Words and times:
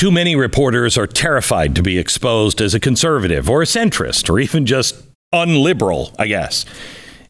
Too 0.00 0.10
many 0.10 0.34
reporters 0.34 0.96
are 0.96 1.06
terrified 1.06 1.74
to 1.74 1.82
be 1.82 1.98
exposed 1.98 2.62
as 2.62 2.72
a 2.72 2.80
conservative 2.80 3.50
or 3.50 3.60
a 3.60 3.66
centrist 3.66 4.30
or 4.30 4.40
even 4.40 4.64
just 4.64 4.96
unliberal, 5.34 6.14
I 6.18 6.26
guess. 6.26 6.64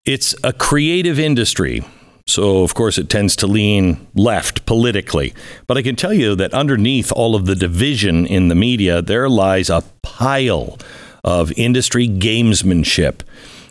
It's 0.05 0.37
a 0.45 0.53
creative 0.53 1.19
industry. 1.19 1.83
So, 2.29 2.63
of 2.63 2.77
course, 2.77 2.97
it 2.97 3.09
tends 3.09 3.35
to 3.37 3.49
lean 3.49 4.07
left 4.15 4.67
politically. 4.67 5.35
But 5.67 5.79
I 5.79 5.83
can 5.83 5.97
tell 5.97 6.13
you 6.13 6.37
that 6.37 6.55
underneath 6.55 7.11
all 7.11 7.35
of 7.35 7.47
the 7.47 7.57
division 7.57 8.25
in 8.25 8.47
the 8.47 8.55
media, 8.55 9.03
there 9.03 9.29
lies 9.29 9.69
a 9.69 9.83
pile 10.05 10.79
of 11.25 11.51
industry 11.57 12.07
gamesmanship. 12.07 13.23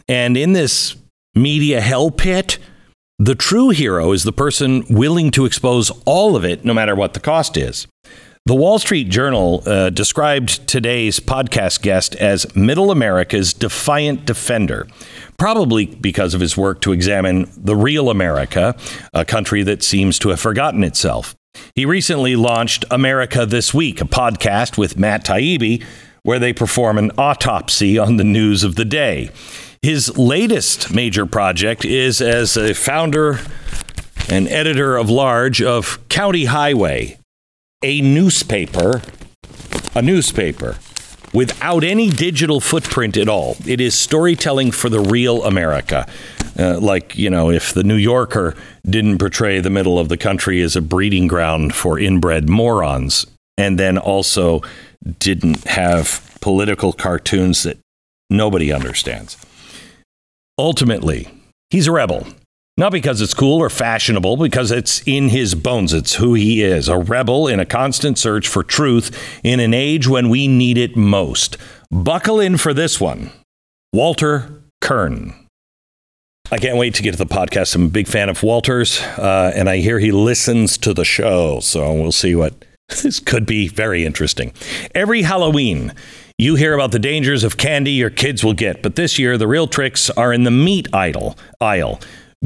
And 0.09 0.35
in 0.35 0.51
this 0.51 0.97
media 1.33 1.79
hell 1.79 2.11
pit, 2.11 2.59
the 3.17 3.35
true 3.35 3.69
hero 3.69 4.11
is 4.11 4.23
the 4.23 4.33
person 4.33 4.83
willing 4.89 5.31
to 5.31 5.45
expose 5.45 5.89
all 6.03 6.35
of 6.35 6.43
it, 6.43 6.65
no 6.65 6.73
matter 6.73 6.95
what 6.95 7.13
the 7.13 7.21
cost 7.21 7.55
is. 7.55 7.87
The 8.49 8.55
Wall 8.55 8.79
Street 8.79 9.09
Journal 9.09 9.61
uh, 9.67 9.91
described 9.91 10.67
today's 10.67 11.19
podcast 11.19 11.83
guest 11.83 12.15
as 12.15 12.55
Middle 12.55 12.89
America's 12.89 13.53
defiant 13.53 14.25
defender, 14.25 14.87
probably 15.37 15.85
because 15.85 16.33
of 16.33 16.41
his 16.41 16.57
work 16.57 16.81
to 16.81 16.91
examine 16.91 17.47
the 17.55 17.75
real 17.75 18.09
America, 18.09 18.75
a 19.13 19.23
country 19.23 19.61
that 19.61 19.83
seems 19.83 20.17
to 20.17 20.29
have 20.29 20.39
forgotten 20.39 20.83
itself. 20.83 21.35
He 21.75 21.85
recently 21.85 22.35
launched 22.35 22.85
America 22.89 23.45
This 23.45 23.71
Week, 23.71 24.01
a 24.01 24.05
podcast 24.05 24.79
with 24.79 24.97
Matt 24.97 25.25
Taibbi, 25.25 25.83
where 26.23 26.39
they 26.39 26.51
perform 26.51 26.97
an 26.97 27.11
autopsy 27.19 27.99
on 27.99 28.17
the 28.17 28.23
news 28.23 28.63
of 28.63 28.73
the 28.73 28.83
day. 28.83 29.29
His 29.83 30.17
latest 30.17 30.91
major 30.91 31.27
project 31.27 31.85
is 31.85 32.19
as 32.19 32.57
a 32.57 32.73
founder 32.73 33.41
and 34.27 34.47
editor 34.47 34.97
of 34.97 35.07
large 35.07 35.61
of 35.61 35.99
County 36.09 36.45
Highway, 36.45 37.18
a 37.83 38.01
newspaper, 38.01 39.01
a 39.95 40.01
newspaper 40.01 40.77
without 41.33 41.83
any 41.83 42.09
digital 42.09 42.59
footprint 42.59 43.15
at 43.15 43.29
all. 43.29 43.55
It 43.65 43.79
is 43.79 43.95
storytelling 43.95 44.71
for 44.71 44.89
the 44.89 44.99
real 44.99 45.43
America. 45.43 46.07
Uh, 46.57 46.79
like, 46.79 47.17
you 47.17 47.29
know, 47.29 47.49
if 47.49 47.73
the 47.73 47.83
New 47.83 47.95
Yorker 47.95 48.55
didn't 48.85 49.19
portray 49.19 49.59
the 49.59 49.69
middle 49.69 49.99
of 49.99 50.09
the 50.09 50.17
country 50.17 50.61
as 50.61 50.75
a 50.75 50.81
breeding 50.81 51.27
ground 51.27 51.73
for 51.73 51.99
inbred 51.99 52.49
morons, 52.49 53.25
and 53.57 53.79
then 53.79 53.97
also 53.97 54.61
didn't 55.19 55.63
have 55.65 56.37
political 56.41 56.91
cartoons 56.91 57.63
that 57.63 57.77
nobody 58.29 58.73
understands. 58.73 59.37
Ultimately, 60.57 61.29
he's 61.69 61.87
a 61.87 61.91
rebel. 61.91 62.27
Not 62.79 62.93
because 62.93 63.19
it's 63.19 63.33
cool 63.33 63.61
or 63.61 63.69
fashionable, 63.69 64.37
because 64.37 64.71
it's 64.71 65.05
in 65.05 65.27
his 65.27 65.53
bones. 65.53 65.91
It's 65.91 66.15
who 66.15 66.33
he 66.33 66.63
is 66.63 66.87
a 66.87 66.97
rebel 66.97 67.45
in 67.45 67.59
a 67.59 67.65
constant 67.65 68.17
search 68.17 68.47
for 68.47 68.63
truth 68.63 69.11
in 69.43 69.59
an 69.59 69.73
age 69.73 70.07
when 70.07 70.29
we 70.29 70.47
need 70.47 70.77
it 70.77 70.95
most. 70.95 71.57
Buckle 71.91 72.39
in 72.39 72.55
for 72.55 72.73
this 72.73 73.01
one 73.01 73.31
Walter 73.91 74.63
Kirn. 74.79 75.33
I 76.53 76.57
can't 76.57 76.77
wait 76.77 76.95
to 76.95 77.03
get 77.03 77.11
to 77.11 77.17
the 77.17 77.25
podcast. 77.25 77.75
I'm 77.75 77.87
a 77.87 77.89
big 77.89 78.07
fan 78.07 78.29
of 78.29 78.41
Walter's, 78.43 79.01
uh, 79.01 79.51
and 79.53 79.69
I 79.69 79.79
hear 79.79 79.99
he 79.99 80.13
listens 80.13 80.77
to 80.77 80.93
the 80.93 81.03
show. 81.03 81.59
So 81.59 81.91
we'll 81.91 82.13
see 82.13 82.33
what 82.33 82.63
this 83.03 83.19
could 83.19 83.45
be 83.45 83.67
very 83.67 84.05
interesting. 84.05 84.53
Every 84.95 85.23
Halloween, 85.23 85.93
you 86.37 86.55
hear 86.55 86.75
about 86.75 86.93
the 86.93 86.99
dangers 86.99 87.43
of 87.43 87.57
candy 87.57 87.91
your 87.91 88.09
kids 88.09 88.41
will 88.41 88.53
get, 88.53 88.81
but 88.81 88.95
this 88.95 89.19
year 89.19 89.37
the 89.37 89.49
real 89.49 89.67
tricks 89.67 90.09
are 90.11 90.31
in 90.31 90.45
the 90.45 90.51
meat 90.51 90.87
idol, 90.93 91.37
aisle. 91.59 91.99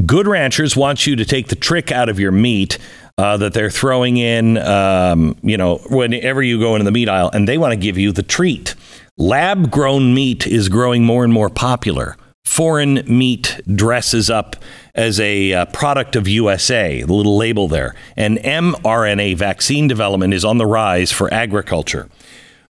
Good 0.07 0.27
ranchers 0.27 0.75
want 0.75 1.05
you 1.05 1.15
to 1.15 1.23
take 1.23 1.49
the 1.49 1.55
trick 1.55 1.91
out 1.91 2.09
of 2.09 2.19
your 2.19 2.31
meat 2.31 2.79
uh, 3.19 3.37
that 3.37 3.53
they're 3.53 3.69
throwing 3.69 4.17
in, 4.17 4.57
um, 4.57 5.37
you 5.43 5.55
know, 5.55 5.77
whenever 5.87 6.41
you 6.41 6.59
go 6.59 6.73
into 6.73 6.83
the 6.83 6.91
meat 6.91 7.07
aisle, 7.07 7.29
and 7.31 7.47
they 7.47 7.59
want 7.59 7.73
to 7.73 7.77
give 7.77 7.95
you 7.95 8.11
the 8.11 8.23
treat. 8.23 8.73
Lab 9.17 9.69
grown 9.69 10.15
meat 10.15 10.47
is 10.47 10.67
growing 10.67 11.05
more 11.05 11.23
and 11.23 11.31
more 11.31 11.49
popular. 11.49 12.17
Foreign 12.43 13.03
meat 13.05 13.61
dresses 13.75 14.31
up 14.31 14.55
as 14.95 15.19
a 15.19 15.53
uh, 15.53 15.65
product 15.67 16.15
of 16.15 16.27
USA, 16.27 17.03
the 17.03 17.13
little 17.13 17.37
label 17.37 17.67
there. 17.67 17.93
And 18.17 18.39
mRNA 18.39 19.37
vaccine 19.37 19.87
development 19.87 20.33
is 20.33 20.43
on 20.43 20.57
the 20.57 20.65
rise 20.65 21.11
for 21.11 21.31
agriculture. 21.31 22.09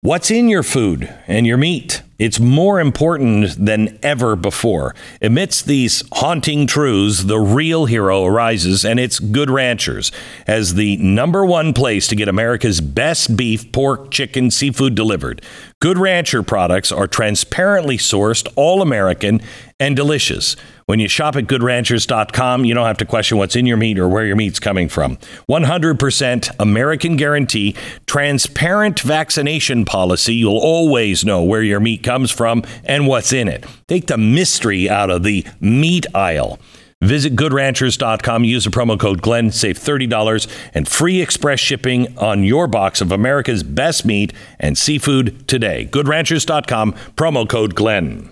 What's 0.01 0.29
in 0.29 0.49
your 0.49 0.63
food 0.63 1.13
and 1.27 1.47
your 1.47 1.57
meat? 1.57 2.01
It's 2.17 2.39
more 2.39 2.79
important 2.79 3.65
than 3.65 3.99
ever 4.01 4.37
before. 4.37 4.95
Amidst 5.21 5.65
these 5.65 6.01
haunting 6.13 6.65
truths, 6.65 7.25
the 7.25 7.39
real 7.39 7.85
hero 7.85 8.23
arises, 8.23 8.85
and 8.85 9.01
it's 9.01 9.19
Good 9.19 9.49
Ranchers 9.49 10.13
as 10.47 10.75
the 10.75 10.95
number 10.97 11.45
one 11.45 11.73
place 11.73 12.07
to 12.07 12.15
get 12.15 12.29
America's 12.29 12.79
best 12.79 13.35
beef, 13.35 13.69
pork, 13.73 14.11
chicken, 14.11 14.49
seafood 14.49 14.95
delivered. 14.95 15.41
Good 15.81 15.97
Rancher 15.97 16.41
products 16.41 16.89
are 16.89 17.07
transparently 17.07 17.97
sourced, 17.97 18.47
all 18.55 18.81
American, 18.81 19.41
and 19.77 19.93
delicious. 19.93 20.55
When 20.87 20.99
you 20.99 21.07
shop 21.07 21.35
at 21.35 21.45
goodranchers.com, 21.45 22.63
you 22.63 22.75
don't 22.75 22.85
have 22.85 22.99
to 22.99 23.05
question 23.05 23.39
what's 23.39 23.55
in 23.55 23.65
your 23.65 23.75
meat 23.75 23.97
or 23.97 24.07
where 24.07 24.23
your 24.23 24.35
meat's 24.35 24.59
coming 24.59 24.87
from. 24.87 25.17
100% 25.49 26.51
American 26.59 27.15
guarantee, 27.15 27.75
transparent 28.05 28.99
vaccination 28.99 29.85
policy. 29.85 30.35
You'll 30.35 30.59
always 30.59 31.25
know 31.25 31.41
where 31.41 31.63
your 31.63 31.79
meat 31.79 32.03
comes 32.03 32.29
from 32.29 32.61
and 32.83 33.07
what's 33.07 33.33
in 33.33 33.47
it. 33.47 33.65
Take 33.87 34.05
the 34.05 34.19
mystery 34.19 34.87
out 34.87 35.09
of 35.09 35.23
the 35.23 35.43
meat 35.59 36.05
aisle. 36.13 36.59
Visit 37.01 37.35
goodranchers.com, 37.35 38.43
use 38.43 38.65
the 38.65 38.69
promo 38.69 38.99
code 38.99 39.23
Glenn, 39.23 39.49
save 39.51 39.79
$30 39.79 40.47
and 40.75 40.87
free 40.87 41.19
express 41.19 41.59
shipping 41.59 42.15
on 42.19 42.43
your 42.43 42.67
box 42.67 43.01
of 43.01 43.11
America's 43.11 43.63
best 43.63 44.05
meat 44.05 44.33
and 44.59 44.77
seafood 44.77 45.47
today. 45.47 45.87
Goodranchers.com, 45.91 46.93
promo 47.15 47.49
code 47.49 47.73
Glenn. 47.73 48.29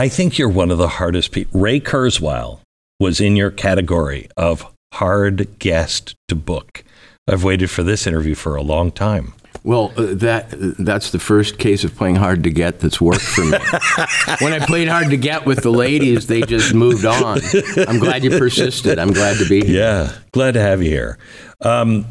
I 0.00 0.08
think 0.08 0.38
you're 0.38 0.48
one 0.48 0.70
of 0.70 0.78
the 0.78 0.88
hardest 0.88 1.30
people. 1.30 1.60
Ray 1.60 1.78
Kurzweil 1.78 2.60
was 2.98 3.20
in 3.20 3.36
your 3.36 3.50
category 3.50 4.30
of 4.34 4.64
hard 4.94 5.58
guest 5.58 6.14
to 6.28 6.34
book. 6.34 6.82
I've 7.28 7.44
waited 7.44 7.68
for 7.68 7.82
this 7.82 8.06
interview 8.06 8.34
for 8.34 8.56
a 8.56 8.62
long 8.62 8.92
time. 8.92 9.34
Well, 9.62 9.92
uh, 9.98 10.14
that 10.14 10.46
that's 10.78 11.10
the 11.10 11.18
first 11.18 11.58
case 11.58 11.84
of 11.84 11.94
playing 11.96 12.16
hard 12.16 12.44
to 12.44 12.50
get 12.50 12.80
that's 12.80 12.98
worked 12.98 13.20
for 13.20 13.44
me. 13.44 13.58
when 14.40 14.54
I 14.54 14.64
played 14.64 14.88
hard 14.88 15.10
to 15.10 15.18
get 15.18 15.44
with 15.44 15.62
the 15.62 15.70
ladies, 15.70 16.28
they 16.28 16.40
just 16.40 16.72
moved 16.72 17.04
on. 17.04 17.40
I'm 17.86 17.98
glad 17.98 18.24
you 18.24 18.30
persisted. 18.30 18.98
I'm 18.98 19.12
glad 19.12 19.36
to 19.36 19.46
be 19.46 19.66
here. 19.66 19.82
Yeah, 19.82 20.12
glad 20.32 20.54
to 20.54 20.62
have 20.62 20.82
you 20.82 20.88
here. 20.88 21.18
Um, 21.60 22.06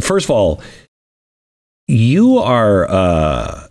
first 0.00 0.24
of 0.24 0.30
all, 0.30 0.62
you 1.86 2.38
are 2.38 2.90
uh, 2.90 3.68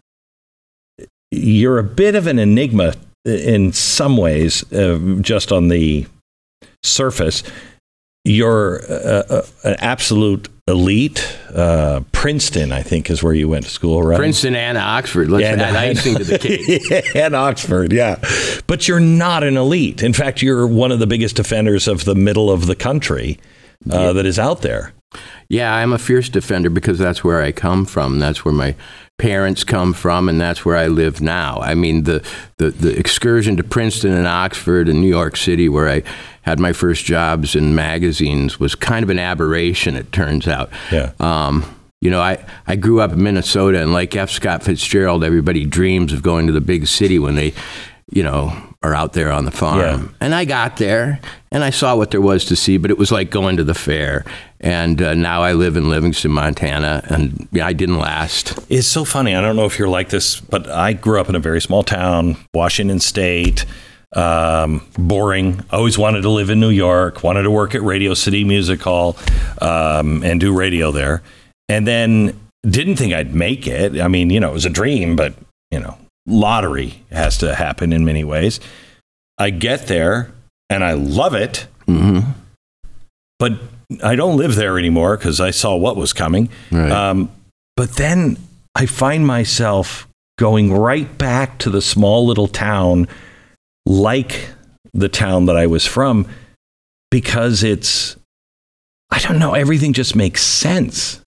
you're 1.31 1.79
a 1.79 1.83
bit 1.83 2.13
of 2.13 2.27
an 2.27 2.37
enigma 2.37 2.93
in 3.25 3.73
some 3.73 4.17
ways, 4.17 4.71
uh, 4.71 5.17
just 5.21 5.51
on 5.51 5.67
the 5.67 6.05
surface. 6.83 7.43
You're 8.27 8.81
uh, 8.89 9.23
uh, 9.29 9.41
an 9.63 9.75
absolute 9.79 10.49
elite. 10.67 11.37
Uh, 11.53 12.01
Princeton, 12.11 12.71
I 12.71 12.81
think, 12.81 13.11
is 13.11 13.21
where 13.21 13.35
you 13.35 13.47
went 13.47 13.65
to 13.65 13.69
school, 13.69 14.01
right? 14.01 14.17
Princeton 14.17 14.55
and 14.55 14.79
Oxford. 14.79 15.29
Let's 15.29 15.45
And- 15.45 15.61
add 15.61 15.75
icing 15.97 16.15
to 16.15 16.23
the 16.23 16.39
cake. 16.39 17.05
and 17.15 17.35
Oxford, 17.35 17.93
yeah. 17.93 18.15
But 18.65 18.87
you're 18.87 18.99
not 18.99 19.43
an 19.43 19.57
elite. 19.57 20.01
In 20.01 20.13
fact, 20.13 20.41
you're 20.41 20.65
one 20.65 20.91
of 20.91 20.97
the 20.97 21.05
biggest 21.05 21.35
defenders 21.35 21.87
of 21.87 22.05
the 22.05 22.15
middle 22.15 22.49
of 22.49 22.65
the 22.65 22.75
country 22.75 23.37
uh, 23.91 24.13
that 24.13 24.25
is 24.25 24.39
out 24.39 24.63
there. 24.63 24.91
Yeah, 25.49 25.73
I'm 25.73 25.93
a 25.93 25.97
fierce 25.97 26.29
defender 26.29 26.69
because 26.69 26.99
that's 26.99 27.23
where 27.23 27.41
I 27.41 27.51
come 27.51 27.85
from. 27.85 28.19
That's 28.19 28.43
where 28.43 28.53
my 28.53 28.75
parents 29.17 29.63
come 29.63 29.93
from, 29.93 30.27
and 30.27 30.41
that's 30.41 30.65
where 30.65 30.75
I 30.75 30.87
live 30.87 31.21
now. 31.21 31.59
I 31.61 31.73
mean, 31.73 32.03
the, 32.03 32.25
the, 32.57 32.71
the 32.71 32.97
excursion 32.99 33.55
to 33.57 33.63
Princeton 33.63 34.11
and 34.11 34.27
Oxford 34.27 34.89
and 34.89 34.99
New 34.99 35.07
York 35.07 35.37
City, 35.37 35.69
where 35.69 35.87
I 35.87 36.03
had 36.41 36.59
my 36.59 36.73
first 36.73 37.05
jobs 37.05 37.55
in 37.55 37.75
magazines, 37.75 38.59
was 38.59 38.75
kind 38.75 39.03
of 39.03 39.09
an 39.09 39.19
aberration, 39.19 39.95
it 39.95 40.11
turns 40.11 40.47
out. 40.47 40.69
Yeah. 40.91 41.13
Um, 41.19 41.63
you 42.01 42.11
know, 42.11 42.21
I, 42.21 42.45
I 42.67 42.75
grew 42.75 42.99
up 42.99 43.13
in 43.13 43.23
Minnesota, 43.23 43.81
and 43.81 43.93
like 43.93 44.15
F. 44.15 44.29
Scott 44.29 44.63
Fitzgerald, 44.63 45.23
everybody 45.23 45.65
dreams 45.65 46.11
of 46.11 46.21
going 46.21 46.47
to 46.47 46.53
the 46.53 46.61
big 46.61 46.87
city 46.87 47.17
when 47.17 47.35
they, 47.35 47.53
you 48.11 48.21
know, 48.21 48.51
are 48.83 48.93
out 48.93 49.13
there 49.13 49.31
on 49.31 49.45
the 49.45 49.51
farm. 49.51 49.79
Yeah. 49.79 50.07
And 50.19 50.35
I 50.35 50.45
got 50.45 50.77
there, 50.77 51.19
and 51.51 51.63
I 51.63 51.69
saw 51.69 51.95
what 51.95 52.11
there 52.11 52.21
was 52.21 52.45
to 52.45 52.55
see, 52.55 52.77
but 52.77 52.91
it 52.91 52.97
was 52.97 53.11
like 53.11 53.31
going 53.31 53.57
to 53.57 53.63
the 53.63 53.73
fair. 53.73 54.25
And 54.65 54.99
uh, 54.99 55.13
now 55.13 55.43
I 55.43 55.53
live 55.53 55.77
in 55.77 55.89
Livingston, 55.89 56.31
Montana, 56.31 57.03
and 57.07 57.47
I 57.61 57.71
didn't 57.71 57.99
last. 57.99 58.57
It's 58.67 58.87
so 58.87 59.05
funny. 59.05 59.35
I 59.35 59.39
don't 59.41 59.55
know 59.55 59.65
if 59.65 59.77
you're 59.77 59.87
like 59.87 60.09
this, 60.09 60.41
but 60.41 60.67
I 60.67 60.93
grew 60.93 61.21
up 61.21 61.29
in 61.29 61.35
a 61.35 61.39
very 61.39 61.61
small 61.61 61.83
town, 61.83 62.35
Washington 62.53 62.99
State. 62.99 63.65
Um, 64.15 64.81
boring. 64.97 65.63
Always 65.71 65.97
wanted 65.99 66.21
to 66.21 66.29
live 66.29 66.49
in 66.49 66.59
New 66.59 66.69
York. 66.71 67.21
Wanted 67.23 67.43
to 67.43 67.51
work 67.51 67.75
at 67.75 67.81
Radio 67.83 68.13
City 68.15 68.43
Music 68.43 68.81
Hall 68.81 69.17
um, 69.61 70.23
and 70.23 70.39
do 70.39 70.51
radio 70.57 70.91
there. 70.91 71.21
And 71.69 71.85
then 71.85 72.39
didn't 72.67 72.95
think 72.95 73.13
I'd 73.13 73.35
make 73.35 73.67
it. 73.67 73.99
I 74.01 74.07
mean, 74.07 74.29
you 74.31 74.39
know, 74.39 74.49
it 74.49 74.53
was 74.53 74.65
a 74.65 74.69
dream, 74.69 75.15
but 75.15 75.35
you 75.69 75.79
know, 75.79 75.97
lottery 76.25 77.03
has 77.11 77.37
to 77.39 77.53
happen 77.53 77.93
in 77.93 78.03
many 78.05 78.23
ways. 78.23 78.59
I 79.37 79.49
get 79.51 79.87
there 79.87 80.31
and 80.71 80.83
I 80.83 80.93
love 80.93 81.35
it, 81.35 81.67
Mm-hmm. 81.87 82.31
but 83.37 83.53
I 84.03 84.15
don't 84.15 84.37
live 84.37 84.55
there 84.55 84.77
anymore 84.77 85.17
because 85.17 85.39
I 85.39 85.51
saw 85.51 85.75
what 85.75 85.95
was 85.95 86.13
coming. 86.13 86.49
Right. 86.71 86.91
Um, 86.91 87.31
but 87.75 87.91
then 87.91 88.37
I 88.73 88.85
find 88.85 89.25
myself 89.25 90.07
going 90.37 90.73
right 90.73 91.17
back 91.17 91.59
to 91.59 91.69
the 91.69 91.81
small 91.81 92.25
little 92.25 92.47
town, 92.47 93.07
like 93.85 94.49
the 94.93 95.09
town 95.09 95.45
that 95.45 95.57
I 95.57 95.67
was 95.67 95.85
from, 95.85 96.27
because 97.11 97.63
it's, 97.63 98.15
I 99.11 99.19
don't 99.19 99.39
know, 99.39 99.53
everything 99.53 99.93
just 99.93 100.15
makes 100.15 100.41
sense. 100.41 101.21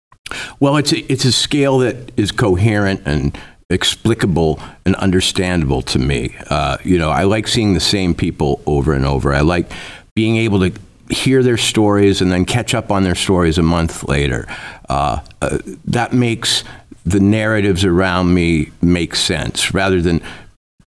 Well, 0.60 0.78
it's 0.78 0.92
a, 0.92 1.12
it's 1.12 1.25
a 1.25 1.31
scale 1.31 1.80
that 1.80 2.12
is 2.18 2.31
coherent 2.31 3.01
and 3.06 3.38
explicable 3.69 4.60
and 4.86 4.96
understandable 4.96 5.81
to 5.84 6.00
me. 6.00 6.36
Uh, 6.50 6.78
you 6.84 6.98
know, 6.98 7.10
I 7.10 7.24
like 7.24 7.48
seeing 7.48 7.74
the 7.74 7.80
same 7.80 8.16
people 8.16 8.62
over 8.66 8.94
and 8.94 9.06
over. 9.06 9.34
I 9.34 9.42
like 9.42 9.72
being 10.16 10.38
able 10.38 10.60
to 10.60 10.80
hear 11.10 11.44
their 11.44 11.57
stories 11.57 12.22
and 12.22 12.31
then 12.31 12.46
catch 12.46 12.74
up 12.74 12.92
on 12.92 13.04
their 13.04 13.16
stories 13.16 13.57
a 13.57 13.63
month 13.63 14.07
later. 14.07 14.48
Uh, 14.90 15.19
uh, 15.42 15.60
that 15.86 16.13
makes 16.13 16.63
the 17.06 17.19
narratives 17.19 17.86
around 17.86 18.34
me 18.34 18.72
make 18.81 19.16
sense 19.16 19.74
rather 19.74 20.02
than 20.02 20.22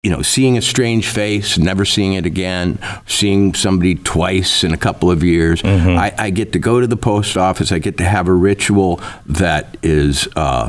you 0.04 0.12
know, 0.12 0.22
seeing 0.22 0.58
a 0.58 0.62
strange 0.62 1.08
face, 1.08 1.58
never 1.58 1.86
seeing 1.86 2.14
it 2.14 2.26
again, 2.26 2.78
seeing 3.08 3.54
somebody 3.54 3.96
twice 3.96 4.66
in 4.66 4.74
a 4.74 4.78
couple 4.78 5.10
of 5.10 5.24
years. 5.24 5.62
I, 5.98 6.14
I 6.18 6.30
get 6.30 6.52
to 6.54 6.60
go 6.60 6.82
to 6.82 6.88
the 6.88 6.98
post 6.98 7.38
office. 7.38 7.72
I 7.72 7.80
get 7.80 7.98
to 8.00 8.04
have 8.04 8.28
a 8.28 8.34
ritual 8.34 9.00
that 9.26 9.78
is 9.82 10.28
uh, 10.36 10.68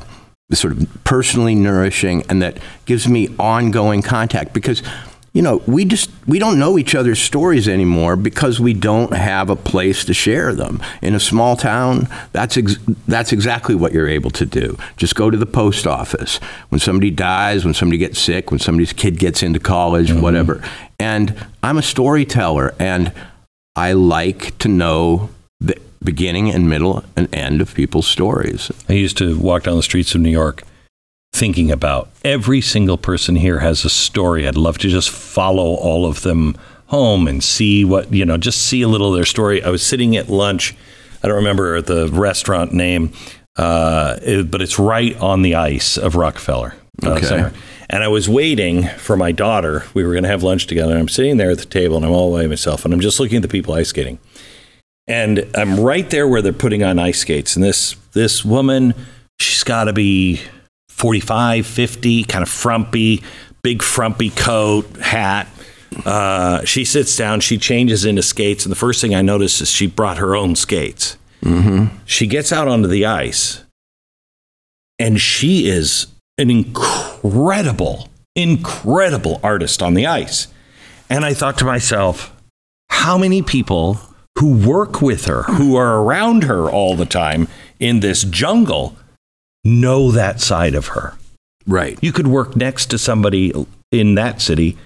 sort 0.52 0.74
of 0.74 0.86
personally 1.02 1.56
nourishing 1.56 2.22
and 2.28 2.40
that 2.42 2.58
gives 2.86 3.08
me 3.08 3.28
ongoing 3.38 4.02
contact 4.02 4.54
because. 4.54 4.82
You 5.34 5.42
know, 5.42 5.62
we 5.66 5.84
just 5.84 6.10
we 6.28 6.38
don't 6.38 6.60
know 6.60 6.78
each 6.78 6.94
other's 6.94 7.18
stories 7.18 7.68
anymore 7.68 8.14
because 8.14 8.60
we 8.60 8.72
don't 8.72 9.12
have 9.12 9.50
a 9.50 9.56
place 9.56 10.04
to 10.04 10.14
share 10.14 10.54
them. 10.54 10.80
In 11.02 11.16
a 11.16 11.20
small 11.20 11.56
town, 11.56 12.06
that's 12.30 12.56
ex- 12.56 12.78
that's 13.08 13.32
exactly 13.32 13.74
what 13.74 13.92
you're 13.92 14.08
able 14.08 14.30
to 14.30 14.46
do. 14.46 14.78
Just 14.96 15.16
go 15.16 15.30
to 15.30 15.36
the 15.36 15.44
post 15.44 15.88
office 15.88 16.38
when 16.68 16.78
somebody 16.78 17.10
dies, 17.10 17.64
when 17.64 17.74
somebody 17.74 17.98
gets 17.98 18.20
sick, 18.20 18.52
when 18.52 18.60
somebody's 18.60 18.92
kid 18.92 19.18
gets 19.18 19.42
into 19.42 19.58
college, 19.58 20.10
mm-hmm. 20.10 20.22
whatever. 20.22 20.62
And 21.00 21.34
I'm 21.64 21.78
a 21.78 21.82
storyteller, 21.82 22.72
and 22.78 23.12
I 23.74 23.92
like 23.92 24.56
to 24.58 24.68
know 24.68 25.30
the 25.60 25.76
beginning 26.00 26.48
and 26.50 26.68
middle 26.68 27.02
and 27.16 27.34
end 27.34 27.60
of 27.60 27.74
people's 27.74 28.06
stories. 28.06 28.70
I 28.88 28.92
used 28.92 29.18
to 29.18 29.36
walk 29.36 29.64
down 29.64 29.76
the 29.76 29.82
streets 29.82 30.14
of 30.14 30.20
New 30.20 30.30
York 30.30 30.62
thinking 31.34 31.72
about 31.72 32.08
every 32.24 32.60
single 32.60 32.96
person 32.96 33.34
here 33.34 33.58
has 33.58 33.84
a 33.84 33.90
story. 33.90 34.46
I'd 34.46 34.56
love 34.56 34.78
to 34.78 34.88
just 34.88 35.10
follow 35.10 35.74
all 35.74 36.06
of 36.06 36.22
them 36.22 36.56
home 36.86 37.26
and 37.26 37.42
see 37.42 37.84
what, 37.84 38.12
you 38.12 38.24
know, 38.24 38.36
just 38.36 38.62
see 38.62 38.82
a 38.82 38.88
little 38.88 39.08
of 39.10 39.16
their 39.16 39.24
story. 39.24 39.60
I 39.62 39.70
was 39.70 39.82
sitting 39.84 40.16
at 40.16 40.28
lunch. 40.30 40.76
I 41.24 41.28
don't 41.28 41.36
remember 41.38 41.80
the 41.82 42.08
restaurant 42.08 42.72
name, 42.72 43.12
uh, 43.56 44.16
it- 44.22 44.48
but 44.50 44.62
it's 44.62 44.78
right 44.78 45.18
on 45.20 45.42
the 45.42 45.56
ice 45.56 45.96
of 45.96 46.14
Rockefeller. 46.14 46.74
uh, 47.02 47.10
Okay. 47.14 47.26
Center. 47.26 47.52
And 47.90 48.04
I 48.04 48.08
was 48.08 48.28
waiting 48.28 48.84
for 48.98 49.16
my 49.16 49.32
daughter. 49.32 49.84
We 49.92 50.04
were 50.04 50.12
going 50.12 50.22
to 50.22 50.28
have 50.30 50.42
lunch 50.44 50.68
together. 50.68 50.92
And 50.92 51.00
I'm 51.00 51.08
sitting 51.08 51.36
there 51.36 51.50
at 51.50 51.58
the 51.58 51.64
table 51.64 51.96
and 51.96 52.06
I'm 52.06 52.12
all 52.12 52.32
by 52.32 52.46
myself 52.46 52.84
and 52.84 52.94
I'm 52.94 53.00
just 53.00 53.18
looking 53.18 53.36
at 53.36 53.42
the 53.42 53.48
people 53.48 53.74
ice 53.74 53.88
skating. 53.88 54.18
And 55.08 55.44
I'm 55.56 55.80
right 55.80 56.08
there 56.10 56.28
where 56.28 56.40
they're 56.40 56.52
putting 56.52 56.82
on 56.84 56.98
ice 57.00 57.18
skates. 57.18 57.56
And 57.56 57.64
this 57.64 57.96
this 58.12 58.44
woman, 58.44 58.94
she's 59.40 59.64
got 59.64 59.84
to 59.84 59.92
be 59.92 60.40
45, 60.94 61.66
50, 61.66 62.24
kind 62.24 62.42
of 62.42 62.48
frumpy, 62.48 63.22
big 63.62 63.82
frumpy 63.82 64.30
coat, 64.30 64.86
hat. 64.98 65.48
Uh, 66.06 66.64
she 66.64 66.84
sits 66.84 67.16
down, 67.16 67.40
she 67.40 67.58
changes 67.58 68.04
into 68.04 68.22
skates, 68.22 68.64
and 68.64 68.72
the 68.72 68.76
first 68.76 69.00
thing 69.00 69.14
I 69.14 69.22
notice 69.22 69.60
is 69.60 69.70
she 69.70 69.86
brought 69.86 70.18
her 70.18 70.34
own 70.34 70.56
skates. 70.56 71.16
She 72.06 72.26
gets 72.26 72.52
out 72.52 72.68
onto 72.68 72.88
the 72.88 73.04
ice, 73.04 73.64
and 74.98 75.20
she 75.20 75.68
is 75.68 76.06
an 76.38 76.50
incredible, 76.50 78.08
incredible 78.34 79.40
artist 79.42 79.82
on 79.82 79.94
the 79.94 80.06
ice. 80.06 80.48
And 81.10 81.24
I 81.24 81.34
thought 81.34 81.58
to 81.58 81.64
myself, 81.66 82.34
how 82.88 83.18
many 83.18 83.42
people 83.42 83.98
who 84.38 84.66
work 84.66 85.02
with 85.02 85.26
her, 85.26 85.42
who 85.42 85.76
are 85.76 86.00
around 86.02 86.44
her 86.44 86.70
all 86.70 86.96
the 86.96 87.06
time 87.06 87.46
in 87.78 88.00
this 88.00 88.24
jungle, 88.24 88.96
know 89.64 90.10
that 90.10 90.40
side 90.40 90.74
of 90.74 90.88
her? 90.88 91.14
Right. 91.66 91.98
You 92.02 92.12
could 92.12 92.26
work 92.26 92.56
next 92.56 92.86
to 92.86 92.98
somebody 92.98 93.52
in 93.90 94.14
that 94.16 94.42
city 94.42 94.76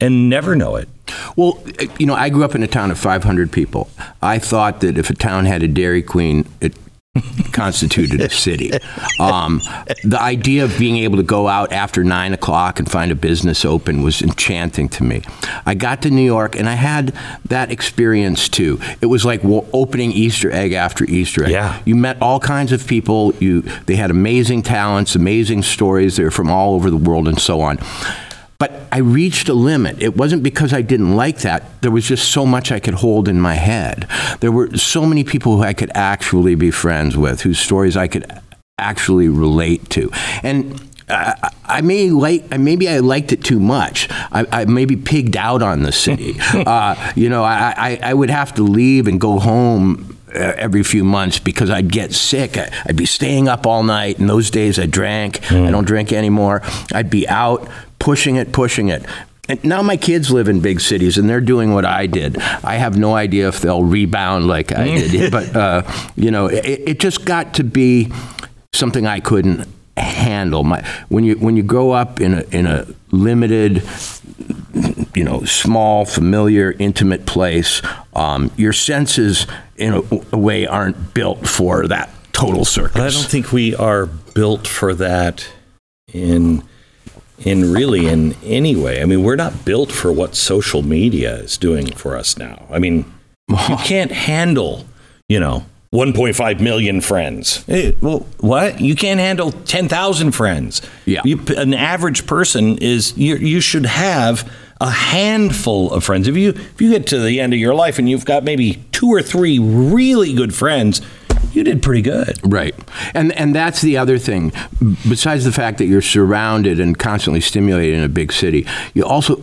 and 0.00 0.28
never 0.28 0.56
know 0.56 0.76
it. 0.76 0.88
Well, 1.36 1.62
eh, 1.78 1.86
you 1.98 2.06
know, 2.06 2.14
I 2.14 2.28
grew 2.28 2.44
up 2.44 2.54
in 2.54 2.62
a 2.62 2.66
town 2.66 2.90
of 2.90 2.98
500 2.98 3.52
people. 3.52 3.88
I 4.20 4.38
thought 4.38 4.80
that 4.80 4.98
if 4.98 5.08
a 5.08 5.14
town 5.14 5.46
had 5.46 5.62
a 5.62 5.68
Dairy 5.68 6.02
Queen, 6.02 6.46
it 6.60 6.74
constituted 7.52 8.20
a 8.20 8.30
city. 8.30 8.72
Um, 9.18 9.60
the 10.04 10.20
idea 10.20 10.64
of 10.64 10.78
being 10.78 10.98
able 10.98 11.16
to 11.16 11.22
go 11.22 11.48
out 11.48 11.72
after 11.72 12.04
nine 12.04 12.32
o'clock 12.32 12.78
and 12.78 12.90
find 12.90 13.10
a 13.10 13.14
business 13.14 13.64
open 13.64 14.02
was 14.02 14.22
enchanting 14.22 14.88
to 14.90 15.04
me. 15.04 15.22
I 15.64 15.74
got 15.74 16.02
to 16.02 16.10
New 16.10 16.24
York 16.24 16.56
and 16.56 16.68
I 16.68 16.74
had 16.74 17.14
that 17.46 17.70
experience 17.70 18.48
too. 18.48 18.78
It 19.00 19.06
was 19.06 19.24
like 19.24 19.40
opening 19.44 20.12
Easter 20.12 20.50
egg 20.52 20.72
after 20.72 21.04
Easter 21.04 21.44
egg. 21.44 21.50
Yeah. 21.50 21.80
You 21.84 21.96
met 21.96 22.20
all 22.20 22.40
kinds 22.40 22.72
of 22.72 22.86
people. 22.86 23.34
You 23.40 23.62
they 23.86 23.96
had 23.96 24.10
amazing 24.10 24.62
talents, 24.62 25.14
amazing 25.14 25.62
stories. 25.62 26.16
They 26.16 26.24
were 26.24 26.30
from 26.30 26.50
all 26.50 26.74
over 26.74 26.90
the 26.90 26.96
world 26.96 27.28
and 27.28 27.40
so 27.40 27.60
on. 27.60 27.78
But 28.58 28.82
I 28.90 28.98
reached 28.98 29.48
a 29.48 29.54
limit. 29.54 30.02
It 30.02 30.16
wasn't 30.16 30.42
because 30.42 30.72
I 30.72 30.82
didn't 30.82 31.14
like 31.14 31.40
that. 31.40 31.82
There 31.82 31.90
was 31.90 32.06
just 32.06 32.30
so 32.30 32.46
much 32.46 32.72
I 32.72 32.80
could 32.80 32.94
hold 32.94 33.28
in 33.28 33.40
my 33.40 33.54
head. 33.54 34.08
There 34.40 34.52
were 34.52 34.76
so 34.76 35.04
many 35.04 35.24
people 35.24 35.56
who 35.56 35.62
I 35.62 35.74
could 35.74 35.90
actually 35.94 36.54
be 36.54 36.70
friends 36.70 37.16
with, 37.16 37.42
whose 37.42 37.58
stories 37.58 37.96
I 37.96 38.08
could 38.08 38.30
actually 38.78 39.28
relate 39.28 39.88
to. 39.90 40.10
And 40.42 40.80
I, 41.08 41.50
I 41.64 41.80
may 41.82 42.10
like, 42.10 42.58
maybe 42.58 42.88
I 42.88 42.98
liked 42.98 43.32
it 43.32 43.44
too 43.44 43.60
much. 43.60 44.08
I, 44.10 44.46
I 44.50 44.64
maybe 44.64 44.96
pigged 44.96 45.36
out 45.36 45.62
on 45.62 45.82
the 45.82 45.92
city. 45.92 46.36
uh, 46.52 47.12
you 47.14 47.28
know, 47.28 47.44
I, 47.44 47.74
I, 47.76 47.98
I 48.02 48.14
would 48.14 48.30
have 48.30 48.54
to 48.54 48.62
leave 48.62 49.06
and 49.06 49.20
go 49.20 49.38
home 49.38 50.16
uh, 50.34 50.52
every 50.56 50.82
few 50.82 51.04
months 51.04 51.38
because 51.38 51.70
I'd 51.70 51.90
get 51.90 52.12
sick. 52.12 52.58
I'd 52.58 52.96
be 52.96 53.06
staying 53.06 53.48
up 53.48 53.66
all 53.66 53.82
night. 53.82 54.18
In 54.18 54.26
those 54.26 54.50
days, 54.50 54.78
I 54.78 54.86
drank. 54.86 55.50
I 55.52 55.70
don't 55.70 55.86
drink 55.86 56.12
anymore. 56.12 56.62
I'd 56.92 57.10
be 57.10 57.28
out 57.28 57.68
pushing 57.98 58.36
it, 58.36 58.52
pushing 58.52 58.88
it. 58.88 59.04
And 59.48 59.62
now 59.62 59.80
my 59.80 59.96
kids 59.96 60.30
live 60.30 60.48
in 60.48 60.60
big 60.60 60.80
cities 60.80 61.18
and 61.18 61.28
they're 61.28 61.40
doing 61.40 61.72
what 61.72 61.84
I 61.84 62.06
did. 62.06 62.38
I 62.38 62.74
have 62.76 62.98
no 62.98 63.14
idea 63.14 63.48
if 63.48 63.60
they'll 63.60 63.84
rebound 63.84 64.48
like 64.48 64.72
I 64.72 64.84
did, 64.84 65.30
but 65.30 65.54
uh, 65.54 65.82
you 66.16 66.30
know, 66.30 66.46
it, 66.46 66.64
it 66.64 67.00
just 67.00 67.24
got 67.24 67.54
to 67.54 67.64
be 67.64 68.12
something 68.72 69.06
I 69.06 69.20
couldn't 69.20 69.68
handle. 69.96 70.64
My 70.64 70.82
when 71.08 71.24
you 71.24 71.36
when 71.36 71.56
you 71.56 71.62
grow 71.62 71.92
up 71.92 72.20
in 72.20 72.34
a 72.34 72.42
in 72.50 72.66
a 72.66 72.86
limited 73.12 73.82
you 75.14 75.24
know, 75.24 75.42
small, 75.44 76.04
familiar, 76.04 76.74
intimate 76.78 77.26
place, 77.26 77.80
um, 78.14 78.50
your 78.56 78.72
senses, 78.72 79.46
in 79.76 79.94
a, 79.94 80.02
a 80.32 80.38
way, 80.38 80.66
aren't 80.66 81.14
built 81.14 81.48
for 81.48 81.88
that 81.88 82.10
total 82.32 82.64
circus. 82.64 83.00
I 83.00 83.08
don't 83.08 83.30
think 83.30 83.52
we 83.52 83.74
are 83.74 84.06
built 84.06 84.66
for 84.66 84.94
that 84.94 85.48
in 86.12 86.62
in 87.38 87.72
really 87.72 88.06
in 88.06 88.34
any 88.42 88.74
way. 88.74 89.02
I 89.02 89.04
mean, 89.04 89.22
we're 89.22 89.36
not 89.36 89.64
built 89.64 89.92
for 89.92 90.12
what 90.12 90.34
social 90.34 90.82
media 90.82 91.36
is 91.36 91.56
doing 91.56 91.86
for 91.92 92.16
us 92.16 92.38
now. 92.38 92.66
I 92.70 92.78
mean, 92.78 93.04
you 93.48 93.76
can't 93.84 94.10
handle, 94.10 94.86
you 95.28 95.40
know, 95.40 95.66
1.5 95.92 96.60
million 96.60 97.00
friends. 97.00 97.64
Eh, 97.68 97.92
well, 98.00 98.26
what? 98.38 98.80
You 98.80 98.94
can't 98.94 99.20
handle 99.20 99.52
10,000 99.52 100.32
friends. 100.32 100.82
Yeah. 101.04 101.22
You, 101.24 101.40
an 101.56 101.74
average 101.74 102.26
person 102.26 102.78
is 102.78 103.16
you, 103.16 103.36
you 103.36 103.60
should 103.60 103.86
have 103.86 104.50
a 104.80 104.90
handful 104.90 105.92
of 105.92 106.04
friends. 106.04 106.28
If 106.28 106.36
you 106.36 106.50
if 106.50 106.80
you 106.80 106.90
get 106.90 107.06
to 107.08 107.18
the 107.18 107.40
end 107.40 107.54
of 107.54 107.58
your 107.58 107.74
life 107.74 107.98
and 107.98 108.08
you've 108.08 108.26
got 108.26 108.44
maybe 108.44 108.84
two 108.92 109.08
or 109.08 109.22
three 109.22 109.58
really 109.58 110.34
good 110.34 110.54
friends, 110.54 111.00
you 111.56 111.64
did 111.64 111.82
pretty 111.82 112.02
good. 112.02 112.38
Right. 112.44 112.74
And 113.14 113.32
and 113.32 113.54
that's 113.54 113.80
the 113.80 113.96
other 113.96 114.18
thing. 114.18 114.52
Besides 115.08 115.44
the 115.44 115.52
fact 115.52 115.78
that 115.78 115.86
you're 115.86 116.02
surrounded 116.02 116.78
and 116.78 116.98
constantly 116.98 117.40
stimulated 117.40 117.98
in 117.98 118.04
a 118.04 118.08
big 118.08 118.32
city, 118.32 118.66
you 118.94 119.04
also 119.04 119.42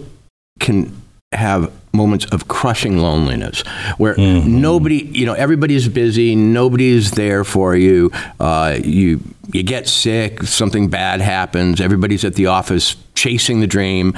can 0.60 1.02
have 1.32 1.72
moments 1.94 2.26
of 2.26 2.48
crushing 2.48 2.98
loneliness 2.98 3.62
where 3.98 4.16
nobody, 4.18 5.04
you 5.06 5.26
know, 5.26 5.34
everybody's 5.34 5.88
busy, 5.88 6.36
nobody's 6.36 7.12
there 7.12 7.44
for 7.44 7.76
you. 7.76 8.12
Uh, 8.40 8.80
you 8.84 9.20
you 9.52 9.64
get 9.64 9.88
sick, 9.88 10.44
something 10.44 10.90
bad 10.90 11.22
happens, 11.22 11.82
everybody's 11.82 12.24
at 12.24 12.36
the 12.36 12.46
office 12.46 12.96
chasing 13.16 13.60
the 13.60 13.68
dream. 13.68 14.14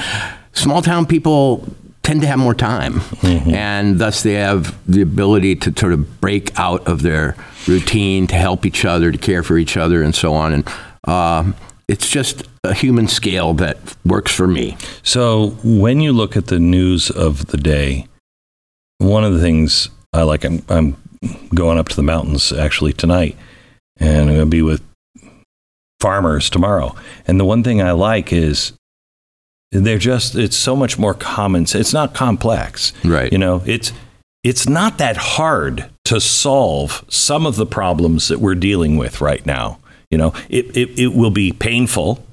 Small 0.54 0.82
town 0.82 1.06
people 1.06 1.68
tend 2.06 2.22
to 2.22 2.28
have 2.28 2.38
more 2.40 2.54
time 2.54 3.02
and 3.24 4.00
thus 4.00 4.22
they 4.24 4.34
have 4.34 4.78
the 4.90 5.02
ability 5.02 5.56
to 5.56 5.74
sort 5.78 5.92
of 5.92 6.22
break 6.22 6.58
out 6.60 6.88
of 6.88 7.02
their 7.02 7.36
routine 7.68 8.28
to 8.28 8.36
help 8.36 8.66
each 8.66 8.86
other 8.86 9.12
to 9.12 9.18
care 9.18 9.42
for 9.42 9.58
each 9.58 9.76
other 9.76 10.04
and 10.04 10.14
so 10.14 10.34
on 10.34 10.54
and 10.54 10.70
um, 11.08 11.56
it's 11.88 12.10
just 12.10 12.44
a 12.64 12.74
human 12.74 13.08
scale 13.08 13.54
that 13.56 13.78
works 14.06 14.34
for 14.34 14.48
me. 14.48 14.78
So 15.04 15.58
when 15.64 16.00
you 16.00 16.14
look 16.14 16.36
at 16.36 16.48
the 16.48 16.60
news 16.60 17.10
of 17.12 17.48
the 17.48 17.58
day, 17.58 18.08
one 18.98 19.24
of 19.24 19.34
the 19.34 19.40
things 19.40 19.90
I 20.14 20.24
like, 20.24 20.44
I'm, 20.44 20.64
I'm 20.70 20.98
going 21.54 21.78
up 21.78 21.90
to 21.90 21.96
the 21.96 22.04
mountains 22.04 22.52
actually 22.52 22.94
tonight, 22.94 23.38
and 23.98 24.22
I'm 24.30 24.36
going 24.36 24.40
to 24.40 24.46
be 24.46 24.62
with 24.62 24.82
farmers 26.00 26.50
tomorrow. 26.50 26.96
And 27.28 27.40
the 27.40 27.46
one 27.46 27.64
thing 27.64 27.82
I 27.82 27.92
like 27.92 28.34
is 28.34 28.74
they're 29.72 29.98
just, 29.98 30.36
it's 30.36 30.56
so 30.56 30.76
much 30.76 30.98
more 30.98 31.14
common. 31.14 31.64
It's 31.64 31.94
not 31.94 32.14
complex. 32.14 32.94
Right. 33.04 33.32
You 33.32 33.38
know, 33.38 33.62
it's, 33.66 33.92
it's 34.44 34.70
not 34.70 34.98
that 35.00 35.18
hard 35.18 35.90
to 36.06 36.22
solve 36.22 37.04
some 37.10 37.46
of 37.46 37.56
the 37.56 37.66
problems 37.66 38.28
that 38.28 38.40
we're 38.40 38.56
dealing 38.56 38.96
with 38.96 39.20
right 39.20 39.46
now. 39.46 39.80
You 40.12 40.20
know, 40.20 40.34
it, 40.50 40.78
it, 40.78 41.00
it 41.00 41.08
will 41.14 41.32
be 41.32 41.52
painful, 41.52 42.24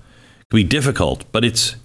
it 0.41 0.55
be 0.55 0.63
difficult, 0.63 1.25
but 1.33 1.45
it's, 1.45 1.77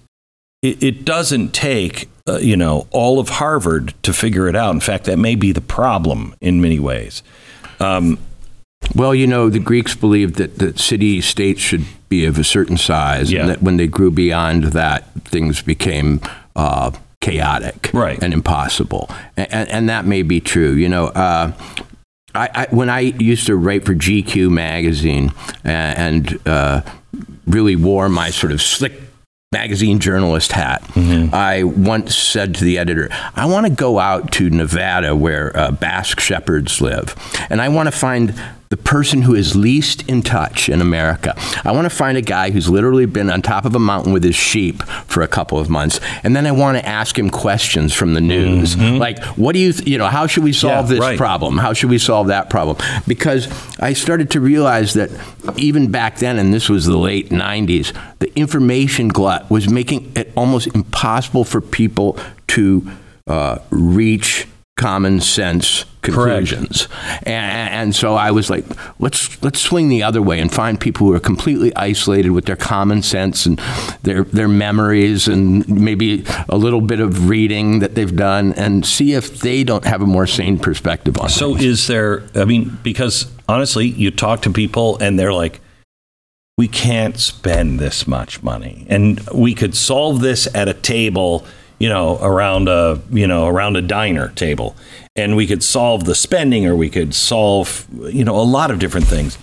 it, 0.62 0.82
it 0.82 1.04
doesn't 1.04 1.54
take, 1.54 2.08
uh, 2.28 2.38
you 2.38 2.56
know, 2.56 2.86
all 2.90 3.18
of 3.18 3.28
Harvard 3.30 3.94
to 4.02 4.12
figure 4.12 4.48
it 4.48 4.54
out. 4.54 4.74
In 4.74 4.80
fact, 4.80 5.04
that 5.04 5.18
may 5.18 5.34
be 5.34 5.50
the 5.50 5.62
problem 5.62 6.34
in 6.40 6.60
many 6.60 6.78
ways. 6.78 7.22
Um, 7.80 8.18
Well, 8.94 9.14
you 9.14 9.26
know, 9.26 9.48
the 9.50 9.58
Greeks 9.58 9.94
believed 9.94 10.36
that, 10.36 10.58
that 10.58 10.78
city 10.78 11.20
states 11.20 11.60
should 11.60 11.84
be 12.08 12.24
of 12.24 12.38
a 12.38 12.44
certain 12.44 12.76
size, 12.76 13.30
Yeah. 13.30 13.40
and 13.42 13.50
that 13.50 13.62
when 13.62 13.76
they 13.76 13.86
grew 13.86 14.10
beyond 14.10 14.64
that, 14.64 15.12
things 15.24 15.62
became 15.62 16.20
uh, 16.56 16.90
chaotic 17.20 17.90
Right. 17.92 18.18
and 18.22 18.32
impossible. 18.32 19.10
And, 19.36 19.52
and, 19.52 19.68
and 19.70 19.88
that 19.88 20.04
may 20.06 20.22
be 20.22 20.40
true. 20.40 20.72
You 20.72 20.88
know, 20.88 21.06
uh, 21.08 21.52
I, 22.34 22.48
I, 22.54 22.66
when 22.70 22.88
I 22.90 23.00
used 23.00 23.46
to 23.46 23.56
write 23.56 23.84
for 23.84 23.94
GQ 23.94 24.50
magazine 24.50 25.32
and, 25.64 26.30
and 26.32 26.48
uh, 26.48 26.80
really 27.46 27.76
wore 27.76 28.08
my 28.08 28.30
sort 28.30 28.52
of 28.52 28.62
slick 28.62 28.92
magazine 29.52 29.98
journalist 29.98 30.52
hat, 30.52 30.82
I 30.96 31.62
once 31.64 32.14
said 32.16 32.54
to 32.56 32.64
the 32.64 32.76
editor, 32.78 33.08
I 33.34 33.46
want 33.46 33.66
to 33.66 33.72
go 33.72 33.98
out 33.98 34.30
to 34.32 34.50
Nevada 34.50 35.16
where 35.16 35.56
uh, 35.56 35.70
Basque 35.70 36.20
shepherds 36.20 36.80
live, 36.82 37.14
and 37.50 37.60
I 37.62 37.68
want 37.70 37.86
to 37.86 37.92
find 37.92 38.34
the 38.70 38.76
person 38.76 39.22
who 39.22 39.34
is 39.34 39.56
least 39.56 40.06
in 40.08 40.20
touch 40.22 40.68
in 40.68 40.80
America. 40.80 41.34
I 41.64 41.72
want 41.72 41.86
to 41.86 41.90
find 41.90 42.18
a 42.18 42.22
guy 42.22 42.50
who's 42.50 42.68
literally 42.68 43.06
been 43.06 43.30
on 43.30 43.40
top 43.40 43.64
of 43.64 43.74
a 43.74 43.78
mountain 43.78 44.12
with 44.12 44.22
his 44.22 44.36
sheep 44.36 44.82
for 45.06 45.22
a 45.22 45.28
couple 45.28 45.58
of 45.58 45.70
months, 45.70 46.00
and 46.22 46.36
then 46.36 46.46
I 46.46 46.52
want 46.52 46.76
to 46.76 46.86
ask 46.86 47.18
him 47.18 47.30
questions 47.30 47.94
from 47.94 48.14
the 48.14 48.20
news, 48.20 48.76
like, 48.76 49.24
"What 49.36 49.52
do 49.54 49.58
you, 49.58 49.72
th- 49.72 49.88
you 49.88 49.96
know, 49.96 50.06
how 50.08 50.26
should 50.26 50.44
we 50.44 50.52
solve 50.52 50.90
Yeah, 50.90 50.96
this 50.96 51.00
right. 51.00 51.16
problem? 51.18 51.56
How 51.58 51.72
should 51.72 51.90
we 51.90 51.98
solve 51.98 52.26
that 52.28 52.50
problem?" 52.50 52.76
Because 53.06 53.48
I 53.80 53.94
started 53.94 54.30
to 54.32 54.40
realize 54.40 54.94
that 54.94 55.10
even 55.56 55.90
back 55.90 56.18
then, 56.18 56.38
and 56.38 56.52
this 56.52 56.68
was 56.68 56.84
the 56.84 56.98
late 56.98 57.30
'90s, 57.30 57.92
the 58.18 58.34
information 58.38 59.08
glut 59.08 59.50
was 59.50 59.68
making 59.68 60.12
it 60.14 60.30
almost 60.36 60.66
impossible 60.74 61.44
for 61.44 61.60
people 61.60 62.18
to 62.48 62.86
uh, 63.26 63.58
reach 63.70 64.46
common 64.78 65.20
sense 65.20 65.84
conclusions. 66.00 66.88
And, 67.24 67.70
and 67.70 67.94
so 67.94 68.14
I 68.14 68.30
was 68.30 68.48
like, 68.48 68.64
let's 69.00 69.42
let's 69.42 69.60
swing 69.60 69.88
the 69.88 70.02
other 70.02 70.22
way 70.22 70.40
and 70.40 70.52
find 70.52 70.80
people 70.80 71.08
who 71.08 71.14
are 71.14 71.20
completely 71.20 71.74
isolated 71.76 72.30
with 72.30 72.46
their 72.46 72.56
common 72.56 73.02
sense 73.02 73.44
and 73.44 73.58
their 74.04 74.24
their 74.24 74.48
memories 74.48 75.28
and 75.28 75.68
maybe 75.68 76.24
a 76.48 76.56
little 76.56 76.80
bit 76.80 77.00
of 77.00 77.28
reading 77.28 77.80
that 77.80 77.94
they've 77.94 78.16
done 78.16 78.54
and 78.54 78.86
see 78.86 79.12
if 79.12 79.40
they 79.40 79.64
don't 79.64 79.84
have 79.84 80.00
a 80.00 80.06
more 80.06 80.26
sane 80.26 80.58
perspective 80.58 81.18
on 81.18 81.26
it. 81.26 81.30
So 81.30 81.52
things. 81.52 81.64
is 81.64 81.86
there 81.88 82.22
I 82.34 82.44
mean 82.44 82.78
because 82.82 83.30
honestly 83.48 83.86
you 83.86 84.10
talk 84.10 84.42
to 84.42 84.50
people 84.50 84.96
and 84.98 85.18
they're 85.18 85.34
like 85.34 85.60
we 86.56 86.68
can't 86.68 87.18
spend 87.18 87.78
this 87.78 88.06
much 88.06 88.42
money 88.42 88.86
and 88.88 89.20
we 89.34 89.54
could 89.54 89.74
solve 89.74 90.20
this 90.20 90.52
at 90.54 90.68
a 90.68 90.74
table 90.74 91.44
you 91.78 91.88
know 91.88 92.18
around 92.20 92.68
a 92.68 93.00
you 93.10 93.26
know 93.26 93.46
around 93.46 93.76
a 93.76 93.82
diner 93.82 94.28
table 94.30 94.76
and 95.16 95.36
we 95.36 95.46
could 95.46 95.62
solve 95.62 96.04
the 96.04 96.14
spending 96.14 96.66
or 96.66 96.74
we 96.76 96.90
could 96.90 97.14
solve 97.14 97.86
you 98.10 98.24
know 98.24 98.36
a 98.36 98.42
lot 98.42 98.70
of 98.70 98.78
different 98.78 99.06
things 99.06 99.38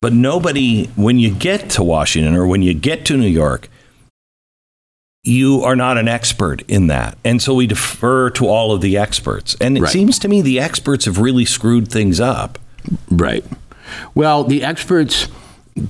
but 0.00 0.12
nobody 0.12 0.86
when 0.96 1.18
you 1.18 1.32
get 1.32 1.70
to 1.70 1.82
Washington 1.84 2.34
or 2.34 2.46
when 2.46 2.62
you 2.62 2.74
get 2.74 3.04
to 3.06 3.16
New 3.16 3.28
York 3.28 3.68
you 5.24 5.62
are 5.62 5.76
not 5.76 5.98
an 5.98 6.08
expert 6.08 6.62
in 6.68 6.88
that. 6.88 7.16
And 7.24 7.40
so 7.40 7.54
we 7.54 7.68
defer 7.68 8.28
to 8.30 8.48
all 8.48 8.72
of 8.72 8.80
the 8.80 8.96
experts. 8.96 9.56
And 9.60 9.76
it 9.78 9.82
Right. 9.82 9.92
seems 9.92 10.18
to 10.18 10.28
me 10.28 10.42
the 10.42 10.58
experts 10.58 11.04
have 11.04 11.18
really 11.18 11.44
screwed 11.44 11.86
things 11.88 12.18
up. 12.18 12.58
Right. 13.08 13.44
Well, 14.16 14.42
the 14.42 14.64
experts 14.64 15.28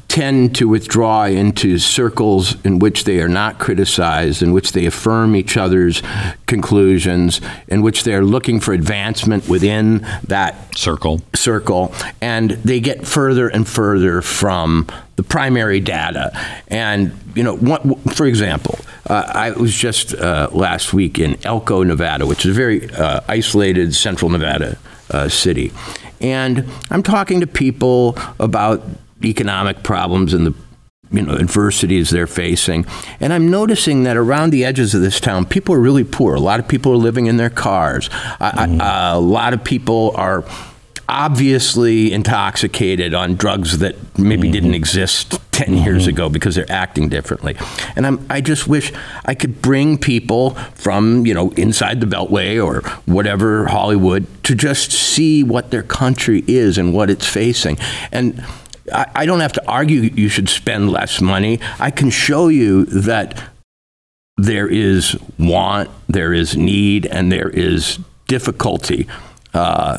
tend 0.06 0.54
to 0.54 0.68
withdraw 0.68 1.24
into 1.24 1.76
circles 1.76 2.62
in 2.64 2.78
which 2.78 3.04
they 3.04 3.20
are 3.20 3.28
not 3.28 3.58
criticized, 3.58 4.42
in 4.42 4.52
which 4.52 4.72
they 4.72 4.86
affirm 4.86 5.34
each 5.34 5.56
other's 5.56 6.02
conclusions, 6.46 7.40
in 7.66 7.82
which 7.82 8.04
they're 8.04 8.24
looking 8.24 8.60
for 8.60 8.72
advancement 8.72 9.48
within 9.48 10.06
that 10.28 10.54
Circle. 10.76 11.20
circle, 11.34 11.92
and 12.20 12.52
they 12.52 12.78
get 12.78 13.06
further 13.06 13.48
and 13.48 13.68
further 13.68 14.22
from 14.22 14.86
the 15.16 15.22
primary 15.22 15.80
data. 15.80 16.30
And, 16.68 17.12
you 17.34 17.42
know, 17.42 17.56
what, 17.56 17.82
for 18.14 18.26
example, 18.26 18.78
uh, 19.10 19.24
I 19.34 19.50
was 19.50 19.74
just 19.74 20.14
uh, 20.14 20.48
last 20.52 20.94
week 20.94 21.18
in 21.18 21.36
Elko, 21.44 21.82
Nevada, 21.82 22.24
which 22.24 22.46
is 22.46 22.52
a 22.52 22.54
very 22.54 22.88
uh, 22.92 23.20
isolated 23.28 23.94
central 23.94 24.30
Nevada 24.30 24.78
uh, 25.10 25.28
city. 25.28 25.72
And 26.20 26.68
I'm 26.90 27.02
talking 27.02 27.40
to 27.40 27.46
people 27.48 28.16
about 28.38 28.84
economic 29.24 29.82
problems 29.82 30.34
and 30.34 30.46
the 30.46 30.54
you 31.12 31.22
know 31.22 31.34
adversities 31.34 32.10
they're 32.10 32.26
facing. 32.26 32.86
And 33.20 33.32
i'm 33.32 33.50
noticing 33.50 34.04
that 34.04 34.16
around 34.16 34.50
the 34.50 34.64
edges 34.64 34.94
of 34.94 35.02
this 35.02 35.20
town 35.20 35.46
people 35.46 35.74
are 35.74 35.80
really 35.80 36.04
poor. 36.04 36.34
A 36.34 36.40
lot 36.40 36.58
of 36.58 36.66
people 36.66 36.92
are 36.92 36.96
living 36.96 37.26
in 37.26 37.36
their 37.36 37.50
cars. 37.50 38.08
I, 38.12 38.52
I, 38.54 38.66
mm. 38.66 38.80
uh, 38.80 39.18
a 39.18 39.20
lot 39.20 39.52
of 39.52 39.62
people 39.62 40.12
are 40.16 40.44
obviously 41.08 42.12
intoxicated 42.12 43.12
on 43.12 43.34
drugs 43.34 43.78
that 43.78 43.96
maybe 44.18 44.44
mm-hmm. 44.44 44.52
didn't 44.52 44.74
exist 44.74 45.38
10 45.52 45.66
mm-hmm. 45.66 45.84
years 45.84 46.06
ago 46.06 46.30
because 46.30 46.54
they're 46.54 46.70
acting 46.70 47.08
differently. 47.08 47.56
And 47.96 48.06
I'm, 48.06 48.26
i 48.30 48.40
just 48.40 48.66
wish 48.66 48.92
i 49.26 49.34
could 49.34 49.60
bring 49.60 49.98
people 49.98 50.50
from 50.74 51.26
you 51.26 51.34
know 51.34 51.50
inside 51.52 52.00
the 52.00 52.06
beltway 52.06 52.64
or 52.64 52.80
whatever 53.04 53.66
hollywood 53.66 54.26
to 54.44 54.54
just 54.54 54.92
see 54.92 55.42
what 55.42 55.70
their 55.70 55.82
country 55.82 56.42
is 56.46 56.78
and 56.78 56.94
what 56.94 57.10
it's 57.10 57.26
facing. 57.26 57.76
And 58.10 58.42
I, 58.92 59.10
I 59.14 59.26
don't 59.26 59.40
have 59.40 59.52
to 59.54 59.68
argue 59.68 60.00
you 60.00 60.28
should 60.28 60.48
spend 60.48 60.90
less 60.90 61.20
money. 61.20 61.60
I 61.78 61.90
can 61.90 62.10
show 62.10 62.48
you 62.48 62.84
that 62.86 63.42
there 64.36 64.68
is 64.68 65.16
want, 65.38 65.90
there 66.08 66.32
is 66.32 66.56
need, 66.56 67.06
and 67.06 67.30
there 67.30 67.50
is 67.50 67.98
difficulty. 68.26 69.06
Uh, 69.54 69.98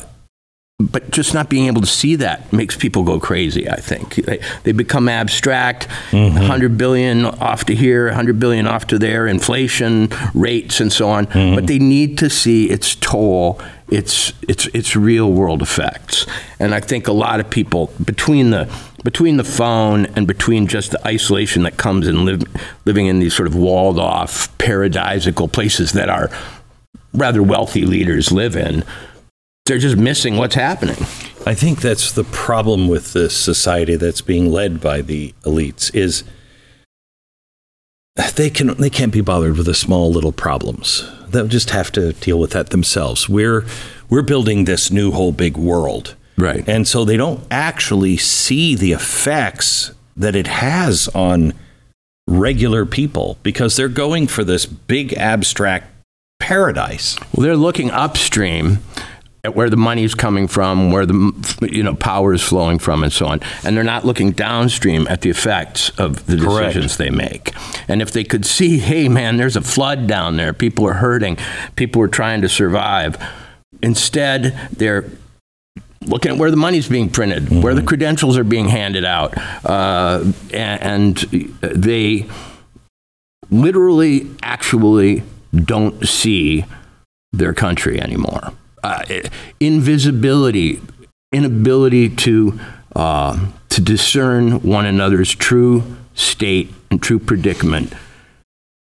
but 0.80 1.10
just 1.12 1.34
not 1.34 1.48
being 1.48 1.66
able 1.68 1.80
to 1.80 1.86
see 1.86 2.16
that 2.16 2.52
makes 2.52 2.76
people 2.76 3.04
go 3.04 3.20
crazy, 3.20 3.68
I 3.70 3.76
think. 3.76 4.16
They, 4.16 4.40
they 4.64 4.72
become 4.72 5.08
abstract, 5.08 5.86
100 6.10 6.76
billion 6.76 7.24
off 7.26 7.64
to 7.66 7.74
here, 7.76 8.06
100 8.06 8.40
billion 8.40 8.66
off 8.66 8.88
to 8.88 8.98
there, 8.98 9.28
inflation 9.28 10.08
rates 10.34 10.80
and 10.80 10.92
so 10.92 11.08
on. 11.10 11.26
But 11.26 11.68
they 11.68 11.78
need 11.78 12.18
to 12.18 12.28
see 12.28 12.70
its 12.70 12.96
toll, 12.96 13.60
its, 13.88 14.32
its, 14.48 14.66
its 14.68 14.96
real 14.96 15.30
world 15.32 15.62
effects. 15.62 16.26
And 16.58 16.74
I 16.74 16.80
think 16.80 17.06
a 17.06 17.12
lot 17.12 17.40
of 17.40 17.50
people, 17.50 17.92
between 18.04 18.50
the, 18.50 18.72
between 19.04 19.36
the 19.36 19.44
phone 19.44 20.06
and 20.16 20.26
between 20.26 20.66
just 20.66 20.92
the 20.92 21.06
isolation 21.06 21.62
that 21.64 21.76
comes 21.76 22.06
in 22.08 22.24
live, 22.24 22.42
living 22.84 23.06
in 23.06 23.18
these 23.18 23.34
sort 23.34 23.46
of 23.46 23.54
walled 23.54 23.98
off, 23.98 24.56
paradisical 24.58 25.52
places 25.52 25.92
that 25.92 26.08
our 26.08 26.30
rather 27.12 27.42
wealthy 27.42 27.84
leaders 27.84 28.32
live 28.32 28.56
in, 28.56 28.84
they're 29.66 29.78
just 29.78 29.96
missing 29.96 30.36
what's 30.36 30.54
happening. 30.54 30.96
I 31.46 31.54
think 31.54 31.80
that's 31.80 32.12
the 32.12 32.24
problem 32.24 32.88
with 32.88 33.12
this 33.12 33.36
society 33.36 33.96
that's 33.96 34.20
being 34.20 34.50
led 34.50 34.80
by 34.80 35.02
the 35.02 35.34
elites 35.44 35.94
is 35.94 36.24
they 38.36 38.50
can 38.50 38.74
they 38.74 38.90
can't 38.90 39.12
be 39.12 39.20
bothered 39.20 39.56
with 39.56 39.66
the 39.66 39.74
small 39.74 40.10
little 40.10 40.32
problems. 40.32 41.08
They'll 41.34 41.48
just 41.48 41.70
have 41.70 41.92
to 41.92 42.12
deal 42.14 42.38
with 42.38 42.52
that 42.52 42.70
themselves. 42.70 43.28
We're 43.28 43.64
we're 44.08 44.22
building 44.22 44.64
this 44.64 44.90
new 44.90 45.10
whole 45.10 45.32
big 45.32 45.56
world. 45.56 46.14
Right. 46.36 46.66
And 46.68 46.86
so 46.86 47.04
they 47.04 47.16
don't 47.16 47.44
actually 47.50 48.16
see 48.16 48.74
the 48.74 48.92
effects 48.92 49.92
that 50.16 50.34
it 50.34 50.46
has 50.46 51.08
on 51.08 51.52
regular 52.26 52.86
people 52.86 53.38
because 53.42 53.76
they're 53.76 53.88
going 53.88 54.26
for 54.26 54.44
this 54.44 54.66
big 54.66 55.12
abstract 55.14 55.86
paradise. 56.38 57.16
Well, 57.32 57.44
they're 57.44 57.56
looking 57.56 57.90
upstream 57.90 58.78
at 59.44 59.54
where 59.54 59.68
the 59.68 59.76
money 59.76 60.02
is 60.02 60.14
coming 60.14 60.48
from, 60.48 60.90
where 60.90 61.04
the 61.04 61.68
you 61.70 61.82
know 61.82 61.94
power 61.94 62.32
is 62.32 62.42
flowing 62.42 62.78
from, 62.78 63.04
and 63.04 63.12
so 63.12 63.26
on. 63.26 63.40
And 63.62 63.76
they're 63.76 63.84
not 63.84 64.04
looking 64.04 64.32
downstream 64.32 65.06
at 65.08 65.20
the 65.20 65.30
effects 65.30 65.90
of 65.90 66.26
the 66.26 66.38
Correct. 66.38 66.74
decisions 66.74 66.96
they 66.96 67.10
make. 67.10 67.52
And 67.86 68.00
if 68.00 68.10
they 68.10 68.24
could 68.24 68.46
see, 68.46 68.78
hey 68.78 69.08
man, 69.08 69.36
there's 69.36 69.56
a 69.56 69.60
flood 69.60 70.06
down 70.06 70.36
there, 70.36 70.52
people 70.54 70.88
are 70.88 70.94
hurting, 70.94 71.36
people 71.76 72.02
are 72.02 72.08
trying 72.08 72.40
to 72.40 72.48
survive. 72.48 73.22
Instead, 73.82 74.56
they're 74.72 75.10
looking 76.06 76.32
at 76.32 76.38
where 76.38 76.50
the 76.50 76.56
money's 76.56 76.88
being 76.88 77.10
printed, 77.10 77.44
mm-hmm. 77.44 77.60
where 77.60 77.74
the 77.74 77.82
credentials 77.82 78.38
are 78.38 78.44
being 78.44 78.68
handed 78.68 79.04
out, 79.04 79.36
uh, 79.66 80.24
and, 80.52 80.82
and 80.82 81.16
they 81.60 82.26
literally, 83.50 84.30
actually 84.42 85.22
don't 85.54 86.06
see 86.06 86.64
their 87.32 87.52
country 87.52 88.00
anymore. 88.00 88.52
Uh, 88.84 89.02
invisibility, 89.60 90.78
inability 91.32 92.10
to 92.10 92.60
uh, 92.94 93.48
to 93.70 93.80
discern 93.80 94.60
one 94.60 94.84
another's 94.84 95.34
true 95.34 95.82
state 96.14 96.68
and 96.90 97.02
true 97.02 97.18
predicament 97.18 97.94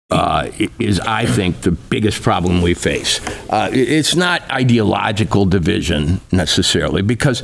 uh, 0.10 0.50
is, 0.80 1.00
I 1.00 1.26
think, 1.28 1.62
the 1.62 1.72
biggest 1.72 2.24
problem 2.24 2.64
we 2.64 2.74
face. 2.74 3.22
Uh, 3.50 3.70
it's 3.72 4.16
not 4.16 4.42
ideological 4.50 5.46
division 5.46 6.22
necessarily, 6.32 7.04
because 7.04 7.44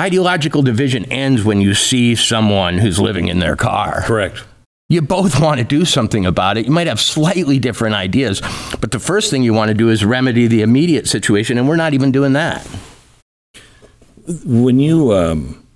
ideological 0.00 0.62
division 0.62 1.04
ends 1.06 1.42
when 1.44 1.60
you 1.60 1.74
see 1.74 2.14
someone 2.14 2.78
who's 2.78 3.00
living 3.00 3.26
in 3.28 3.40
their 3.40 3.56
car. 3.56 4.02
Correct. 4.02 4.44
You 4.88 5.02
both 5.02 5.40
want 5.42 5.58
to 5.58 5.64
do 5.64 5.84
something 5.84 6.26
about 6.26 6.56
it. 6.56 6.66
You 6.66 6.72
might 6.72 6.86
have 6.86 7.00
slightly 7.00 7.58
different 7.58 7.94
ideas, 7.94 8.40
but 8.80 8.92
the 8.92 8.98
first 8.98 9.30
thing 9.30 9.42
you 9.42 9.52
want 9.52 9.68
to 9.68 9.74
do 9.74 9.88
is 9.88 10.04
remedy 10.04 10.46
the 10.46 10.62
immediate 10.62 11.08
situation, 11.08 11.58
and 11.58 11.68
we're 11.68 11.76
not 11.76 11.94
even 11.94 12.12
doing 12.12 12.34
that. 12.34 12.66
When 14.44 14.80
you 14.80 15.12
um, 15.12 15.66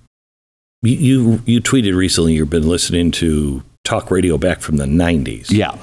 you 0.81 1.41
you 1.45 1.61
tweeted 1.61 1.95
recently, 1.95 2.33
you've 2.33 2.49
been 2.49 2.67
listening 2.67 3.11
to 3.11 3.63
talk 3.83 4.11
radio 4.11 4.37
back 4.37 4.59
from 4.61 4.77
the 4.77 4.85
'90s. 4.85 5.51
Yeah. 5.51 5.77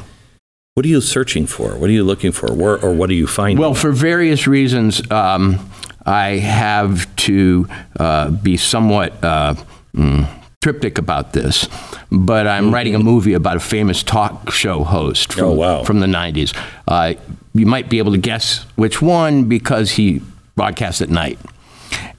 What 0.74 0.84
are 0.84 0.88
you 0.88 1.00
searching 1.00 1.46
for? 1.46 1.76
What 1.76 1.90
are 1.90 1.92
you 1.92 2.04
looking 2.04 2.30
for? 2.30 2.54
Where, 2.54 2.78
or 2.78 2.92
what 2.92 3.10
are 3.10 3.14
you 3.14 3.26
finding? 3.26 3.58
Well, 3.58 3.74
for 3.74 3.90
various 3.90 4.46
reasons, 4.46 5.02
um, 5.10 5.58
I 6.06 6.36
have 6.36 7.14
to 7.16 7.66
uh, 7.98 8.30
be 8.30 8.56
somewhat 8.56 9.12
uh, 9.24 9.56
mm, 9.92 10.28
triptych 10.60 10.98
about 10.98 11.32
this, 11.34 11.68
but 12.10 12.46
I'm 12.46 12.64
mm-hmm. 12.64 12.74
writing 12.74 12.94
a 12.94 12.98
movie 12.98 13.34
about 13.34 13.56
a 13.56 13.60
famous 13.60 14.02
talk 14.02 14.50
show 14.50 14.82
host 14.82 15.32
from, 15.32 15.44
oh, 15.44 15.52
wow. 15.52 15.84
from 15.84 16.00
the 16.00 16.06
90s. 16.06 16.56
Uh, 16.86 17.14
you 17.54 17.66
might 17.66 17.88
be 17.88 17.98
able 17.98 18.12
to 18.12 18.18
guess 18.18 18.64
which 18.74 19.00
one 19.00 19.44
because 19.44 19.92
he 19.92 20.20
broadcasts 20.56 21.00
at 21.00 21.10
night 21.10 21.38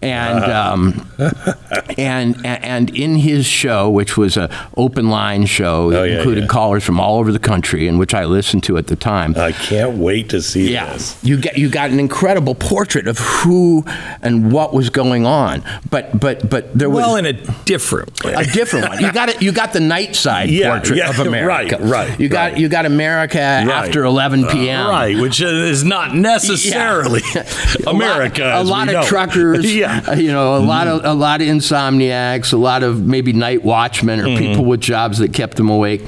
and 0.01 0.43
um, 0.45 1.09
and 1.97 2.45
and 2.45 2.95
in 2.95 3.15
his 3.17 3.45
show, 3.45 3.89
which 3.89 4.17
was 4.17 4.37
a 4.37 4.49
open 4.77 5.09
line 5.09 5.45
show 5.45 5.89
that 5.91 5.99
oh, 5.99 6.03
yeah, 6.03 6.17
included 6.17 6.41
yeah. 6.41 6.47
callers 6.47 6.83
from 6.83 6.99
all 6.99 7.19
over 7.19 7.31
the 7.31 7.39
country, 7.39 7.87
and 7.87 7.97
which 7.97 8.13
I 8.13 8.25
listened 8.25 8.63
to 8.63 8.77
at 8.77 8.87
the 8.87 8.95
time. 8.95 9.35
I 9.37 9.51
can't 9.51 9.97
wait 9.97 10.29
to 10.29 10.41
see 10.41 10.71
yeah, 10.71 10.93
this. 10.93 11.17
You 11.23 11.37
get 11.37 11.57
you 11.57 11.69
got 11.69 11.89
an 11.89 11.99
incredible 11.99 12.55
portrait 12.55 13.07
of 13.07 13.17
who 13.19 13.83
and 14.21 14.51
what 14.51 14.73
was 14.73 14.89
going 14.89 15.25
on, 15.25 15.63
but 15.89 16.19
but 16.19 16.49
but 16.49 16.77
there 16.77 16.89
was 16.89 16.97
well 16.97 17.15
in 17.15 17.25
a 17.25 17.33
different 17.63 18.23
way. 18.23 18.33
a 18.33 18.43
different 18.43 18.89
one. 18.89 18.99
You 18.99 19.11
got 19.11 19.29
it. 19.29 19.41
You 19.41 19.51
got 19.51 19.73
the 19.73 19.79
night 19.79 20.15
side 20.15 20.49
yeah, 20.49 20.69
portrait 20.69 20.99
of 21.01 21.19
America. 21.27 21.77
Right, 21.79 22.09
right. 22.09 22.19
You 22.19 22.29
got 22.29 22.51
right. 22.51 22.61
you 22.61 22.69
got 22.69 22.85
America 22.85 23.37
right. 23.37 23.67
after 23.67 24.03
11 24.03 24.47
p.m. 24.47 24.85
Uh, 24.85 24.89
right, 24.89 25.17
which 25.17 25.41
is 25.41 25.83
not 25.83 26.13
necessarily 26.13 27.21
America. 27.87 28.43
A 28.43 28.63
lot, 28.63 28.87
a 28.87 28.91
lot 28.91 29.03
of 29.03 29.05
truckers. 29.05 29.73
yeah 29.79 30.19
you 30.19 30.31
know, 30.31 30.55
a 30.55 30.59
lot 30.59 30.87
of 30.87 31.05
a 31.05 31.13
lot 31.13 31.41
of 31.41 31.47
insomniacs, 31.79 32.53
a 32.53 32.57
lot 32.57 32.83
of 32.83 33.05
maybe 33.05 33.33
night 33.33 33.63
watchmen 33.63 34.19
or 34.19 34.25
mm-hmm. 34.25 34.37
people 34.37 34.65
with 34.65 34.81
jobs 34.81 35.19
that 35.19 35.33
kept 35.33 35.57
them 35.57 35.69
awake, 35.69 36.01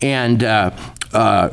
and. 0.00 0.42
Uh, 0.42 0.70
uh, 1.14 1.50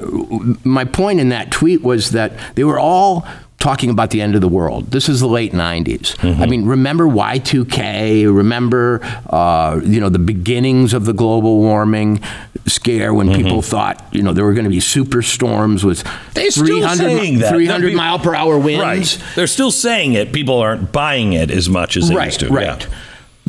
my 0.64 0.86
point 0.86 1.20
in 1.20 1.28
that 1.30 1.52
tweet 1.52 1.82
was 1.82 2.12
that 2.12 2.32
they 2.56 2.64
were 2.64 2.80
all 2.80 3.28
talking 3.60 3.90
about 3.90 4.10
the 4.10 4.22
end 4.22 4.36
of 4.36 4.42
the 4.42 4.48
world. 4.48 4.92
This 4.92 5.10
is 5.10 5.20
the 5.20 5.28
late 5.28 5.52
90s. 5.52 6.16
Mm-hmm. 6.16 6.42
I 6.42 6.46
mean, 6.46 6.66
remember 6.66 7.06
Y2K, 7.06 8.34
remember 8.34 9.02
uh, 9.30 9.80
you 9.84 10.00
know 10.00 10.10
the 10.10 10.20
beginnings 10.20 10.94
of 10.94 11.06
the 11.06 11.14
global 11.14 11.60
warming 11.60 12.22
scare 12.66 13.14
when 13.14 13.28
mm-hmm. 13.28 13.44
people 13.44 13.62
thought, 13.62 14.04
you 14.12 14.24
know, 14.24 14.34
there 14.34 14.46
were 14.46 14.54
going 14.54 14.64
to 14.64 14.70
be 14.70 14.80
superstorms 14.80 15.84
with 15.84 16.04
they 16.34 16.50
300, 16.50 17.50
300 17.50 17.94
mile 17.94 18.20
per 18.20 18.34
hour 18.34 18.58
winds. 18.58 19.18
Right. 19.18 19.36
They're 19.36 19.48
still 19.48 19.72
saying 19.72 20.14
it. 20.14 20.32
People 20.32 20.60
aren't 20.60 20.92
buying 20.92 21.34
it 21.34 21.52
as 21.52 21.70
much 21.70 21.98
as 21.98 22.10
they 22.10 22.16
right, 22.16 22.26
used 22.28 22.40
to. 22.42 22.50
Right. 22.50 22.82
Yeah. 22.82 22.90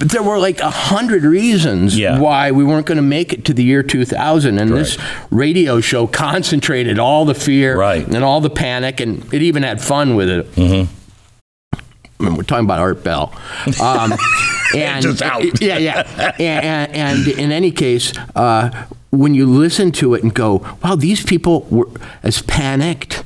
But 0.00 0.08
there 0.08 0.22
were 0.22 0.38
like 0.38 0.60
a 0.60 0.70
hundred 0.70 1.24
reasons 1.24 1.96
yeah. 1.96 2.18
why 2.18 2.52
we 2.52 2.64
weren't 2.64 2.86
going 2.86 2.96
to 2.96 3.02
make 3.02 3.34
it 3.34 3.44
to 3.44 3.52
the 3.52 3.62
year 3.62 3.82
2000, 3.82 4.58
and 4.58 4.72
this 4.72 4.96
radio 5.30 5.78
show 5.82 6.06
concentrated 6.06 6.98
all 6.98 7.26
the 7.26 7.34
fear 7.34 7.76
right. 7.78 8.06
and 8.06 8.24
all 8.24 8.40
the 8.40 8.48
panic, 8.48 8.98
and 9.00 9.22
it 9.34 9.42
even 9.42 9.62
had 9.62 9.78
fun 9.78 10.14
with 10.14 10.30
it. 10.30 10.50
Mm-hmm. 10.52 11.76
I 12.18 12.24
mean, 12.24 12.34
we're 12.34 12.44
talking 12.44 12.64
about 12.64 12.78
Art 12.78 13.04
Bell. 13.04 13.30
Um, 13.78 14.14
and 14.74 15.20
yeah, 15.60 15.76
yeah, 15.76 16.32
and, 16.38 16.94
and, 16.94 17.28
in 17.28 17.52
any 17.52 17.70
case, 17.70 18.16
uh, 18.34 18.86
when 19.10 19.34
you 19.34 19.44
listen 19.44 19.92
to 19.92 20.14
it 20.14 20.22
and 20.22 20.32
go, 20.32 20.64
"Wow, 20.82 20.96
these 20.96 21.22
people 21.22 21.66
were 21.70 21.90
as 22.22 22.40
panicked." 22.40 23.22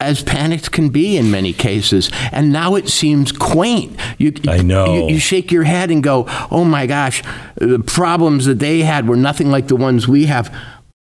As 0.00 0.22
panicked 0.22 0.70
can 0.70 0.90
be 0.90 1.16
in 1.16 1.30
many 1.30 1.52
cases. 1.52 2.10
And 2.30 2.52
now 2.52 2.76
it 2.76 2.88
seems 2.88 3.32
quaint. 3.32 3.98
You, 4.16 4.32
I 4.46 4.62
know. 4.62 4.94
You, 4.94 5.14
you, 5.14 5.18
shake 5.18 5.50
your 5.50 5.64
head 5.64 5.90
and 5.90 6.02
go, 6.02 6.26
oh 6.50 6.64
my 6.64 6.86
gosh, 6.86 7.22
the 7.56 7.80
problems 7.80 8.46
that 8.46 8.60
they 8.60 8.82
had 8.82 9.08
were 9.08 9.16
nothing 9.16 9.50
like 9.50 9.66
the 9.66 9.76
ones 9.76 10.06
we 10.06 10.26
have. 10.26 10.54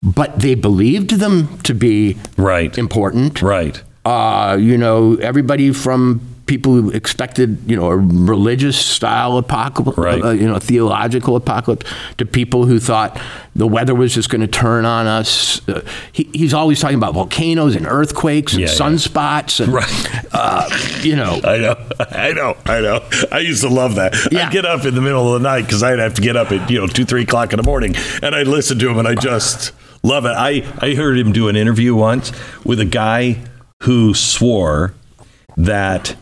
But 0.02 0.40
they 0.40 0.54
believed 0.54 1.10
them 1.10 1.58
to 1.60 1.74
be 1.74 2.18
right. 2.36 2.76
important. 2.76 3.40
Right. 3.40 3.82
Uh, 4.04 4.58
you 4.60 4.76
know, 4.76 5.14
everybody 5.14 5.72
from 5.72 6.20
people 6.52 6.74
who 6.74 6.90
expected, 6.90 7.58
you 7.66 7.74
know, 7.74 7.86
a 7.86 7.96
religious 7.96 8.76
style 8.76 9.38
apocalypse, 9.38 9.96
right. 9.96 10.22
uh, 10.22 10.30
you 10.32 10.46
know, 10.46 10.58
theological 10.58 11.34
apocalypse, 11.34 11.90
to 12.18 12.26
people 12.26 12.66
who 12.66 12.78
thought 12.78 13.18
the 13.56 13.66
weather 13.66 13.94
was 13.94 14.12
just 14.12 14.28
going 14.28 14.42
to 14.42 14.46
turn 14.46 14.84
on 14.84 15.06
us. 15.06 15.66
Uh, 15.66 15.82
he, 16.12 16.28
he's 16.34 16.52
always 16.52 16.78
talking 16.78 16.98
about 16.98 17.14
volcanoes 17.14 17.74
and 17.74 17.86
earthquakes 17.86 18.52
and 18.52 18.60
yeah, 18.60 18.68
sunspots, 18.68 19.60
yeah. 19.60 19.64
and 19.64 19.72
right. 19.72 20.24
uh, 20.34 20.68
you 21.00 21.16
know. 21.16 21.40
I 21.42 21.56
know, 21.56 21.88
I 22.10 22.32
know, 22.32 22.56
I 22.66 22.80
know. 22.82 23.00
I 23.32 23.38
used 23.38 23.62
to 23.62 23.70
love 23.70 23.94
that. 23.94 24.14
Yeah. 24.30 24.44
I'd 24.44 24.52
get 24.52 24.66
up 24.66 24.84
in 24.84 24.94
the 24.94 25.00
middle 25.00 25.34
of 25.34 25.40
the 25.40 25.48
night 25.48 25.62
because 25.62 25.82
I'd 25.82 26.00
have 26.00 26.12
to 26.14 26.22
get 26.22 26.36
up 26.36 26.52
at 26.52 26.68
you 26.70 26.80
know 26.80 26.86
two, 26.86 27.06
three 27.06 27.22
o'clock 27.22 27.54
in 27.54 27.56
the 27.56 27.62
morning, 27.62 27.94
and 28.22 28.34
I'd 28.34 28.46
listen 28.46 28.78
to 28.78 28.90
him, 28.90 28.98
and 28.98 29.08
I 29.08 29.14
just 29.14 29.72
love 30.02 30.26
it. 30.26 30.34
I 30.36 30.70
I 30.82 30.96
heard 30.96 31.18
him 31.18 31.32
do 31.32 31.48
an 31.48 31.56
interview 31.56 31.94
once 31.94 32.30
with 32.62 32.78
a 32.78 32.84
guy 32.84 33.38
who 33.84 34.12
swore 34.12 34.92
that 35.56 36.14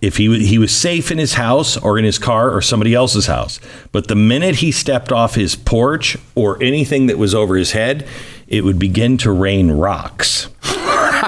if 0.00 0.16
he 0.16 0.46
he 0.46 0.58
was 0.58 0.74
safe 0.74 1.10
in 1.10 1.18
his 1.18 1.34
house 1.34 1.76
or 1.76 1.98
in 1.98 2.04
his 2.04 2.18
car 2.18 2.50
or 2.50 2.62
somebody 2.62 2.94
else's 2.94 3.26
house. 3.26 3.60
But 3.92 4.08
the 4.08 4.14
minute 4.14 4.56
he 4.56 4.72
stepped 4.72 5.12
off 5.12 5.34
his 5.34 5.56
porch 5.56 6.16
or 6.34 6.62
anything 6.62 7.06
that 7.06 7.18
was 7.18 7.34
over 7.34 7.56
his 7.56 7.72
head, 7.72 8.06
it 8.48 8.64
would 8.64 8.78
begin 8.78 9.18
to 9.18 9.30
rain 9.30 9.70
rocks. 9.70 10.48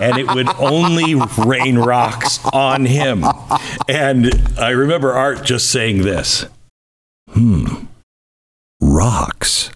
and 0.00 0.16
it 0.16 0.26
would 0.34 0.48
only 0.56 1.14
rain 1.46 1.78
rocks 1.78 2.38
on 2.52 2.86
him. 2.86 3.24
And 3.88 4.30
I 4.58 4.70
remember 4.70 5.12
Art 5.12 5.44
just 5.44 5.70
saying 5.70 6.02
this. 6.02 6.46
Hmm. 7.30 7.84
Rocks 8.80 9.70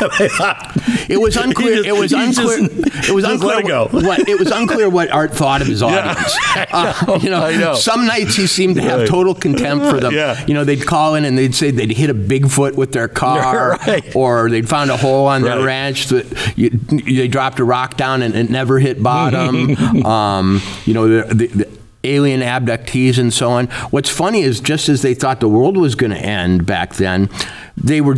it 0.00 1.20
was 1.20 1.36
unclear. 1.44 1.76
Just, 1.76 1.88
it 1.88 1.92
was 1.92 2.12
unclear. 2.12 2.68
Just, 2.68 3.08
it 3.10 3.12
was 3.12 3.24
unclear. 3.24 3.60
It 3.60 3.92
what 3.92 4.28
it 4.28 4.38
was 4.38 4.50
unclear 4.50 4.88
what 4.88 5.10
Art 5.10 5.32
thought 5.32 5.60
of 5.60 5.66
his 5.66 5.82
audience. 5.82 6.36
Yeah, 6.54 6.66
uh, 6.72 7.18
you 7.22 7.30
know, 7.30 7.50
know, 7.50 7.74
some 7.74 8.06
nights 8.06 8.36
he 8.36 8.46
seemed 8.46 8.76
to 8.76 8.82
have 8.82 9.08
total 9.08 9.34
contempt 9.34 9.86
for 9.86 10.00
them. 10.00 10.14
Yeah. 10.14 10.44
You 10.46 10.54
know, 10.54 10.64
they'd 10.64 10.84
call 10.84 11.14
in 11.14 11.24
and 11.24 11.36
they'd 11.36 11.54
say 11.54 11.70
they'd 11.70 11.92
hit 11.92 12.10
a 12.10 12.14
Bigfoot 12.14 12.74
with 12.74 12.92
their 12.92 13.08
car, 13.08 13.78
right. 13.86 14.14
or 14.14 14.48
they'd 14.50 14.68
found 14.68 14.90
a 14.90 14.96
hole 14.96 15.26
on 15.26 15.42
their 15.42 15.62
ranch 15.64 16.06
that 16.06 16.52
you, 16.56 16.70
they 16.70 17.28
dropped 17.28 17.58
a 17.58 17.64
rock 17.64 17.96
down 17.96 18.22
and 18.22 18.34
it 18.34 18.50
never 18.50 18.78
hit 18.78 19.02
bottom. 19.02 19.76
um, 20.06 20.60
you 20.84 20.94
know, 20.94 21.08
the, 21.08 21.34
the, 21.34 21.46
the 21.48 21.80
alien 22.04 22.40
abductees 22.40 23.18
and 23.18 23.32
so 23.32 23.50
on. 23.50 23.66
What's 23.90 24.10
funny 24.10 24.42
is 24.42 24.60
just 24.60 24.88
as 24.88 25.02
they 25.02 25.14
thought 25.14 25.40
the 25.40 25.48
world 25.48 25.76
was 25.76 25.94
going 25.94 26.12
to 26.12 26.18
end 26.18 26.66
back 26.66 26.94
then, 26.94 27.28
they 27.76 28.00
were 28.00 28.16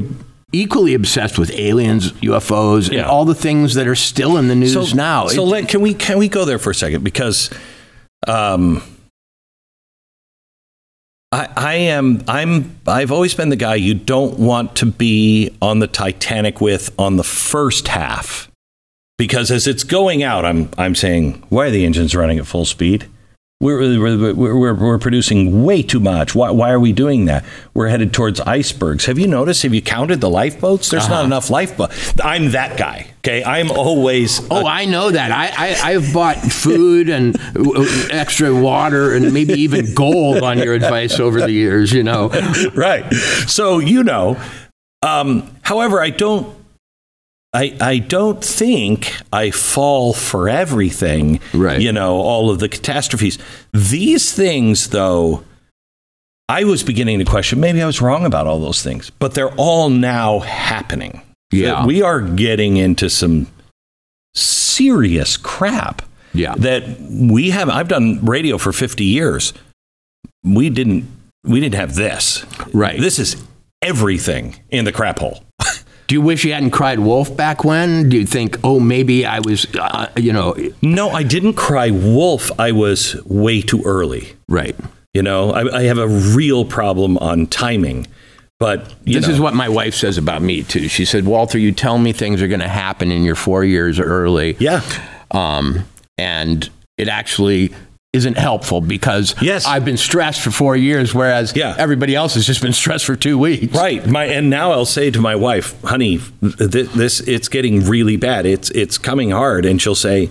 equally 0.52 0.94
obsessed 0.94 1.38
with 1.38 1.50
aliens, 1.52 2.12
UFOs, 2.12 2.90
and 2.90 3.00
all 3.00 3.24
the 3.24 3.34
things 3.34 3.74
that 3.74 3.86
are 3.86 3.94
still 3.94 4.36
in 4.36 4.48
the 4.48 4.54
news 4.54 4.90
so, 4.90 4.96
now. 4.96 5.26
So 5.26 5.44
let, 5.44 5.68
can 5.68 5.80
we 5.80 5.94
can 5.94 6.18
we 6.18 6.28
go 6.28 6.44
there 6.44 6.58
for 6.58 6.70
a 6.70 6.74
second 6.74 7.02
because 7.02 7.50
um, 8.26 8.82
I, 11.32 11.48
I 11.56 11.74
am 11.74 12.22
I'm 12.28 12.76
I've 12.86 13.10
always 13.10 13.34
been 13.34 13.48
the 13.48 13.56
guy 13.56 13.76
you 13.76 13.94
don't 13.94 14.38
want 14.38 14.76
to 14.76 14.86
be 14.86 15.56
on 15.62 15.78
the 15.78 15.86
Titanic 15.86 16.60
with 16.60 16.92
on 16.98 17.16
the 17.16 17.24
first 17.24 17.88
half 17.88 18.50
because 19.16 19.50
as 19.50 19.66
it's 19.66 19.84
going 19.84 20.22
out, 20.22 20.44
I'm 20.44 20.68
I'm 20.76 20.94
saying 20.94 21.42
why 21.48 21.66
are 21.66 21.70
the 21.70 21.86
engines 21.86 22.14
running 22.14 22.38
at 22.38 22.46
full 22.46 22.66
speed? 22.66 23.08
We're, 23.62 23.79
we're, 23.79 24.35
we're, 24.35 24.75
we're, 24.75 24.98
producing 24.98 25.62
way 25.62 25.83
too 25.83 26.01
much. 26.01 26.35
Why, 26.35 26.51
why 26.51 26.72
are 26.72 26.81
we 26.81 26.92
doing 26.92 27.27
that? 27.27 27.44
We're 27.75 27.87
headed 27.87 28.12
towards 28.12 28.40
icebergs. 28.40 29.07
Have 29.07 29.20
you 29.20 29.29
noticed? 29.29 29.62
Have 29.62 29.72
you 29.72 29.81
counted 29.81 30.20
the 30.20 30.29
lifeboats? 30.29 30.90
There's 30.90 31.05
uh-huh. 31.05 31.14
not 31.14 31.25
enough 31.27 31.48
lifeboats. 31.48 32.12
I'm 32.22 32.51
that 32.51 32.77
guy. 32.77 33.12
Okay, 33.18 33.44
I'm 33.44 33.70
always. 33.70 34.44
Oh, 34.51 34.66
I 34.66 34.85
know 34.85 35.12
that. 35.12 35.31
I, 35.31 35.53
I 35.57 35.92
I've 35.92 36.12
bought 36.12 36.38
food 36.38 37.09
and 37.09 37.37
extra 38.11 38.53
water 38.53 39.14
and 39.14 39.33
maybe 39.33 39.53
even 39.53 39.94
gold 39.94 40.42
on 40.42 40.59
your 40.59 40.75
advice 40.75 41.20
over 41.20 41.40
the 41.40 41.53
years. 41.53 41.92
You 41.92 42.03
know, 42.03 42.31
right? 42.75 43.12
So 43.46 43.79
you 43.79 44.03
know. 44.03 44.40
Um, 45.03 45.57
however, 45.62 46.01
I 46.01 46.11
don't 46.11 46.53
I, 47.54 47.76
I 47.80 47.98
don't 47.98 48.42
think 48.42 49.12
I 49.32 49.50
fall 49.50 50.14
for 50.14 50.48
everything. 50.48 51.40
Right. 51.52 51.80
You 51.80 51.92
know, 51.92 52.16
all 52.16 52.50
of 52.50 52.60
the 52.60 52.68
catastrophes. 52.68 53.38
These 53.72 54.32
things, 54.32 54.88
though, 54.88 55.44
I 56.48 56.64
was 56.64 56.82
beginning 56.82 57.18
to 57.18 57.24
question 57.24 57.60
maybe 57.60 57.82
I 57.82 57.86
was 57.86 58.00
wrong 58.00 58.24
about 58.24 58.46
all 58.46 58.60
those 58.60 58.82
things, 58.82 59.10
but 59.10 59.34
they're 59.34 59.54
all 59.56 59.90
now 59.90 60.40
happening. 60.40 61.22
Yeah. 61.50 61.84
We 61.84 62.02
are 62.02 62.20
getting 62.20 62.78
into 62.78 63.10
some 63.10 63.46
serious 64.34 65.36
crap. 65.36 66.02
Yeah. 66.34 66.54
That 66.56 66.98
we 67.00 67.50
have 67.50 67.68
I've 67.68 67.88
done 67.88 68.24
radio 68.24 68.56
for 68.56 68.72
50 68.72 69.04
years. 69.04 69.52
We 70.42 70.70
didn't 70.70 71.06
we 71.44 71.60
didn't 71.60 71.74
have 71.74 71.94
this. 71.94 72.46
Right. 72.72 72.98
This 72.98 73.18
is 73.18 73.42
everything 73.82 74.56
in 74.70 74.86
the 74.86 74.92
crap 74.92 75.18
hole. 75.18 75.44
Do 76.12 76.16
you 76.16 76.20
wish 76.20 76.44
you 76.44 76.53
hadn't 76.53 76.72
cried 76.72 76.98
wolf 76.98 77.35
back 77.38 77.64
when? 77.64 78.11
Do 78.11 78.18
you 78.18 78.27
think, 78.27 78.59
oh, 78.62 78.79
maybe 78.79 79.25
I 79.25 79.38
was, 79.40 79.64
uh, 79.75 80.11
you 80.18 80.31
know? 80.31 80.55
No, 80.83 81.09
I 81.09 81.22
didn't 81.22 81.55
cry 81.55 81.90
wolf. 81.90 82.51
I 82.61 82.72
was 82.72 83.16
way 83.25 83.62
too 83.62 83.81
early. 83.87 84.35
Right. 84.46 84.77
You 85.14 85.22
know, 85.22 85.53
I, 85.53 85.79
I 85.79 85.83
have 85.85 85.96
a 85.96 86.07
real 86.07 86.66
problem 86.66 87.16
on 87.16 87.46
timing. 87.46 88.09
But 88.61 88.94
this 89.05 89.27
know. 89.27 89.33
is 89.33 89.40
what 89.40 89.55
my 89.55 89.70
wife 89.70 89.94
says 89.94 90.18
about 90.18 90.42
me 90.42 90.64
too. 90.64 90.87
She 90.88 91.07
said, 91.07 91.25
"Walter, 91.25 91.57
you 91.57 91.72
tell 91.72 91.96
me 91.96 92.12
things 92.12 92.42
are 92.42 92.48
going 92.48 92.61
to 92.61 92.68
happen, 92.68 93.11
and 93.11 93.25
you're 93.25 93.35
four 93.35 93.64
years 93.64 93.98
early." 93.98 94.55
Yeah. 94.59 94.83
Um, 95.31 95.87
and 96.18 96.68
it 96.98 97.09
actually 97.09 97.72
isn't 98.12 98.37
helpful 98.37 98.83
because 98.83 99.35
yes. 99.40 99.66
I've 99.66 99.85
been 99.85 99.96
stressed 99.96 100.42
for 100.42 100.51
four 100.51 100.77
years, 100.77 101.14
whereas 101.14 101.57
yeah. 101.57 101.75
everybody 101.79 102.14
else 102.14 102.35
has 102.35 102.46
just 102.46 102.61
been 102.61 102.75
stressed 102.75 103.07
for 103.07 103.16
two 103.16 103.38
weeks. 103.38 103.75
Right. 103.75 104.07
My 104.07 104.27
and 104.27 104.51
now 104.51 104.72
I'll 104.72 104.85
say 104.85 105.11
to 105.11 105.20
my 105.20 105.35
wife, 105.35 105.81
"Honey, 105.83 106.18
this, 106.40 106.92
this 106.92 107.20
it's 107.20 107.48
getting 107.48 107.87
really 107.87 108.16
bad. 108.16 108.44
It's 108.44 108.70
it's 108.70 108.98
coming 108.98 109.31
hard," 109.31 109.64
and 109.64 109.81
she'll 109.81 109.94
say, 109.94 110.31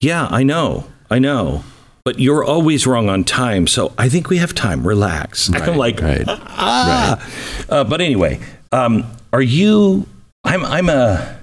"Yeah, 0.00 0.26
I 0.30 0.42
know, 0.42 0.86
I 1.08 1.20
know." 1.20 1.62
But 2.04 2.18
you're 2.20 2.44
always 2.44 2.86
wrong 2.86 3.08
on 3.08 3.24
time, 3.24 3.66
so 3.66 3.92
I 3.98 4.08
think 4.08 4.28
we 4.28 4.38
have 4.38 4.54
time. 4.54 4.86
Relax. 4.86 5.50
Right, 5.50 5.62
I'm 5.62 5.76
like, 5.76 6.00
right, 6.00 6.24
ah. 6.28 7.16
Right. 7.18 7.70
Uh, 7.70 7.84
but 7.84 8.00
anyway, 8.00 8.40
um, 8.72 9.10
are 9.32 9.42
you? 9.42 10.06
I'm. 10.44 10.64
I'm 10.64 10.88
a. 10.88 11.36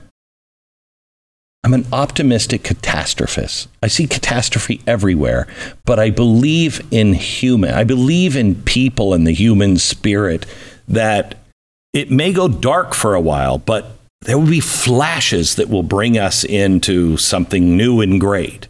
I'm 1.65 1.73
an 1.73 1.87
optimistic 1.93 2.63
catastrophist. 2.63 3.67
I 3.81 3.87
see 3.87 4.05
catastrophe 4.05 4.81
everywhere, 4.85 5.47
but 5.85 5.97
I 5.97 6.09
believe 6.09 6.85
in 6.91 7.13
human. 7.13 7.73
I 7.73 7.85
believe 7.85 8.35
in 8.35 8.61
people 8.63 9.13
and 9.13 9.25
the 9.25 9.33
human 9.33 9.77
spirit 9.77 10.45
that 10.89 11.35
it 11.93 12.11
may 12.11 12.33
go 12.33 12.49
dark 12.49 12.93
for 12.93 13.15
a 13.15 13.21
while, 13.21 13.59
but 13.59 13.95
there 14.21 14.37
will 14.37 14.49
be 14.49 14.59
flashes 14.59 15.55
that 15.55 15.69
will 15.69 15.83
bring 15.83 16.17
us 16.17 16.43
into 16.43 17.15
something 17.15 17.77
new 17.77 18.01
and 18.01 18.19
great. 18.19 18.67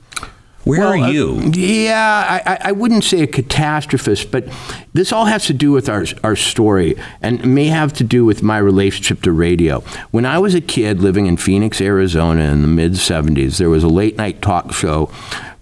Where 0.64 0.80
well, 0.80 0.94
are 0.94 1.06
uh, 1.06 1.10
you? 1.10 1.40
Uh, 1.40 1.52
yeah, 1.54 2.42
I, 2.46 2.70
I 2.70 2.72
wouldn't 2.72 3.04
say 3.04 3.22
a 3.22 3.28
catastrophist, 3.28 4.32
but 4.32 4.48
this 4.94 5.12
all 5.12 5.26
has 5.26 5.46
to 5.48 5.54
do 5.54 5.72
with 5.72 5.90
our, 5.90 6.06
our 6.24 6.36
story 6.36 6.96
and 7.22 7.46
may 7.54 7.66
have 7.66 7.92
to 7.94 8.04
do 8.04 8.24
with 8.24 8.44
my 8.44 8.58
relationship 8.58 9.22
to 9.24 9.32
radio. 9.32 9.82
When 10.12 10.26
I 10.26 10.40
was 10.40 10.56
a 10.56 10.62
kid 10.62 11.02
living 11.02 11.26
in 11.26 11.38
Phoenix, 11.38 11.82
Arizona 11.82 12.44
in 12.44 12.62
the 12.62 12.68
mid 12.68 12.94
70s, 12.94 13.58
there 13.58 13.70
was 13.70 13.84
a 13.84 13.90
late 13.90 14.16
night 14.16 14.42
talk 14.42 14.74
show 14.74 15.12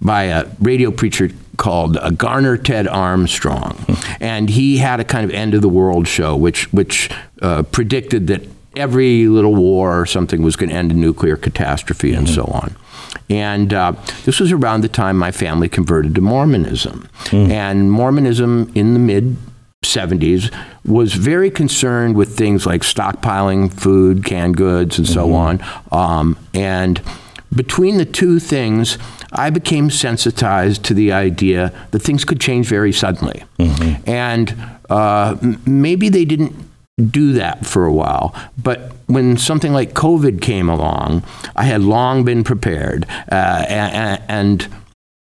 by 0.02 0.24
a 0.24 0.48
radio 0.60 0.92
preacher 0.92 1.30
called 1.58 1.98
uh, 1.98 2.10
Garner 2.12 2.58
Ted 2.58 2.88
Armstrong. 2.88 3.74
Hmm. 3.88 4.24
And 4.24 4.50
he 4.50 4.78
had 4.78 5.00
a 5.00 5.04
kind 5.04 5.24
of 5.24 5.32
end 5.32 5.54
of 5.54 5.62
the 5.62 5.70
world 5.70 6.08
show, 6.08 6.36
which, 6.36 6.72
which 6.74 7.10
uh, 7.42 7.64
predicted 7.64 8.28
that 8.28 8.48
every 8.76 9.28
little 9.28 9.56
war 9.56 10.00
or 10.00 10.06
something 10.06 10.42
was 10.42 10.56
going 10.56 10.70
to 10.70 10.76
end 10.76 10.92
in 10.92 11.02
nuclear 11.02 11.36
catastrophe 11.36 12.14
and 12.14 12.28
mm-hmm. 12.28 12.36
so 12.36 12.44
on. 12.46 12.76
And 13.32 13.74
uh, 13.74 13.94
this 14.26 14.40
was 14.40 14.52
around 14.52 14.82
the 14.82 14.90
time 14.90 15.18
my 15.18 15.32
family 15.32 15.70
converted 15.70 16.16
to 16.16 16.22
Mormonism. 16.22 17.08
Mm. 17.26 17.50
And 17.50 17.92
Mormonism 17.92 18.72
in 18.76 18.94
the 18.94 19.00
mid 19.00 19.38
70s 19.84 20.54
was 20.86 21.14
very 21.14 21.50
concerned 21.50 22.16
with 22.16 22.38
things 22.38 22.66
like 22.66 22.82
stockpiling 22.82 23.74
food, 23.74 24.26
canned 24.26 24.58
goods, 24.58 24.98
and 24.98 25.08
so 25.08 25.28
mm-hmm. 25.28 25.64
on. 25.94 26.22
Um, 26.22 26.38
and 26.54 27.02
between 27.56 27.98
the 27.98 28.06
two 28.06 28.40
things, 28.40 28.98
I 29.32 29.50
became 29.50 29.90
sensitized 29.90 30.84
to 30.86 30.94
the 30.94 31.12
idea 31.12 31.74
that 31.92 32.00
things 32.00 32.26
could 32.26 32.40
change 32.40 32.68
very 32.68 32.92
suddenly. 32.92 33.44
Mm-hmm. 33.60 34.10
And 34.10 34.56
uh, 34.90 35.38
maybe 35.66 36.10
they 36.10 36.26
didn't 36.26 36.56
do 37.10 37.34
that 37.34 37.66
for 37.66 37.86
a 37.86 37.94
while. 37.94 38.36
But 38.58 38.92
when 39.08 39.38
something 39.38 39.74
like 39.74 39.94
COVID 39.94 40.42
came 40.42 40.70
along, 40.70 41.24
I 41.56 41.64
had 41.64 41.82
long 41.82 42.24
been 42.24 42.44
prepared. 42.44 43.06
Uh, 43.32 43.66
and, 43.68 44.22
and, 44.28 44.68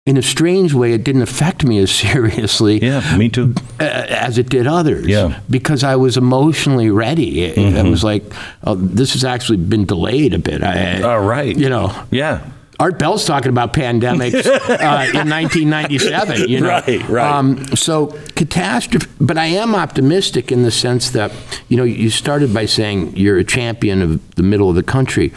in 0.06 0.16
a 0.16 0.22
strange 0.22 0.72
way, 0.72 0.94
it 0.94 1.04
didn't 1.04 1.20
affect 1.20 1.64
me 1.64 1.78
as 1.80 1.90
seriously. 2.04 2.82
Yeah, 2.82 3.18
me 3.18 3.28
too. 3.28 3.54
As 3.78 4.38
it 4.38 4.48
did 4.48 4.66
others. 4.66 5.06
Yeah. 5.06 5.38
Because 5.50 5.84
I 5.84 5.96
was 5.96 6.16
emotionally 6.16 6.88
ready. 6.88 7.44
It, 7.44 7.56
mm-hmm. 7.56 7.76
it 7.76 7.90
was 7.90 8.02
like, 8.02 8.24
oh, 8.64 8.74
this 8.74 9.12
has 9.12 9.22
actually 9.22 9.58
been 9.58 9.84
delayed 9.84 10.32
a 10.32 10.38
bit. 10.38 10.62
I, 10.62 11.02
All 11.02 11.20
right. 11.20 11.54
You 11.54 11.68
know. 11.68 11.94
Yeah. 12.10 12.42
Art 12.80 12.98
Bell's 12.98 13.24
talking 13.24 13.48
about 13.48 13.72
pandemics 13.72 14.46
uh, 14.46 15.18
in 15.18 15.28
1997. 15.28 16.48
You 16.48 16.60
know, 16.60 16.68
right, 16.68 17.08
right. 17.08 17.38
Um, 17.38 17.66
so 17.74 18.18
catastrophe, 18.36 19.10
but 19.20 19.36
I 19.36 19.46
am 19.46 19.74
optimistic 19.74 20.52
in 20.52 20.62
the 20.62 20.70
sense 20.70 21.10
that 21.10 21.32
you 21.68 21.76
know 21.76 21.84
you 21.84 22.08
started 22.10 22.54
by 22.54 22.66
saying 22.66 23.16
you're 23.16 23.38
a 23.38 23.44
champion 23.44 24.00
of 24.00 24.34
the 24.36 24.44
middle 24.44 24.68
of 24.68 24.76
the 24.76 24.84
country, 24.84 25.32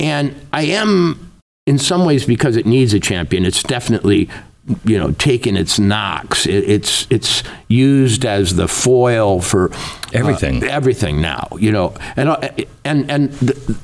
and 0.00 0.34
I 0.52 0.62
am 0.62 1.32
in 1.66 1.78
some 1.78 2.04
ways 2.04 2.26
because 2.26 2.56
it 2.56 2.66
needs 2.66 2.92
a 2.92 3.00
champion. 3.00 3.44
It's 3.44 3.62
definitely 3.62 4.28
you 4.84 4.98
know 4.98 5.12
taken 5.12 5.56
its 5.56 5.78
knocks. 5.78 6.46
It, 6.46 6.64
it's 6.68 7.06
it's 7.08 7.44
used 7.68 8.24
as 8.24 8.56
the 8.56 8.66
foil 8.66 9.40
for 9.40 9.70
everything. 10.12 10.64
Uh, 10.64 10.66
everything 10.66 11.20
now. 11.20 11.46
You 11.56 11.70
know, 11.70 11.94
and 12.16 12.30
uh, 12.30 12.48
and 12.84 13.08
and. 13.08 13.30
The, 13.34 13.78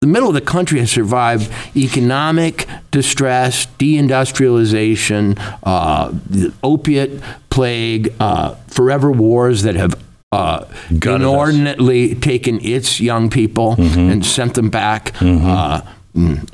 the 0.00 0.06
middle 0.06 0.28
of 0.28 0.34
the 0.34 0.40
country 0.40 0.78
has 0.78 0.90
survived 0.90 1.52
economic 1.76 2.66
distress, 2.90 3.66
deindustrialization, 3.78 5.38
uh, 5.62 6.10
the 6.26 6.54
opiate 6.62 7.20
plague, 7.50 8.10
uh, 8.18 8.54
forever 8.68 9.12
wars 9.12 9.62
that 9.64 9.74
have 9.74 10.02
uh, 10.32 10.64
inordinately 10.90 12.12
us. 12.12 12.20
taken 12.20 12.64
its 12.64 12.98
young 12.98 13.28
people 13.28 13.76
mm-hmm. 13.76 14.10
and 14.10 14.24
sent 14.24 14.54
them 14.54 14.70
back. 14.70 15.12
Mm-hmm. 15.16 15.46
Uh, 15.46 15.82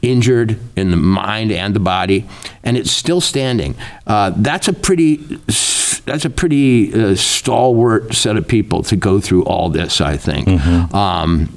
injured 0.03 0.59
in 0.77 0.91
the 0.91 0.99
mind 0.99 1.51
and 1.51 1.75
the 1.75 1.81
body, 1.81 2.27
and 2.63 2.77
it's 2.77 2.91
still 2.91 3.23
standing. 3.23 3.75
Uh, 4.07 4.31
that's 4.37 4.69
a 4.69 4.73
pretty 4.73 5.17
that's 5.17 6.27
a 6.27 6.31
pretty 6.31 6.93
uh, 6.93 7.15
stalwart 7.15 8.13
set 8.13 8.37
of 8.37 8.47
people 8.47 8.83
to 8.83 8.97
go 8.97 9.19
through 9.19 9.45
all 9.45 9.71
this. 9.71 10.03
I 10.03 10.19
think. 10.19 10.47
Mm-hmm. 10.47 10.95
Um, 10.95 11.57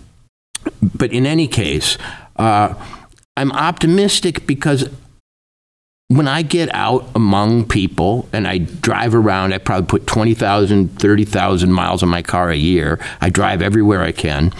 but 0.82 1.12
in 1.12 1.26
any 1.26 1.48
case, 1.48 1.98
uh, 2.36 2.74
I'm 3.38 3.52
optimistic 3.52 4.46
because 4.46 4.90
when 6.10 6.28
I 6.28 6.42
get 6.42 6.74
out 6.74 7.08
among 7.14 7.68
people 7.68 8.28
and 8.34 8.48
I 8.48 8.58
drive 8.58 9.14
around, 9.14 9.54
I 9.54 9.60
probably 9.60 9.88
put 9.88 10.08
20,000, 10.08 11.00
30,000 11.00 11.72
miles 11.72 12.02
on 12.02 12.10
my 12.10 12.24
car 12.24 12.50
a 12.50 12.56
year. 12.56 13.00
I 13.22 13.30
drive 13.30 13.62
everywhere 13.62 14.02
I 14.02 14.12
can. 14.12 14.52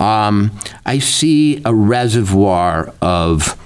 Um, 0.00 0.50
I 0.86 0.98
see 0.98 1.60
a 1.64 1.74
reservoir 1.74 2.94
of 3.02 3.56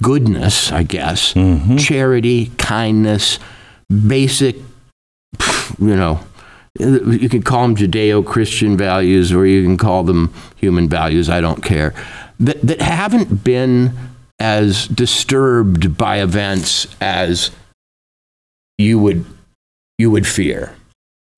goodness, 0.00 0.70
I 0.70 0.84
guess, 0.84 1.34
mm-hmm. 1.34 1.78
charity, 1.78 2.52
kindness, 2.56 3.40
basic, 3.90 4.56
you 5.80 5.96
know, 5.96 6.20
you 6.78 7.28
can 7.28 7.42
call 7.42 7.62
them 7.62 7.76
Judeo-Christian 7.76 8.76
values 8.76 9.32
or 9.32 9.46
you 9.46 9.62
can 9.62 9.76
call 9.76 10.02
them 10.02 10.32
human 10.56 10.88
values, 10.88 11.30
I 11.30 11.40
don't 11.40 11.62
care, 11.62 11.94
that, 12.40 12.60
that 12.62 12.80
haven't 12.80 13.44
been 13.44 13.96
as 14.40 14.88
disturbed 14.88 15.96
by 15.96 16.20
events 16.20 16.88
as 17.00 17.52
you 18.76 18.98
would, 18.98 19.24
you 19.98 20.10
would 20.10 20.26
fear. 20.26 20.74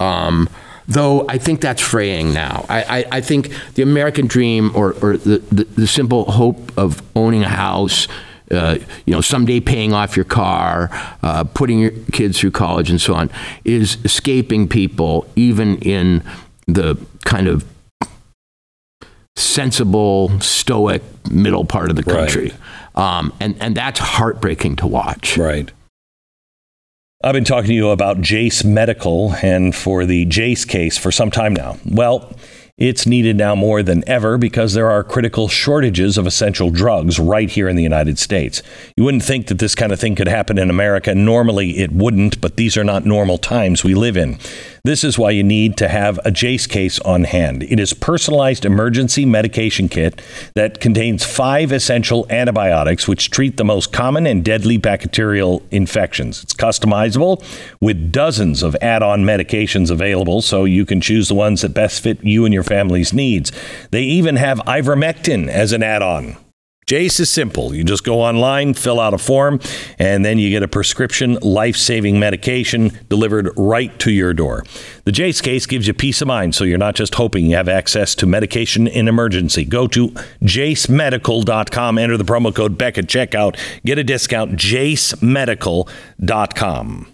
Um, 0.00 0.48
though 0.88 1.26
I 1.28 1.38
think 1.38 1.60
that's 1.60 1.82
fraying 1.82 2.32
now. 2.32 2.64
I, 2.68 2.82
I, 2.82 3.04
I 3.12 3.20
think 3.20 3.50
the 3.74 3.82
American 3.82 4.26
dream 4.26 4.70
or, 4.74 4.94
or 5.02 5.16
the, 5.16 5.38
the, 5.52 5.64
the, 5.64 5.86
simple 5.86 6.30
hope 6.30 6.76
of 6.78 7.02
owning 7.14 7.42
a 7.42 7.48
house 7.48 8.08
uh, 8.50 8.78
you 9.04 9.12
know, 9.12 9.20
someday 9.20 9.60
paying 9.60 9.92
off 9.92 10.16
your 10.16 10.24
car, 10.24 10.88
uh, 11.22 11.44
putting 11.44 11.78
your 11.80 11.92
kids 12.12 12.38
through 12.38 12.52
college, 12.52 12.90
and 12.90 13.00
so 13.00 13.14
on, 13.14 13.30
is 13.64 13.98
escaping 14.04 14.68
people, 14.68 15.26
even 15.36 15.78
in 15.78 16.22
the 16.66 16.96
kind 17.24 17.48
of 17.48 17.64
sensible, 19.36 20.40
stoic 20.40 21.02
middle 21.30 21.64
part 21.64 21.90
of 21.90 21.96
the 21.96 22.02
country. 22.02 22.52
Um, 22.94 23.32
and, 23.40 23.56
and 23.60 23.76
that's 23.76 24.00
heartbreaking 24.00 24.76
to 24.76 24.86
watch. 24.86 25.36
Right. 25.36 25.70
I've 27.22 27.32
been 27.32 27.44
talking 27.44 27.68
to 27.68 27.74
you 27.74 27.90
about 27.90 28.20
Jase 28.20 28.62
Medical 28.62 29.34
and 29.42 29.74
for 29.74 30.04
the 30.06 30.26
Jase 30.26 30.64
case 30.64 30.96
for 30.96 31.10
some 31.10 31.30
time 31.30 31.54
now. 31.54 31.78
Well, 31.84 32.34
it's 32.78 33.06
needed 33.06 33.36
now 33.36 33.54
more 33.54 33.82
than 33.82 34.06
ever 34.06 34.36
because 34.36 34.74
there 34.74 34.90
are 34.90 35.02
critical 35.02 35.48
shortages 35.48 36.18
of 36.18 36.26
essential 36.26 36.70
drugs 36.70 37.18
right 37.18 37.48
here 37.48 37.70
in 37.70 37.76
the 37.76 37.82
United 37.82 38.18
States. 38.18 38.62
You 38.96 39.04
wouldn't 39.04 39.22
think 39.22 39.46
that 39.46 39.58
this 39.58 39.74
kind 39.74 39.92
of 39.92 40.00
thing 40.00 40.14
could 40.14 40.28
happen 40.28 40.58
in 40.58 40.68
America. 40.68 41.14
Normally, 41.14 41.78
it 41.78 41.90
wouldn't, 41.90 42.38
but 42.38 42.56
these 42.56 42.76
are 42.76 42.84
not 42.84 43.06
normal 43.06 43.38
times 43.38 43.82
we 43.82 43.94
live 43.94 44.18
in. 44.18 44.38
This 44.86 45.02
is 45.02 45.18
why 45.18 45.32
you 45.32 45.42
need 45.42 45.76
to 45.78 45.88
have 45.88 46.20
a 46.24 46.30
Jase 46.30 46.68
case 46.68 47.00
on 47.00 47.24
hand. 47.24 47.64
It 47.64 47.80
is 47.80 47.92
personalized 47.92 48.64
emergency 48.64 49.26
medication 49.26 49.88
kit 49.88 50.22
that 50.54 50.78
contains 50.78 51.24
five 51.24 51.72
essential 51.72 52.24
antibiotics 52.30 53.08
which 53.08 53.32
treat 53.32 53.56
the 53.56 53.64
most 53.64 53.92
common 53.92 54.28
and 54.28 54.44
deadly 54.44 54.76
bacterial 54.76 55.60
infections. 55.72 56.40
It's 56.44 56.54
customizable 56.54 57.42
with 57.80 58.12
dozens 58.12 58.62
of 58.62 58.76
add-on 58.80 59.24
medications 59.24 59.90
available 59.90 60.40
so 60.40 60.64
you 60.64 60.86
can 60.86 61.00
choose 61.00 61.26
the 61.26 61.34
ones 61.34 61.62
that 61.62 61.74
best 61.74 62.00
fit 62.00 62.22
you 62.22 62.44
and 62.44 62.54
your 62.54 62.62
family's 62.62 63.12
needs. 63.12 63.50
They 63.90 64.04
even 64.04 64.36
have 64.36 64.58
ivermectin 64.68 65.48
as 65.48 65.72
an 65.72 65.82
add-on. 65.82 66.36
Jase 66.86 67.18
is 67.18 67.28
simple. 67.28 67.74
You 67.74 67.82
just 67.82 68.04
go 68.04 68.20
online, 68.20 68.72
fill 68.72 69.00
out 69.00 69.12
a 69.12 69.18
form, 69.18 69.58
and 69.98 70.24
then 70.24 70.38
you 70.38 70.50
get 70.50 70.62
a 70.62 70.68
prescription 70.68 71.34
life 71.42 71.76
saving 71.76 72.20
medication 72.20 72.92
delivered 73.08 73.50
right 73.56 73.98
to 73.98 74.12
your 74.12 74.32
door. 74.32 74.62
The 75.02 75.10
Jase 75.10 75.40
case 75.40 75.66
gives 75.66 75.88
you 75.88 75.94
peace 75.94 76.22
of 76.22 76.28
mind, 76.28 76.54
so 76.54 76.62
you're 76.62 76.78
not 76.78 76.94
just 76.94 77.16
hoping 77.16 77.46
you 77.46 77.56
have 77.56 77.68
access 77.68 78.14
to 78.16 78.24
medication 78.24 78.86
in 78.86 79.08
emergency. 79.08 79.64
Go 79.64 79.88
to 79.88 80.10
jasemedical.com, 80.42 81.98
enter 81.98 82.16
the 82.16 82.24
promo 82.24 82.54
code 82.54 82.78
Beck 82.78 82.98
at 82.98 83.06
checkout, 83.06 83.58
get 83.84 83.98
a 83.98 84.04
discount, 84.04 84.52
jasemedical.com. 84.52 87.08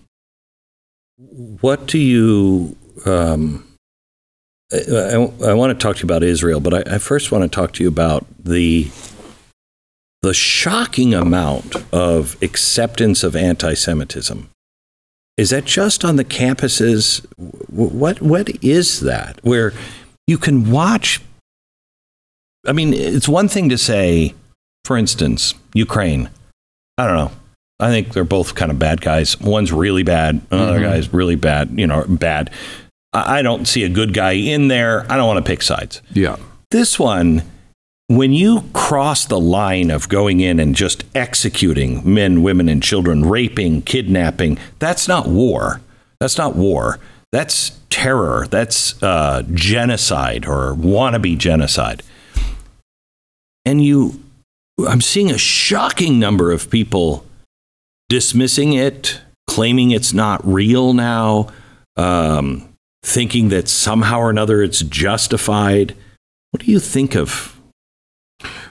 What 1.17 1.87
do 1.87 1.99
you. 1.99 2.77
Um, 3.07 3.67
I, 4.71 4.77
I, 4.77 5.15
I 5.49 5.55
want 5.55 5.71
to 5.71 5.79
talk 5.83 5.97
to 5.97 6.03
you 6.03 6.07
about 6.07 6.23
Israel, 6.23 6.61
but 6.61 6.75
I, 6.75 6.83
I 6.97 6.99
first 6.99 7.33
want 7.33 7.45
to 7.45 7.49
talk 7.49 7.73
to 7.75 7.83
you 7.83 7.89
about 7.89 8.27
the 8.39 8.91
the 10.23 10.33
shocking 10.33 11.15
amount 11.15 11.75
of 11.93 12.41
acceptance 12.43 13.25
of 13.25 13.35
anti-Semitism. 13.35 14.49
Is 15.37 15.51
that 15.51 15.65
just 15.65 16.05
on 16.05 16.17
the 16.17 16.25
campuses? 16.25 17.27
What 17.69 18.21
what 18.21 18.51
is 18.63 19.01
that? 19.01 19.41
Where 19.43 19.73
you 20.27 20.39
can 20.39 20.71
watch. 20.71 21.21
I 22.67 22.73
mean, 22.73 22.95
it's 22.95 23.29
one 23.29 23.49
thing 23.49 23.69
to 23.71 23.79
say, 23.79 24.35
for 24.85 24.97
instance, 24.97 25.55
Ukraine. 25.75 26.31
I 26.99 27.07
don't 27.07 27.17
know. 27.17 27.33
I 27.81 27.89
think 27.89 28.13
they're 28.13 28.25
both 28.25 28.55
kind 28.55 28.71
of 28.71 28.79
bad 28.79 29.01
guys. 29.01 29.41
One's 29.41 29.73
really 29.73 30.05
bad. 30.05 30.41
Another 30.51 30.79
mm-hmm. 30.79 30.85
guy's 30.85 31.13
really 31.13 31.35
bad. 31.35 31.77
You 31.77 31.87
know, 31.87 32.05
bad. 32.07 32.51
I 33.15 33.43
don't 33.43 33.67
see 33.67 33.85
a 33.85 33.89
good 33.89 34.15
guy 34.15 34.33
in 34.33 34.69
there. 34.69 35.11
I 35.11 35.17
don't 35.17 35.27
want 35.27 35.45
to 35.45 35.51
pick 35.51 35.63
sides. 35.63 36.01
Yeah. 36.13 36.37
This 36.71 36.99
one 36.99 37.43
when 38.17 38.33
you 38.33 38.65
cross 38.73 39.27
the 39.27 39.41
line 39.41 39.91
of 39.91 40.09
going 40.09 40.41
in 40.41 40.59
and 40.59 40.75
just 40.75 41.05
executing 41.15 42.03
men, 42.13 42.43
women, 42.43 42.69
and 42.69 42.83
children, 42.83 43.25
raping, 43.25 43.83
kidnapping, 43.83 44.59
that's 44.79 45.07
not 45.07 45.29
war. 45.29 45.81
That's 46.21 46.37
not 46.37 46.57
war. 46.57 46.99
That's 47.31 47.79
terror. 47.91 48.47
That's 48.51 49.01
uh, 49.03 49.43
genocide 49.53 50.47
or 50.47 50.75
wannabe 50.75 51.39
genocide. 51.39 52.03
And 53.65 53.85
you, 53.85 54.23
I'm 54.87 55.01
seeing 55.01 55.31
a 55.31 55.39
shocking 55.39 56.19
number 56.19 56.51
of 56.51 56.71
people 56.71 57.25
dismissing 58.09 58.73
it, 58.73 59.21
claiming 59.47 59.91
it's 59.91 60.13
not 60.13 60.45
real 60.47 60.93
now, 60.93 61.49
um, 61.97 62.69
thinking 63.03 63.49
that 63.51 63.69
somehow 63.69 64.19
or 64.19 64.31
another 64.31 64.63
it's 64.63 64.81
justified. 64.81 65.95
What 66.51 66.65
do 66.65 66.71
you 66.71 66.79
think 66.79 67.15
of 67.15 67.52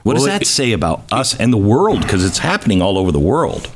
what 0.02 0.16
well, 0.16 0.24
does 0.24 0.32
that 0.32 0.42
it, 0.42 0.46
say 0.46 0.72
about 0.72 1.04
us 1.12 1.38
and 1.38 1.52
the 1.52 1.58
world? 1.58 2.02
Because 2.02 2.24
it's 2.24 2.38
happening 2.38 2.82
all 2.82 2.98
over 2.98 3.12
the 3.12 3.20
world. 3.20 3.70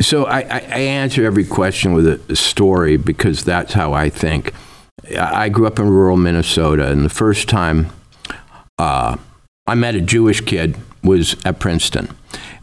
So 0.00 0.24
I, 0.24 0.40
I, 0.40 0.80
answer 0.80 1.24
every 1.24 1.44
question 1.44 1.92
with 1.92 2.06
a 2.28 2.34
story 2.34 2.96
because 2.96 3.44
that's 3.44 3.74
how 3.74 3.92
I 3.92 4.10
think. 4.10 4.52
I 5.16 5.48
grew 5.48 5.66
up 5.66 5.78
in 5.78 5.88
rural 5.88 6.16
Minnesota, 6.16 6.90
and 6.90 7.04
the 7.04 7.10
first 7.10 7.48
time 7.48 7.90
uh, 8.78 9.16
I 9.66 9.74
met 9.74 9.94
a 9.94 10.00
Jewish 10.00 10.40
kid 10.40 10.76
was 11.04 11.36
at 11.44 11.60
Princeton. 11.60 12.08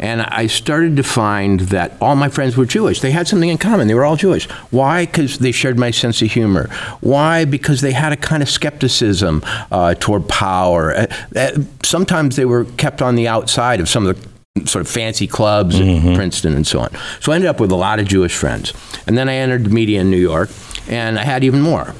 And 0.01 0.23
I 0.23 0.47
started 0.47 0.97
to 0.97 1.03
find 1.03 1.61
that 1.61 1.93
all 2.01 2.15
my 2.15 2.27
friends 2.27 2.57
were 2.57 2.65
Jewish. 2.65 3.01
They 3.01 3.11
had 3.11 3.27
something 3.27 3.49
in 3.49 3.59
common. 3.59 3.87
They 3.87 3.93
were 3.93 4.03
all 4.03 4.15
Jewish. 4.15 4.49
Why? 4.71 5.05
Because 5.05 5.37
they 5.37 5.51
shared 5.51 5.77
my 5.77 5.91
sense 5.91 6.21
of 6.23 6.31
humor. 6.31 6.69
Why? 7.01 7.45
Because 7.45 7.81
they 7.81 7.91
had 7.91 8.11
a 8.11 8.17
kind 8.17 8.41
of 8.41 8.49
skepticism 8.49 9.43
uh, 9.71 9.93
toward 9.93 10.27
power. 10.27 10.93
Uh, 10.95 11.07
uh, 11.35 11.51
sometimes 11.83 12.35
they 12.35 12.45
were 12.45 12.65
kept 12.65 13.01
on 13.01 13.15
the 13.15 13.27
outside 13.27 13.79
of 13.79 13.87
some 13.87 14.07
of 14.07 14.19
the 14.19 14.31
sort 14.67 14.81
of 14.81 14.91
fancy 14.91 15.27
clubs 15.27 15.79
mm-hmm. 15.79 16.15
Princeton 16.15 16.55
and 16.55 16.65
so 16.65 16.79
on. 16.79 16.89
So 17.19 17.31
I 17.31 17.35
ended 17.35 17.49
up 17.49 17.59
with 17.59 17.71
a 17.71 17.75
lot 17.75 17.99
of 17.99 18.07
Jewish 18.07 18.35
friends. 18.35 18.73
And 19.05 19.17
then 19.17 19.29
I 19.29 19.35
entered 19.35 19.65
the 19.65 19.69
media 19.69 20.01
in 20.01 20.09
New 20.09 20.17
York, 20.17 20.49
and 20.89 21.19
I 21.19 21.23
had 21.23 21.43
even 21.43 21.61
more. 21.61 21.93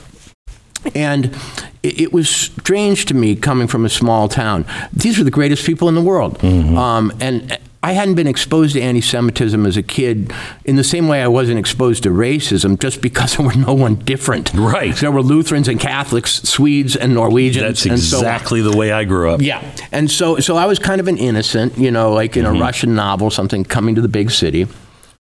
And 0.96 1.38
it, 1.84 2.12
was 2.12 2.30
strange 2.30 3.06
to 3.06 3.14
me 3.14 3.36
coming 3.36 3.68
from 3.68 3.86
a 3.86 3.90
small 3.90 4.28
town. 4.28 4.66
These 4.92 5.18
were 5.18 5.24
the 5.24 5.32
greatest 5.32 5.66
people 5.66 5.88
in 5.88 5.96
the 5.96 6.02
world. 6.02 6.40
Mm-hmm. 6.40 6.78
Um, 6.78 7.14
and 7.20 7.60
I 7.84 7.94
hadn't 7.94 8.14
been 8.14 8.28
exposed 8.28 8.74
to 8.74 8.82
anti 8.82 9.02
Semitism 9.02 9.66
as 9.66 9.76
a 9.76 9.82
kid 9.82 10.32
in 10.66 10.76
the 10.76 10.84
same 10.84 11.08
way 11.08 11.24
I 11.24 11.28
wasn't 11.28 11.58
exposed 11.58 12.04
to 12.04 12.10
racism 12.10 12.80
just 12.80 13.02
because 13.02 13.36
there 13.38 13.46
were 13.46 13.56
no 13.56 13.74
one 13.74 13.96
different. 13.96 14.54
Right. 14.54 14.96
There 14.96 15.12
were 15.12 15.24
Lutherans 15.24 15.68
and 15.68 15.80
Catholics, 15.80 16.44
Swedes 16.44 16.96
and 16.96 17.16
Norwegians. 17.16 17.66
That's 17.66 17.86
exactly 17.86 18.62
so 18.62 18.70
the 18.70 18.78
way 18.78 18.92
I 18.92 19.04
grew 19.04 19.32
up. 19.32 19.42
Yeah. 19.42 19.64
And 19.92 20.12
so, 20.12 20.38
so 20.40 20.58
I 20.58 20.66
was 20.66 20.78
kind 20.78 21.02
of 21.02 21.08
an 21.08 21.18
innocent, 21.18 21.78
you 21.78 21.90
know, 21.90 22.14
like 22.14 22.38
in 22.38 22.46
mm-hmm. 22.46 22.58
a 22.58 22.60
Russian 22.60 22.94
novel, 22.94 23.32
something 23.32 23.64
coming 23.64 23.96
to 23.96 24.02
the 24.02 24.10
big 24.10 24.30
city. 24.30 24.68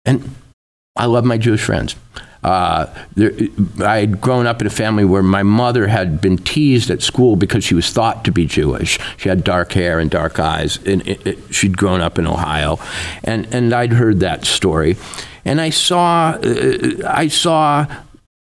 And 0.05 0.35
I 0.95 1.07
love 1.07 1.25
my 1.25 1.37
Jewish 1.37 1.63
friends. 1.63 1.95
Uh, 2.45 2.85
there, 3.15 3.31
I 3.83 3.97
had 3.97 4.21
grown 4.21 4.45
up 4.45 4.61
in 4.61 4.67
a 4.67 4.69
family 4.69 5.03
where 5.03 5.23
my 5.23 5.41
mother 5.41 5.87
had 5.87 6.21
been 6.21 6.37
teased 6.37 6.91
at 6.91 7.01
school 7.01 7.35
because 7.35 7.63
she 7.63 7.73
was 7.73 7.89
thought 7.89 8.23
to 8.25 8.31
be 8.31 8.45
Jewish. 8.45 8.99
She 9.17 9.29
had 9.29 9.43
dark 9.43 9.71
hair 9.71 9.97
and 9.97 10.11
dark 10.11 10.39
eyes, 10.39 10.77
and 10.85 11.01
it, 11.07 11.25
it, 11.25 11.39
she'd 11.51 11.75
grown 11.75 12.01
up 12.01 12.19
in 12.19 12.27
Ohio, 12.27 12.77
and 13.23 13.47
and 13.51 13.73
I'd 13.73 13.93
heard 13.93 14.19
that 14.19 14.45
story, 14.45 14.95
and 15.43 15.59
I 15.59 15.71
saw 15.71 16.37
uh, 16.39 17.01
I 17.07 17.29
saw 17.29 17.87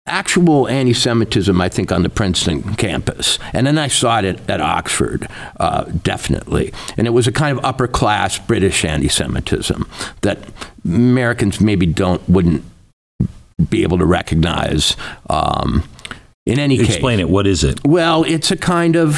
actual 0.06 0.68
anti-Semitism, 0.68 1.58
I 1.58 1.70
think, 1.70 1.90
on 1.90 2.02
the 2.02 2.10
Princeton 2.10 2.74
campus, 2.74 3.38
and 3.54 3.66
then 3.66 3.78
I 3.78 3.88
saw 3.88 4.18
it 4.18 4.26
at, 4.26 4.50
at 4.50 4.60
Oxford, 4.60 5.26
uh, 5.58 5.84
definitely, 6.02 6.74
and 6.98 7.06
it 7.06 7.10
was 7.10 7.26
a 7.26 7.32
kind 7.32 7.56
of 7.56 7.64
upper-class 7.64 8.38
British 8.40 8.84
anti-Semitism 8.84 9.88
that 10.20 10.40
Americans 10.84 11.58
maybe 11.58 11.86
don't 11.86 12.28
wouldn't 12.28 12.64
be 13.70 13.82
able 13.82 13.98
to 13.98 14.06
recognize. 14.06 14.96
Um, 15.30 15.84
in 16.46 16.58
any 16.58 16.74
Explain 16.74 16.86
case, 16.86 16.96
explain 16.96 17.20
it. 17.20 17.28
What 17.30 17.46
is 17.46 17.64
it? 17.64 17.80
Well, 17.86 18.24
it's 18.24 18.50
a 18.50 18.56
kind 18.56 18.96
of 18.96 19.14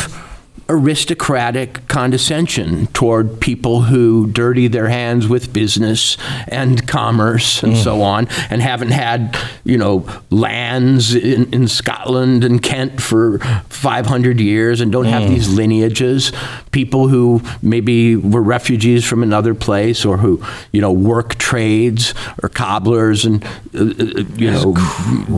aristocratic 0.69 1.87
condescension 1.87 2.89
toward 2.89 3.41
people 3.41 3.83
who 3.83 4.27
dirty 4.33 4.67
their 4.67 4.89
hands 4.89 5.29
with 5.29 5.53
business 5.53 6.17
and 6.49 6.89
commerce 6.89 7.63
and 7.63 7.75
mm. 7.75 7.85
so 7.85 8.03
on 8.03 8.27
and 8.51 8.61
haven't 8.61 8.91
had 8.91 9.39
you 9.63 9.79
know 9.79 10.05
lands 10.31 11.15
in, 11.15 11.53
in 11.55 11.69
Scotland 11.69 12.43
and 12.43 12.61
Kent 12.63 13.01
for 13.01 13.39
500 13.69 14.41
years 14.41 14.81
and 14.81 14.91
don't 14.91 15.05
mm. 15.05 15.11
have 15.11 15.29
these 15.29 15.49
lineages 15.49 16.33
people 16.73 17.07
who 17.07 17.41
maybe 17.63 18.17
were 18.17 18.43
refugees 18.43 19.05
from 19.05 19.23
another 19.23 19.55
place 19.55 20.05
or 20.05 20.17
who 20.17 20.43
you 20.73 20.81
know 20.81 20.91
work 20.91 21.37
trades 21.37 22.13
or 22.43 22.49
cobblers 22.49 23.25
and 23.25 23.45
uh, 23.73 23.83
uh 23.83 24.25
you 24.35 24.51
know 24.51 24.75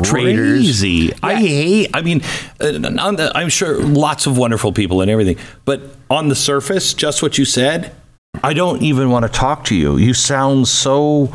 traders 0.02 0.82
yeah. 0.82 1.14
I 1.22 1.34
hate 1.34 1.90
I 1.92 2.00
mean 2.00 2.22
uh, 2.60 3.30
I'm 3.34 3.50
sure 3.50 3.78
lots 3.78 4.26
of 4.26 4.38
wonderful 4.38 4.72
people 4.72 5.02
and 5.02 5.17
everything. 5.20 5.44
But 5.64 5.82
on 6.10 6.28
the 6.28 6.34
surface, 6.34 6.94
just 6.94 7.22
what 7.22 7.38
you 7.38 7.44
said, 7.44 7.94
I 8.42 8.54
don't 8.54 8.82
even 8.82 9.10
want 9.10 9.24
to 9.24 9.28
talk 9.28 9.64
to 9.66 9.74
you. 9.74 9.96
You 9.96 10.14
sound 10.14 10.68
so 10.68 11.34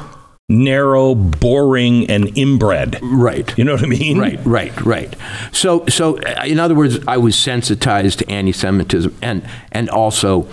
narrow, 0.49 1.15
boring, 1.15 2.09
and 2.09 2.37
inbred. 2.37 2.99
Right. 3.01 3.55
You 3.57 3.63
know 3.63 3.73
what 3.73 3.83
I 3.83 3.87
mean? 3.87 4.17
Right, 4.19 4.39
right, 4.45 4.81
right. 4.81 5.15
So, 5.51 5.85
so 5.87 6.17
uh, 6.19 6.43
in 6.45 6.59
other 6.59 6.75
words, 6.75 6.99
I 7.07 7.17
was 7.17 7.35
sensitized 7.35 8.19
to 8.19 8.29
anti-Semitism, 8.29 9.15
and 9.21 9.47
and 9.71 9.89
also 9.89 10.47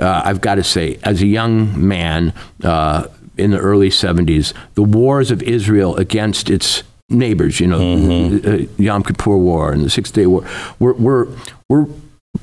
uh, 0.00 0.22
I've 0.24 0.40
got 0.40 0.56
to 0.56 0.64
say, 0.64 0.98
as 1.02 1.22
a 1.22 1.26
young 1.26 1.86
man 1.86 2.32
uh, 2.64 3.08
in 3.36 3.50
the 3.50 3.58
early 3.58 3.90
70s, 3.90 4.54
the 4.74 4.82
wars 4.82 5.30
of 5.30 5.42
Israel 5.42 5.96
against 5.96 6.48
its 6.50 6.82
neighbors, 7.08 7.60
you 7.60 7.66
know, 7.66 7.78
Mm-hmm. 7.78 8.36
the, 8.38 8.62
uh, 8.62 8.66
Yom 8.78 9.02
Kippur 9.02 9.36
War 9.36 9.72
and 9.72 9.84
the 9.84 9.90
Six 9.90 10.10
Day 10.10 10.26
War, 10.26 10.44
were, 10.78 10.94
were, 10.94 11.28
were 11.68 11.86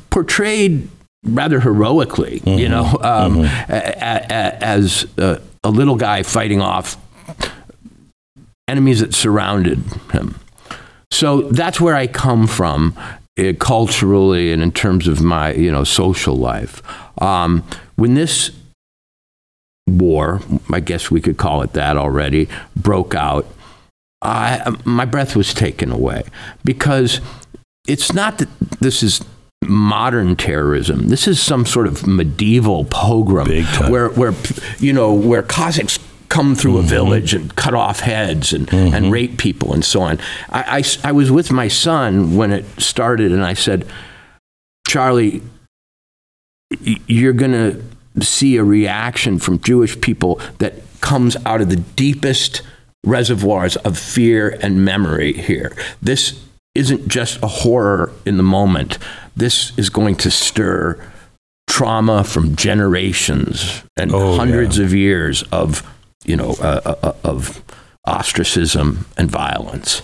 portrayed 0.10 0.88
rather 1.24 1.60
heroically, 1.60 2.40
Mm-hmm. 2.42 2.60
you 2.60 2.70
know, 2.70 2.86
um, 3.02 3.40
a- 3.40 3.50
a- 3.70 4.26
a- 4.30 4.64
as 4.64 5.06
uh, 5.18 5.40
a 5.64 5.70
little 5.70 5.96
guy 5.96 6.24
fighting 6.24 6.62
off 6.62 6.98
enemies 8.68 9.00
that 9.02 9.14
surrounded 9.14 9.80
him. 10.12 10.36
So 11.12 11.42
that's 11.50 11.82
where 11.82 11.96
I 11.96 12.08
come 12.08 12.48
from 12.48 12.96
uh, 13.40 13.54
culturally 13.60 14.52
and 14.54 14.62
in 14.62 14.72
terms 14.72 15.08
of 15.08 15.22
my, 15.22 15.54
you 15.54 15.72
know, 15.72 15.84
social 15.84 16.36
life. 16.36 16.82
Um, 17.22 17.64
when 17.96 18.14
this 18.14 18.52
war, 19.88 20.42
I 20.72 20.80
guess 20.80 21.10
we 21.10 21.20
could 21.20 21.38
call 21.38 21.62
it 21.64 21.74
that 21.74 21.98
already, 21.98 22.48
broke 22.76 23.16
out, 23.16 23.48
I, 24.22 24.76
my 24.86 25.06
breath 25.06 25.36
was 25.36 25.54
taken 25.54 25.92
away 25.92 26.24
because 26.64 27.22
it's 27.88 28.14
not 28.14 28.38
that 28.38 28.50
this 28.80 29.02
is 29.02 29.24
modern 29.66 30.36
terrorism. 30.36 31.10
This 31.10 31.28
is 31.28 31.42
some 31.42 31.66
sort 31.66 31.88
of 31.88 32.08
medieval 32.08 32.86
pogrom 32.86 33.50
where, 33.90 34.10
where 34.10 34.34
you 34.80 34.94
know, 34.94 35.14
where 35.14 35.44
Cossacks 35.44 36.00
come 36.30 36.56
through 36.56 36.74
Mm-hmm. 36.74 36.86
a 36.86 36.90
village 36.90 37.34
and 37.34 37.56
cut 37.56 37.74
off 37.74 38.02
heads 38.02 38.54
and, 38.54 38.72
and 38.74 39.12
rape 39.12 39.38
people 39.38 39.74
and 39.74 39.84
so 39.84 40.02
on. 40.02 40.20
I 40.50 40.84
I 41.04 41.12
was 41.12 41.32
with 41.32 41.52
my 41.52 41.68
son 41.68 42.36
when 42.38 42.52
it 42.52 42.66
started, 42.80 43.32
and 43.32 43.44
I 43.44 43.54
said, 43.56 43.86
Charlie, 44.88 45.42
you're 47.08 47.34
going 47.34 47.52
to 47.52 48.24
see 48.24 48.58
a 48.58 48.64
reaction 48.64 49.40
from 49.40 49.60
Jewish 49.60 50.00
people 50.02 50.40
that 50.60 50.76
comes 51.02 51.36
out 51.46 51.62
of 51.62 51.70
the 51.70 51.78
deepest 51.78 52.62
reservoirs 53.06 53.76
of 53.78 53.98
fear 53.98 54.58
and 54.62 54.86
memory 54.86 55.34
here. 55.34 55.76
This 56.02 56.44
isn't 56.76 57.08
just 57.08 57.42
a 57.42 57.48
horror 57.48 58.12
in 58.26 58.38
the 58.38 58.44
moment. 58.44 59.00
This 59.36 59.78
is 59.78 59.90
going 59.90 60.16
to 60.18 60.32
stir 60.32 61.00
trauma 61.68 62.24
from 62.24 62.56
generations 62.56 63.84
and 63.96 64.12
Oh, 64.14 64.36
hundreds 64.36 64.80
of 64.80 64.94
years 64.94 65.44
of, 65.44 65.88
you 66.26 66.36
know, 66.36 66.56
uh, 66.60 66.82
uh, 66.86 66.96
uh, 67.04 67.14
of 67.24 67.64
ostracism 68.06 69.06
and 69.18 69.30
violence. 69.30 70.02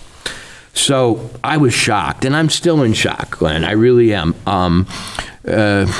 So 0.72 1.30
I 1.42 1.56
was 1.56 1.74
shocked, 1.74 2.24
and 2.24 2.36
I'm 2.36 2.50
still 2.50 2.82
in 2.82 2.92
shock, 2.92 3.38
Glenn. 3.38 3.64
I 3.64 3.72
really 3.72 4.14
am. 4.14 4.34
Um, 4.46 4.86
uh, 5.46 5.90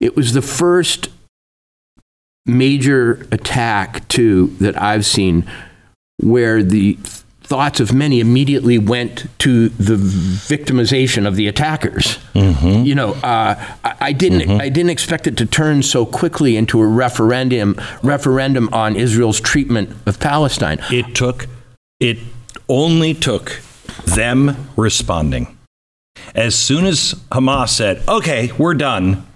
it 0.00 0.16
was 0.16 0.32
the 0.32 0.42
first 0.42 1.08
major 2.46 3.26
attack, 3.32 4.06
too, 4.08 4.56
that 4.60 4.80
I've 4.80 5.04
seen 5.04 5.44
where 6.22 6.62
the 6.62 6.98
thoughts 7.50 7.80
of 7.80 7.92
many 7.92 8.20
immediately 8.20 8.78
went 8.78 9.26
to 9.40 9.70
the 9.70 9.96
victimization 9.96 11.26
of 11.26 11.34
the 11.34 11.48
attackers. 11.48 12.18
You 12.86 12.94
know, 12.94 13.14
uh, 13.14 13.56
I, 13.84 13.96
I 14.00 14.12
didn't. 14.12 14.60
I 14.60 14.68
didn't 14.68 14.90
expect 14.90 15.26
it 15.26 15.36
to 15.38 15.46
turn 15.46 15.82
so 15.82 16.06
quickly 16.06 16.56
into 16.56 16.80
a 16.80 16.86
referendum 16.86 17.74
referendum 18.04 18.68
on 18.72 18.94
Israel's 18.94 19.40
treatment 19.40 19.90
of 20.06 20.20
Palestine. 20.20 20.78
It 20.92 21.12
took, 21.16 21.48
it 21.98 22.18
only 22.68 23.14
took 23.14 23.60
them 24.06 24.68
responding. 24.76 25.58
As 26.36 26.54
soon 26.54 26.86
as 26.86 27.14
Hamas 27.32 27.70
said, 27.70 28.02
okay, 28.08 28.52
we're 28.58 28.74
done, 28.74 29.26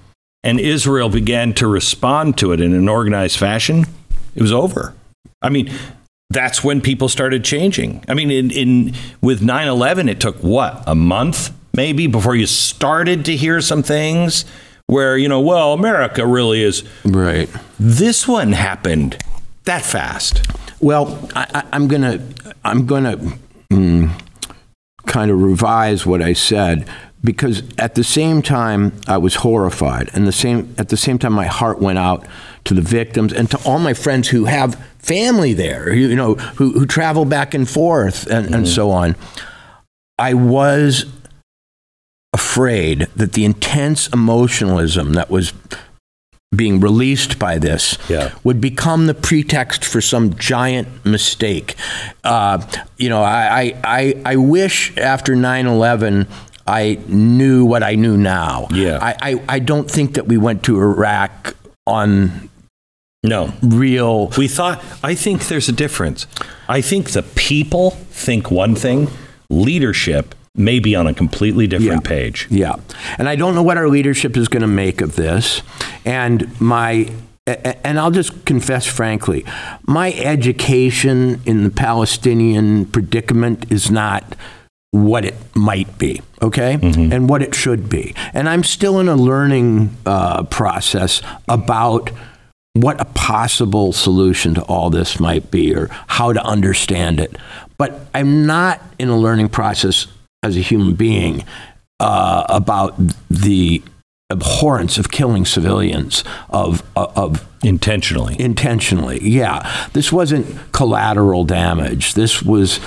and 0.44 0.60
Israel 0.60 1.08
began 1.08 1.52
to 1.54 1.66
respond 1.66 2.38
to 2.38 2.52
it 2.52 2.60
in 2.60 2.72
an 2.74 2.88
organized 2.88 3.38
fashion, 3.38 3.86
it 4.36 4.42
was 4.42 4.52
over. 4.52 4.94
I 5.42 5.48
mean, 5.48 5.72
that's 6.34 6.62
when 6.62 6.80
people 6.80 7.08
started 7.08 7.44
changing. 7.44 8.04
I 8.08 8.14
mean, 8.14 8.30
in, 8.30 8.50
in 8.50 8.94
with 9.22 9.40
9/11, 9.40 10.10
it 10.10 10.20
took 10.20 10.36
what 10.36 10.82
a 10.86 10.94
month 10.94 11.52
maybe 11.72 12.06
before 12.06 12.36
you 12.36 12.46
started 12.46 13.24
to 13.24 13.36
hear 13.36 13.60
some 13.60 13.82
things 13.82 14.44
where 14.86 15.16
you 15.16 15.28
know, 15.28 15.40
well, 15.40 15.72
America 15.72 16.26
really 16.26 16.62
is. 16.62 16.84
Right. 17.04 17.48
This 17.80 18.28
one 18.28 18.52
happened 18.52 19.16
that 19.64 19.82
fast. 19.82 20.46
Well, 20.80 21.28
I, 21.34 21.46
I, 21.54 21.64
I'm 21.72 21.88
gonna 21.88 22.26
I'm 22.64 22.86
gonna 22.86 23.16
mm, 23.70 24.10
kind 25.06 25.30
of 25.30 25.40
revise 25.40 26.04
what 26.04 26.22
I 26.22 26.32
said 26.34 26.88
because 27.22 27.62
at 27.78 27.94
the 27.94 28.04
same 28.04 28.42
time 28.42 28.92
I 29.06 29.16
was 29.16 29.36
horrified, 29.36 30.10
and 30.12 30.26
the 30.26 30.32
same 30.32 30.74
at 30.78 30.90
the 30.90 30.96
same 30.96 31.18
time 31.18 31.32
my 31.32 31.46
heart 31.46 31.80
went 31.80 31.98
out 31.98 32.26
to 32.64 32.74
the 32.74 32.80
victims 32.82 33.32
and 33.32 33.50
to 33.50 33.58
all 33.64 33.78
my 33.78 33.94
friends 33.94 34.28
who 34.28 34.46
have 34.46 34.74
family 34.98 35.52
there, 35.52 35.92
you, 35.92 36.08
you 36.08 36.16
know, 36.16 36.34
who, 36.34 36.72
who 36.72 36.86
travel 36.86 37.24
back 37.24 37.54
and 37.54 37.68
forth 37.68 38.26
and, 38.30 38.54
and 38.54 38.66
so 38.66 38.90
on. 38.90 39.16
I 40.18 40.32
was 40.34 41.04
afraid 42.32 43.00
that 43.16 43.32
the 43.32 43.44
intense 43.44 44.08
emotionalism 44.08 45.12
that 45.14 45.30
was 45.30 45.52
being 46.54 46.78
released 46.80 47.38
by 47.38 47.58
this 47.58 47.98
Yeah. 48.08 48.32
would 48.44 48.60
become 48.60 49.06
the 49.06 49.14
pretext 49.14 49.84
for 49.84 50.00
some 50.00 50.34
giant 50.36 51.04
mistake. 51.04 51.74
Uh, 52.22 52.64
you 52.96 53.08
know, 53.08 53.22
I, 53.22 53.60
I, 53.60 53.74
I, 53.84 54.22
I 54.24 54.36
wish 54.36 54.96
after 54.96 55.34
9 55.34 55.66
11 55.66 56.26
I 56.66 56.98
knew 57.08 57.64
what 57.66 57.82
I 57.82 57.94
knew 57.96 58.16
now. 58.16 58.68
Yeah. 58.70 58.98
I, 59.02 59.16
I, 59.34 59.42
I 59.48 59.58
don't 59.58 59.90
think 59.90 60.14
that 60.14 60.26
we 60.26 60.38
went 60.38 60.62
to 60.64 60.78
Iraq 60.80 61.54
on 61.86 62.48
No, 63.24 63.52
real. 63.62 64.28
We 64.38 64.46
thought, 64.48 64.84
I 65.02 65.14
think 65.14 65.48
there's 65.48 65.68
a 65.68 65.72
difference. 65.72 66.26
I 66.68 66.80
think 66.80 67.10
the 67.10 67.22
people 67.22 67.90
think 68.10 68.50
one 68.50 68.74
thing, 68.76 69.08
leadership 69.50 70.34
may 70.54 70.78
be 70.78 70.94
on 70.94 71.06
a 71.08 71.14
completely 71.14 71.66
different 71.66 72.04
Yeah. 72.04 72.08
page. 72.08 72.46
Yeah. 72.50 72.74
And 73.18 73.28
I 73.28 73.34
don't 73.34 73.54
know 73.56 73.62
what 73.62 73.76
our 73.76 73.88
leadership 73.88 74.36
is 74.36 74.46
going 74.46 74.60
to 74.60 74.68
make 74.68 75.00
of 75.00 75.16
this. 75.16 75.62
And 76.04 76.48
my 76.60 77.08
and 77.46 77.98
I'll 77.98 78.10
just 78.10 78.46
confess 78.46 78.86
frankly, 78.86 79.44
my 79.86 80.12
education 80.14 81.42
in 81.44 81.64
the 81.64 81.70
Palestinian 81.70 82.86
predicament 82.86 83.66
is 83.70 83.90
not 83.90 84.34
what 84.92 85.24
it 85.26 85.34
might 85.54 85.98
be, 85.98 86.22
okay? 86.40 86.78
And 86.82 87.28
what 87.28 87.42
it 87.42 87.54
should 87.54 87.88
be. 87.90 88.14
And 88.32 88.48
I'm 88.48 88.62
still 88.64 88.98
in 89.00 89.08
a 89.08 89.16
learning 89.16 89.94
uh, 90.06 90.44
process 90.44 91.20
about 91.48 92.10
what 92.74 93.00
a 93.00 93.04
possible 93.04 93.92
solution 93.92 94.54
to 94.54 94.62
all 94.64 94.90
this 94.90 95.18
might 95.20 95.50
be 95.50 95.74
or 95.74 95.88
how 96.08 96.32
to 96.32 96.44
understand 96.44 97.20
it. 97.20 97.36
But 97.78 98.08
I'm 98.14 98.46
not 98.46 98.82
in 98.98 99.08
a 99.08 99.16
learning 99.16 99.48
process 99.48 100.06
as 100.42 100.56
a 100.56 100.60
human 100.60 100.94
being 100.94 101.44
uh, 102.00 102.44
about 102.48 102.94
the 103.30 103.82
abhorrence 104.30 104.98
of 104.98 105.10
killing 105.10 105.44
civilians, 105.44 106.24
of, 106.50 106.82
of 106.96 107.46
Intentionally. 107.62 108.36
intentionally. 108.40 109.20
Yeah, 109.22 109.88
this 109.92 110.12
wasn't 110.12 110.72
collateral 110.72 111.44
damage. 111.44 112.14
This 112.14 112.42
was 112.42 112.80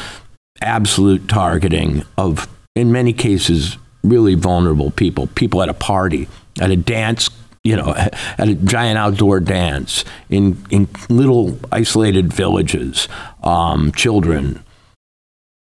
absolute 0.62 1.28
targeting 1.30 2.04
of, 2.18 2.48
in 2.76 2.92
many 2.92 3.14
cases, 3.14 3.78
really 4.04 4.36
vulnerable 4.36 4.92
people. 4.92 5.28
People 5.28 5.62
at 5.62 5.70
a 5.70 5.74
party, 5.74 6.28
at 6.60 6.72
a 6.72 6.76
dance, 6.76 7.30
you 7.68 7.76
know, 7.76 7.94
at 7.96 8.48
a 8.48 8.56
giant 8.56 8.98
outdoor 8.98 9.40
dance 9.40 10.06
in 10.30 10.58
in 10.70 10.88
little 11.10 11.60
isolated 11.72 12.32
villages, 12.32 13.08
um, 13.44 13.92
children 13.92 14.64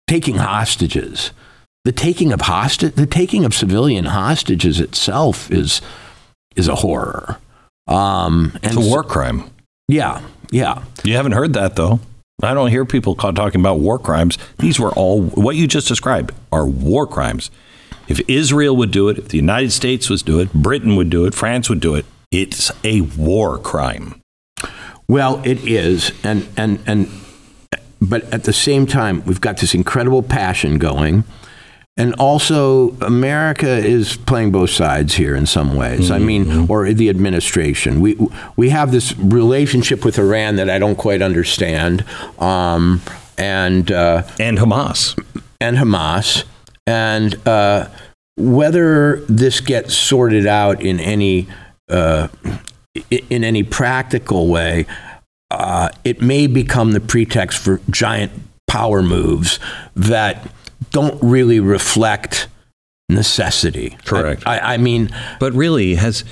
taking 0.07 0.35
hostages. 0.35 1.31
The 1.83 1.91
taking 1.91 2.31
of 2.31 2.41
hostage, 2.41 2.93
the 2.93 3.07
taking 3.07 3.43
of 3.43 3.53
civilian 3.55 4.05
hostages 4.05 4.79
itself 4.79 5.51
is 5.51 5.81
is 6.55 6.67
a 6.67 6.75
horror. 6.75 7.37
Um, 7.87 8.51
and 8.63 8.77
It's 8.77 8.85
a 8.85 8.89
war 8.89 9.03
crime. 9.03 9.49
yeah, 9.87 10.21
yeah. 10.51 10.83
You 11.03 11.15
haven't 11.15 11.31
heard 11.33 11.53
that, 11.53 11.75
though. 11.75 11.99
I 12.43 12.53
don't 12.53 12.69
hear 12.69 12.85
people 12.85 13.15
talking 13.15 13.61
about 13.61 13.79
war 13.79 13.99
crimes. 13.99 14.37
These 14.57 14.79
were 14.79 14.91
all, 14.91 15.21
what 15.21 15.55
you 15.55 15.67
just 15.67 15.87
described 15.87 16.31
are 16.51 16.65
war 16.65 17.05
crimes. 17.05 17.51
If 18.07 18.21
Israel 18.27 18.75
would 18.75 18.91
do 18.91 19.09
it, 19.09 19.17
if 19.17 19.29
the 19.29 19.37
United 19.37 19.71
States 19.71 20.09
was 20.09 20.21
do 20.23 20.39
it, 20.39 20.51
Britain 20.53 20.95
would 20.95 21.09
do 21.09 21.25
it, 21.25 21.33
France 21.33 21.69
would 21.69 21.79
do 21.79 21.95
it, 21.95 22.05
it's 22.31 22.71
a 22.83 23.01
war 23.01 23.57
crime. 23.57 24.21
Well, 25.07 25.41
it 25.45 25.59
is, 25.67 26.11
and 26.23 26.47
and 26.55 26.79
and, 26.87 27.09
but 28.01 28.23
at 28.33 28.43
the 28.45 28.53
same 28.53 28.85
time, 28.87 29.23
we've 29.25 29.41
got 29.41 29.57
this 29.57 29.73
incredible 29.73 30.23
passion 30.23 30.77
going, 30.77 31.25
and 31.97 32.13
also 32.15 32.91
America 33.01 33.67
is 33.67 34.15
playing 34.15 34.51
both 34.51 34.69
sides 34.69 35.15
here 35.15 35.35
in 35.35 35.45
some 35.45 35.75
ways. 35.75 36.09
I 36.11 36.19
mean, 36.19 36.69
or 36.69 36.93
the 36.93 37.09
administration. 37.09 37.99
We 37.99 38.17
we 38.55 38.69
have 38.69 38.91
this 38.91 39.17
relationship 39.17 40.05
with 40.05 40.17
Iran 40.17 40.55
that 40.55 40.69
I 40.69 40.79
don't 40.79 40.95
quite 40.95 41.21
understand, 41.21 42.05
um, 42.39 43.01
and. 43.37 43.91
Uh, 43.91 44.23
And 44.39 44.59
Hamas. 44.59 45.21
and 45.59 45.77
Hamas, 45.77 46.45
and 46.91 47.47
uh, 47.47 47.89
whether 48.35 49.21
this 49.29 49.61
gets 49.61 49.95
sorted 49.95 50.45
out 50.45 50.81
in 50.81 50.99
any 50.99 51.47
uh, 51.89 52.27
in 53.09 53.45
any 53.45 53.63
practical 53.63 54.47
way, 54.47 54.85
uh, 55.49 55.89
it 56.03 56.21
may 56.21 56.47
become 56.47 56.91
the 56.91 56.99
pretext 56.99 57.59
for 57.59 57.79
giant 57.89 58.31
power 58.67 59.01
moves 59.01 59.57
that 59.95 60.51
don't 60.89 61.17
really 61.23 61.61
reflect 61.61 62.47
necessity. 63.07 63.97
Correct. 64.03 64.43
I, 64.45 64.73
I 64.73 64.77
mean, 64.77 65.09
but 65.39 65.53
really 65.53 65.95
has. 65.95 66.25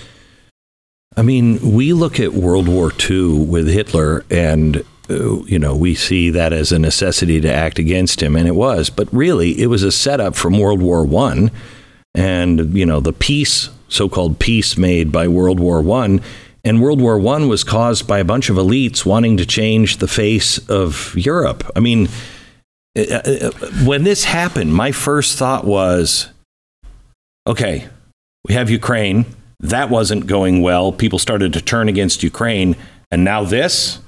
I 1.15 1.21
mean, 1.21 1.73
we 1.73 1.93
look 1.93 2.19
at 2.19 2.33
World 2.33 2.67
War 2.67 2.91
II 3.09 3.45
with 3.45 3.67
Hitler, 3.67 4.25
and 4.29 4.83
you 5.09 5.59
know 5.59 5.75
we 5.75 5.95
see 5.95 6.29
that 6.29 6.53
as 6.53 6.71
a 6.71 6.79
necessity 6.79 7.41
to 7.41 7.51
act 7.51 7.79
against 7.79 8.21
him, 8.21 8.35
and 8.35 8.47
it 8.47 8.55
was. 8.55 8.89
But 8.89 9.11
really, 9.13 9.59
it 9.61 9.67
was 9.67 9.83
a 9.83 9.91
setup 9.91 10.35
from 10.35 10.59
World 10.59 10.81
War 10.81 11.03
One, 11.05 11.51
and 12.13 12.73
you 12.73 12.85
know 12.85 12.99
the 12.99 13.13
peace, 13.13 13.69
so-called 13.87 14.39
peace 14.39 14.77
made 14.77 15.11
by 15.11 15.27
World 15.27 15.59
War 15.59 15.81
One. 15.81 16.21
And 16.63 16.81
World 16.81 17.01
War 17.01 17.17
One 17.17 17.47
was 17.47 17.63
caused 17.63 18.07
by 18.07 18.19
a 18.19 18.25
bunch 18.25 18.49
of 18.49 18.57
elites 18.57 19.05
wanting 19.05 19.37
to 19.37 19.45
change 19.45 19.97
the 19.97 20.07
face 20.07 20.57
of 20.69 21.15
Europe. 21.17 21.63
I 21.75 21.79
mean, 21.79 22.09
uh, 22.97 23.01
uh, 23.01 23.51
when 23.85 24.03
this 24.03 24.25
happened, 24.25 24.73
my 24.73 24.91
first 24.91 25.37
thought 25.37 25.63
was, 25.63 26.29
okay, 27.47 27.87
we 28.45 28.53
have 28.53 28.69
Ukraine. 28.69 29.25
That 29.61 29.89
wasn't 29.89 30.27
going 30.27 30.61
well. 30.61 30.91
People 30.91 31.19
started 31.19 31.53
to 31.53 31.61
turn 31.61 31.89
against 31.89 32.23
Ukraine. 32.23 32.75
And 33.11 33.23
now 33.23 33.43
this. 33.43 33.99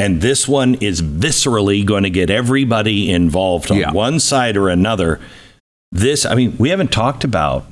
And 0.00 0.22
this 0.22 0.48
one 0.48 0.76
is 0.76 1.02
viscerally 1.02 1.84
going 1.84 2.04
to 2.04 2.10
get 2.10 2.30
everybody 2.30 3.10
involved 3.10 3.70
on 3.70 3.76
Yeah. 3.76 3.92
one 3.92 4.18
side 4.18 4.56
or 4.56 4.70
another. 4.70 5.20
This, 5.92 6.24
I 6.24 6.34
mean, 6.34 6.56
we 6.56 6.70
haven't 6.70 6.90
talked 6.90 7.22
about 7.22 7.66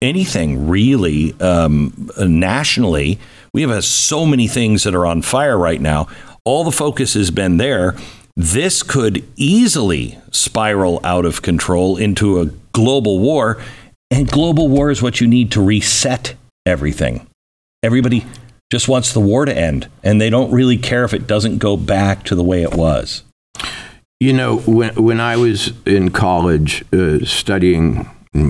anything 0.00 0.68
really 0.68 1.34
um, 1.40 2.08
nationally. 2.16 3.18
We 3.52 3.62
have 3.62 3.72
uh, 3.72 3.80
so 3.80 4.24
many 4.24 4.46
things 4.46 4.84
that 4.84 4.94
are 4.94 5.04
on 5.04 5.20
fire 5.22 5.58
right 5.58 5.80
now. 5.80 6.06
All 6.44 6.62
the 6.62 6.70
focus 6.70 7.14
has 7.14 7.32
been 7.32 7.56
there. 7.56 7.96
This 8.36 8.84
could 8.84 9.24
easily 9.34 10.18
spiral 10.30 11.00
out 11.02 11.24
of 11.24 11.42
control 11.42 11.96
into 11.96 12.40
a 12.40 12.46
global 12.72 13.18
war. 13.18 13.60
And 14.12 14.30
global 14.30 14.68
war 14.68 14.92
is 14.92 15.02
what 15.02 15.20
you 15.20 15.26
need 15.26 15.50
to 15.52 15.60
reset 15.60 16.34
everything. 16.66 17.26
Everybody 17.82 18.26
just 18.72 18.88
wants 18.88 19.12
the 19.12 19.20
war 19.20 19.44
to 19.44 19.54
end, 19.54 19.86
and 20.02 20.18
they 20.18 20.30
don't 20.30 20.50
really 20.50 20.78
care 20.78 21.04
if 21.04 21.12
it 21.12 21.26
doesn't 21.26 21.58
go 21.58 21.76
back 21.76 22.24
to 22.24 22.34
the 22.34 22.42
way 22.42 22.62
it 22.62 22.72
was. 22.72 23.22
You 24.18 24.32
know, 24.32 24.60
when 24.60 24.94
when 24.94 25.20
I 25.20 25.36
was 25.36 25.74
in 25.84 26.10
college 26.10 26.82
uh, 26.90 27.22
studying 27.26 28.08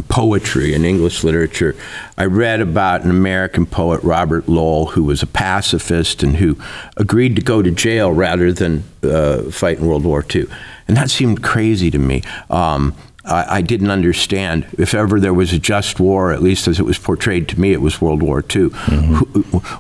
poetry 0.09 0.75
and 0.75 0.87
English 0.87 1.25
literature, 1.25 1.75
I 2.17 2.27
read 2.27 2.61
about 2.61 3.03
an 3.03 3.11
American 3.11 3.67
poet, 3.67 4.01
Robert 4.05 4.49
Lowell, 4.49 4.87
who 4.91 5.03
was 5.03 5.25
a 5.25 5.27
pacifist 5.27 6.23
and 6.23 6.37
who 6.37 6.57
agreed 6.97 7.35
to 7.35 7.43
go 7.43 7.61
to 7.61 7.73
jail 7.73 8.13
rather 8.13 8.53
than 8.53 8.85
uh, 9.03 9.51
fight 9.51 9.79
in 9.79 9.87
World 9.87 10.05
War 10.05 10.25
II, 10.33 10.47
and 10.87 10.97
that 10.97 11.11
seemed 11.11 11.43
crazy 11.43 11.91
to 11.91 11.99
me. 11.99 12.23
Um, 12.49 12.95
I, 13.25 13.59
I 13.59 13.61
didn't 13.63 13.91
understand. 13.91 14.67
If 14.79 14.95
ever 14.95 15.21
there 15.21 15.35
was 15.35 15.53
a 15.53 15.59
just 15.59 16.01
war, 16.01 16.33
at 16.33 16.43
least 16.43 16.67
as 16.69 16.79
it 16.81 16.85
was 16.85 16.99
portrayed 16.99 17.49
to 17.51 17.61
me, 17.61 17.73
it 17.73 17.81
was 17.81 18.01
World 18.01 18.23
War 18.23 18.43
II. 18.55 18.69
Who- 18.71 19.25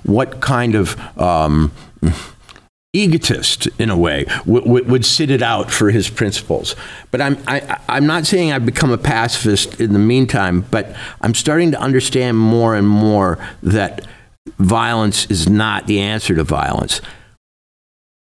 What 0.04 0.40
kind 0.40 0.74
of 0.74 0.96
um, 1.18 1.72
egotist 2.94 3.68
in 3.78 3.88
a 3.88 3.96
way 3.96 4.26
would, 4.44 4.66
would, 4.66 4.88
would 4.88 5.04
sit 5.06 5.30
it 5.30 5.40
out 5.42 5.70
for 5.70 5.90
his 5.90 6.10
principles 6.10 6.76
but 7.10 7.22
I'm, 7.22 7.38
I, 7.46 7.80
I'm 7.88 8.06
not 8.06 8.26
saying 8.26 8.52
i've 8.52 8.66
become 8.66 8.90
a 8.90 8.98
pacifist 8.98 9.80
in 9.80 9.94
the 9.94 9.98
meantime 9.98 10.66
but 10.70 10.94
i'm 11.22 11.32
starting 11.32 11.70
to 11.70 11.80
understand 11.80 12.36
more 12.36 12.76
and 12.76 12.86
more 12.86 13.38
that 13.62 14.06
violence 14.58 15.24
is 15.30 15.48
not 15.48 15.86
the 15.86 16.00
answer 16.00 16.34
to 16.34 16.44
violence 16.44 17.00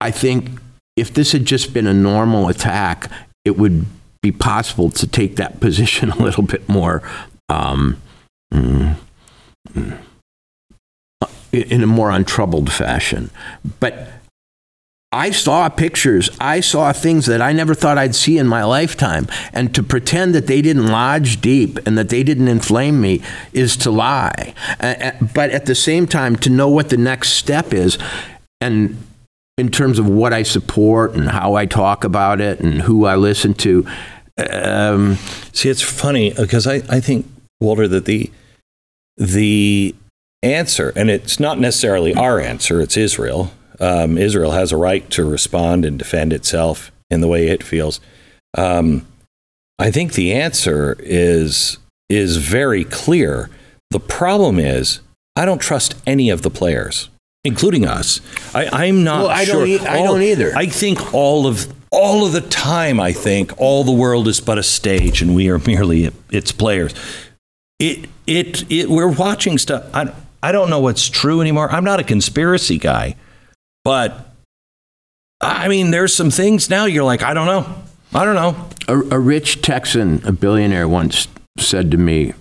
i 0.01 0.09
think 0.09 0.49
if 0.97 1.13
this 1.13 1.31
had 1.33 1.45
just 1.45 1.71
been 1.71 1.85
a 1.85 1.93
normal 1.93 2.47
attack 2.49 3.11
it 3.43 3.57
would 3.59 3.85
be 4.25 4.31
possible 4.31 4.89
to 4.89 5.05
take 5.05 5.35
that 5.35 5.59
position 5.65 6.09
a 6.09 6.17
little 6.17 6.43
bit 6.43 6.67
more 6.67 7.03
um, 7.49 8.01
mm, 8.53 8.95
mm, 9.73 9.99
in 11.51 11.83
a 11.83 11.87
more 11.87 12.09
untroubled 12.09 12.71
fashion 12.71 13.29
but 13.79 14.09
I 15.11 15.31
saw 15.31 15.69
pictures, 15.69 16.29
I 16.41 16.59
saw 16.59 16.91
things 16.91 17.25
that 17.27 17.41
I 17.41 17.53
never 17.53 17.73
thought 17.73 17.97
I'd 17.97 18.15
see 18.15 18.37
in 18.37 18.47
my 18.47 18.65
lifetime. 18.65 19.29
And 19.53 19.73
to 19.73 19.81
pretend 19.81 20.35
that 20.35 20.47
they 20.47 20.61
didn't 20.61 20.87
lodge 20.87 21.39
deep 21.39 21.79
and 21.87 21.97
that 21.97 22.09
they 22.09 22.21
didn't 22.21 22.49
inflame 22.49 22.99
me 22.99 23.21
is 23.53 23.77
to 23.77 23.91
lie. 23.91 24.53
But 25.33 25.51
at 25.51 25.67
the 25.67 25.75
same 25.75 26.05
time, 26.05 26.35
to 26.37 26.49
know 26.49 26.67
what 26.67 26.89
the 26.89 26.97
next 26.97 27.29
step 27.29 27.73
is, 27.73 27.97
and 28.59 28.97
in 29.57 29.69
terms 29.69 29.99
of 29.99 30.09
what 30.09 30.33
I 30.33 30.43
support 30.43 31.13
and 31.13 31.29
how 31.29 31.53
I 31.53 31.65
talk 31.65 32.03
about 32.03 32.41
it 32.41 32.59
and 32.59 32.81
who 32.81 33.05
I 33.05 33.15
listen 33.15 33.53
to, 33.55 33.87
um, 34.37 35.15
See, 35.53 35.69
it's 35.69 35.81
funny 35.81 36.31
because 36.33 36.67
I, 36.67 36.75
I 36.89 36.99
think, 36.99 37.25
Walter, 37.61 37.87
that 37.87 38.05
the 38.05 38.31
the 39.17 39.95
answer, 40.43 40.91
and 40.95 41.09
it's 41.09 41.39
not 41.39 41.59
necessarily 41.59 42.13
our 42.13 42.39
answer, 42.39 42.81
it's 42.81 42.97
Israel. 42.97 43.51
Um, 43.79 44.17
Israel 44.17 44.51
has 44.51 44.71
a 44.71 44.77
right 44.77 45.09
to 45.11 45.23
respond 45.25 45.85
and 45.85 45.97
defend 45.99 46.33
itself 46.33 46.91
in 47.09 47.21
the 47.21 47.27
way 47.27 47.47
it 47.47 47.63
feels. 47.63 47.99
Um, 48.57 49.05
I 49.79 49.91
think 49.91 50.13
the 50.13 50.33
answer 50.33 50.95
is 50.99 51.77
is 52.09 52.37
very 52.37 52.83
clear. 52.83 53.49
The 53.91 53.99
problem 53.99 54.59
is 54.59 54.99
I 55.35 55.45
don't 55.45 55.59
trust 55.59 55.95
any 56.05 56.29
of 56.29 56.41
the 56.41 56.49
players, 56.49 57.09
including 57.43 57.85
us. 57.85 58.19
I, 58.53 58.85
I'm 58.87 59.03
not 59.03 59.23
Well, 59.23 59.29
I 59.29 59.43
sure. 59.45 59.55
don't 59.61 59.67
e- 59.67 59.79
I 59.79 59.99
All- 59.99 60.05
don't 60.13 60.21
either. 60.21 60.53
I 60.55 60.67
think 60.67 61.13
all 61.13 61.47
of 61.47 61.67
all 61.95 62.25
of 62.25 62.33
the 62.33 62.41
time, 62.41 62.99
I 62.99 63.13
think 63.13 63.53
all 63.57 63.83
the 63.83 63.91
world 63.91 64.27
is 64.27 64.41
but 64.41 64.57
a 64.57 64.63
stage, 64.63 65.21
and 65.21 65.33
we 65.33 65.49
are 65.49 65.59
merely 65.59 66.11
its 66.29 66.51
players. 66.51 66.93
It 67.79 68.09
it 68.27 68.69
it. 68.71 68.89
We're 68.89 69.11
watching 69.11 69.57
stuff. 69.57 69.89
I 69.93 70.13
I 70.43 70.51
don't 70.51 70.69
know 70.69 70.79
what's 70.79 71.09
true 71.09 71.41
anymore. 71.41 71.71
I'm 71.71 71.83
not 71.83 71.99
a 71.99 72.03
conspiracy 72.03 72.77
guy, 72.77 73.15
but 73.83 74.33
I 75.41 75.67
mean, 75.67 75.91
there's 75.91 76.13
some 76.13 76.31
things 76.31 76.69
now. 76.69 76.85
You're 76.85 77.03
like, 77.03 77.23
I 77.23 77.33
don't 77.33 77.47
know. 77.47 77.75
I 78.13 78.25
don't 78.25 78.35
know. 78.35 78.69
a, 78.87 79.15
a 79.15 79.19
rich 79.19 79.61
Texan, 79.61 80.21
a 80.25 80.31
billionaire, 80.31 80.87
once 80.87 81.27
said 81.57 81.91
to 81.91 81.97
me, 81.97 82.33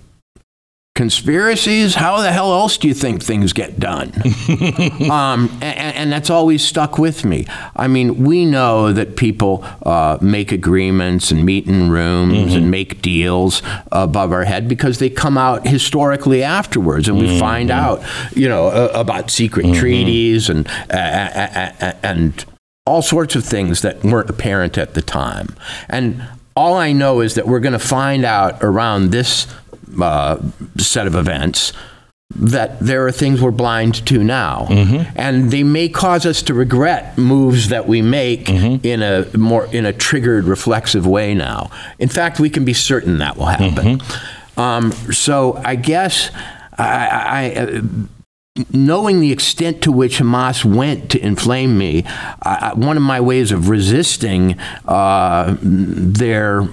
Conspiracies? 0.95 1.95
How 1.95 2.21
the 2.21 2.31
hell 2.31 2.53
else 2.53 2.77
do 2.77 2.87
you 2.87 2.93
think 2.93 3.21
things 3.21 3.51
get 3.51 3.81
done? 3.81 4.13
um, 5.11 5.49
and, 5.61 5.95
and 5.95 6.11
that's 6.11 6.29
always 6.29 6.63
stuck 6.63 6.97
with 6.97 7.25
me. 7.25 7.45
I 7.75 7.89
mean, 7.89 8.23
we 8.23 8.45
know 8.45 8.93
that 8.93 9.17
people 9.17 9.65
uh, 9.85 10.17
make 10.21 10.53
agreements 10.53 11.31
and 11.31 11.45
meet 11.45 11.67
in 11.67 11.89
rooms 11.89 12.55
and 12.55 12.71
make 12.71 13.01
deals 13.01 13.61
above 13.91 14.31
our 14.31 14.45
head 14.45 14.69
because 14.69 14.99
they 14.99 15.09
come 15.09 15.37
out 15.37 15.67
historically 15.67 16.41
afterwards, 16.41 17.09
and 17.09 17.17
we 17.17 17.37
find 17.39 17.71
out, 17.71 18.01
you 18.33 18.47
know, 18.47 18.67
uh, 18.67 18.89
about 18.93 19.29
secret 19.29 19.75
treaties 19.75 20.49
and 20.49 20.65
uh, 20.89 21.93
and 22.03 22.45
all 22.85 23.01
sorts 23.01 23.35
of 23.35 23.43
things 23.43 23.81
that 23.81 24.01
weren't 24.01 24.29
apparent 24.29 24.77
at 24.77 24.93
the 24.93 25.01
time. 25.01 25.53
And 25.89 26.23
all 26.55 26.75
I 26.75 26.93
know 26.93 27.19
is 27.19 27.35
that 27.35 27.47
we're 27.47 27.59
going 27.59 27.73
to 27.73 27.79
find 27.79 28.23
out 28.23 28.63
around 28.63 29.11
this 29.11 29.45
uh, 30.01 30.37
set 30.77 31.07
of 31.07 31.15
events 31.15 31.73
that 32.35 32.79
there 32.79 33.05
are 33.05 33.11
things 33.11 33.39
we're 33.41 33.51
blind 33.51 34.05
to 34.07 34.23
now. 34.23 34.65
And 35.15 35.51
they 35.51 35.63
may 35.63 35.87
cause 35.89 36.25
us 36.25 36.41
to 36.43 36.53
regret 36.55 37.17
moves 37.17 37.69
that 37.69 37.87
we 37.87 38.01
make 38.01 38.49
in 38.49 39.01
a 39.03 39.25
more 39.37 39.67
in 39.67 39.85
a 39.85 39.93
triggered 39.93 40.45
reflexive 40.45 41.05
way 41.05 41.33
now. 41.35 41.69
In 41.99 42.09
fact, 42.09 42.39
we 42.39 42.49
can 42.49 42.65
be 42.65 42.73
certain 42.73 43.19
that 43.19 43.37
will 43.37 43.45
happen. 43.45 44.01
Um, 44.57 44.91
so 45.13 45.61
I 45.63 45.75
guess 45.75 46.31
I, 46.77 46.83
I, 46.87 47.61
I 47.61 47.81
knowing 48.71 49.19
the 49.19 49.31
extent 49.31 49.81
to 49.83 49.91
which 49.91 50.17
Hamas 50.17 50.63
went 50.65 51.11
to 51.11 51.19
inflame 51.23 51.77
me, 51.77 52.03
I- 52.41 52.71
one 52.73 52.97
of 52.97 53.03
my 53.03 53.19
ways 53.21 53.51
of 53.51 53.69
resisting 53.69 54.57
uh, 54.87 55.55
their 55.61 56.67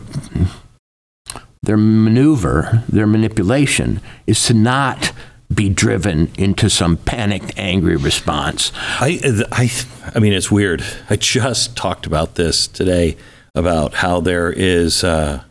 their 1.63 1.77
maneuver, 1.77 2.83
their 2.89 3.07
manipulation, 3.07 4.01
is 4.27 4.45
to 4.47 4.55
not 4.55 5.13
be 5.53 5.69
driven 5.69 6.31
into 6.37 6.69
some 6.69 6.97
panicked, 6.97 7.53
angry 7.57 7.97
response. 7.97 8.73
I, 8.75 9.21
I, 9.53 9.71
I 10.15 10.19
mean, 10.19 10.33
it's 10.33 10.51
weird. 10.51 10.83
I 11.11 11.17
just 11.17 11.77
talked 11.77 12.07
about 12.07 12.35
this 12.35 12.67
today 12.67 13.17
about 13.55 13.95
how 13.95 14.21
there 14.21 14.51
is. 14.51 15.05
Uh, 15.05 15.43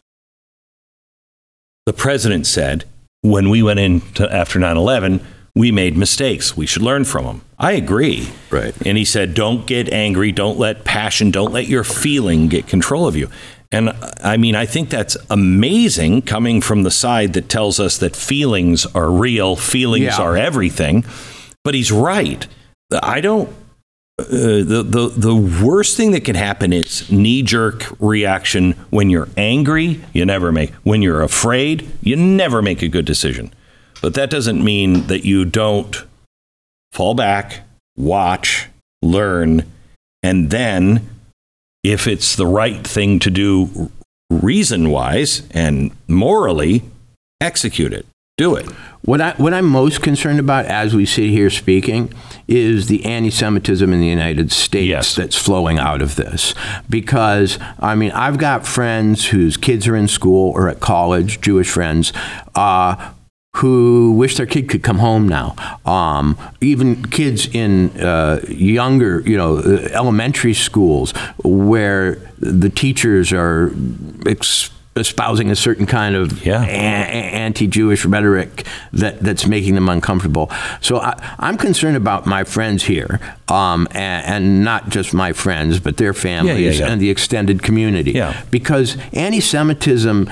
the 1.85 1.93
president 1.93 2.47
said 2.47 2.85
when 3.21 3.49
we 3.49 3.61
went 3.63 3.79
into 3.79 4.31
after 4.33 4.59
9/11, 4.59 5.21
we 5.55 5.71
made 5.71 5.97
mistakes. 5.97 6.57
We 6.57 6.65
should 6.65 6.81
learn 6.81 7.05
from 7.05 7.25
them. 7.25 7.41
I 7.59 7.73
agree. 7.73 8.29
Right. 8.49 8.73
And 8.85 8.97
he 8.97 9.05
said, 9.05 9.33
"Don't 9.33 9.67
get 9.67 9.91
angry. 9.91 10.31
Don't 10.31 10.57
let 10.57 10.83
passion. 10.83 11.31
Don't 11.31 11.53
let 11.53 11.67
your 11.67 11.83
feeling 11.83 12.47
get 12.47 12.67
control 12.67 13.07
of 13.07 13.15
you." 13.15 13.29
And 13.71 13.91
I 14.21 14.35
mean, 14.37 14.55
I 14.55 14.65
think 14.65 14.89
that's 14.89 15.15
amazing 15.29 16.23
coming 16.23 16.59
from 16.61 16.83
the 16.83 16.91
side 16.91 17.33
that 17.33 17.47
tells 17.47 17.79
us 17.79 17.97
that 17.99 18.15
feelings 18.15 18.85
are 18.87 19.09
real, 19.09 19.55
feelings 19.55 20.05
Yeah. 20.05 20.21
are 20.21 20.35
everything. 20.37 21.05
But 21.63 21.73
he's 21.75 21.91
right. 21.91 22.45
I 23.01 23.21
don't. 23.21 23.49
Uh, 24.19 24.25
the, 24.27 24.83
the 24.87 25.07
the 25.15 25.35
worst 25.65 25.95
thing 25.97 26.11
that 26.11 26.25
can 26.25 26.35
happen 26.35 26.73
is 26.73 27.09
knee 27.09 27.41
jerk 27.41 27.85
reaction 27.99 28.73
when 28.89 29.09
you're 29.09 29.29
angry. 29.37 30.01
You 30.13 30.25
never 30.25 30.51
make 30.51 30.71
when 30.83 31.01
you're 31.01 31.21
afraid. 31.23 31.89
You 32.01 32.17
never 32.17 32.61
make 32.61 32.81
a 32.81 32.87
good 32.89 33.05
decision. 33.05 33.53
But 34.01 34.13
that 34.15 34.29
doesn't 34.29 34.63
mean 34.63 35.07
that 35.07 35.23
you 35.25 35.45
don't 35.45 35.95
fall 36.91 37.13
back, 37.15 37.61
watch, 37.95 38.67
learn, 39.01 39.63
and 40.21 40.49
then 40.51 41.07
if 41.83 42.07
it's 42.07 42.35
the 42.35 42.47
right 42.47 42.85
thing 42.85 43.19
to 43.19 43.29
do 43.29 43.91
reason 44.29 44.89
wise 44.89 45.43
and 45.51 45.91
morally, 46.07 46.83
execute 47.39 47.93
it. 47.93 48.05
Do 48.37 48.55
it. 48.55 48.65
What 49.03 49.19
I 49.19 49.31
what 49.33 49.53
I'm 49.53 49.65
most 49.65 50.01
concerned 50.01 50.39
about 50.39 50.65
as 50.65 50.95
we 50.95 51.05
sit 51.05 51.29
here 51.29 51.49
speaking 51.49 52.13
is 52.47 52.87
the 52.87 53.05
anti-Semitism 53.05 53.91
in 53.91 53.99
the 53.99 54.07
United 54.07 54.51
States 54.51 54.87
Yes. 54.87 55.15
that's 55.15 55.35
flowing 55.35 55.79
out 55.79 56.01
of 56.01 56.15
this. 56.15 56.53
Because 56.89 57.59
I 57.79 57.95
mean, 57.95 58.11
I've 58.11 58.37
got 58.37 58.65
friends 58.65 59.27
whose 59.27 59.57
kids 59.57 59.87
are 59.87 59.95
in 59.95 60.07
school 60.07 60.51
or 60.51 60.69
at 60.69 60.79
college, 60.79 61.41
Jewish 61.41 61.69
friends. 61.69 62.13
Uh, 62.55 63.11
who 63.57 64.13
wish 64.13 64.37
their 64.37 64.45
kid 64.45 64.69
could 64.69 64.81
come 64.81 64.99
home 64.99 65.27
now. 65.27 65.55
Um, 65.85 66.37
even 66.61 67.03
kids 67.03 67.47
in 67.53 67.89
uh, 67.99 68.39
younger, 68.47 69.19
you 69.21 69.35
know, 69.37 69.57
uh, 69.57 69.89
elementary 69.91 70.53
schools 70.53 71.11
where 71.43 72.15
the 72.39 72.69
teachers 72.69 73.33
are 73.33 73.71
ex- 74.25 74.69
espousing 74.95 75.51
a 75.51 75.55
certain 75.55 75.85
kind 75.85 76.15
of 76.15 76.45
Yeah. 76.45 76.63
a- 76.63 76.65
anti-Jewish 76.67 78.05
rhetoric 78.05 78.65
that, 78.93 79.19
that's 79.19 79.45
making 79.45 79.75
them 79.75 79.89
uncomfortable. 79.89 80.49
So 80.79 80.99
I, 80.99 81.13
I'm 81.37 81.57
concerned 81.57 81.97
about 81.97 82.25
my 82.25 82.45
friends 82.45 82.83
here, 82.83 83.19
um, 83.49 83.85
and, 83.91 84.25
and 84.25 84.63
not 84.63 84.89
just 84.89 85.13
my 85.13 85.33
friends, 85.33 85.77
but 85.79 85.97
their 85.97 86.13
families 86.13 86.79
yeah. 86.79 86.87
and 86.87 87.01
the 87.01 87.09
extended 87.09 87.63
community. 87.63 88.11
Yeah. 88.13 88.41
Because 88.49 88.97
anti-Semitism, 89.13 90.29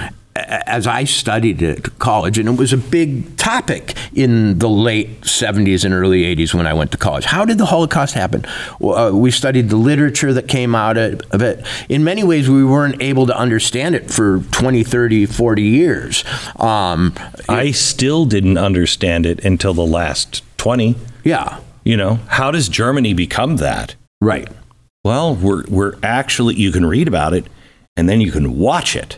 as 0.49 0.87
I 0.87 1.03
studied 1.03 1.61
at 1.61 1.99
college, 1.99 2.37
and 2.37 2.49
it 2.49 2.57
was 2.57 2.73
a 2.73 2.77
big 2.77 3.37
topic 3.37 3.95
in 4.13 4.59
the 4.59 4.67
late 4.69 5.21
70s 5.21 5.85
and 5.85 5.93
early 5.93 6.23
80s 6.35 6.53
when 6.53 6.65
I 6.65 6.73
went 6.73 6.91
to 6.91 6.97
college. 6.97 7.25
How 7.25 7.45
did 7.45 7.57
the 7.57 7.67
Holocaust 7.67 8.13
happen? 8.15 8.45
Uh, 8.81 9.11
we 9.13 9.31
studied 9.31 9.69
the 9.69 9.75
literature 9.77 10.33
that 10.33 10.47
came 10.47 10.73
out 10.75 10.97
of 10.97 11.41
it. 11.41 11.65
In 11.87 12.03
many 12.03 12.23
ways, 12.23 12.49
we 12.49 12.63
weren't 12.65 13.01
able 13.01 13.27
to 13.27 13.37
understand 13.37 13.95
it 13.95 14.09
for 14.11 14.39
20, 14.51 14.83
30, 14.83 15.25
40 15.27 15.61
years. 15.61 16.23
Um, 16.55 17.13
I 17.47 17.71
still 17.71 18.25
didn't 18.25 18.57
understand 18.57 19.25
it 19.25 19.43
until 19.45 19.73
the 19.73 19.85
last 19.85 20.41
20. 20.57 20.95
yeah, 21.23 21.59
You 21.83 21.95
know, 21.97 22.15
how 22.27 22.51
does 22.51 22.67
Germany 22.69 23.13
become 23.13 23.57
that? 23.57 23.95
right. 24.21 24.47
Well, 25.05 25.33
we're, 25.33 25.63
we're 25.69 25.93
actually, 26.03 26.55
you 26.55 26.73
can 26.73 26.85
read 26.85 27.07
about 27.07 27.33
it 27.33 27.45
and 27.95 28.09
then 28.09 28.19
you 28.19 28.31
can 28.33 28.59
watch 28.59 28.97
it. 28.97 29.17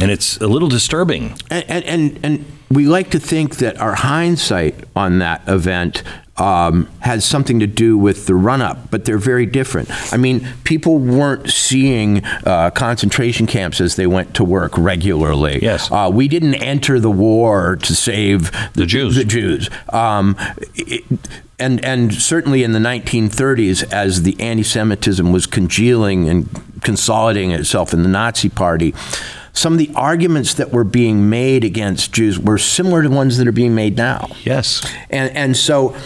And 0.00 0.10
it's 0.10 0.36
a 0.38 0.48
little 0.48 0.68
disturbing. 0.68 1.34
And, 1.50 1.64
and, 1.68 1.84
and, 1.84 2.24
and 2.24 2.44
we 2.70 2.86
like 2.86 3.10
to 3.10 3.20
think 3.20 3.56
that 3.56 3.78
our 3.78 3.94
hindsight 3.94 4.74
on 4.96 5.18
that 5.18 5.42
event 5.46 6.02
um, 6.40 6.88
has 7.00 7.24
something 7.24 7.60
to 7.60 7.66
do 7.66 7.98
with 7.98 8.26
the 8.26 8.34
run 8.34 8.62
up, 8.62 8.90
but 8.90 9.04
they're 9.04 9.18
very 9.18 9.44
different. 9.44 9.90
I 10.12 10.16
mean, 10.16 10.48
people 10.64 10.98
weren't 10.98 11.50
seeing 11.50 12.24
uh, 12.24 12.70
concentration 12.70 13.46
camps 13.46 13.80
as 13.80 13.96
they 13.96 14.06
went 14.06 14.34
to 14.36 14.44
work 14.44 14.76
regularly. 14.78 15.58
Yes. 15.60 15.90
Uh, 15.90 16.10
we 16.12 16.28
didn't 16.28 16.54
enter 16.54 16.98
the 16.98 17.10
war 17.10 17.76
to 17.76 17.94
save 17.94 18.50
The 18.72 18.86
Jews. 18.86 19.16
The 19.16 19.24
Jews. 19.24 19.68
Um, 19.90 20.36
it, 20.74 21.04
and, 21.58 21.84
and 21.84 22.14
certainly 22.14 22.62
in 22.62 22.72
the 22.72 22.78
1930s, 22.78 23.92
as 23.92 24.22
the 24.22 24.40
anti 24.40 24.62
Semitism 24.62 25.30
was 25.30 25.46
congealing 25.46 26.26
and 26.26 26.48
consolidating 26.82 27.50
itself 27.50 27.92
in 27.92 28.02
the 28.02 28.08
Nazi 28.08 28.48
Party, 28.48 28.94
some 29.52 29.72
of 29.72 29.78
the 29.78 29.90
arguments 29.94 30.54
that 30.54 30.72
were 30.72 30.84
being 30.84 31.28
made 31.28 31.64
against 31.64 32.12
Jews 32.12 32.38
were 32.38 32.58
similar 32.58 33.02
to 33.02 33.10
ones 33.10 33.38
that 33.38 33.48
are 33.48 33.52
being 33.52 33.74
made 33.74 33.96
now. 33.96 34.30
Yes. 34.44 34.88
And, 35.10 35.34
and 35.36 35.56
so 35.56 35.96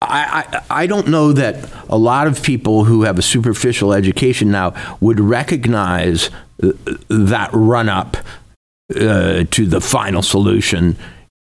I, 0.00 0.62
I, 0.70 0.82
I 0.82 0.86
don't 0.86 1.08
know 1.08 1.32
that 1.32 1.70
a 1.88 1.98
lot 1.98 2.26
of 2.26 2.42
people 2.42 2.84
who 2.84 3.02
have 3.02 3.18
a 3.18 3.22
superficial 3.22 3.92
education 3.92 4.50
now 4.50 4.74
would 5.00 5.20
recognize 5.20 6.30
that 6.58 7.50
run 7.52 7.88
up 7.88 8.16
uh, 8.94 9.44
to 9.50 9.66
the 9.66 9.80
final 9.80 10.22
solution 10.22 10.96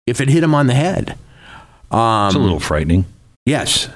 if 0.07 0.22
it 0.22 0.30
hit 0.30 0.41
them 0.41 0.55
on 0.55 0.68
the 0.68 0.74
head. 0.74 1.18
Um, 1.91 2.28
It's 2.28 2.36
a 2.36 2.39
little 2.39 2.59
frightening. 2.59 3.05
Yes. 3.45 3.89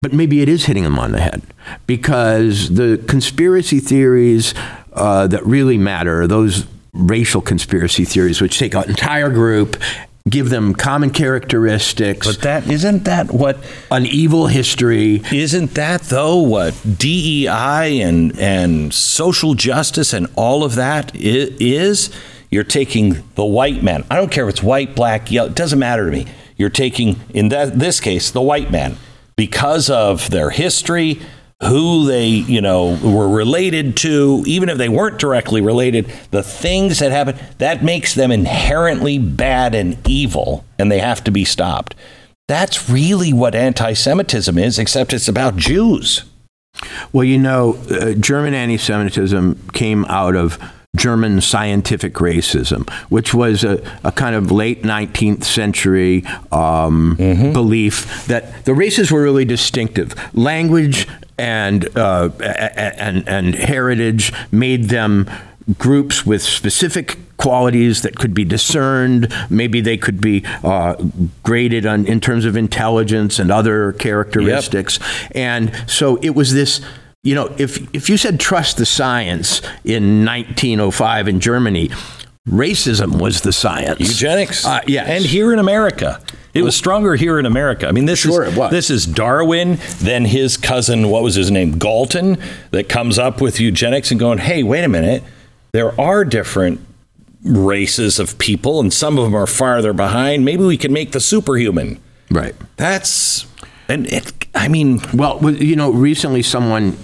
But 0.00 0.12
maybe 0.12 0.40
it 0.42 0.48
is 0.48 0.66
hitting 0.66 0.84
them 0.84 0.98
on 0.98 1.12
the 1.12 1.20
head 1.20 1.42
because 1.86 2.74
the 2.74 3.02
conspiracy 3.08 3.80
theories 3.80 4.54
uh, 4.92 5.26
that 5.26 5.44
really 5.44 5.76
matter 5.76 6.26
those 6.26 6.66
racial 6.92 7.40
conspiracy 7.40 8.04
theories, 8.04 8.40
which 8.40 8.58
take 8.58 8.74
an 8.74 8.88
entire 8.88 9.30
group, 9.30 9.76
give 10.28 10.50
them 10.50 10.74
common 10.74 11.10
characteristics, 11.10 12.26
But 12.26 12.42
that 12.42 12.68
isn't 12.70 13.04
that 13.04 13.32
what 13.32 13.58
an 13.90 14.04
evil 14.06 14.46
history. 14.46 15.22
isn't 15.32 15.74
that 15.74 16.02
though 16.02 16.36
what 16.36 16.74
DEI 16.98 18.00
and 18.00 18.38
and 18.38 18.92
social 18.92 19.54
justice 19.54 20.12
and 20.12 20.26
all 20.36 20.64
of 20.64 20.74
that 20.74 21.12
is? 21.14 22.10
You're 22.50 22.64
taking 22.64 23.22
the 23.34 23.44
white 23.44 23.82
man. 23.82 24.04
I 24.10 24.16
don't 24.16 24.30
care 24.30 24.48
if 24.48 24.54
it's 24.54 24.62
white, 24.62 24.94
black, 24.94 25.30
yellow. 25.30 25.48
It 25.50 25.54
doesn't 25.54 25.78
matter 25.78 26.06
to 26.06 26.12
me. 26.12 26.26
You're 26.56 26.70
taking 26.70 27.20
in 27.34 27.50
that 27.50 27.78
this 27.78 28.00
case 28.00 28.30
the 28.30 28.40
white 28.42 28.70
man 28.70 28.96
because 29.36 29.88
of 29.88 30.30
their 30.30 30.50
history, 30.50 31.20
who 31.62 32.06
they 32.06 32.28
you 32.28 32.60
know 32.60 32.98
were 33.02 33.28
related 33.28 33.96
to, 33.98 34.44
even 34.46 34.68
if 34.68 34.78
they 34.78 34.88
weren't 34.88 35.18
directly 35.18 35.60
related. 35.60 36.06
The 36.30 36.42
things 36.42 37.00
that 37.00 37.10
happen 37.10 37.36
that 37.58 37.82
makes 37.82 38.14
them 38.14 38.30
inherently 38.30 39.18
bad 39.18 39.74
and 39.74 39.96
evil, 40.08 40.64
and 40.78 40.90
they 40.90 41.00
have 41.00 41.24
to 41.24 41.30
be 41.30 41.44
stopped. 41.44 41.94
That's 42.46 42.88
really 42.88 43.32
what 43.32 43.54
anti 43.54 43.92
Semitism 43.92 44.56
is, 44.56 44.78
except 44.78 45.12
it's 45.12 45.28
about 45.28 45.56
Jews. 45.56 46.24
Well, 47.12 47.24
you 47.24 47.38
know, 47.38 47.74
uh, 47.90 48.12
German 48.12 48.54
anti 48.54 48.76
Semitism 48.76 49.68
came 49.72 50.04
out 50.06 50.36
of 50.36 50.58
German 50.96 51.40
scientific 51.40 52.14
racism, 52.14 52.88
which 53.10 53.34
was 53.34 53.62
a, 53.62 53.82
a 54.04 54.12
kind 54.12 54.34
of 54.34 54.50
late 54.50 54.82
19th 54.82 55.44
century 55.44 56.24
um, 56.50 57.14
belief 57.52 58.26
that 58.26 58.64
the 58.64 58.74
races 58.74 59.12
were 59.12 59.22
really 59.22 59.44
distinctive. 59.44 60.14
Language 60.34 61.06
and, 61.38 61.96
uh, 61.96 62.30
and, 62.40 63.28
and 63.28 63.54
heritage 63.54 64.32
made 64.50 64.84
them 64.84 65.30
groups 65.76 66.24
with 66.24 66.42
specific 66.42 67.18
qualities 67.36 68.02
that 68.02 68.16
could 68.16 68.34
be 68.34 68.44
discerned. 68.44 69.32
Maybe 69.50 69.80
they 69.80 69.96
could 69.96 70.20
be 70.20 70.44
uh, 70.64 70.94
graded 71.42 71.86
on, 71.86 72.06
in 72.06 72.20
terms 72.20 72.44
of 72.44 72.56
intelligence 72.56 73.38
and 73.38 73.50
other 73.50 73.92
characteristics. 73.92 74.98
And 75.32 75.72
so 75.86 76.16
it 76.16 76.30
was 76.30 76.52
this. 76.52 76.80
You 77.24 77.34
know, 77.34 77.54
if 77.58 77.92
if 77.94 78.08
you 78.08 78.16
said 78.16 78.38
trust 78.38 78.76
the 78.76 78.86
science 78.86 79.60
in 79.84 80.24
1905 80.24 81.28
in 81.28 81.40
Germany, 81.40 81.90
racism 82.48 83.20
was 83.20 83.42
the 83.42 83.52
science. 83.52 84.00
Eugenics. 84.00 84.64
Uh, 84.64 84.80
yes. 84.86 85.08
And 85.08 85.24
here 85.24 85.52
in 85.52 85.58
America. 85.58 86.20
It 86.54 86.62
was 86.62 86.74
stronger 86.74 87.14
here 87.14 87.38
in 87.38 87.46
America. 87.46 87.86
I 87.86 87.92
mean, 87.92 88.06
this 88.06 88.20
Sure 88.20 88.44
is 88.44 88.56
this 88.70 88.90
is 88.90 89.06
Darwin, 89.06 89.78
then 89.98 90.24
his 90.24 90.56
cousin, 90.56 91.08
what 91.08 91.22
was 91.22 91.34
his 91.34 91.50
name, 91.50 91.78
Galton, 91.78 92.38
that 92.72 92.88
comes 92.88 93.18
up 93.18 93.40
with 93.40 93.60
eugenics 93.60 94.10
and 94.10 94.18
going, 94.18 94.38
"Hey, 94.38 94.62
wait 94.62 94.82
a 94.82 94.88
minute, 94.88 95.22
there 95.72 95.98
are 96.00 96.24
different 96.24 96.80
races 97.44 98.18
of 98.18 98.38
people, 98.38 98.80
and 98.80 98.92
some 98.92 99.18
of 99.18 99.24
them 99.24 99.36
are 99.36 99.46
farther 99.46 99.92
behind. 99.92 100.44
Maybe 100.44 100.64
we 100.64 100.76
can 100.76 100.92
make 100.92 101.12
the 101.12 101.20
superhuman." 101.20 101.98
right. 102.30 102.54
That's 102.76 103.46
and 103.88 104.06
it. 104.06 104.32
I 104.54 104.68
mean, 104.68 105.00
Well, 105.14 105.38
well, 105.38 105.54
you 105.54 105.76
know, 105.76 105.90
recently 105.90 106.42
someone, 106.42 106.96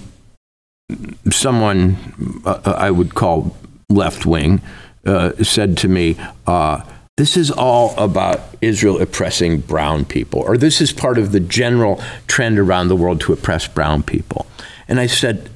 someone 1.31 2.41
uh, 2.45 2.73
I 2.77 2.91
would 2.91 3.15
call 3.15 3.55
left 3.89 4.25
wing, 4.25 4.61
uh, 5.05 5.31
said 5.43 5.77
to 5.77 5.87
me, 5.87 6.17
uh, 6.47 6.81
"This 7.17 7.37
is 7.37 7.51
all 7.51 7.95
about 7.97 8.41
Israel 8.61 9.01
oppressing 9.01 9.59
brown 9.59 10.05
people, 10.05 10.41
or 10.41 10.57
this 10.57 10.81
is 10.81 10.91
part 10.91 11.17
of 11.17 11.31
the 11.31 11.39
general 11.39 12.01
trend 12.27 12.59
around 12.59 12.87
the 12.87 12.95
world 12.95 13.21
to 13.21 13.33
oppress 13.33 13.67
brown 13.67 14.03
people." 14.03 14.45
And 14.87 14.99
I 14.99 15.07
said 15.07 15.49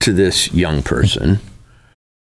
to 0.00 0.12
this 0.12 0.52
young 0.52 0.82
person, 0.82 1.40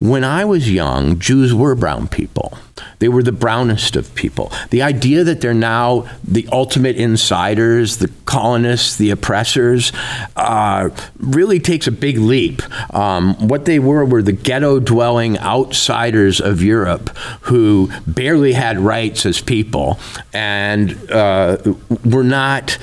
when 0.03 0.24
I 0.24 0.44
was 0.44 0.68
young, 0.68 1.20
Jews 1.20 1.55
were 1.55 1.76
brown 1.76 2.09
people. 2.09 2.59
They 2.98 3.09
were 3.09 3.22
the 3.22 3.30
brownest 3.30 3.94
of 3.94 4.12
people. 4.16 4.50
The 4.70 4.82
idea 4.82 5.22
that 5.22 5.40
they're 5.40 5.55
now 5.55 6.09
the 6.24 6.48
ultimate 6.50 6.96
insiders, 6.96 7.98
the 7.98 8.11
colonists, 8.24 8.96
the 8.96 9.11
oppressors, 9.11 9.92
uh, 10.34 10.90
really 11.18 11.61
takes 11.61 11.86
a 11.86 11.92
big 11.92 12.18
leap. 12.18 12.62
Um, 12.92 13.36
what 13.46 13.64
they 13.64 13.78
were 13.78 14.05
were 14.05 14.22
the 14.22 14.32
ghetto 14.32 14.80
dwelling 14.80 15.38
outsiders 15.38 16.40
of 16.40 16.62
Europe 16.62 17.16
who 17.42 17.88
barely 18.05 18.55
had 18.55 18.80
rights 18.80 19.24
as 19.24 19.40
people 19.40 20.00
and 20.32 20.98
uh, 21.12 21.59
were 22.05 22.24
not 22.24 22.76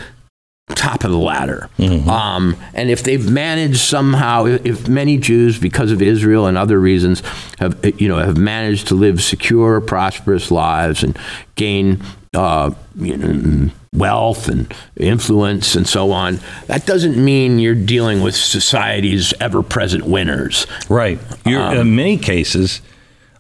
top 0.76 1.04
of 1.04 1.12
the 1.12 1.18
ladder. 1.18 1.70
Mm-hmm. 1.78 2.10
Um, 2.10 2.58
and 2.74 2.90
if 2.90 3.04
they've 3.04 3.30
managed 3.30 3.80
somehow, 3.80 4.46
if 4.46 4.88
many 4.88 5.18
Jews, 5.18 5.60
because 5.60 5.92
of 5.92 6.02
Israel 6.02 6.46
and 6.46 6.58
other 6.58 6.80
reasons, 6.80 7.22
have 7.60 7.80
you 8.00 8.08
know 8.08 8.18
have 8.18 8.38
managed 8.38 8.88
to 8.88 8.96
live 8.96 9.22
secure, 9.22 9.82
prosperous 9.82 10.52
lives 10.52 11.04
and 11.04 11.18
gain 11.56 12.02
uh, 12.36 12.72
you 12.96 13.18
know, 13.18 13.72
wealth 13.94 14.48
and 14.48 14.74
influence 14.98 15.76
and 15.76 15.88
so 15.88 16.12
on, 16.12 16.40
that 16.68 16.86
doesn't 16.86 17.18
mean 17.18 17.60
you're 17.60 17.74
dealing 17.76 18.22
with 18.22 18.36
society's 18.36 19.34
ever-present 19.40 20.06
winners. 20.06 20.68
Right. 20.88 21.20
Um, 21.46 21.78
in 21.78 21.96
many 21.96 22.18
cases, 22.18 22.82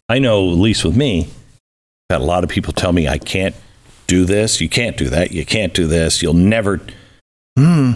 I 0.08 0.20
know, 0.20 0.52
at 0.52 0.58
least 0.58 0.84
with 0.84 0.98
me, 0.98 1.30
that 2.10 2.22
a 2.22 2.24
lot 2.24 2.44
of 2.44 2.50
people 2.50 2.74
tell 2.74 2.92
me 2.92 3.08
I 3.08 3.20
can't 3.20 3.56
do 4.08 4.26
this, 4.26 4.60
you 4.60 4.68
can't 4.68 4.98
do 4.98 5.08
that, 5.10 5.32
you 5.32 5.46
can't 5.46 5.74
do 5.74 5.86
this, 5.86 6.24
you'll 6.24 6.34
never 6.34 6.82
hmm, 7.60 7.92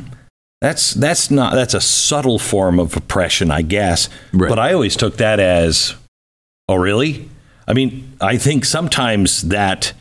that's 0.62 0.94
that's 0.94 1.32
not 1.32 1.54
that's 1.54 1.74
a 1.74 1.82
subtle 1.82 2.40
form 2.40 2.80
of 2.80 2.96
oppression, 2.96 3.52
I 3.52 3.62
guess. 3.62 4.10
Right. 4.32 4.50
But 4.50 4.60
I 4.60 4.74
always 4.74 4.96
took 4.96 5.18
that 5.18 5.40
as, 5.40 5.96
oh, 6.68 6.76
really? 6.76 7.30
I 7.68 7.74
mean, 7.74 8.16
I 8.20 8.38
think 8.38 8.66
sometimes 8.66 9.44
that 9.44 9.94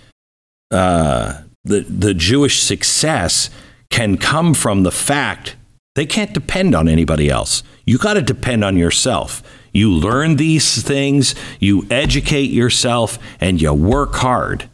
uh, 0.70 1.42
the 1.64 1.80
the 1.80 2.14
Jewish 2.14 2.62
success 2.62 3.50
can 3.90 4.16
come 4.16 4.54
from 4.54 4.82
the 4.82 4.90
fact 4.90 5.56
they 5.94 6.06
can't 6.06 6.32
depend 6.32 6.74
on 6.74 6.88
anybody 6.88 7.28
else. 7.28 7.62
You 7.84 7.98
got 7.98 8.14
to 8.14 8.22
depend 8.22 8.64
on 8.64 8.76
yourself. 8.76 9.42
You 9.72 9.90
learn 9.90 10.36
these 10.36 10.82
things, 10.82 11.34
you 11.60 11.86
educate 11.90 12.50
yourself, 12.50 13.18
and 13.40 13.60
you 13.60 13.72
work 13.72 14.14
hard. 14.14 14.68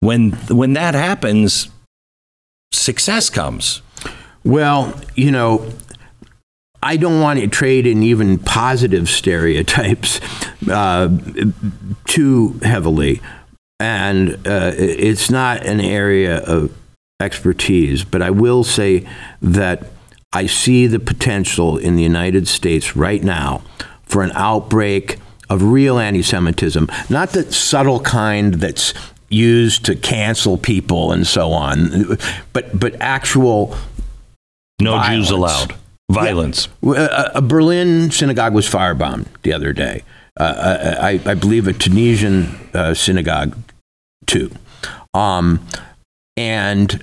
When 0.00 0.32
when 0.48 0.72
that 0.74 0.94
happens, 0.94 1.68
success 2.72 3.30
comes. 3.30 3.82
Well, 4.46 4.94
you 5.16 5.32
know, 5.32 5.68
I 6.80 6.96
don't 6.96 7.20
want 7.20 7.40
to 7.40 7.48
trade 7.48 7.84
in 7.84 8.04
even 8.04 8.38
positive 8.38 9.08
stereotypes 9.08 10.20
uh, 10.70 11.08
too 12.04 12.60
heavily. 12.62 13.20
And 13.80 14.34
uh, 14.46 14.72
it's 14.76 15.30
not 15.30 15.66
an 15.66 15.80
area 15.80 16.38
of 16.44 16.72
expertise, 17.20 18.04
but 18.04 18.22
I 18.22 18.30
will 18.30 18.62
say 18.62 19.06
that 19.42 19.88
I 20.32 20.46
see 20.46 20.86
the 20.86 21.00
potential 21.00 21.76
in 21.76 21.96
the 21.96 22.04
United 22.04 22.46
States 22.46 22.94
right 22.94 23.24
now 23.24 23.62
for 24.04 24.22
an 24.22 24.30
outbreak 24.34 25.18
of 25.50 25.60
real 25.64 25.98
anti 25.98 26.22
Semitism, 26.22 26.88
not 27.10 27.30
the 27.30 27.52
subtle 27.52 27.98
kind 27.98 28.54
that's 28.54 28.94
used 29.28 29.84
to 29.86 29.96
cancel 29.96 30.56
people 30.56 31.10
and 31.10 31.26
so 31.26 31.50
on, 31.50 32.16
but, 32.52 32.78
but 32.78 32.94
actual 33.00 33.76
no 34.80 34.92
violence. 34.92 35.28
Jews 35.28 35.30
allowed. 35.30 35.74
Violence. 36.10 36.68
Yeah. 36.82 37.30
A, 37.34 37.42
Berlin 37.42 38.10
synagogue 38.10 38.54
was 38.54 38.68
firebombed 38.68 39.26
the 39.42 39.52
other 39.52 39.72
day. 39.72 40.02
Uh, 40.38 40.96
I, 41.00 41.20
I, 41.24 41.34
believe 41.34 41.66
a 41.66 41.72
Tunisian 41.72 42.56
uh, 42.74 42.92
synagogue 42.94 43.56
too. 44.26 44.50
Um, 45.14 45.66
and 46.36 47.02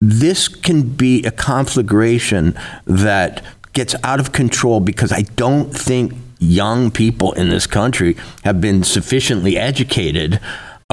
this 0.00 0.48
can 0.48 0.82
be 0.82 1.24
a 1.24 1.30
conflagration 1.30 2.56
that 2.84 3.42
gets 3.72 3.94
out 4.04 4.20
of 4.20 4.32
control 4.32 4.80
because 4.80 5.12
I 5.12 5.22
don't 5.22 5.74
think 5.74 6.12
young 6.38 6.90
people 6.90 7.32
in 7.32 7.48
this 7.48 7.66
country 7.66 8.16
have 8.44 8.60
been 8.60 8.84
sufficiently 8.84 9.56
educated 9.56 10.40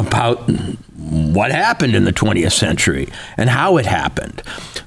about 0.05 0.49
what 0.97 1.51
happened 1.51 1.95
in 1.95 2.05
the 2.05 2.13
20th 2.13 2.53
century 2.53 3.09
and 3.37 3.49
how 3.49 3.77
it 3.77 3.85
happened. 3.85 4.43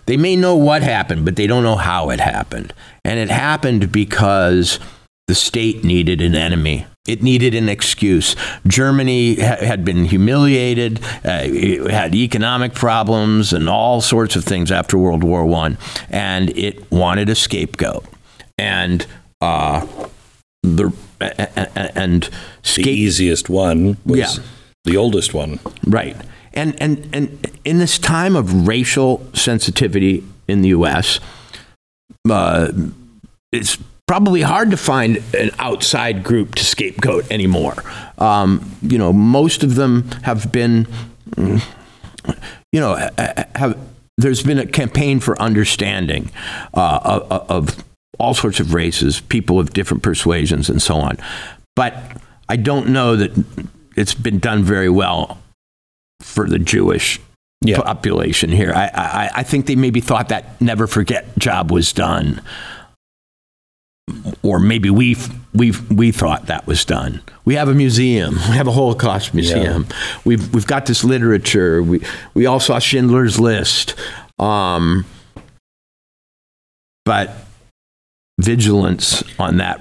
They 0.07 0.17
may 0.17 0.37
know 0.37 0.55
what 0.55 0.83
happened, 0.83 1.25
but 1.25 1.37
they 1.37 1.47
don't 1.47 1.63
know 1.63 1.77
how 1.77 2.11
it 2.11 2.21
happened. 2.21 2.73
And 3.05 3.19
it 3.19 3.31
happened 3.31 3.91
because 3.91 4.79
the 5.27 5.35
state 5.35 5.85
needed 5.85 6.21
an 6.21 6.35
enemy. 6.35 6.87
It 7.07 7.23
needed 7.23 7.55
an 7.55 7.69
excuse. 7.69 8.35
Germany 8.67 9.35
ha- 9.35 9.57
had 9.57 9.85
been 9.85 10.07
humiliated, 10.07 11.01
uh, 11.25 11.49
had 11.91 12.15
economic 12.15 12.73
problems, 12.75 13.53
and 13.53 13.69
all 13.69 14.01
sorts 14.01 14.37
of 14.37 14.45
things 14.45 14.73
after 14.73 14.97
World 14.97 15.23
War 15.23 15.45
One, 15.45 15.77
and 16.09 16.57
it 16.57 16.91
wanted 16.91 17.29
a 17.29 17.35
scapegoat. 17.35 18.07
And 18.57 19.07
uh, 19.43 19.87
the 20.63 20.95
and 21.95 22.31
scape- 22.63 22.87
the 22.87 22.91
easiest 22.91 23.51
one 23.51 23.99
was 24.07 24.39
yeah 24.39 24.45
the 24.85 24.97
oldest 24.97 25.35
one. 25.35 25.59
Right. 25.87 26.17
And, 26.53 26.81
and, 26.81 27.09
and 27.13 27.59
in 27.65 27.79
this 27.79 27.99
time 27.99 28.37
of 28.37 28.69
racial 28.69 29.27
sensitivity 29.35 30.25
in 30.47 30.63
the 30.63 30.69
U.S., 30.69 31.19
uh, 32.31 32.71
it's 33.53 33.79
probably 34.07 34.43
hard 34.43 34.71
to 34.71 34.77
find 34.77 35.23
an 35.35 35.51
outside 35.59 36.23
group 36.23 36.55
to 36.57 36.65
scapegoat 36.65 37.31
anymore. 37.31 37.75
Um, 38.19 38.71
you 38.83 38.99
know, 38.99 39.13
most 39.13 39.63
of 39.63 39.75
them 39.75 40.11
have 40.23 40.53
been, 40.53 40.87
you 41.37 41.61
know, 42.81 43.09
have. 43.55 43.79
There's 44.17 44.45
been 44.45 44.61
a 44.61 44.67
campaign 44.67 45.19
for 45.19 45.37
understanding 45.43 46.31
uh, 46.73 47.01
of, 47.03 47.51
of 47.51 47.85
all 48.21 48.33
sorts 48.33 48.61
of 48.61 48.73
races, 48.73 49.21
people 49.21 49.59
of 49.59 49.73
different 49.73 50.05
persuasions, 50.05 50.71
and 50.71 50.81
so 50.81 50.95
on. 50.95 51.19
But 51.75 51.97
I 52.49 52.55
don't 52.55 52.91
know 52.91 53.17
that 53.17 53.33
it's 53.97 54.15
been 54.15 54.39
done 54.39 54.63
very 54.63 54.89
well 54.89 55.39
for 56.21 56.49
the 56.49 56.59
Jewish 56.59 57.21
yeah. 57.61 57.81
population 57.81 58.51
here. 58.51 58.73
I, 58.75 58.91
I, 58.95 59.31
I 59.37 59.43
think 59.43 59.67
they 59.67 59.77
maybe 59.77 60.01
thought 60.01 60.29
that 60.29 60.61
never 60.61 60.87
forget 60.87 61.37
job 61.39 61.71
was 61.71 61.93
done. 61.93 62.43
Or 64.43 64.61
maybe 64.61 64.91
we 64.91 65.17
we 65.55 65.73
we 65.91 66.13
thought 66.13 66.47
that 66.47 66.67
was 66.67 66.85
done. 66.85 67.23
We 67.47 67.55
have 67.55 67.69
a 67.69 67.75
museum. 67.75 68.35
We 68.35 68.57
have 68.57 68.69
a 68.69 68.73
Holocaust 68.73 69.33
museum. 69.33 69.87
Yeah. 69.89 69.97
We've 70.27 70.55
we've 70.55 70.67
got 70.67 70.85
this 70.85 71.05
literature. 71.05 71.83
We 71.83 72.03
we 72.35 72.45
all 72.45 72.61
saw 72.61 72.79
Schindler's 72.79 73.41
List. 73.41 73.95
Um, 74.39 75.07
but 77.07 77.35
vigilance 78.39 79.23
on 79.39 79.57
that 79.57 79.81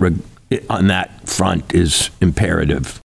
on 0.69 0.87
that 0.87 1.27
front 1.27 1.73
is 1.73 2.09
imperative. 2.21 3.02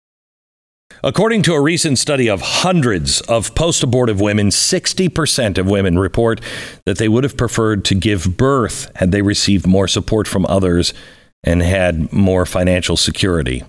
According 1.04 1.42
to 1.44 1.54
a 1.54 1.60
recent 1.60 1.98
study 1.98 2.28
of 2.28 2.40
hundreds 2.40 3.20
of 3.22 3.56
post 3.56 3.82
abortive 3.82 4.20
women, 4.20 4.50
60% 4.50 5.58
of 5.58 5.66
women 5.66 5.98
report 5.98 6.40
that 6.86 6.98
they 6.98 7.08
would 7.08 7.24
have 7.24 7.36
preferred 7.36 7.84
to 7.86 7.96
give 7.96 8.36
birth 8.36 8.88
had 8.94 9.10
they 9.10 9.20
received 9.20 9.66
more 9.66 9.88
support 9.88 10.28
from 10.28 10.46
others 10.46 10.94
and 11.42 11.60
had 11.60 12.12
more 12.12 12.46
financial 12.46 12.96
security. 12.96 13.64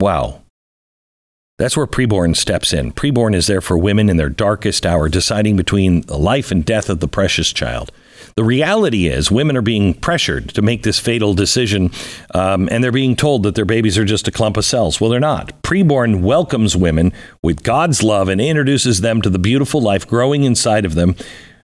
Wow. 0.00 0.42
That's 1.58 1.76
where 1.76 1.86
preborn 1.86 2.34
steps 2.34 2.72
in. 2.72 2.90
Preborn 2.90 3.32
is 3.32 3.46
there 3.46 3.60
for 3.60 3.78
women 3.78 4.08
in 4.08 4.16
their 4.16 4.28
darkest 4.28 4.84
hour, 4.84 5.08
deciding 5.08 5.56
between 5.56 6.00
the 6.02 6.18
life 6.18 6.50
and 6.50 6.64
death 6.64 6.90
of 6.90 6.98
the 6.98 7.06
precious 7.06 7.52
child. 7.52 7.92
The 8.36 8.44
reality 8.44 9.06
is, 9.06 9.30
women 9.30 9.56
are 9.56 9.62
being 9.62 9.94
pressured 9.94 10.50
to 10.50 10.62
make 10.62 10.82
this 10.82 10.98
fatal 10.98 11.34
decision, 11.34 11.90
um, 12.34 12.68
and 12.70 12.82
they're 12.82 12.92
being 12.92 13.16
told 13.16 13.42
that 13.42 13.54
their 13.54 13.64
babies 13.64 13.98
are 13.98 14.04
just 14.04 14.28
a 14.28 14.32
clump 14.32 14.56
of 14.56 14.64
cells. 14.64 15.00
Well, 15.00 15.10
they're 15.10 15.20
not. 15.20 15.62
Preborn 15.62 16.22
welcomes 16.22 16.76
women 16.76 17.12
with 17.42 17.62
God's 17.62 18.02
love 18.02 18.28
and 18.28 18.40
introduces 18.40 19.00
them 19.00 19.22
to 19.22 19.30
the 19.30 19.38
beautiful 19.38 19.80
life 19.80 20.06
growing 20.06 20.44
inside 20.44 20.84
of 20.84 20.94
them, 20.94 21.16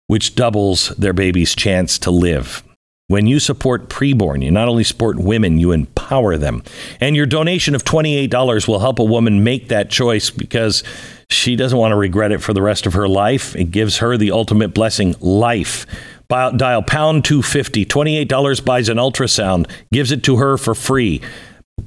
which 0.07 0.35
doubles 0.35 0.89
their 0.89 1.13
baby's 1.13 1.55
chance 1.55 1.97
to 1.99 2.11
live. 2.11 2.63
When 3.07 3.27
you 3.27 3.39
support 3.39 3.87
preborn, 3.87 4.43
you 4.43 4.49
not 4.49 4.67
only 4.67 4.83
support 4.83 5.19
women, 5.19 5.59
you 5.59 5.71
empower 5.71 6.37
them. 6.37 6.63
And 6.99 7.15
your 7.15 7.27
donation 7.27 7.75
of 7.75 7.83
$28 7.83 8.67
will 8.67 8.79
help 8.79 8.97
a 8.97 9.03
woman 9.03 9.43
make 9.43 9.67
that 9.67 9.91
choice 9.91 10.31
because 10.31 10.83
she 11.29 11.55
doesn't 11.55 11.77
want 11.77 11.91
to 11.91 11.97
regret 11.97 12.31
it 12.31 12.41
for 12.41 12.53
the 12.53 12.63
rest 12.63 12.87
of 12.87 12.93
her 12.93 13.07
life. 13.07 13.55
It 13.55 13.69
gives 13.69 13.97
her 13.97 14.17
the 14.17 14.31
ultimate 14.31 14.73
blessing 14.73 15.13
life. 15.19 15.85
Dial 16.29 16.81
pound 16.81 17.25
250. 17.25 17.85
$28 17.85 18.65
buys 18.65 18.89
an 18.89 18.97
ultrasound, 18.97 19.69
gives 19.91 20.11
it 20.11 20.23
to 20.23 20.37
her 20.37 20.57
for 20.57 20.75
free. 20.75 21.21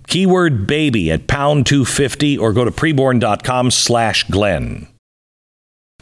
Keyword 0.07 0.66
baby 0.66 1.11
at 1.11 1.26
pound 1.26 1.66
250 1.66 2.39
or 2.39 2.53
go 2.53 2.64
to 2.64 2.70
preborn.com 2.70 3.70
slash 3.70 4.24
Glenn. 4.24 4.86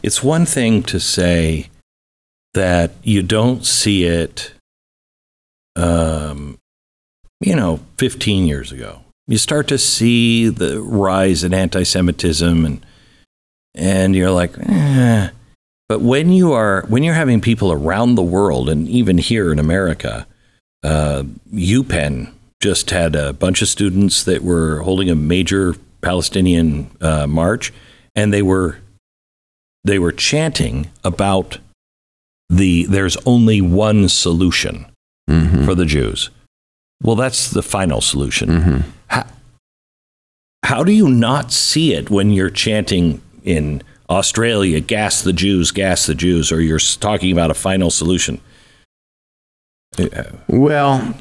It's 0.03 0.23
one 0.23 0.45
thing 0.45 0.83
to 0.83 0.99
say 0.99 1.69
that 2.53 2.91
you 3.03 3.23
don't 3.23 3.65
see 3.65 4.03
it, 4.05 4.53
um, 5.75 6.57
you 7.39 7.55
know, 7.55 7.79
15 7.97 8.45
years 8.45 8.71
ago. 8.71 9.01
you 9.27 9.37
start 9.37 9.67
to 9.67 9.77
see 9.77 10.47
the 10.49 10.81
rise 10.81 11.43
in 11.43 11.53
anti-Semitism, 11.53 12.65
and 12.65 12.85
and 13.75 14.15
you're 14.15 14.31
like, 14.31 14.57
eh. 14.57 15.29
But 15.89 16.01
when 16.01 16.31
you 16.31 16.53
are 16.53 16.83
when 16.87 17.03
you're 17.03 17.13
having 17.13 17.41
people 17.41 17.71
around 17.71 18.15
the 18.15 18.23
world, 18.23 18.69
and 18.69 18.87
even 18.87 19.17
here 19.17 19.51
in 19.51 19.59
America, 19.59 20.27
uh, 20.83 21.23
UPenn 21.53 22.31
just 22.61 22.89
had 22.89 23.15
a 23.15 23.33
bunch 23.33 23.61
of 23.61 23.67
students 23.67 24.23
that 24.23 24.43
were 24.43 24.81
holding 24.81 25.09
a 25.09 25.15
major 25.15 25.75
Palestinian 26.01 26.89
uh, 27.01 27.27
march, 27.27 27.73
and 28.15 28.33
they 28.33 28.41
were 28.41 28.79
they 29.83 29.99
were 29.99 30.11
chanting 30.11 30.89
about 31.03 31.59
the 32.49 32.85
there's 32.85 33.17
only 33.25 33.61
one 33.61 34.09
solution 34.09 34.85
Mm-hmm. 35.29 35.65
for 35.65 35.75
the 35.75 35.85
Jews. 35.85 36.29
Well, 37.03 37.17
that's 37.17 37.51
the 37.51 37.61
final 37.61 37.99
solution. 37.99 38.49
Mm-hmm. 38.49 38.89
How, 39.07 39.25
how 40.63 40.83
do 40.85 40.93
you 40.93 41.09
not 41.09 41.51
see 41.51 41.93
it 41.93 42.09
when 42.09 42.31
you're 42.31 42.49
chanting 42.49 43.21
in 43.43 43.83
Australia, 44.09 44.79
gas 44.79 45.21
the 45.21 45.33
Jews, 45.33 45.71
gas 45.71 46.05
the 46.05 46.15
Jews, 46.15 46.51
or 46.51 46.61
you're 46.61 46.79
talking 46.79 47.31
about 47.31 47.51
a 47.51 47.53
final 47.53 47.89
solution? 47.89 48.39
Well, 50.47 51.15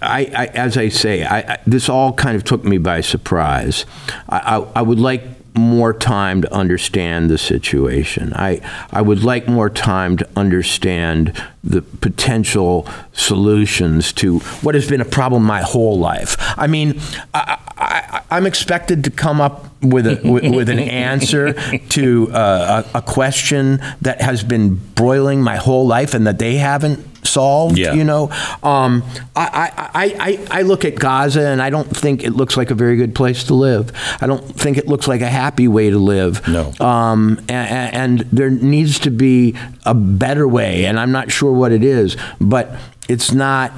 I, 0.00 0.30
I 0.34 0.50
as 0.54 0.76
I 0.76 0.88
say, 0.88 1.24
I, 1.24 1.38
I, 1.38 1.58
this 1.66 1.88
all 1.88 2.12
kind 2.12 2.36
of 2.36 2.44
took 2.44 2.64
me 2.64 2.78
by 2.78 3.00
surprise. 3.00 3.84
I 4.28 4.82
would 4.82 5.00
like 5.00 5.22
more 5.54 5.92
time 5.92 6.40
to 6.42 6.52
understand 6.52 7.28
the 7.30 7.36
situation. 7.36 8.32
I, 8.34 8.60
I 8.90 9.02
would 9.02 9.22
like 9.22 9.46
more 9.48 9.68
time 9.68 10.16
to 10.16 10.28
understand 10.34 11.40
the 11.62 11.82
potential 11.82 12.88
solutions 13.12 14.12
to 14.14 14.38
what 14.38 14.74
has 14.74 14.88
been 14.88 15.00
a 15.00 15.06
problem 15.06 15.42
my 15.42 15.60
whole 15.60 15.98
life. 15.98 16.36
I 16.56 16.66
mean, 16.66 17.00
I, 17.34 17.58
I, 17.82 18.22
I'm 18.30 18.46
expected 18.46 19.04
to 19.04 19.10
come 19.10 19.40
up 19.40 19.66
with, 19.82 20.06
a, 20.06 20.20
with, 20.24 20.54
with 20.54 20.68
an 20.68 20.78
answer 20.78 21.52
to 21.90 22.30
uh, 22.32 22.84
a, 22.94 22.98
a 22.98 23.02
question 23.02 23.80
that 24.00 24.20
has 24.20 24.44
been 24.44 24.76
broiling 24.76 25.42
my 25.42 25.56
whole 25.56 25.86
life 25.86 26.14
and 26.14 26.26
that 26.26 26.38
they 26.38 26.56
haven't 26.56 27.12
solved. 27.26 27.78
Yeah. 27.78 27.94
You 27.94 28.04
know, 28.04 28.30
um, 28.62 29.02
I, 29.34 29.90
I, 29.94 30.04
I, 30.50 30.58
I 30.58 30.62
look 30.62 30.84
at 30.84 30.94
Gaza 30.94 31.46
and 31.46 31.60
I 31.60 31.70
don't 31.70 31.94
think 31.94 32.24
it 32.24 32.30
looks 32.30 32.56
like 32.56 32.70
a 32.70 32.74
very 32.74 32.96
good 32.96 33.14
place 33.14 33.44
to 33.44 33.54
live. 33.54 33.92
I 34.20 34.26
don't 34.26 34.44
think 34.44 34.78
it 34.78 34.86
looks 34.86 35.08
like 35.08 35.20
a 35.20 35.28
happy 35.28 35.68
way 35.68 35.90
to 35.90 35.98
live. 35.98 36.46
No. 36.48 36.72
Um, 36.80 37.38
and, 37.48 37.94
and 37.94 38.18
there 38.32 38.50
needs 38.50 38.98
to 39.00 39.10
be 39.10 39.56
a 39.84 39.94
better 39.94 40.46
way, 40.46 40.84
and 40.84 40.98
I'm 40.98 41.12
not 41.12 41.30
sure 41.30 41.52
what 41.52 41.72
it 41.72 41.82
is, 41.82 42.16
but 42.40 42.76
it's 43.08 43.32
not 43.32 43.72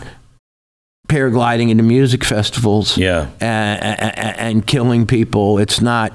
paragliding 1.15 1.71
into 1.71 1.85
music 1.85 2.25
festivals 2.25 2.99
Yeah. 2.99 3.29
and, 3.41 4.01
and, 4.01 4.39
and 4.39 4.67
killing 4.67 5.07
people. 5.07 5.59
It's 5.59 5.81
not, 5.81 6.13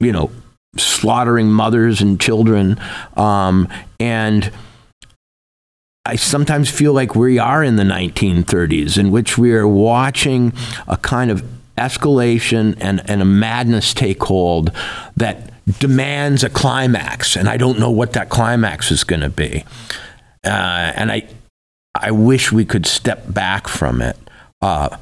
you 0.00 0.10
know, 0.10 0.30
slaughtering 0.76 1.48
mothers 1.48 2.00
and 2.00 2.20
children. 2.20 2.80
Um, 3.16 3.68
and 4.00 4.50
I 6.04 6.16
sometimes 6.16 6.68
feel 6.68 6.92
like 6.92 7.14
we 7.14 7.38
are 7.38 7.62
in 7.62 7.76
the 7.76 7.84
1930s, 7.84 8.98
in 8.98 9.12
which 9.12 9.38
we 9.38 9.52
are 9.52 9.66
watching 9.68 10.52
a 10.88 10.96
kind 10.96 11.30
of 11.30 11.44
escalation 11.78 12.76
and, 12.80 13.08
and 13.08 13.22
a 13.22 13.24
madness 13.24 13.94
take 13.94 14.22
hold 14.24 14.72
that 15.16 15.52
demands 15.78 16.42
a 16.42 16.48
climax. 16.50 17.36
And 17.36 17.48
I 17.48 17.56
don't 17.56 17.78
know 17.78 17.90
what 17.90 18.12
that 18.14 18.28
climax 18.28 18.90
is 18.90 19.04
going 19.04 19.22
to 19.22 19.30
be. 19.30 19.64
Uh, 20.44 20.92
and 20.96 21.12
I, 21.12 21.28
I 22.00 22.10
wish 22.10 22.52
we 22.52 22.64
could 22.64 22.86
step 22.86 23.32
back 23.32 23.68
from 23.68 24.02
it. 24.02 24.16
Uh, 24.60 24.96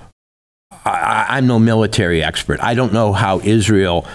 I, 0.84 1.26
I'm 1.30 1.46
no 1.46 1.58
military 1.58 2.22
expert. 2.22 2.60
I 2.60 2.74
don't 2.74 2.92
know 2.92 3.12
how 3.12 3.40
Israel 3.40 4.06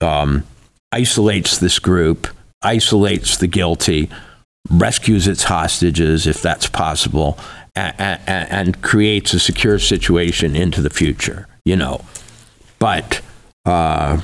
um, 0.00 0.44
isolates 0.92 1.58
this 1.58 1.78
group, 1.78 2.28
isolates 2.62 3.36
the 3.36 3.46
guilty, 3.46 4.10
rescues 4.70 5.26
its 5.26 5.44
hostages 5.44 6.26
if 6.26 6.42
that's 6.42 6.66
possible, 6.66 7.38
and, 7.74 7.94
and, 8.26 8.50
and 8.50 8.82
creates 8.82 9.32
a 9.32 9.38
secure 9.38 9.78
situation 9.78 10.56
into 10.56 10.82
the 10.82 10.90
future. 10.90 11.46
You 11.64 11.76
know, 11.76 12.04
but 12.78 13.20
uh, 13.64 14.20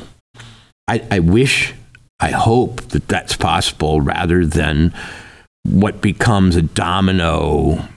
I, 0.88 1.06
I 1.10 1.18
wish, 1.20 1.74
I 2.20 2.30
hope 2.30 2.80
that 2.88 3.08
that's 3.08 3.36
possible 3.36 4.00
rather 4.00 4.46
than 4.46 4.94
what 5.64 6.00
becomes 6.00 6.56
a 6.56 6.62
domino 6.62 7.88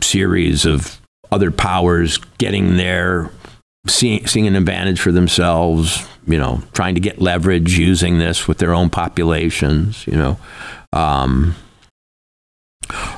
series 0.00 0.64
of 0.64 1.00
other 1.30 1.50
powers 1.50 2.18
getting 2.38 2.76
there, 2.76 3.30
seeing, 3.86 4.26
seeing 4.26 4.46
an 4.46 4.56
advantage 4.56 5.00
for 5.00 5.12
themselves, 5.12 6.06
you 6.26 6.38
know, 6.38 6.62
trying 6.72 6.94
to 6.94 7.00
get 7.00 7.20
leverage 7.20 7.78
using 7.78 8.18
this 8.18 8.46
with 8.48 8.58
their 8.58 8.72
own 8.74 8.90
populations, 8.90 10.06
you 10.06 10.16
know. 10.16 10.38
Um, 10.92 11.54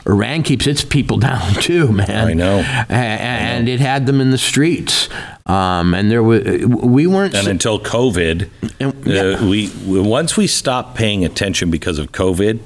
Iran 0.07 0.43
keeps 0.43 0.67
its 0.67 0.85
people 0.85 1.17
down 1.31 1.55
too, 1.55 1.91
man. 1.93 2.29
I 2.29 2.33
know. 2.35 2.59
A- 2.61 2.93
And 2.93 3.69
it 3.69 3.81
had 3.81 4.07
them 4.07 4.21
in 4.21 4.31
the 4.31 4.39
streets. 4.39 5.09
Um, 5.47 5.95
and 5.95 6.11
there 6.11 6.23
was, 6.23 6.45
we 6.67 7.07
weren't. 7.07 7.35
And 7.35 7.49
until 7.49 7.81
COVID, 7.81 8.49
and- 8.81 9.07
yeah. 9.07 9.21
uh, 9.41 9.47
we- 9.49 9.71
once 9.87 10.37
we 10.37 10.47
stopped 10.47 10.95
paying 10.97 11.25
attention 11.25 11.71
because 11.71 11.99
of 11.99 12.13
COVID, 12.13 12.61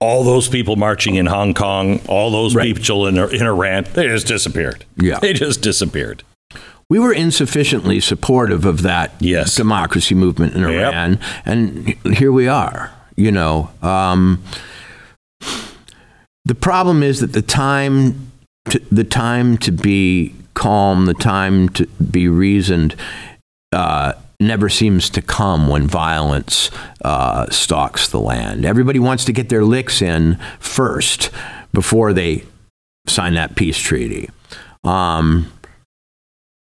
all 0.00 0.24
those 0.24 0.48
people 0.48 0.76
marching 0.76 1.16
in 1.16 1.26
Hong 1.26 1.52
Kong, 1.54 2.00
all 2.08 2.30
those 2.30 2.54
Right. 2.54 2.74
people 2.74 3.06
in, 3.06 3.18
in 3.18 3.42
Iran, 3.46 3.86
they 3.92 4.08
just 4.08 4.26
disappeared. 4.26 4.84
Yeah. 4.96 5.18
They 5.20 5.32
just 5.34 5.60
disappeared. 5.62 6.22
we 6.88 6.98
were 6.98 7.12
insufficiently 7.12 8.00
supportive 8.00 8.64
of 8.64 8.82
that 8.82 9.12
Yes. 9.20 9.54
democracy 9.54 10.12
movement 10.16 10.54
in 10.54 10.62
Yep. 10.62 10.70
Iran, 10.92 11.18
and 11.46 11.94
here 12.16 12.32
we 12.32 12.48
are. 12.48 12.90
You 13.14 13.30
know, 13.30 13.70
um, 13.80 14.42
the 16.44 16.54
problem 16.56 17.04
is 17.04 17.20
that 17.20 17.32
the 17.32 17.42
time, 17.42 18.32
to, 18.70 18.80
the 18.90 19.04
time 19.04 19.56
to 19.58 19.70
be 19.70 20.34
calm, 20.54 21.04
the 21.06 21.14
time 21.14 21.68
to 21.68 21.86
be 22.10 22.26
reasoned, 22.26 22.96
uh, 23.72 24.14
never 24.38 24.68
seems 24.68 25.10
to 25.10 25.22
come 25.22 25.68
when 25.68 25.86
violence 25.86 26.70
uh, 27.04 27.48
stalks 27.50 28.08
the 28.08 28.20
land. 28.20 28.64
Everybody 28.64 28.98
wants 28.98 29.24
to 29.26 29.32
get 29.32 29.48
their 29.48 29.64
licks 29.64 30.00
in 30.02 30.38
first 30.58 31.30
before 31.72 32.12
they 32.12 32.44
sign 33.06 33.34
that 33.34 33.54
peace 33.54 33.78
treaty. 33.78 34.30
Um, 34.82 35.52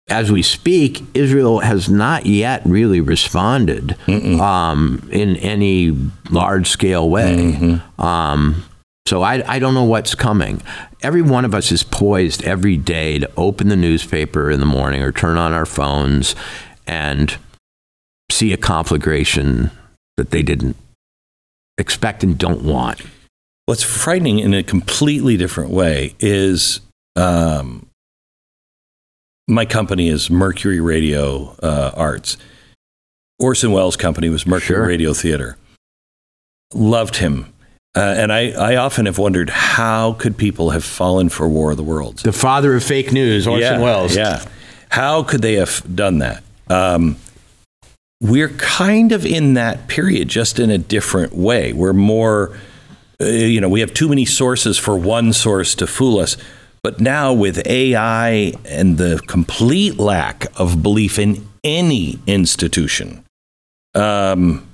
as 0.09 0.31
we 0.31 0.41
speak, 0.41 1.03
Israel 1.13 1.59
has 1.59 1.89
not 1.89 2.25
yet 2.25 2.61
really 2.65 3.01
responded 3.01 3.97
um, 4.39 5.07
in 5.11 5.35
any 5.37 5.91
large 6.31 6.69
scale 6.69 7.09
way. 7.09 7.33
Um, 7.99 8.63
so 9.05 9.21
I, 9.21 9.43
I 9.55 9.59
don't 9.59 9.73
know 9.73 9.83
what's 9.83 10.15
coming. 10.15 10.61
Every 11.01 11.21
one 11.21 11.43
of 11.45 11.53
us 11.53 11.71
is 11.71 11.83
poised 11.83 12.43
every 12.43 12.77
day 12.77 13.19
to 13.19 13.29
open 13.35 13.67
the 13.67 13.75
newspaper 13.75 14.49
in 14.49 14.59
the 14.61 14.65
morning 14.65 15.01
or 15.01 15.11
turn 15.11 15.37
on 15.37 15.53
our 15.53 15.65
phones 15.65 16.35
and 16.87 17.37
see 18.31 18.53
a 18.53 18.57
conflagration 18.57 19.71
that 20.17 20.31
they 20.31 20.41
didn't 20.41 20.75
expect 21.77 22.23
and 22.23 22.37
don't 22.37 22.63
want. 22.63 23.01
What's 23.65 23.83
frightening 23.83 24.39
in 24.39 24.53
a 24.53 24.63
completely 24.63 25.37
different 25.37 25.71
way 25.71 26.15
is 26.19 26.79
um, 27.15 27.87
my 29.47 29.65
company 29.65 30.09
is 30.09 30.29
Mercury 30.29 30.79
Radio 30.79 31.55
uh, 31.61 31.91
Arts. 31.95 32.37
Orson 33.39 33.71
Welles' 33.71 33.97
company 33.97 34.29
was 34.29 34.47
Mercury 34.47 34.77
Sure. 34.77 34.87
Radio 34.87 35.13
Theater. 35.13 35.57
Loved 36.73 37.17
him. 37.17 37.53
Uh, 37.95 38.15
and 38.17 38.31
I, 38.31 38.51
I 38.51 38.75
often 38.75 39.05
have 39.05 39.17
wondered 39.17 39.49
how 39.49 40.13
could 40.13 40.37
people 40.37 40.71
have 40.71 40.83
fallen 40.83 41.29
for 41.29 41.47
War 41.47 41.71
of 41.71 41.77
the 41.77 41.83
Worlds? 41.83 42.23
The 42.23 42.31
father 42.31 42.75
of 42.75 42.83
fake 42.83 43.11
news, 43.11 43.47
Orson 43.47 43.61
yeah, 43.61 43.79
Welles. 43.79 44.15
Yeah. 44.15 44.43
How 44.89 45.23
could 45.23 45.41
they 45.41 45.53
have 45.53 45.83
done 45.95 46.19
that? 46.19 46.43
Um, 46.69 47.17
we're 48.21 48.49
kind 48.49 49.11
of 49.11 49.25
in 49.25 49.53
that 49.53 49.87
period, 49.87 50.27
just 50.27 50.59
in 50.59 50.69
a 50.69 50.77
different 50.77 51.33
way. 51.33 51.73
We're 51.73 51.93
more, 51.93 52.57
uh, 53.21 53.25
you 53.25 53.61
know, 53.61 53.69
we 53.69 53.81
have 53.81 53.93
too 53.93 54.09
many 54.09 54.25
sources 54.25 54.77
for 54.77 54.97
one 54.97 55.33
source 55.33 55.75
to 55.75 55.87
fool 55.87 56.19
us. 56.19 56.37
But 56.83 56.99
now 56.99 57.33
with 57.33 57.65
AI 57.67 58.53
and 58.65 58.97
the 58.97 59.21
complete 59.27 59.97
lack 59.97 60.47
of 60.59 60.81
belief 60.81 61.19
in 61.19 61.47
any 61.63 62.19
institution, 62.25 63.23
um, 63.93 64.67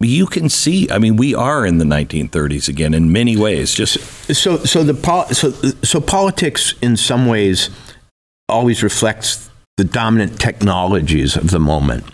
you 0.00 0.26
can 0.26 0.48
see. 0.48 0.88
I 0.90 0.98
mean, 0.98 1.16
we 1.16 1.34
are 1.34 1.64
in 1.64 1.78
the 1.78 1.84
1930s 1.84 2.68
again 2.68 2.94
in 2.94 3.12
many 3.12 3.36
ways. 3.36 3.74
Just 3.74 3.98
So, 4.34 4.58
so 4.58 4.82
the 4.82 4.94
so 5.32 5.50
so 5.82 6.00
politics 6.00 6.74
in 6.82 6.96
some 6.96 7.26
ways 7.26 7.70
always 8.48 8.82
reflects 8.82 9.50
the 9.76 9.84
dominant 9.84 10.38
technologies 10.38 11.36
of 11.36 11.50
the 11.50 11.58
moment. 11.58 12.04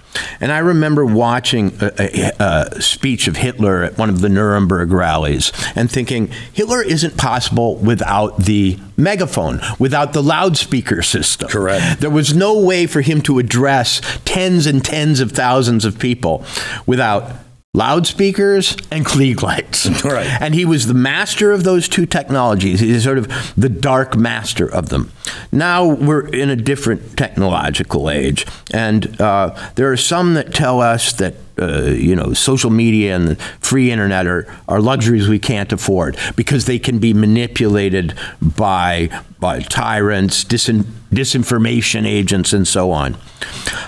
And 0.41 0.51
I 0.51 0.61
remember 0.61 1.05
watching 1.05 1.77
a, 1.83 1.93
a, 1.99 2.33
a, 2.39 2.81
speech 2.81 3.29
of 3.29 3.37
Hitler 3.37 3.83
at 3.83 3.99
one 3.99 4.09
of 4.09 4.23
the 4.23 4.31
Nuremberg 4.31 4.91
rallies 4.91 5.53
and 5.77 5.91
thinking, 5.91 6.29
Hitler 6.55 6.83
isn't 6.83 7.19
possible 7.19 7.77
without 7.77 8.39
the 8.39 8.79
megaphone, 8.97 9.61
without 9.79 10.15
the 10.15 10.23
loudspeaker 10.23 11.03
system. 11.03 11.51
Correct. 11.51 12.01
There 12.01 12.09
was 12.09 12.35
no 12.35 12.59
way 12.59 12.87
for 12.87 13.03
him 13.03 13.21
to 13.23 13.39
address 13.39 14.01
tens 14.25 14.67
and 14.67 14.83
tens 14.83 15.21
of 15.21 15.33
thousands 15.33 15.85
of 15.85 15.99
people 15.99 16.47
without 16.87 17.31
loudspeakers 17.73 18.77
and 18.91 19.07
Klieg 19.07 19.43
lights. 19.43 19.89
Right. 20.11 20.27
And 20.41 20.55
he 20.55 20.65
was 20.65 20.87
the 20.87 20.95
master 20.95 21.53
of 21.53 21.63
those 21.63 21.87
two 21.87 22.07
technologies. 22.07 22.81
He's 22.81 23.05
sort 23.05 23.19
of 23.19 23.29
the 23.57 23.69
dark 23.69 24.17
master 24.17 24.67
of 24.67 24.89
them. 24.89 25.13
Now 25.53 25.87
we're 25.87 26.27
in 26.27 26.49
a 26.49 26.57
different 26.57 27.19
technological 27.19 28.09
age, 28.09 28.47
and 28.73 29.21
uh, 29.21 29.55
there 29.75 29.93
are 29.93 29.97
some 29.97 30.35
that 30.35 30.55
tell 30.55 30.81
us 30.81 31.13
that. 31.15 31.35
Uh, 31.61 31.91
you 31.91 32.17
know, 32.17 32.33
social 32.33 32.71
media 32.71 33.15
and 33.15 33.29
the 33.29 33.37
free 33.61 33.91
internet 33.91 34.27
are, 34.27 34.47
are 34.67 34.81
luxuries 34.81 35.29
we 35.29 35.39
can't 35.39 35.71
afford 35.73 36.17
because 36.35 36.65
they 36.65 36.79
can 36.79 36.99
be 36.99 37.13
manipulated 37.13 38.15
by, 38.41 39.11
by 39.39 39.61
tyrants, 39.61 40.43
disin, 40.43 40.85
disinformation 41.13 42.07
agents, 42.07 42.55
and 42.55 42.67
so 42.67 42.91
on. 42.93 43.15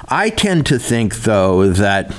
I 0.06 0.28
tend 0.28 0.66
to 0.66 0.78
think, 0.78 1.22
though, 1.22 1.70
that 1.70 2.12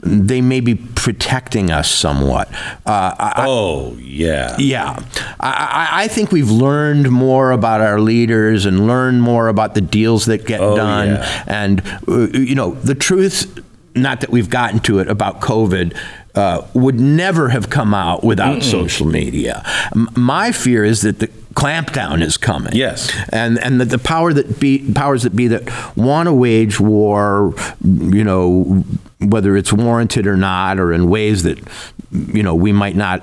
they 0.00 0.40
may 0.40 0.60
be 0.60 0.74
protecting 0.74 1.70
us 1.70 1.90
somewhat. 1.90 2.52
Uh, 2.84 3.14
I, 3.18 3.44
oh, 3.46 3.94
yeah. 3.98 4.56
Yeah. 4.58 5.02
I, 5.40 5.88
I, 5.92 6.08
think 6.08 6.32
we've 6.32 6.50
learned 6.50 7.10
more 7.10 7.52
about 7.52 7.80
our 7.80 8.00
leaders 8.00 8.66
and 8.66 8.86
learned 8.86 9.22
more 9.22 9.48
about 9.48 9.74
the 9.74 9.80
deals 9.80 10.26
that 10.26 10.44
get 10.44 10.60
oh, 10.60 10.76
done. 10.76 11.08
Yeah. 11.08 11.44
And, 11.46 11.82
uh, 12.08 12.28
you 12.32 12.54
know, 12.54 12.72
the 12.74 12.94
truth, 12.94 13.60
not 13.94 14.20
that 14.20 14.30
we've 14.30 14.50
gotten 14.50 14.80
to 14.80 14.98
it 14.98 15.08
about 15.08 15.40
COVID, 15.40 15.96
uh, 16.34 16.66
would 16.74 16.98
never 16.98 17.50
have 17.50 17.70
come 17.70 17.94
out 17.94 18.24
without 18.24 18.58
Mm-mm. 18.58 18.70
social 18.70 19.06
media. 19.06 19.62
M- 19.94 20.08
my 20.16 20.52
fear 20.52 20.84
is 20.84 21.02
that 21.02 21.18
the 21.18 21.28
clampdown 21.54 22.22
is 22.22 22.36
coming. 22.36 22.74
Yes, 22.74 23.14
and 23.30 23.58
and 23.58 23.80
that 23.80 23.90
the 23.90 23.98
power 23.98 24.32
that 24.32 24.58
be 24.58 24.92
powers 24.92 25.24
that 25.24 25.36
be 25.36 25.48
that 25.48 25.96
want 25.96 26.28
to 26.28 26.32
wage 26.32 26.80
war, 26.80 27.54
you 27.84 28.24
know, 28.24 28.84
whether 29.28 29.56
it's 29.56 29.72
warranted 29.72 30.26
or 30.26 30.36
not, 30.36 30.78
or 30.78 30.92
in 30.92 31.08
ways 31.08 31.42
that 31.42 31.58
you 32.10 32.42
know 32.42 32.54
we 32.54 32.72
might 32.72 32.96
not 32.96 33.22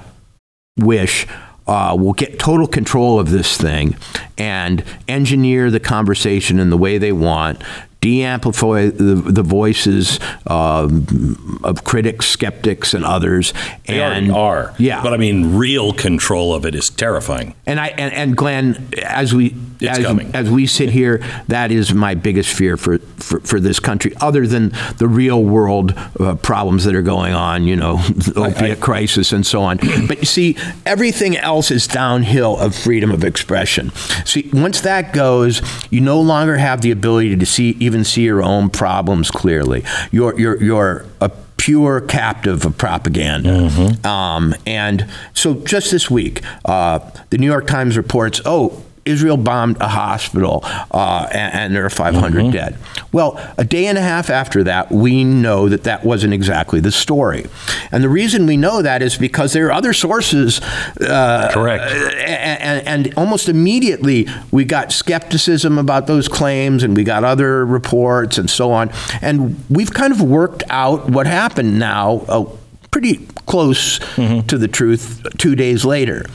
wish. 0.78 1.28
Uh, 1.68 1.96
will 1.96 2.14
get 2.14 2.40
total 2.40 2.66
control 2.66 3.20
of 3.20 3.30
this 3.30 3.56
thing 3.56 3.96
and 4.40 4.84
engineer 5.08 5.70
the 5.70 5.80
conversation 5.80 6.58
in 6.58 6.72
the 6.72 6.78
way 6.78 6.98
they 6.98 7.12
want 7.12 7.62
de-amplify 8.02 8.88
the, 8.90 9.16
the 9.16 9.44
voices 9.44 10.20
um, 10.48 11.60
of 11.64 11.84
critics, 11.84 12.28
skeptics, 12.28 12.94
and 12.94 13.04
others. 13.04 13.54
They 13.86 14.02
and 14.02 14.32
are, 14.32 14.74
yeah. 14.78 15.04
But 15.04 15.14
I 15.14 15.18
mean, 15.18 15.58
real 15.58 15.94
control 15.94 16.54
of 16.54 16.66
it 16.66 16.76
is 16.76 16.90
terrifying. 16.90 17.56
And 17.66 17.80
I 17.80 17.88
and, 17.88 18.14
and 18.14 18.38
Glenn, 18.38 18.90
as 19.04 19.34
we 19.34 19.56
as, 19.82 20.06
as 20.34 20.50
we 20.50 20.68
sit 20.68 20.90
here, 20.90 21.24
that 21.48 21.72
is 21.72 21.94
my 21.94 22.16
biggest 22.16 22.54
fear 22.54 22.78
for 22.78 23.00
for, 23.18 23.40
for 23.42 23.60
this 23.60 23.80
country. 23.80 24.14
Other 24.22 24.48
than 24.48 24.72
the 24.98 25.08
real 25.08 25.44
world 25.44 25.94
uh, 26.20 26.36
problems 26.36 26.86
that 26.86 26.96
are 26.96 27.02
going 27.02 27.34
on, 27.34 27.66
you 27.66 27.76
know, 27.76 27.98
the 27.98 28.34
opiate 28.38 28.62
I, 28.62 28.72
I, 28.72 28.76
crisis 28.76 29.32
and 29.32 29.46
so 29.46 29.62
on. 29.62 29.78
but 30.08 30.20
you 30.20 30.26
see, 30.26 30.58
everything 30.86 31.38
else 31.38 31.72
is 31.72 31.88
downhill 31.88 32.58
of 32.58 32.76
freedom 32.76 33.12
of 33.12 33.24
expression. 33.24 33.92
See, 34.26 34.50
once 34.54 34.82
that 34.82 35.14
goes, 35.14 35.62
you 35.90 36.02
no 36.02 36.20
longer 36.22 36.58
have 36.58 36.82
the 36.82 36.92
ability 36.92 37.36
to 37.36 37.46
see 37.46 37.72
even 37.90 38.04
see 38.04 38.24
your 38.24 38.44
own 38.44 38.70
problems 38.70 39.32
clearly. 39.32 39.84
You're 40.12 40.40
you're 40.40 40.64
you're 40.64 41.06
a 41.20 41.32
pure 41.58 42.02
captive 42.02 42.66
of 42.66 42.78
propaganda. 42.78 43.50
Mm-hmm. 43.50 44.06
Um, 44.08 44.56
and 44.66 45.10
so 45.34 45.56
just 45.56 45.92
this 45.92 46.10
week, 46.10 46.42
uh, 46.66 47.00
the 47.32 47.38
New 47.38 47.48
York 47.48 47.68
Times 47.68 47.98
reports, 47.98 48.42
oh, 48.46 48.84
Israel 49.06 49.38
bombed 49.38 49.78
a 49.82 49.88
hospital 49.88 50.62
uh, 50.92 51.28
and, 51.32 51.54
and, 51.54 51.76
there 51.76 51.86
are 51.86 51.90
500 51.90 52.40
mm-hmm. 52.40 52.52
dead. 52.52 52.78
Well, 53.12 53.40
a 53.58 53.64
day 53.64 53.88
and 53.88 53.98
a 53.98 54.02
half 54.02 54.30
after 54.30 54.64
that, 54.64 54.92
we 54.92 55.24
know 55.24 55.70
that 55.70 55.84
that 55.84 56.04
wasn't 56.04 56.34
exactly 56.34 56.80
the 56.80 56.92
story. 56.92 57.46
And 57.92 58.04
the 58.04 58.10
reason 58.10 58.46
we 58.46 58.58
know 58.58 58.82
that 58.82 59.02
is 59.02 59.18
because 59.18 59.54
there 59.54 59.68
are 59.68 59.72
other 59.72 59.94
sources. 59.94 60.62
Uh, 61.00 61.50
Correct. 61.54 61.84
And, 61.84 62.88
and, 62.88 63.14
almost 63.18 63.50
immediately, 63.50 64.28
we 64.52 64.66
got 64.66 64.92
skepticism 64.92 65.78
about 65.78 66.08
those 66.08 66.28
claims 66.28 66.84
and 66.84 66.96
we 66.96 67.04
got 67.04 67.24
other 67.24 67.66
reports 67.66 68.38
and 68.38 68.50
so 68.50 68.72
on. 68.72 68.92
And 69.22 69.64
we've 69.70 69.94
kind 69.94 70.14
of 70.14 70.22
worked 70.22 70.64
out 70.70 71.10
what 71.10 71.28
happened 71.28 71.80
now. 71.80 72.26
Uh, 72.28 72.46
pretty 72.92 73.28
close 73.46 74.00
mm-hmm. 74.00 74.46
to 74.48 74.58
the 74.58 74.68
truth 74.68 75.26
two 75.38 75.56
days 75.56 75.86
later. 75.86 76.26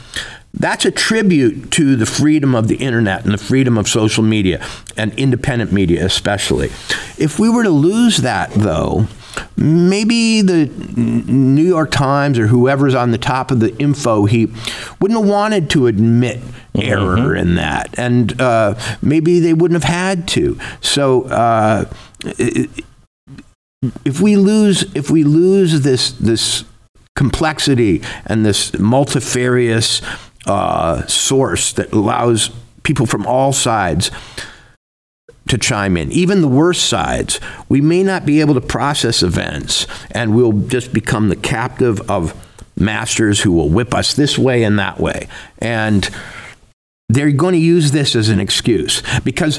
That's 0.57 0.85
a 0.85 0.91
tribute 0.91 1.71
to 1.71 1.95
the 1.95 2.05
freedom 2.05 2.55
of 2.55 2.67
the 2.67 2.77
internet 2.77 3.25
and 3.25 3.33
the 3.33 3.37
freedom 3.37 3.77
of 3.77 3.87
social 3.87 4.23
media 4.23 4.65
and 4.95 5.13
independent 5.19 5.71
media, 5.71 6.05
especially. 6.05 6.67
If 7.17 7.39
we 7.39 7.49
were 7.49 7.63
to 7.63 7.69
lose 7.69 8.17
that, 8.17 8.51
though, 8.51 9.07
maybe 9.57 10.41
the 10.41 10.67
New 10.95 11.65
York 11.65 11.91
Times 11.91 12.39
or 12.39 12.47
whoever's 12.47 12.95
on 12.95 13.11
the 13.11 13.17
top 13.17 13.51
of 13.51 13.59
the 13.59 13.75
info 13.77 14.25
heap 14.25 14.51
wouldn't 15.01 15.19
have 15.19 15.29
wanted 15.29 15.69
to 15.71 15.87
admit 15.87 16.41
error 16.73 17.17
mm-hmm. 17.17 17.37
in 17.37 17.55
that, 17.55 17.97
and 17.97 18.39
uh, 18.41 18.75
maybe 19.01 19.39
they 19.39 19.53
wouldn't 19.53 19.81
have 19.81 19.93
had 19.93 20.27
to. 20.29 20.57
So. 20.81 21.23
Uh, 21.23 21.85
if 24.03 24.19
we 24.19 24.35
lose, 24.35 24.83
if 24.95 25.11
we 25.11 25.23
lose 25.23 25.81
this 25.81 26.11
this 26.13 26.63
complexity 27.15 28.01
and 28.25 28.45
this 28.45 28.77
multifarious 28.77 30.01
uh, 30.45 31.05
source 31.07 31.73
that 31.73 31.91
allows 31.91 32.49
people 32.83 33.05
from 33.05 33.25
all 33.25 33.53
sides 33.53 34.11
to 35.47 35.57
chime 35.57 35.95
in, 35.97 36.11
even 36.11 36.41
the 36.41 36.47
worst 36.47 36.85
sides. 36.85 37.39
We 37.69 37.81
may 37.81 38.03
not 38.03 38.25
be 38.25 38.41
able 38.41 38.55
to 38.55 38.61
process 38.61 39.21
events, 39.21 39.85
and 40.11 40.35
we'll 40.35 40.53
just 40.53 40.93
become 40.93 41.29
the 41.29 41.35
captive 41.35 42.09
of 42.09 42.33
masters 42.77 43.41
who 43.41 43.51
will 43.51 43.69
whip 43.69 43.93
us 43.93 44.13
this 44.13 44.37
way 44.37 44.63
and 44.63 44.77
that 44.79 44.99
way. 44.99 45.27
And 45.59 46.09
they're 47.09 47.31
going 47.31 47.53
to 47.53 47.59
use 47.59 47.91
this 47.91 48.15
as 48.15 48.29
an 48.29 48.39
excuse 48.39 49.03
because 49.23 49.57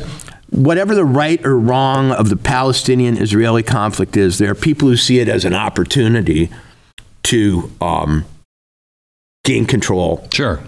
whatever 0.51 0.95
the 0.95 1.05
right 1.05 1.45
or 1.45 1.59
wrong 1.59 2.11
of 2.12 2.28
the 2.28 2.37
Palestinian 2.37 3.16
Israeli 3.16 3.62
conflict 3.62 4.16
is, 4.16 4.39
there 4.39 4.51
are 4.51 4.57
people 4.57 4.89
who 4.89 4.97
see 4.97 5.20
it 5.20 5.28
as 5.28 5.45
an 5.45 5.55
opportunity 5.55 6.51
to 7.24 7.70
um, 7.80 8.24
gain 9.45 9.66
control. 9.66 10.26
Sure. 10.32 10.61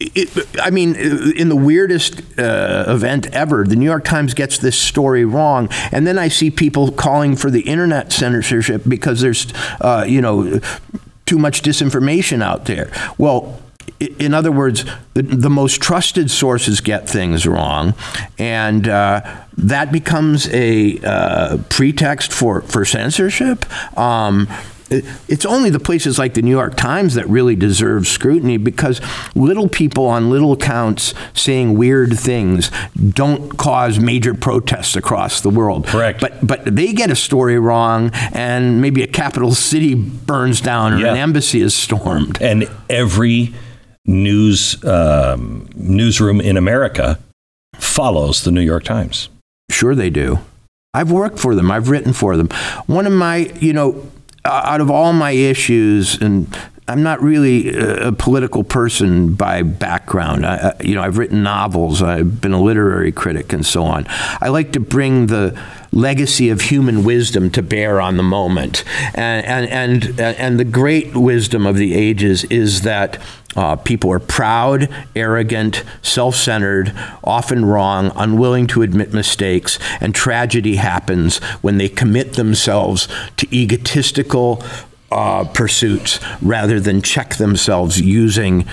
It, 0.00 0.46
I 0.58 0.70
mean, 0.70 0.94
in 0.96 1.50
the 1.50 1.56
weirdest 1.56 2.22
uh, 2.38 2.84
event 2.88 3.26
ever, 3.34 3.64
the 3.64 3.76
New 3.76 3.84
York 3.84 4.04
Times 4.04 4.32
gets 4.32 4.56
this 4.58 4.78
story 4.78 5.26
wrong, 5.26 5.68
and 5.92 6.06
then 6.06 6.18
I 6.18 6.28
see 6.28 6.50
people 6.50 6.90
calling 6.90 7.36
for 7.36 7.50
the 7.50 7.60
internet 7.60 8.10
censorship 8.10 8.82
because 8.88 9.20
there's, 9.20 9.52
uh, 9.82 10.06
you 10.08 10.22
know, 10.22 10.60
too 11.26 11.38
much 11.38 11.62
disinformation 11.62 12.42
out 12.42 12.64
there. 12.64 12.90
Well, 13.18 13.60
in 14.00 14.32
other 14.32 14.52
words, 14.52 14.86
the, 15.12 15.22
the 15.22 15.50
most 15.50 15.82
trusted 15.82 16.30
sources 16.30 16.80
get 16.80 17.08
things 17.08 17.46
wrong, 17.46 17.94
and 18.38 18.88
uh, 18.88 19.20
that 19.58 19.92
becomes 19.92 20.48
a 20.48 20.98
uh, 21.00 21.58
pretext 21.68 22.32
for 22.32 22.62
for 22.62 22.86
censorship. 22.86 23.66
Um, 23.98 24.48
it's 24.90 25.44
only 25.44 25.70
the 25.70 25.80
places 25.80 26.18
like 26.18 26.34
the 26.34 26.42
New 26.42 26.50
York 26.50 26.76
Times 26.76 27.14
that 27.14 27.28
really 27.28 27.54
deserve 27.54 28.06
scrutiny 28.06 28.56
because 28.56 29.00
little 29.34 29.68
people 29.68 30.06
on 30.06 30.30
little 30.30 30.52
accounts 30.52 31.14
saying 31.34 31.76
weird 31.76 32.18
things 32.18 32.70
don't 33.10 33.56
cause 33.58 33.98
major 33.98 34.34
protests 34.34 34.96
across 34.96 35.40
the 35.40 35.50
world. 35.50 35.86
Correct. 35.86 36.20
But 36.20 36.46
but 36.46 36.64
they 36.64 36.92
get 36.92 37.10
a 37.10 37.16
story 37.16 37.58
wrong, 37.58 38.10
and 38.32 38.80
maybe 38.80 39.02
a 39.02 39.06
capital 39.06 39.54
city 39.54 39.94
burns 39.94 40.60
down 40.60 40.94
or 40.94 40.98
yeah. 40.98 41.12
an 41.12 41.16
embassy 41.16 41.60
is 41.60 41.74
stormed. 41.74 42.40
And 42.40 42.68
every 42.88 43.54
news 44.06 44.82
um, 44.84 45.68
newsroom 45.74 46.40
in 46.40 46.56
America 46.56 47.18
follows 47.76 48.44
the 48.44 48.50
New 48.50 48.62
York 48.62 48.84
Times. 48.84 49.28
Sure, 49.70 49.94
they 49.94 50.10
do. 50.10 50.38
I've 50.94 51.12
worked 51.12 51.38
for 51.38 51.54
them. 51.54 51.70
I've 51.70 51.90
written 51.90 52.12
for 52.12 52.36
them. 52.36 52.48
One 52.86 53.06
of 53.06 53.12
my, 53.12 53.52
you 53.60 53.72
know, 53.74 54.10
out 54.48 54.80
of 54.80 54.90
all 54.90 55.12
my 55.12 55.32
issues 55.32 56.20
and 56.20 56.56
I'm 56.88 57.02
not 57.02 57.22
really 57.22 57.76
a 57.76 58.12
political 58.12 58.64
person 58.64 59.34
by 59.34 59.62
background. 59.62 60.46
I, 60.46 60.74
you 60.82 60.94
know, 60.94 61.02
I've 61.02 61.18
written 61.18 61.42
novels. 61.42 62.02
I've 62.02 62.40
been 62.40 62.54
a 62.54 62.60
literary 62.60 63.12
critic, 63.12 63.52
and 63.52 63.64
so 63.64 63.84
on. 63.84 64.06
I 64.40 64.48
like 64.48 64.72
to 64.72 64.80
bring 64.80 65.26
the 65.26 65.58
legacy 65.92 66.48
of 66.48 66.62
human 66.62 67.04
wisdom 67.04 67.50
to 67.50 67.62
bear 67.62 68.00
on 68.00 68.16
the 68.16 68.22
moment, 68.22 68.84
and 69.14 69.44
and 69.44 69.68
and 69.68 70.20
and 70.20 70.58
the 70.58 70.64
great 70.64 71.14
wisdom 71.14 71.66
of 71.66 71.76
the 71.76 71.94
ages 71.94 72.44
is 72.44 72.82
that. 72.82 73.18
Uh, 73.56 73.74
people 73.74 74.12
are 74.12 74.20
proud, 74.20 74.88
arrogant, 75.16 75.82
self 76.00 76.36
centered, 76.36 76.92
often 77.24 77.64
wrong, 77.64 78.12
unwilling 78.14 78.68
to 78.68 78.82
admit 78.82 79.12
mistakes, 79.12 79.80
and 80.00 80.14
tragedy 80.14 80.76
happens 80.76 81.38
when 81.60 81.78
they 81.78 81.88
commit 81.88 82.34
themselves 82.34 83.08
to 83.36 83.52
egotistical, 83.52 84.62
uh, 85.10 85.44
pursuits 85.44 86.20
rather 86.42 86.80
than 86.80 87.02
check 87.02 87.36
themselves 87.36 88.00
using 88.00 88.66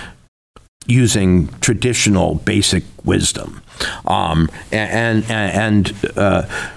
using 0.87 1.47
traditional 1.61 2.35
basic 2.35 2.83
wisdom. 3.03 3.61
Um, 4.05 4.49
and 4.71 5.23
and, 5.29 5.93
and 5.95 6.17
uh, 6.17 6.71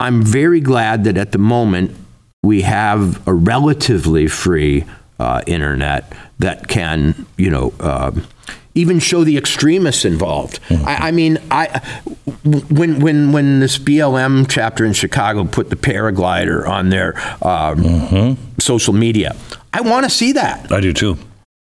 I'm 0.00 0.22
very 0.22 0.60
glad 0.60 1.04
that 1.04 1.16
at 1.16 1.32
the 1.32 1.38
moment 1.38 1.94
we 2.42 2.62
have 2.62 3.26
a 3.26 3.34
relatively 3.34 4.28
free 4.28 4.84
uh, 5.18 5.42
internet 5.46 6.12
that 6.38 6.68
can, 6.68 7.26
you 7.36 7.50
know, 7.50 7.72
uh, 7.80 8.12
even 8.78 8.98
show 9.00 9.24
the 9.24 9.36
extremists 9.36 10.04
involved. 10.04 10.60
Mm-hmm. 10.68 10.88
I, 10.88 10.96
I, 11.08 11.10
mean, 11.10 11.38
I 11.50 11.80
when 12.44 13.00
when 13.00 13.32
when 13.32 13.60
this 13.60 13.78
BLM 13.78 14.46
chapter 14.48 14.84
in 14.84 14.92
Chicago 14.92 15.44
put 15.44 15.70
the 15.70 15.76
paraglider 15.76 16.66
on 16.68 16.90
their 16.90 17.18
um, 17.42 17.78
mm-hmm. 17.78 18.58
social 18.58 18.94
media, 18.94 19.36
I 19.72 19.80
want 19.80 20.04
to 20.04 20.10
see 20.10 20.32
that. 20.32 20.70
I 20.72 20.80
do 20.80 20.92
too. 20.92 21.18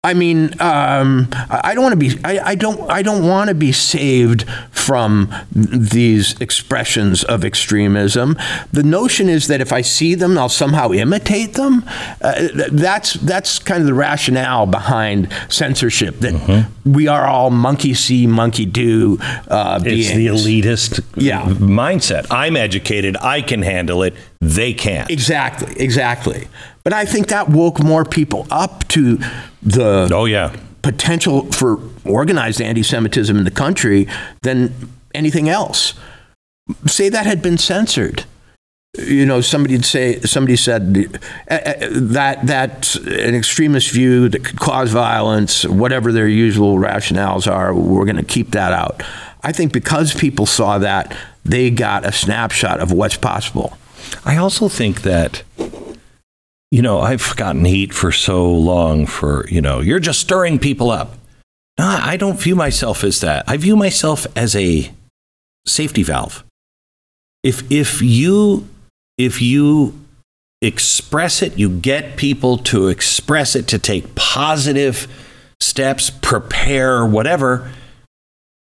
I 0.03 0.15
mean, 0.15 0.59
um, 0.63 1.29
I 1.51 1.75
don't 1.75 1.83
want 1.83 1.93
to 1.93 1.99
be. 1.99 2.19
I, 2.25 2.39
I, 2.39 2.55
don't. 2.55 2.91
I 2.91 3.03
don't 3.03 3.29
want 3.29 3.49
to 3.49 3.55
be 3.55 3.71
saved 3.71 4.49
from 4.71 5.31
these 5.53 6.41
expressions 6.41 7.23
of 7.23 7.45
extremism. 7.45 8.39
The 8.73 8.83
notion 8.83 9.29
is 9.29 9.47
that 9.49 9.61
if 9.61 9.75
I 9.75 9.83
see 9.83 10.15
them, 10.15 10.39
I'll 10.39 10.49
somehow 10.49 10.93
imitate 10.93 11.53
them. 11.53 11.85
Uh, 12.23 12.49
that's 12.73 13.13
that's 13.13 13.59
kind 13.59 13.83
of 13.83 13.87
the 13.87 13.93
rationale 13.93 14.65
behind 14.65 15.31
censorship. 15.51 16.17
That 16.21 16.33
mm-hmm. 16.33 16.93
we 16.95 17.07
are 17.07 17.27
all 17.27 17.51
monkey 17.51 17.93
see, 17.93 18.27
monkey 18.27 18.65
do. 18.65 19.19
Uh, 19.21 19.83
it's 19.85 20.15
the 20.15 20.29
elitist 20.29 21.05
yeah. 21.15 21.43
mindset. 21.43 22.27
I'm 22.31 22.57
educated. 22.57 23.19
I 23.19 23.43
can 23.43 23.61
handle 23.61 24.03
it. 24.03 24.15
They 24.41 24.73
can't. 24.73 25.11
Exactly. 25.11 25.75
Exactly. 25.79 26.49
But 26.83 26.93
I 26.93 27.05
think 27.05 27.29
that 27.29 27.49
woke 27.49 27.83
more 27.83 28.05
people 28.05 28.47
up 28.51 28.89
to 28.89 29.19
the 29.63 30.11
oh 30.13 30.25
yeah 30.25 30.57
potential 30.83 31.51
for 31.53 31.79
organized 32.07 32.61
anti-Semitism 32.61 33.37
in 33.37 33.45
the 33.45 33.51
country 33.51 34.09
than 34.43 34.73
anything 35.15 35.49
else. 35.49 35.95
Say 36.87 37.11
that 37.11 37.27
had 37.27 37.43
been 37.43 37.59
censored. 37.59 38.25
You 38.99 39.25
know, 39.25 39.41
somebody'd 39.41 39.85
say 39.85 40.21
somebody 40.21 40.57
said 40.57 41.21
uh, 41.49 41.55
uh, 41.55 41.75
that 41.91 42.45
that's 42.45 42.97
an 42.97 43.35
extremist 43.35 43.93
view 43.93 44.29
that 44.29 44.45
could 44.45 44.59
cause 44.59 44.91
violence, 44.91 45.65
whatever 45.65 46.11
their 46.13 46.27
usual 46.27 46.77
rationales 46.77 47.51
are. 47.51 47.73
We're 47.73 48.05
going 48.05 48.17
to 48.17 48.25
keep 48.25 48.51
that 48.51 48.73
out. 48.73 49.03
I 49.43 49.53
think 49.53 49.73
because 49.73 50.13
people 50.13 50.45
saw 50.45 50.79
that, 50.79 51.17
they 51.45 51.71
got 51.71 52.05
a 52.05 52.11
snapshot 52.11 52.81
of 52.81 52.91
what's 52.91 53.17
possible. 53.17 53.77
I 54.25 54.37
also 54.37 54.69
think 54.69 55.03
that 55.03 55.43
you 56.71 56.83
know, 56.83 57.01
I've 57.01 57.35
gotten 57.37 57.65
heat 57.65 57.93
for 57.93 58.13
so 58.13 58.49
long 58.51 59.07
for, 59.07 59.47
you 59.49 59.61
know, 59.61 59.81
you're 59.81 59.99
just 59.99 60.21
stirring 60.21 60.59
people 60.59 60.91
up. 60.91 61.17
No, 61.79 61.87
I 61.87 62.17
don't 62.17 62.39
view 62.39 62.55
myself 62.55 63.03
as 63.03 63.21
that. 63.21 63.45
I 63.49 63.57
view 63.57 63.75
myself 63.75 64.27
as 64.37 64.55
a 64.55 64.93
safety 65.67 66.03
valve. 66.03 66.45
If 67.43 67.71
if 67.73 68.03
you 68.03 68.69
if 69.19 69.41
you 69.41 69.99
express 70.63 71.43
it, 71.43 71.59
you 71.59 71.71
get 71.71 72.17
people 72.17 72.59
to 72.59 72.89
express 72.89 73.57
it, 73.57 73.67
to 73.69 73.79
take 73.79 74.15
positive 74.15 75.09
steps, 75.59 76.11
prepare, 76.11 77.05
whatever, 77.05 77.71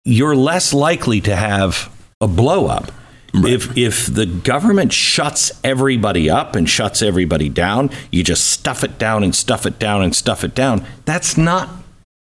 you're 0.04 0.36
less 0.36 0.74
likely 0.74 1.20
to 1.22 1.36
have 1.36 1.90
a 2.20 2.26
blow 2.26 2.66
up. 2.66 2.90
Right. 3.36 3.52
If 3.52 3.76
if 3.76 4.06
the 4.06 4.26
government 4.26 4.92
shuts 4.92 5.52
everybody 5.62 6.30
up 6.30 6.56
and 6.56 6.68
shuts 6.68 7.02
everybody 7.02 7.48
down, 7.48 7.90
you 8.10 8.24
just 8.24 8.46
stuff 8.48 8.82
it 8.82 8.98
down 8.98 9.22
and 9.22 9.34
stuff 9.34 9.66
it 9.66 9.78
down 9.78 10.02
and 10.02 10.14
stuff 10.14 10.42
it 10.42 10.54
down. 10.54 10.84
That's 11.04 11.36
not 11.36 11.68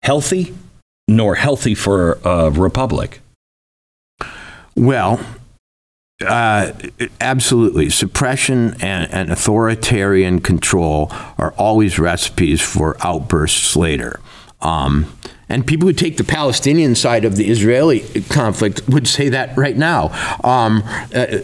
healthy, 0.04 0.56
nor 1.08 1.36
healthy 1.36 1.76
for 1.76 2.20
a 2.24 2.52
republic. 2.52 3.22
Well, 4.76 5.20
uh, 6.26 6.74
absolutely. 7.22 7.90
Suppression 7.90 8.76
and, 8.82 9.12
and, 9.12 9.32
authoritarian 9.32 10.42
control 10.42 11.12
are 11.38 11.54
always 11.58 12.00
recipes 12.00 12.62
for 12.62 12.98
outbursts 13.02 13.76
later. 13.76 14.20
Um, 14.62 15.12
and 15.50 15.66
people 15.66 15.88
who 15.88 15.94
take 15.94 16.18
the 16.18 16.24
Palestinian 16.24 16.96
side 16.96 17.26
of 17.26 17.36
the 17.36 17.50
Israeli 17.50 18.02
conflict 18.30 18.88
would 18.88 19.08
say 19.08 19.30
that 19.30 19.58
right 19.58 19.78
now. 19.78 20.10
Um, 20.44 20.84
uh, 21.16 21.40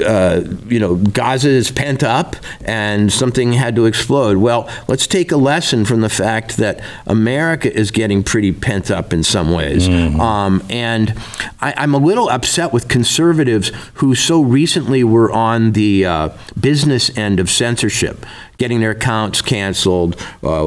uh, 0.00 0.42
you 0.66 0.78
know, 0.78 0.96
Gaza 0.96 1.50
is 1.50 1.70
pent 1.70 2.02
up 2.02 2.36
and 2.64 3.12
something 3.12 3.52
had 3.52 3.76
to 3.76 3.84
explode. 3.84 4.38
Well, 4.38 4.70
let's 4.88 5.06
take 5.06 5.32
a 5.32 5.36
lesson 5.36 5.84
from 5.84 6.00
the 6.00 6.08
fact 6.08 6.56
that 6.56 6.80
America 7.06 7.72
is 7.72 7.90
getting 7.90 8.22
pretty 8.22 8.52
pent 8.52 8.90
up 8.90 9.12
in 9.12 9.22
some 9.22 9.52
ways. 9.52 9.88
Mm-hmm. 9.88 10.20
Um, 10.20 10.62
and 10.70 11.14
I, 11.60 11.82
am 11.82 11.94
a 11.94 11.98
little 11.98 12.30
upset 12.30 12.72
with 12.72 12.88
conservatives 12.88 13.70
who 13.94 14.14
so 14.14 14.40
recently 14.40 15.04
were 15.04 15.30
on 15.30 15.72
the 15.72 16.06
uh, 16.06 16.28
business 16.58 17.16
end 17.16 17.38
of 17.38 17.50
censorship 17.50 18.24
getting 18.62 18.78
their 18.78 18.92
accounts 18.92 19.42
canceled, 19.42 20.14
uh, 20.44 20.66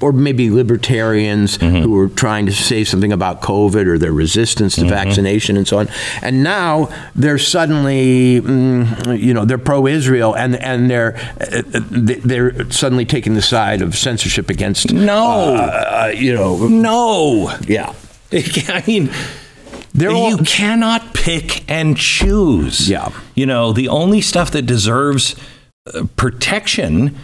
or 0.00 0.12
maybe 0.14 0.48
libertarians 0.48 1.58
mm-hmm. 1.58 1.82
who 1.82 1.90
were 1.90 2.08
trying 2.08 2.46
to 2.46 2.52
say 2.52 2.84
something 2.84 3.12
about 3.12 3.42
COVID 3.42 3.86
or 3.86 3.98
their 3.98 4.14
resistance 4.14 4.76
to 4.76 4.80
mm-hmm. 4.80 4.88
vaccination 4.88 5.58
and 5.58 5.68
so 5.68 5.76
on. 5.76 5.88
And 6.22 6.42
now 6.42 6.88
they're 7.14 7.36
suddenly, 7.36 8.40
mm, 8.40 9.20
you 9.20 9.34
know, 9.34 9.44
they're 9.44 9.58
pro-Israel 9.58 10.34
and 10.34 10.56
and 10.56 10.90
they're 10.90 11.16
uh, 11.38 11.60
they're 12.24 12.70
suddenly 12.70 13.04
taking 13.04 13.34
the 13.34 13.42
side 13.42 13.82
of 13.82 13.94
censorship 13.94 14.48
against. 14.48 14.90
No, 14.90 15.54
uh, 15.54 16.12
you 16.16 16.32
know, 16.32 16.66
no, 16.66 17.54
yeah. 17.66 17.92
I 18.32 18.82
mean. 18.86 19.10
All, 20.08 20.30
you 20.30 20.38
cannot 20.38 21.14
pick 21.14 21.70
and 21.70 21.96
choose. 21.96 22.90
Yeah. 22.90 23.12
You 23.36 23.46
know, 23.46 23.72
the 23.72 23.86
only 23.88 24.20
stuff 24.20 24.50
that 24.50 24.62
deserves 24.62 25.36
protection 26.16 27.14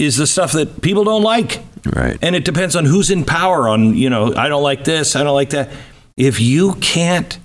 is 0.00 0.16
the 0.16 0.26
stuff 0.26 0.52
that 0.52 0.82
people 0.82 1.04
don't 1.04 1.22
like. 1.22 1.62
Right. 1.84 2.18
And 2.22 2.34
it 2.34 2.44
depends 2.44 2.76
on 2.76 2.84
who's 2.84 3.10
in 3.10 3.24
power 3.24 3.68
on, 3.68 3.94
you 3.96 4.10
know, 4.10 4.34
I 4.34 4.48
don't 4.48 4.62
like 4.62 4.84
this, 4.84 5.16
I 5.16 5.22
don't 5.22 5.34
like 5.34 5.50
that. 5.50 5.70
If 6.16 6.40
you 6.40 6.74
can't 6.76 7.38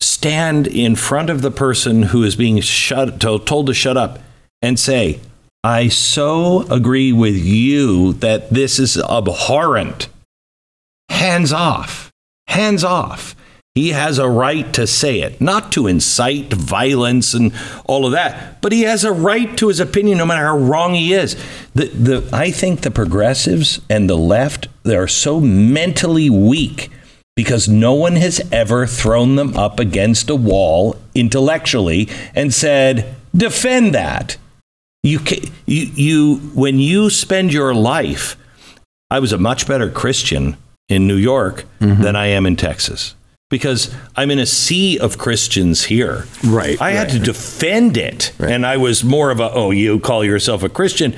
stand 0.00 0.66
in 0.66 0.96
front 0.96 1.30
of 1.30 1.42
the 1.42 1.50
person 1.50 2.04
who 2.04 2.22
is 2.24 2.36
being 2.36 2.60
shut 2.60 3.20
told 3.20 3.66
to 3.66 3.74
shut 3.74 3.96
up 3.96 4.18
and 4.62 4.78
say, 4.78 5.20
I 5.62 5.88
so 5.88 6.62
agree 6.70 7.12
with 7.12 7.36
you 7.36 8.14
that 8.14 8.50
this 8.50 8.78
is 8.78 8.96
abhorrent. 8.96 10.08
Hands 11.10 11.52
off. 11.52 12.10
Hands 12.46 12.82
off. 12.82 13.34
He 13.74 13.90
has 13.90 14.18
a 14.18 14.28
right 14.28 14.72
to 14.74 14.84
say 14.84 15.20
it, 15.20 15.40
not 15.40 15.70
to 15.72 15.86
incite 15.86 16.52
violence 16.52 17.34
and 17.34 17.52
all 17.84 18.04
of 18.04 18.10
that, 18.12 18.60
but 18.60 18.72
he 18.72 18.82
has 18.82 19.04
a 19.04 19.12
right 19.12 19.56
to 19.58 19.68
his 19.68 19.78
opinion 19.78 20.18
no 20.18 20.26
matter 20.26 20.44
how 20.44 20.58
wrong 20.58 20.94
he 20.94 21.12
is. 21.12 21.36
The, 21.74 21.86
the, 21.86 22.28
I 22.32 22.50
think 22.50 22.80
the 22.80 22.90
progressives 22.90 23.80
and 23.88 24.10
the 24.10 24.16
left 24.16 24.66
they 24.82 24.96
are 24.96 25.06
so 25.06 25.40
mentally 25.40 26.28
weak 26.28 26.90
because 27.36 27.68
no 27.68 27.94
one 27.94 28.16
has 28.16 28.40
ever 28.50 28.88
thrown 28.88 29.36
them 29.36 29.56
up 29.56 29.78
against 29.78 30.28
a 30.30 30.34
wall 30.34 30.96
intellectually 31.14 32.08
and 32.34 32.52
said, 32.52 33.14
defend 33.36 33.94
that. 33.94 34.36
You, 35.04 35.20
can, 35.20 35.44
you, 35.64 35.84
you, 35.94 36.36
when 36.54 36.80
you 36.80 37.08
spend 37.08 37.52
your 37.52 37.72
life, 37.72 38.36
I 39.12 39.20
was 39.20 39.32
a 39.32 39.38
much 39.38 39.68
better 39.68 39.88
Christian 39.88 40.56
in 40.88 41.06
New 41.06 41.16
York 41.16 41.66
mm-hmm. 41.78 42.02
than 42.02 42.16
I 42.16 42.26
am 42.26 42.46
in 42.46 42.56
Texas 42.56 43.14
because 43.50 43.94
I'm 44.16 44.30
in 44.30 44.38
a 44.38 44.46
sea 44.46 44.98
of 44.98 45.18
Christians 45.18 45.84
here. 45.84 46.26
Right. 46.42 46.80
I 46.80 46.86
right, 46.86 46.96
had 46.96 47.10
to 47.10 47.18
defend 47.18 47.98
it. 47.98 48.32
Right. 48.38 48.52
And 48.52 48.64
I 48.64 48.78
was 48.78 49.04
more 49.04 49.30
of 49.30 49.40
a, 49.40 49.52
oh, 49.52 49.70
you 49.72 50.00
call 50.00 50.24
yourself 50.24 50.62
a 50.62 50.70
Christian. 50.70 51.14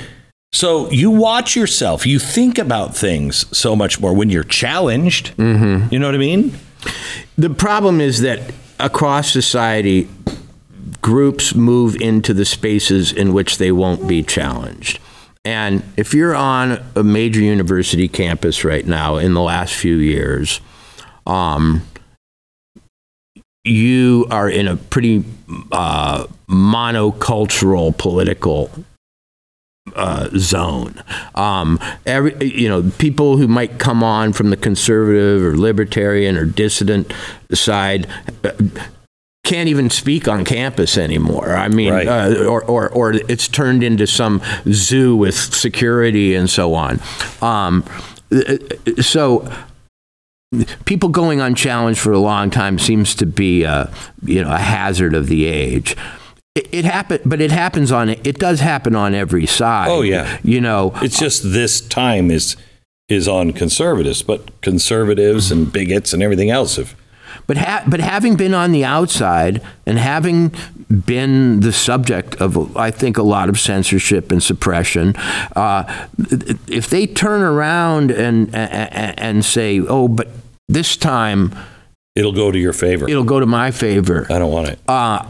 So 0.52 0.90
you 0.90 1.10
watch 1.10 1.54
yourself. 1.54 2.06
You 2.06 2.18
think 2.18 2.58
about 2.58 2.96
things 2.96 3.46
so 3.56 3.76
much 3.76 4.00
more 4.00 4.12
when 4.12 4.28
you're 4.28 4.44
challenged. 4.44 5.36
Mm-hmm. 5.36 5.92
You 5.92 5.98
know 6.00 6.08
what 6.08 6.14
I 6.14 6.18
mean? 6.18 6.58
The 7.38 7.50
problem 7.50 8.00
is 8.00 8.20
that 8.22 8.52
across 8.80 9.30
society, 9.30 10.08
groups 11.00 11.54
move 11.54 11.96
into 12.00 12.34
the 12.34 12.44
spaces 12.44 13.12
in 13.12 13.32
which 13.32 13.58
they 13.58 13.72
won't 13.72 14.08
be 14.08 14.22
challenged. 14.22 14.98
And 15.44 15.82
if 15.96 16.14
you're 16.14 16.34
on 16.34 16.82
a 16.94 17.02
major 17.02 17.40
university 17.40 18.08
campus 18.08 18.64
right 18.64 18.86
now 18.86 19.16
in 19.16 19.34
the 19.34 19.40
last 19.42 19.74
few 19.74 19.96
years, 19.96 20.60
um, 21.26 21.82
you 23.64 24.26
are 24.30 24.48
in 24.48 24.66
a 24.68 24.76
pretty 24.76 25.24
uh, 25.70 26.26
monocultural 26.48 27.96
political 27.96 28.70
uh, 29.94 30.28
zone. 30.36 30.94
Um, 31.34 31.78
every, 32.06 32.34
you 32.44 32.68
know, 32.68 32.90
people 32.98 33.36
who 33.36 33.48
might 33.48 33.78
come 33.78 34.02
on 34.02 34.32
from 34.32 34.50
the 34.50 34.56
conservative 34.56 35.42
or 35.44 35.56
libertarian 35.56 36.36
or 36.36 36.44
dissident 36.44 37.12
side 37.52 38.06
uh, 38.44 38.52
can't 39.44 39.68
even 39.68 39.90
speak 39.90 40.28
on 40.28 40.44
campus 40.44 40.96
anymore. 40.96 41.54
I 41.54 41.68
mean, 41.68 41.92
Right. 41.92 42.06
uh, 42.08 42.44
or, 42.44 42.64
or, 42.64 42.88
or 42.90 43.12
it's 43.12 43.48
turned 43.48 43.82
into 43.82 44.06
some 44.06 44.40
zoo 44.70 45.16
with 45.16 45.34
security 45.34 46.34
and 46.34 46.48
so 46.48 46.74
on. 46.74 47.00
Um, 47.40 47.84
uh, 48.30 48.56
so 49.02 49.50
people 50.84 51.08
going 51.08 51.40
unchallenged 51.40 51.98
for 52.00 52.12
a 52.12 52.18
long 52.18 52.50
time 52.50 52.78
seems 52.78 53.14
to 53.16 53.26
be 53.26 53.64
a, 53.64 53.92
you 54.24 54.42
know, 54.42 54.52
a 54.52 54.58
hazard 54.58 55.14
of 55.14 55.26
the 55.28 55.46
age. 55.46 55.96
It, 56.54 56.68
it 56.72 56.84
happen, 56.84 57.20
but 57.24 57.40
it 57.40 57.50
happens 57.50 57.90
on 57.90 58.10
it 58.10 58.38
does 58.38 58.60
happen 58.60 58.94
on 58.94 59.14
every 59.14 59.46
side. 59.46 59.88
Oh, 59.88 60.02
yeah. 60.02 60.38
you 60.42 60.60
know, 60.60 60.92
It's 60.96 61.18
just 61.18 61.42
this 61.42 61.80
time 61.80 62.30
is 62.30 62.56
is 63.08 63.28
on 63.28 63.52
conservatives, 63.52 64.22
but 64.22 64.60
conservatives 64.62 65.50
and 65.50 65.72
bigots 65.72 66.12
and 66.12 66.22
everything 66.22 66.50
else 66.50 66.76
have 66.76 66.94
But 67.46 67.56
ha- 67.56 67.84
but 67.86 68.00
having 68.00 68.36
been 68.36 68.54
on 68.54 68.72
the 68.72 68.84
outside 68.84 69.62
and 69.86 69.98
having 69.98 70.54
been 71.06 71.60
the 71.60 71.72
subject 71.72 72.34
of, 72.36 72.76
I 72.76 72.90
think, 72.90 73.16
a 73.18 73.22
lot 73.22 73.48
of 73.48 73.58
censorship 73.58 74.30
and 74.30 74.42
suppression, 74.42 75.14
uh, 75.56 75.84
if 76.68 76.88
they 76.90 77.06
turn 77.06 77.40
around 77.42 78.10
and, 78.10 78.54
and 78.54 79.18
and 79.18 79.44
say, 79.44 79.80
"Oh, 79.80 80.08
but 80.08 80.28
this 80.72 80.96
time 80.96 81.54
it'll 82.16 82.32
go 82.32 82.50
to 82.50 82.58
your 82.58 82.72
favor. 82.72 83.08
it'll 83.08 83.24
go 83.24 83.40
to 83.40 83.46
my 83.46 83.70
favor," 83.70 84.26
I 84.30 84.38
don't 84.38 84.52
want 84.52 84.68
it. 84.68 84.78
uh, 84.88 85.24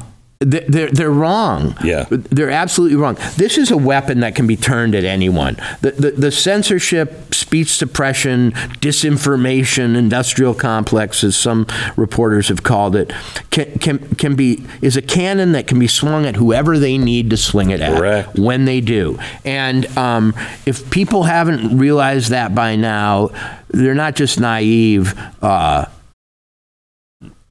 they're, 0.45 0.90
they're 0.90 1.11
wrong. 1.11 1.76
Yeah. 1.82 2.07
They're 2.11 2.51
absolutely 2.51 2.97
wrong. 2.97 3.16
This 3.36 3.59
is 3.59 3.70
a 3.70 3.76
weapon 3.76 4.20
that 4.20 4.34
can 4.34 4.47
be 4.47 4.57
turned 4.57 4.95
at 4.95 5.05
anyone. 5.05 5.57
The, 5.80 5.93
the, 5.93 6.11
the 6.12 6.30
censorship, 6.32 7.34
speech 7.34 7.70
suppression, 7.70 8.53
disinformation, 8.80 9.97
industrial 9.97 10.55
complex, 10.55 11.24
as 11.24 11.36
some 11.36 11.66
reporters 11.97 12.49
have 12.49 12.62
called 12.62 12.97
it, 12.97 13.12
can, 13.51 13.78
can, 13.78 13.99
can 14.16 14.36
be, 14.36 14.64
is 14.80 14.97
a 14.97 15.03
cannon 15.03 15.53
that 15.53 15.66
can 15.66 15.78
be 15.78 15.86
swung 15.86 16.26
at 16.26 16.36
whoever 16.36 16.78
they 16.78 16.99
need 16.99 17.30
to 17.30 17.36
sling 17.36 17.70
it 17.70 17.80
at 17.80 17.97
Correct. 17.97 18.38
when 18.38 18.64
they 18.64 18.80
do. 18.80 19.18
And 19.45 19.86
um, 19.97 20.34
if 20.66 20.90
people 20.90 21.24
haven't 21.24 21.78
realized 21.78 22.30
that 22.30 22.55
by 22.55 22.76
now, 22.76 23.30
they're 23.68 23.95
not 23.95 24.16
just 24.16 24.38
naive, 24.38 25.18
uh, 25.43 25.86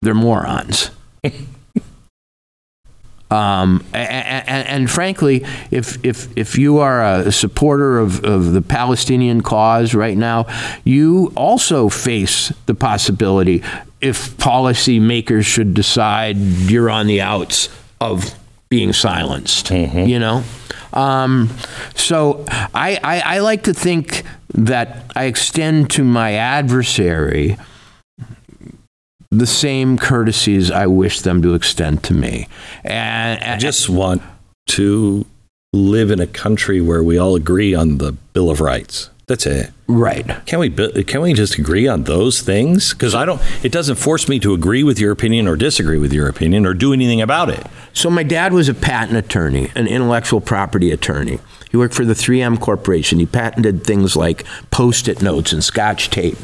they're 0.02 0.14
morons. 0.14 0.92
Um, 3.32 3.84
and, 3.94 4.68
and, 4.68 4.92
frankly, 4.92 5.46
if, 5.72 6.04
if, 6.04 6.38
if 6.38 6.58
you 6.58 6.80
are 6.80 7.02
a 7.02 7.32
supporter 7.32 7.98
of, 7.98 8.24
of 8.26 8.52
the 8.52 8.62
Palestinian 8.62 9.42
cause 9.42 9.96
right 9.96 10.18
now, 10.18 10.48
you 10.84 11.32
also 11.36 11.88
face 11.88 12.52
the 12.66 12.76
possibility 12.76 13.64
if 14.02 14.36
policymakers 14.38 15.46
should 15.46 15.74
decide 15.74 16.36
you're 16.36 16.90
on 16.90 17.08
the 17.08 17.22
outs 17.22 17.70
of 18.02 18.36
being 18.68 18.92
silenced, 18.92 19.70
you 19.72 20.20
know? 20.20 20.44
Um, 20.92 21.50
so 21.96 22.44
I, 22.74 23.00
I, 23.02 23.36
I 23.36 23.40
like 23.40 23.64
to 23.64 23.74
think 23.74 24.24
that 24.54 25.06
I 25.16 25.26
extend 25.26 25.90
to 25.92 26.04
my 26.04 26.34
adversary 26.34 27.58
the 29.32 29.48
same 29.48 29.98
courtesies 29.98 30.70
I 30.70 30.88
wish 30.88 31.22
them 31.22 31.42
to 31.42 31.54
extend 31.54 32.04
to 32.04 32.14
me. 32.14 32.48
And, 32.84 33.42
I 33.42 33.58
just 33.58 33.90
want 33.90 34.22
to 34.68 35.26
live 35.74 36.12
in 36.12 36.20
a 36.20 36.28
country 36.28 36.82
where 36.82 37.02
we 37.02 37.18
all 37.18 37.36
agree 37.36 37.74
on 37.74 37.98
the 37.98 38.12
Bill 38.12 38.50
of 38.50 38.60
Rights. 38.60 39.10
That's 39.28 39.46
it. 39.46 39.72
right. 39.88 40.46
Can 40.46 40.60
we 40.60 40.70
can 40.70 41.22
we 41.22 41.34
just 41.34 41.58
agree 41.58 41.88
on 41.88 42.04
those 42.04 42.42
things? 42.42 42.92
Because 42.92 43.16
I 43.16 43.24
don't. 43.24 43.42
It 43.64 43.72
doesn't 43.72 43.96
force 43.96 44.28
me 44.28 44.40
to 44.40 44.54
agree 44.54 44.84
with 44.84 45.00
your 45.00 45.14
opinion 45.14 45.48
or 45.48 45.56
disagree 45.56 45.98
with 45.98 46.12
your 46.12 46.28
opinion 46.28 46.66
or 46.66 46.74
do 46.74 46.92
anything 46.92 47.22
about 47.22 47.50
it. 47.50 47.66
So 47.94 48.10
my 48.10 48.24
dad 48.24 48.52
was 48.52 48.68
a 48.68 48.74
patent 48.74 49.18
attorney, 49.18 49.72
an 49.74 49.88
intellectual 49.88 50.42
property 50.42 50.92
attorney. 50.92 51.40
He 51.72 51.78
worked 51.78 51.94
for 51.94 52.06
the 52.06 52.14
3M 52.14 52.60
Corporation. 52.60 53.20
He 53.20 53.26
patented 53.26 53.86
things 53.86 54.16
like 54.16 54.46
post-it 54.72 55.22
notes 55.22 55.54
and 55.54 55.64
scotch 55.64 56.10
tape. 56.10 56.38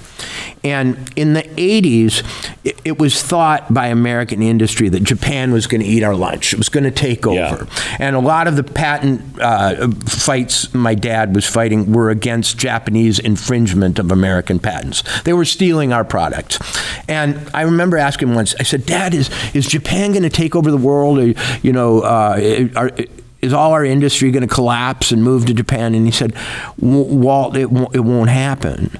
And 0.63 1.11
in 1.15 1.33
the 1.33 1.43
80s, 1.43 2.25
it, 2.63 2.79
it 2.83 2.99
was 2.99 3.21
thought 3.21 3.73
by 3.73 3.87
American 3.87 4.41
industry 4.41 4.89
that 4.89 5.03
Japan 5.03 5.51
was 5.51 5.67
going 5.67 5.81
to 5.81 5.87
eat 5.87 6.03
our 6.03 6.15
lunch. 6.15 6.53
It 6.53 6.57
was 6.57 6.69
going 6.69 6.85
to 6.85 6.91
take 6.91 7.27
over. 7.27 7.37
Yeah. 7.37 7.97
And 7.99 8.15
a 8.15 8.19
lot 8.19 8.47
of 8.47 8.55
the 8.55 8.63
patent 8.63 9.39
uh, 9.39 9.89
fights 10.05 10.73
my 10.73 10.95
dad 10.95 11.35
was 11.35 11.45
fighting 11.45 11.91
were 11.91 12.09
against 12.09 12.57
Japanese 12.57 13.19
infringement 13.19 13.99
of 13.99 14.11
American 14.11 14.59
patents. 14.59 15.03
They 15.23 15.33
were 15.33 15.45
stealing 15.45 15.93
our 15.93 16.03
products. 16.03 16.57
And 17.07 17.49
I 17.53 17.61
remember 17.61 17.97
asking 17.97 18.33
once, 18.33 18.55
I 18.59 18.63
said, 18.63 18.85
Dad, 18.85 19.13
is, 19.13 19.29
is 19.53 19.67
Japan 19.67 20.11
going 20.11 20.23
to 20.23 20.29
take 20.29 20.55
over 20.55 20.71
the 20.71 20.77
world? 20.77 21.19
Or, 21.19 21.33
you 21.61 21.73
know, 21.73 22.01
uh, 22.01 22.67
are, 22.75 22.91
is 23.41 23.53
all 23.53 23.71
our 23.73 23.85
industry 23.85 24.31
going 24.31 24.47
to 24.47 24.53
collapse 24.53 25.11
and 25.11 25.23
move 25.23 25.45
to 25.45 25.53
Japan? 25.53 25.95
And 25.95 26.05
he 26.05 26.11
said, 26.11 26.33
Walt, 26.77 27.55
it 27.55 27.71
won't, 27.71 27.95
it 27.95 27.99
won't 28.01 28.29
happen. 28.29 28.99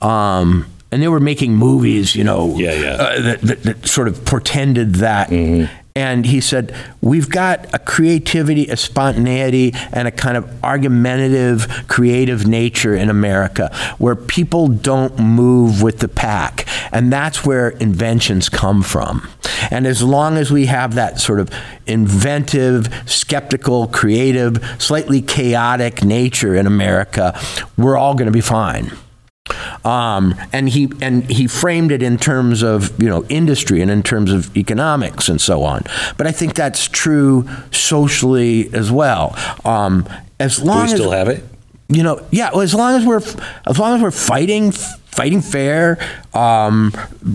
Um, 0.00 0.66
and 0.90 1.02
they 1.02 1.08
were 1.08 1.20
making 1.20 1.54
movies, 1.54 2.14
you 2.14 2.24
know, 2.24 2.54
Yeah, 2.56 2.74
yeah. 2.74 2.92
Uh, 2.94 3.20
that, 3.22 3.40
that, 3.40 3.62
that 3.62 3.86
sort 3.86 4.08
of 4.08 4.24
portended 4.24 4.96
that. 4.96 5.30
And 5.94 6.24
he 6.24 6.40
said, 6.40 6.74
We've 7.02 7.28
got 7.28 7.72
a 7.74 7.78
creativity, 7.78 8.68
a 8.68 8.76
spontaneity, 8.76 9.72
and 9.92 10.08
a 10.08 10.10
kind 10.10 10.36
of 10.36 10.64
argumentative, 10.64 11.84
creative 11.88 12.46
nature 12.46 12.94
in 12.94 13.10
America 13.10 13.74
where 13.98 14.16
people 14.16 14.68
don't 14.68 15.18
move 15.18 15.82
with 15.82 15.98
the 15.98 16.08
pack. 16.08 16.66
And 16.92 17.12
that's 17.12 17.44
where 17.44 17.70
inventions 17.70 18.48
come 18.48 18.82
from. 18.82 19.28
And 19.70 19.86
as 19.86 20.02
long 20.02 20.38
as 20.38 20.50
we 20.50 20.66
have 20.66 20.94
that 20.94 21.20
sort 21.20 21.40
of 21.40 21.50
inventive, 21.86 22.88
skeptical, 23.06 23.86
creative, 23.86 24.76
slightly 24.78 25.20
chaotic 25.20 26.02
nature 26.02 26.54
in 26.54 26.66
America, 26.66 27.38
we're 27.76 27.98
all 27.98 28.14
going 28.14 28.26
to 28.26 28.32
be 28.32 28.40
fine. 28.40 28.92
Um, 29.84 30.34
and 30.52 30.68
he 30.68 30.90
and 31.00 31.28
he 31.28 31.46
framed 31.48 31.90
it 31.90 32.02
in 32.02 32.16
terms 32.16 32.62
of 32.62 33.00
you 33.02 33.08
know 33.08 33.24
industry 33.24 33.82
and 33.82 33.90
in 33.90 34.02
terms 34.02 34.32
of 34.32 34.56
economics 34.56 35.28
and 35.28 35.40
so 35.40 35.64
on. 35.64 35.82
But 36.16 36.26
I 36.26 36.32
think 36.32 36.54
that's 36.54 36.86
true 36.86 37.48
socially 37.72 38.72
as 38.72 38.92
well. 38.92 39.36
Um, 39.64 40.08
as 40.38 40.58
Do 40.58 40.64
long 40.64 40.82
we 40.82 40.88
still 40.88 41.12
as 41.12 41.18
have 41.18 41.28
it? 41.28 41.44
you 41.88 42.02
know, 42.02 42.24
yeah, 42.30 42.50
well, 42.52 42.60
as 42.60 42.74
long 42.74 42.94
as 42.94 43.04
we're 43.04 43.22
as 43.66 43.78
long 43.78 43.96
as 43.96 44.02
we're 44.02 44.10
fighting 44.12 44.70
fighting 44.70 45.40
fair, 45.42 45.98
um, 46.32 46.92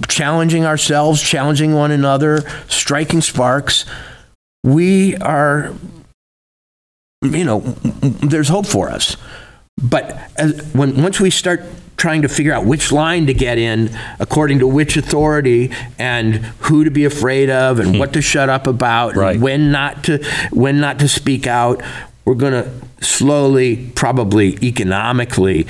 challenging 0.08 0.66
ourselves, 0.66 1.22
challenging 1.22 1.74
one 1.76 1.92
another, 1.92 2.40
striking 2.70 3.22
sparks, 3.22 3.86
we 4.64 5.16
are 5.18 5.74
you 7.24 7.44
know, 7.44 7.60
there's 7.60 8.48
hope 8.48 8.68
for 8.68 8.90
us. 8.90 9.18
But 9.82 10.18
as, 10.38 10.62
when 10.74 11.02
once 11.02 11.20
we 11.20 11.30
start 11.30 11.62
trying 11.98 12.22
to 12.22 12.30
figure 12.30 12.54
out 12.54 12.64
which 12.66 12.92
line 12.92 13.26
to 13.26 13.34
get 13.34 13.58
in 13.58 13.90
according 14.20 14.60
to 14.60 14.68
which 14.68 14.96
authority 14.98 15.72
and 15.98 16.36
who 16.62 16.84
to 16.84 16.92
be 16.92 17.06
afraid 17.06 17.50
of 17.50 17.80
and 17.80 17.98
what 18.00 18.14
to 18.14 18.22
shut 18.22 18.50
up 18.50 18.68
about 18.68 19.16
Right. 19.16 19.34
and 19.34 19.42
when 19.44 19.72
not 19.72 20.04
to 20.06 20.24
when 20.52 20.80
not 20.80 21.00
to 21.00 21.08
speak 21.08 21.48
out, 21.48 21.82
we're 22.26 22.36
going 22.36 22.54
to 22.54 22.70
slowly, 23.06 23.92
probably 23.96 24.58
economically, 24.64 25.66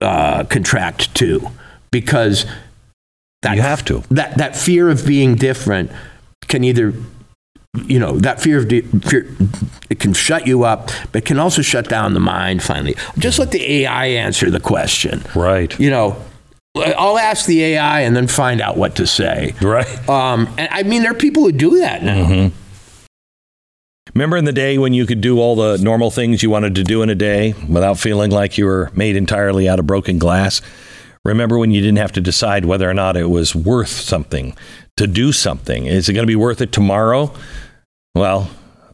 uh, 0.00 0.44
contract 0.44 1.14
too, 1.14 1.48
because 1.90 2.46
that 3.42 3.56
You 3.56 3.62
have 3.62 3.84
to. 3.86 4.02
that 4.10 4.36
that 4.38 4.56
fear 4.56 4.88
of 4.90 5.06
being 5.06 5.34
different 5.34 5.90
can 6.48 6.64
either 6.64 6.92
you 7.84 7.98
know 8.00 8.18
that 8.18 8.40
fear 8.40 8.58
of 8.58 8.66
di- 8.68 8.80
fear 8.80 9.28
it 9.88 10.00
can 10.00 10.12
shut 10.12 10.44
you 10.46 10.64
up 10.64 10.90
but 11.12 11.24
can 11.24 11.38
also 11.38 11.62
shut 11.62 11.88
down 11.88 12.14
the 12.14 12.20
mind 12.20 12.62
finally 12.62 12.96
just 13.16 13.38
let 13.38 13.52
the 13.52 13.62
ai 13.84 14.06
answer 14.06 14.50
the 14.50 14.58
question 14.58 15.22
Right. 15.36 15.78
you 15.78 15.88
know 15.88 16.16
i'll 16.76 17.16
ask 17.18 17.46
the 17.46 17.62
ai 17.62 18.00
and 18.00 18.16
then 18.16 18.26
find 18.26 18.60
out 18.60 18.76
what 18.76 18.96
to 18.96 19.06
say 19.06 19.54
Right. 19.62 20.08
um, 20.08 20.48
and 20.58 20.68
i 20.72 20.82
mean 20.82 21.02
there 21.02 21.12
are 21.12 21.14
people 21.14 21.44
who 21.44 21.52
do 21.52 21.78
that 21.78 22.02
now 22.02 22.50
Remember 24.14 24.36
in 24.36 24.44
the 24.44 24.52
day 24.52 24.76
when 24.76 24.92
you 24.92 25.06
could 25.06 25.20
do 25.20 25.38
all 25.38 25.54
the 25.54 25.78
normal 25.78 26.10
things 26.10 26.42
you 26.42 26.50
wanted 26.50 26.74
to 26.74 26.82
do 26.82 27.02
in 27.02 27.10
a 27.10 27.14
day 27.14 27.54
without 27.68 27.96
feeling 27.96 28.32
like 28.32 28.58
you 28.58 28.66
were 28.66 28.90
made 28.92 29.14
entirely 29.14 29.68
out 29.68 29.78
of 29.78 29.86
broken 29.86 30.18
glass? 30.18 30.60
Remember 31.24 31.58
when 31.58 31.70
you 31.70 31.80
didn't 31.80 31.98
have 31.98 32.12
to 32.12 32.20
decide 32.20 32.64
whether 32.64 32.88
or 32.88 32.94
not 32.94 33.16
it 33.16 33.28
was 33.28 33.54
worth 33.54 33.90
something 33.90 34.56
to 34.96 35.06
do 35.06 35.32
something? 35.32 35.86
Is 35.86 36.08
it 36.08 36.14
going 36.14 36.22
to 36.22 36.30
be 36.30 36.36
worth 36.36 36.60
it 36.60 36.72
tomorrow? 36.72 37.34
Well, 38.14 38.50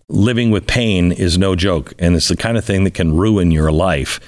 living 0.08 0.50
with 0.50 0.66
pain 0.66 1.12
is 1.12 1.38
no 1.38 1.54
joke, 1.54 1.92
and 1.98 2.16
it's 2.16 2.28
the 2.28 2.36
kind 2.36 2.56
of 2.56 2.64
thing 2.64 2.84
that 2.84 2.94
can 2.94 3.16
ruin 3.16 3.50
your 3.50 3.70
life. 3.70 4.20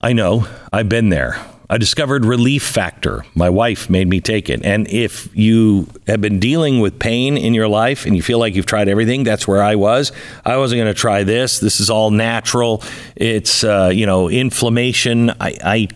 I 0.00 0.12
know, 0.12 0.46
I've 0.72 0.88
been 0.88 1.08
there. 1.08 1.44
I 1.70 1.76
discovered 1.76 2.24
Relief 2.24 2.62
Factor. 2.62 3.26
My 3.34 3.50
wife 3.50 3.90
made 3.90 4.08
me 4.08 4.20
take 4.20 4.48
it. 4.48 4.64
And 4.64 4.88
if 4.88 5.28
you 5.36 5.86
have 6.06 6.20
been 6.20 6.38
dealing 6.38 6.80
with 6.80 6.98
pain 6.98 7.36
in 7.36 7.52
your 7.52 7.68
life 7.68 8.06
and 8.06 8.16
you 8.16 8.22
feel 8.22 8.38
like 8.38 8.54
you've 8.54 8.64
tried 8.64 8.88
everything, 8.88 9.22
that's 9.22 9.46
where 9.46 9.62
I 9.62 9.74
was. 9.74 10.10
I 10.46 10.56
wasn't 10.56 10.78
going 10.78 10.94
to 10.94 10.98
try 10.98 11.24
this. 11.24 11.58
This 11.58 11.80
is 11.80 11.90
all 11.90 12.10
natural. 12.10 12.82
It's, 13.16 13.64
uh, 13.64 13.90
you 13.92 14.06
know, 14.06 14.30
inflammation. 14.30 15.28
I, 15.40 15.58
I, 15.62 15.88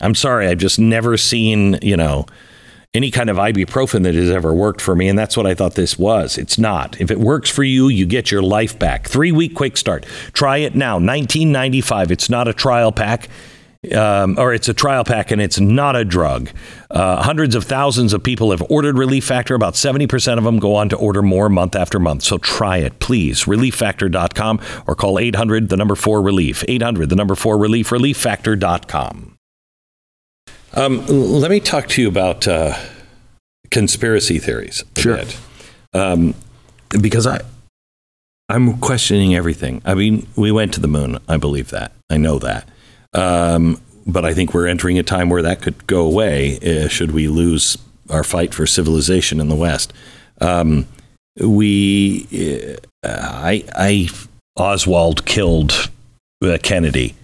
I'm 0.00 0.14
sorry. 0.14 0.48
I've 0.48 0.58
just 0.58 0.78
never 0.78 1.16
seen, 1.16 1.78
you 1.82 1.96
know, 1.96 2.26
any 2.92 3.10
kind 3.10 3.28
of 3.28 3.36
ibuprofen 3.36 4.04
that 4.04 4.14
has 4.14 4.30
ever 4.30 4.54
worked 4.54 4.80
for 4.80 4.94
me. 4.94 5.08
And 5.08 5.18
that's 5.18 5.36
what 5.36 5.46
I 5.46 5.54
thought 5.54 5.74
this 5.74 5.98
was. 5.98 6.38
It's 6.38 6.58
not. 6.58 7.00
If 7.00 7.10
it 7.10 7.18
works 7.18 7.50
for 7.50 7.64
you, 7.64 7.88
you 7.88 8.06
get 8.06 8.30
your 8.30 8.42
life 8.42 8.78
back. 8.78 9.08
Three 9.08 9.32
week 9.32 9.54
quick 9.54 9.76
start. 9.76 10.06
Try 10.32 10.58
it 10.58 10.74
now. 10.74 10.94
1995. 10.94 12.12
It's 12.12 12.30
not 12.30 12.46
a 12.46 12.52
trial 12.52 12.92
pack 12.92 13.28
um, 13.92 14.38
or 14.38 14.54
it's 14.54 14.68
a 14.68 14.74
trial 14.74 15.04
pack 15.04 15.30
and 15.30 15.40
it's 15.40 15.60
not 15.60 15.96
a 15.96 16.04
drug. 16.04 16.50
Uh, 16.90 17.22
hundreds 17.22 17.54
of 17.54 17.64
thousands 17.64 18.12
of 18.12 18.22
people 18.22 18.50
have 18.50 18.62
ordered 18.70 18.96
Relief 18.96 19.24
Factor. 19.24 19.54
About 19.54 19.74
70% 19.74 20.38
of 20.38 20.44
them 20.44 20.58
go 20.58 20.74
on 20.74 20.88
to 20.90 20.96
order 20.96 21.22
more 21.22 21.48
month 21.48 21.74
after 21.74 21.98
month. 21.98 22.22
So 22.22 22.38
try 22.38 22.78
it, 22.78 23.00
please. 23.00 23.44
ReliefFactor.com 23.44 24.60
or 24.86 24.94
call 24.94 25.18
800 25.18 25.68
the 25.68 25.76
number 25.76 25.94
4 25.94 26.22
relief. 26.22 26.64
800 26.68 27.08
the 27.08 27.16
number 27.16 27.34
4 27.34 27.58
relief. 27.58 27.90
ReliefFactor.com. 27.90 29.33
Um, 30.74 31.06
let 31.06 31.50
me 31.50 31.60
talk 31.60 31.88
to 31.88 32.02
you 32.02 32.08
about 32.08 32.48
uh, 32.48 32.76
conspiracy 33.70 34.38
theories. 34.38 34.84
Sure. 34.96 35.20
Um, 35.92 36.34
because 37.00 37.26
I, 37.26 37.40
I'm 38.48 38.78
questioning 38.78 39.34
everything. 39.34 39.82
I 39.84 39.94
mean, 39.94 40.26
we 40.36 40.50
went 40.50 40.74
to 40.74 40.80
the 40.80 40.88
moon. 40.88 41.18
I 41.28 41.36
believe 41.36 41.70
that. 41.70 41.92
I 42.10 42.16
know 42.16 42.38
that. 42.40 42.68
Um, 43.12 43.80
but 44.06 44.24
I 44.24 44.34
think 44.34 44.52
we're 44.52 44.66
entering 44.66 44.98
a 44.98 45.02
time 45.02 45.30
where 45.30 45.42
that 45.42 45.62
could 45.62 45.86
go 45.86 46.04
away 46.04 46.58
uh, 46.58 46.88
should 46.88 47.12
we 47.12 47.28
lose 47.28 47.78
our 48.10 48.24
fight 48.24 48.52
for 48.52 48.66
civilization 48.66 49.40
in 49.40 49.48
the 49.48 49.54
West. 49.54 49.92
Um, 50.40 50.86
we, 51.40 52.26
uh, 53.02 53.08
I, 53.08 53.64
I, 53.74 54.08
Oswald 54.56 55.24
killed 55.24 55.90
uh, 56.42 56.58
Kennedy. 56.62 57.14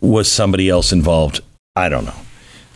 Was 0.00 0.30
somebody 0.30 0.68
else 0.68 0.92
involved? 0.92 1.40
I 1.74 1.88
don't 1.88 2.04
know. 2.04 2.14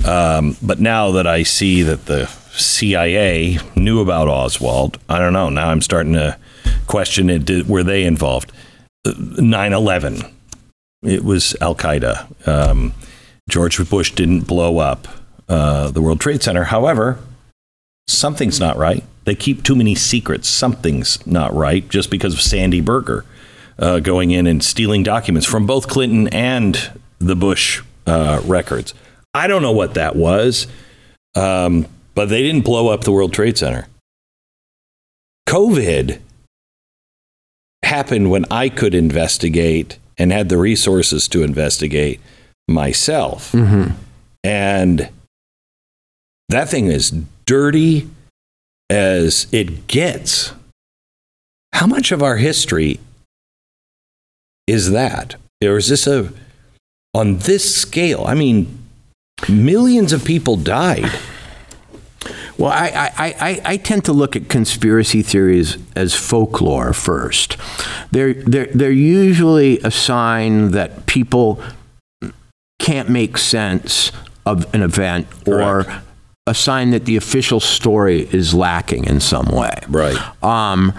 Um, 0.07 0.57
but 0.63 0.81
now 0.81 1.13
that 1.13 1.27
I 1.27 1.43
see 1.43 1.83
that 1.83 2.07
the 2.07 2.27
CIA 2.53 3.59
knew 3.77 4.01
about 4.01 4.29
Oswald, 4.29 4.99
I 5.09 5.19
don't 5.19 5.33
know. 5.33 5.49
Now 5.49 5.71
I'm 5.71 5.81
starting 5.81 6.15
to 6.15 6.39
question 6.87 7.31
it. 7.31 7.45
Did, 7.45 7.69
were 7.69 7.83
they 7.83 8.05
involved? 8.05 8.53
9 9.05 9.73
11 9.73 10.23
it 11.03 11.25
was 11.25 11.57
Al 11.61 11.75
Qaeda. 11.75 12.47
Um, 12.47 12.95
George 13.49 13.89
Bush 13.91 14.13
didn't 14.13 14.43
blow 14.43 14.79
up 14.79 15.09
uh, 15.49 15.91
the 15.91 16.01
World 16.01 16.21
Trade 16.21 16.43
Center. 16.43 16.65
However, 16.65 17.19
something's 18.07 18.61
not 18.61 18.77
right. 18.77 19.05
They 19.25 19.35
keep 19.35 19.63
too 19.63 19.75
many 19.75 19.95
secrets. 19.95 20.49
Something's 20.49 21.25
not 21.27 21.53
right 21.55 21.89
just 21.89 22.11
because 22.11 22.35
of 22.35 22.41
Sandy 22.41 22.81
Berger 22.81 23.25
uh, 23.79 23.99
going 23.99 24.31
in 24.31 24.47
and 24.47 24.63
stealing 24.63 25.03
documents 25.03 25.47
from 25.47 25.67
both 25.67 25.89
Clinton 25.89 26.29
and 26.29 26.93
the 27.19 27.37
Bush 27.37 27.83
uh, 28.07 28.41
records. 28.45 28.95
I 29.35 29.47
don't 29.47 29.63
know 29.63 29.73
what 29.73 29.95
that 29.95 30.17
was, 30.17 30.67
um, 31.35 31.87
but 32.15 32.29
they 32.29 32.43
didn't 32.43 32.65
blow 32.65 32.89
up 32.89 33.05
the 33.05 33.13
World 33.13 33.33
Trade 33.33 33.57
Center. 33.57 33.87
COVID 35.49 36.21
happened 37.83 38.31
when 38.31 38.45
I 38.51 38.69
could 38.69 38.95
investigate 38.95 39.99
and 40.19 40.33
had 40.33 40.49
the 40.49 40.59
resources 40.59 41.29
to 41.29 41.43
investigate 41.43 42.21
myself. 42.69 43.53
Mm-hmm. 43.53 43.95
And 44.45 45.09
that 46.49 46.69
thing 46.69 46.87
is 46.87 47.11
dirty 47.47 48.09
as 48.91 49.47
it 49.53 49.87
gets. 49.87 50.53
How 51.73 51.87
much 51.87 52.13
of 52.13 52.23
our 52.23 52.37
history 52.37 53.01
is 54.67 54.91
that? 54.91 55.37
Or 55.63 55.77
is 55.79 55.89
this 55.89 56.07
a, 56.07 56.33
on 57.15 57.39
this 57.39 57.75
scale? 57.75 58.25
I 58.27 58.35
mean, 58.35 58.79
millions 59.49 60.13
of 60.13 60.25
people 60.25 60.57
died. 60.57 61.11
Well, 62.59 62.71
I, 62.71 63.11
I, 63.19 63.35
I, 63.41 63.61
I, 63.65 63.77
tend 63.79 64.05
to 64.05 64.13
look 64.13 64.37
at 64.37 64.49
conspiracy 64.49 65.23
theories 65.23 65.79
as 65.97 66.15
folklore 66.15 66.93
first. 66.93 67.57
They're, 68.13 68.35
they're, 68.35 68.67
they're 68.67 68.93
usually 68.93 69.81
a 69.81 69.91
sign 69.91 70.71
that 70.71 71.07
people 71.07 71.61
can't 72.79 73.09
make 73.09 73.39
sense 73.39 74.13
of 74.47 74.73
an 74.75 74.83
event 74.83 75.29
Correct. 75.45 75.89
or 75.89 76.03
a 76.47 76.55
sign 76.55 76.91
that 76.91 77.05
the 77.05 77.17
official 77.17 77.61
story 77.61 78.29
is 78.33 78.55
lacking 78.55 79.05
in 79.05 79.21
some 79.21 79.47
way. 79.47 79.75
Right. 79.89 80.17
Um, 80.43 80.93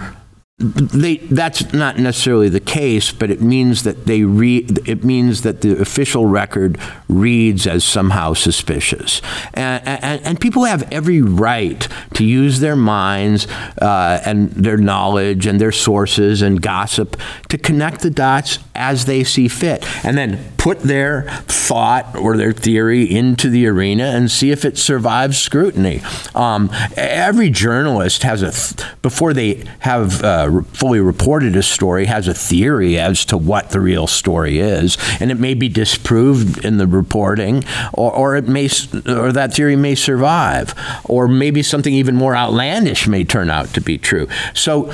they, 0.64 1.16
that's 1.16 1.72
not 1.72 1.98
necessarily 1.98 2.48
the 2.48 2.60
case, 2.60 3.12
but 3.12 3.30
it 3.30 3.42
means 3.42 3.82
that 3.82 4.06
they 4.06 4.22
read. 4.22 4.88
It 4.88 5.04
means 5.04 5.42
that 5.42 5.60
the 5.60 5.80
official 5.80 6.26
record 6.26 6.78
reads 7.08 7.66
as 7.66 7.84
somehow 7.84 8.32
suspicious, 8.34 9.20
and, 9.52 9.86
and, 9.86 10.22
and 10.24 10.40
people 10.40 10.64
have 10.64 10.90
every 10.90 11.20
right 11.20 11.86
to 12.14 12.24
use 12.24 12.60
their 12.60 12.76
minds 12.76 13.46
uh, 13.82 14.22
and 14.24 14.50
their 14.50 14.78
knowledge 14.78 15.46
and 15.46 15.60
their 15.60 15.72
sources 15.72 16.40
and 16.40 16.62
gossip 16.62 17.16
to 17.48 17.58
connect 17.58 18.00
the 18.00 18.10
dots 18.10 18.58
as 18.74 19.04
they 19.04 19.22
see 19.22 19.48
fit, 19.48 19.84
and 20.04 20.16
then 20.16 20.52
put 20.56 20.80
their 20.80 21.28
thought 21.46 22.16
or 22.16 22.36
their 22.36 22.52
theory 22.52 23.04
into 23.04 23.50
the 23.50 23.66
arena 23.66 24.04
and 24.04 24.30
see 24.30 24.50
if 24.50 24.64
it 24.64 24.78
survives 24.78 25.38
scrutiny. 25.38 26.00
Um, 26.34 26.70
every 26.96 27.50
journalist 27.50 28.22
has 28.22 28.42
a 28.42 28.50
th- 28.50 28.88
before 29.02 29.34
they 29.34 29.64
have. 29.80 30.24
Uh, 30.24 30.53
fully 30.62 31.00
reported 31.00 31.56
a 31.56 31.62
story 31.62 32.06
has 32.06 32.28
a 32.28 32.34
theory 32.34 32.98
as 32.98 33.24
to 33.26 33.36
what 33.36 33.70
the 33.70 33.80
real 33.80 34.06
story 34.06 34.58
is, 34.58 34.96
and 35.20 35.30
it 35.30 35.38
may 35.38 35.54
be 35.54 35.68
disproved 35.68 36.64
in 36.64 36.78
the 36.78 36.86
reporting, 36.86 37.64
or, 37.92 38.12
or 38.12 38.36
it 38.36 38.48
may, 38.48 38.68
or 39.06 39.32
that 39.32 39.54
theory 39.54 39.76
may 39.76 39.94
survive, 39.94 40.74
or 41.04 41.28
maybe 41.28 41.62
something 41.62 41.94
even 41.94 42.14
more 42.14 42.34
outlandish 42.36 43.06
may 43.06 43.24
turn 43.24 43.50
out 43.50 43.68
to 43.74 43.80
be 43.80 43.98
true. 43.98 44.28
So 44.54 44.92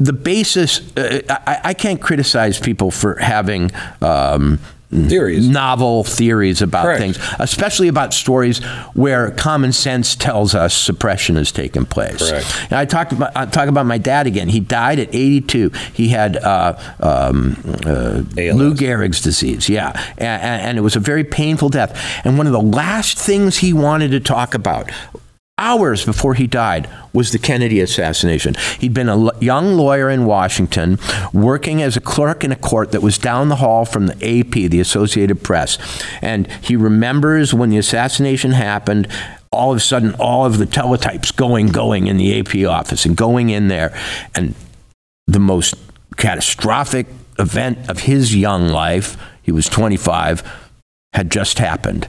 the 0.00 0.12
basis, 0.12 0.96
uh, 0.96 1.20
I, 1.46 1.60
I, 1.64 1.74
can't 1.74 2.00
criticize 2.00 2.58
people 2.58 2.90
for 2.90 3.16
having. 3.16 3.70
Um, 4.00 4.58
theories, 4.92 5.48
novel 5.48 6.04
theories 6.04 6.60
about 6.60 6.84
Correct. 6.84 7.00
things, 7.00 7.18
especially 7.38 7.88
about 7.88 8.12
stories 8.12 8.62
where 8.94 9.30
common 9.30 9.72
sense 9.72 10.14
tells 10.14 10.54
us 10.54 10.74
suppression 10.74 11.36
has 11.36 11.50
taken 11.50 11.86
place. 11.86 12.30
Correct. 12.30 12.72
I 12.72 12.84
talked 12.84 13.12
about 13.12 13.36
I 13.36 13.46
talk 13.46 13.68
about 13.68 13.86
my 13.86 13.98
dad 13.98 14.26
again. 14.26 14.48
He 14.48 14.60
died 14.60 14.98
at 14.98 15.08
82. 15.14 15.70
He 15.92 16.08
had 16.08 16.36
uh, 16.36 16.78
um, 17.00 17.56
uh, 17.84 18.22
Lou 18.36 18.74
Gehrig's 18.74 19.20
disease. 19.20 19.68
Yeah, 19.68 19.98
and, 20.18 20.62
and 20.62 20.78
it 20.78 20.82
was 20.82 20.96
a 20.96 21.00
very 21.00 21.24
painful 21.24 21.70
death. 21.70 21.98
And 22.24 22.36
one 22.36 22.46
of 22.46 22.52
the 22.52 22.60
last 22.60 23.18
things 23.18 23.58
he 23.58 23.72
wanted 23.72 24.10
to 24.10 24.20
talk 24.20 24.54
about 24.54 24.90
hours 25.62 26.04
before 26.04 26.34
he 26.34 26.46
died 26.46 26.90
was 27.12 27.30
the 27.30 27.38
Kennedy 27.38 27.80
assassination. 27.80 28.54
He'd 28.80 28.92
been 28.92 29.08
a 29.08 29.30
young 29.40 29.74
lawyer 29.74 30.10
in 30.10 30.26
Washington 30.26 30.98
working 31.32 31.80
as 31.80 31.96
a 31.96 32.00
clerk 32.00 32.42
in 32.42 32.50
a 32.50 32.56
court 32.56 32.90
that 32.92 33.00
was 33.00 33.16
down 33.16 33.48
the 33.48 33.56
hall 33.56 33.84
from 33.84 34.08
the 34.08 34.14
AP, 34.14 34.70
the 34.70 34.80
Associated 34.80 35.42
Press. 35.42 35.78
And 36.20 36.50
he 36.62 36.74
remembers 36.74 37.54
when 37.54 37.70
the 37.70 37.78
assassination 37.78 38.52
happened, 38.52 39.06
all 39.52 39.70
of 39.70 39.76
a 39.76 39.80
sudden, 39.80 40.14
all 40.14 40.44
of 40.44 40.58
the 40.58 40.66
teletypes 40.66 41.34
going, 41.34 41.68
going 41.68 42.08
in 42.08 42.16
the 42.16 42.40
AP 42.40 42.68
office 42.68 43.06
and 43.06 43.16
going 43.16 43.50
in 43.50 43.68
there. 43.68 43.96
And 44.34 44.54
the 45.28 45.40
most 45.40 45.76
catastrophic 46.16 47.06
event 47.38 47.88
of 47.88 48.00
his 48.00 48.34
young 48.34 48.68
life, 48.68 49.16
he 49.42 49.52
was 49.52 49.68
25, 49.68 50.42
had 51.12 51.30
just 51.30 51.58
happened. 51.58 52.08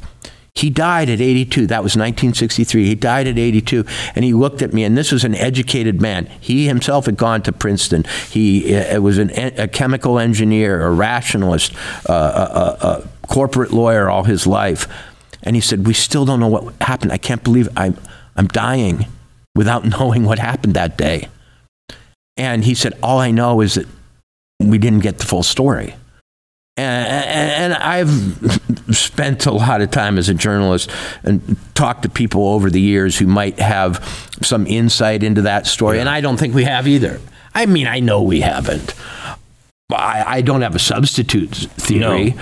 He 0.55 0.69
died 0.69 1.09
at 1.09 1.19
82. 1.19 1.67
That 1.67 1.83
was 1.83 1.93
1963. 1.93 2.85
He 2.85 2.95
died 2.95 3.27
at 3.27 3.39
82. 3.39 3.85
And 4.15 4.23
he 4.23 4.33
looked 4.33 4.61
at 4.61 4.71
me, 4.71 4.83
and 4.83 4.95
this 4.95 5.11
was 5.11 5.23
an 5.23 5.33
educated 5.33 5.99
man. 5.99 6.27
He 6.39 6.67
himself 6.67 7.07
had 7.07 7.17
gone 7.17 7.41
to 7.43 7.51
Princeton. 7.51 8.05
He 8.29 8.75
uh, 8.75 9.01
was 9.01 9.17
an, 9.17 9.31
a 9.31 9.67
chemical 9.67 10.19
engineer, 10.19 10.85
a 10.85 10.91
rationalist, 10.91 11.73
uh, 12.07 12.13
a, 12.13 12.85
a, 12.85 12.89
a 12.89 13.27
corporate 13.27 13.71
lawyer 13.71 14.09
all 14.09 14.25
his 14.25 14.45
life. 14.45 14.87
And 15.41 15.55
he 15.55 15.61
said, 15.61 15.87
We 15.87 15.93
still 15.93 16.23
don't 16.23 16.39
know 16.39 16.47
what 16.47 16.75
happened. 16.81 17.11
I 17.11 17.17
can't 17.17 17.43
believe 17.43 17.67
I'm, 17.75 17.97
I'm 18.35 18.47
dying 18.47 19.07
without 19.55 19.85
knowing 19.99 20.23
what 20.23 20.37
happened 20.37 20.75
that 20.75 20.97
day. 20.97 21.29
And 22.37 22.63
he 22.63 22.75
said, 22.75 22.93
All 23.01 23.17
I 23.19 23.31
know 23.31 23.61
is 23.61 23.73
that 23.73 23.87
we 24.59 24.77
didn't 24.77 24.99
get 24.99 25.17
the 25.17 25.25
full 25.25 25.43
story. 25.43 25.95
And, 26.75 27.71
and, 27.71 27.73
I've 27.75 28.09
spent 28.95 29.45
a 29.45 29.51
lot 29.51 29.81
of 29.81 29.91
time 29.91 30.17
as 30.17 30.27
a 30.27 30.33
journalist 30.33 30.89
and 31.21 31.55
talked 31.75 32.01
to 32.01 32.09
people 32.09 32.47
over 32.47 32.71
the 32.71 32.81
years 32.81 33.15
who 33.19 33.27
might 33.27 33.59
have 33.59 34.03
some 34.41 34.65
insight 34.65 35.21
into 35.21 35.43
that 35.43 35.67
story, 35.67 35.97
yeah. 35.97 36.01
and 36.01 36.09
I 36.09 36.19
don't 36.19 36.37
think 36.37 36.55
we 36.55 36.63
have 36.63 36.87
either. 36.87 37.21
I 37.53 37.67
mean, 37.67 37.85
I 37.85 37.99
know 37.99 38.23
we 38.23 38.41
haven't. 38.41 38.95
I, 39.91 40.23
I 40.37 40.41
don't 40.41 40.63
have 40.63 40.75
a 40.75 40.79
substitute 40.79 41.53
theory. 41.53 42.33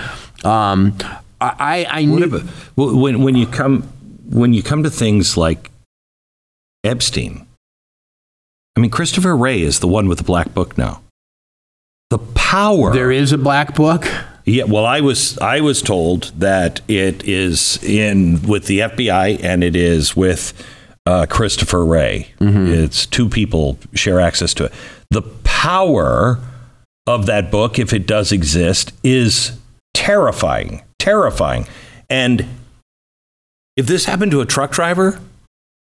Um, 0.44 0.96
I, 1.40 1.86
I 1.88 2.04
knew. 2.04 2.40
When, 2.76 3.22
when 3.22 3.36
you 3.36 3.46
come 3.46 3.82
when 4.30 4.54
you 4.54 4.62
come 4.62 4.82
to 4.84 4.90
things 4.90 5.36
like 5.36 5.70
Epstein, 6.84 7.46
I 8.76 8.80
mean 8.80 8.90
Christopher 8.90 9.36
Wray 9.36 9.60
is 9.60 9.80
the 9.80 9.88
one 9.88 10.08
with 10.08 10.18
the 10.18 10.24
black 10.24 10.54
book 10.54 10.78
now. 10.78 11.01
The 12.12 12.18
power 12.18 12.92
There 12.92 13.10
is 13.10 13.32
a 13.32 13.38
black 13.38 13.74
book. 13.74 14.06
Yeah, 14.44 14.64
well, 14.64 14.84
I 14.84 15.00
was 15.00 15.38
I 15.38 15.62
was 15.62 15.80
told 15.80 16.24
that 16.38 16.82
it 16.86 17.26
is 17.26 17.82
in 17.82 18.42
with 18.42 18.66
the 18.66 18.80
FBI 18.80 19.42
and 19.42 19.64
it 19.64 19.74
is 19.74 20.14
with 20.14 20.52
uh, 21.06 21.24
Christopher 21.24 21.82
Wray. 21.86 22.28
It's 22.38 23.06
two 23.06 23.30
people 23.30 23.78
share 23.94 24.20
access 24.20 24.52
to 24.54 24.66
it. 24.66 24.72
The 25.10 25.22
power 25.22 26.38
of 27.06 27.24
that 27.24 27.50
book, 27.50 27.78
if 27.78 27.94
it 27.94 28.06
does 28.06 28.30
exist, 28.30 28.92
is 29.02 29.58
terrifying, 29.94 30.82
terrifying. 30.98 31.66
And 32.10 32.46
if 33.74 33.86
this 33.86 34.04
happened 34.04 34.32
to 34.32 34.42
a 34.42 34.46
truck 34.46 34.72
driver, 34.72 35.18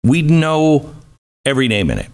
we'd 0.02 0.28
know 0.28 0.92
every 1.44 1.68
name 1.68 1.88
in 1.88 2.00
it. 2.00 2.10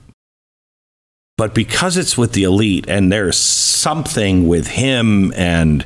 But 1.36 1.54
because 1.54 1.96
it's 1.96 2.16
with 2.18 2.32
the 2.32 2.44
elite 2.44 2.86
and 2.88 3.10
there's 3.10 3.36
something 3.36 4.46
with 4.46 4.68
him 4.68 5.32
and 5.34 5.84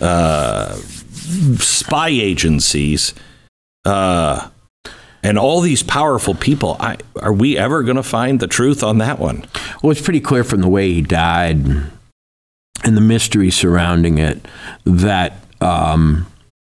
uh, 0.00 0.76
spy 0.76 2.08
agencies 2.08 3.14
uh, 3.84 4.48
and 5.22 5.38
all 5.38 5.60
these 5.60 5.82
powerful 5.82 6.34
people, 6.34 6.76
I, 6.78 6.98
are 7.20 7.32
we 7.32 7.56
ever 7.56 7.82
going 7.82 7.96
to 7.96 8.02
find 8.02 8.38
the 8.38 8.46
truth 8.46 8.82
on 8.82 8.98
that 8.98 9.18
one? 9.18 9.44
Well, 9.82 9.92
it's 9.92 10.02
pretty 10.02 10.20
clear 10.20 10.44
from 10.44 10.60
the 10.60 10.68
way 10.68 10.92
he 10.92 11.02
died 11.02 11.64
and 12.84 12.96
the 12.96 13.00
mystery 13.00 13.50
surrounding 13.50 14.18
it 14.18 14.46
that 14.84 15.38
um, 15.60 16.26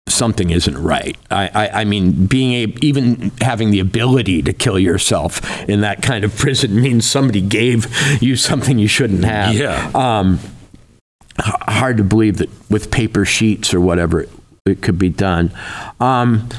something 0.07 0.49
isn't 0.49 0.77
right. 0.77 1.17
I, 1.29 1.49
I, 1.53 1.81
I 1.81 1.85
mean, 1.85 2.25
being 2.25 2.53
a, 2.53 2.73
even 2.81 3.31
having 3.41 3.71
the 3.71 3.79
ability 3.79 4.41
to 4.43 4.53
kill 4.53 4.79
yourself 4.79 5.41
in 5.69 5.81
that 5.81 6.01
kind 6.01 6.23
of 6.23 6.35
prison 6.37 6.81
means 6.81 7.05
somebody 7.05 7.41
gave 7.41 7.87
you 8.21 8.35
something 8.35 8.79
you 8.79 8.87
shouldn't 8.87 9.25
have. 9.25 9.53
Yeah. 9.53 9.91
Um, 9.93 10.39
hard 11.39 11.97
to 11.97 12.03
believe 12.03 12.37
that 12.37 12.49
with 12.69 12.91
paper 12.91 13.25
sheets 13.25 13.73
or 13.73 13.79
whatever 13.79 14.21
it, 14.21 14.29
it 14.65 14.81
could 14.81 14.97
be 14.97 15.09
done. 15.09 15.51
Um, 15.99 16.49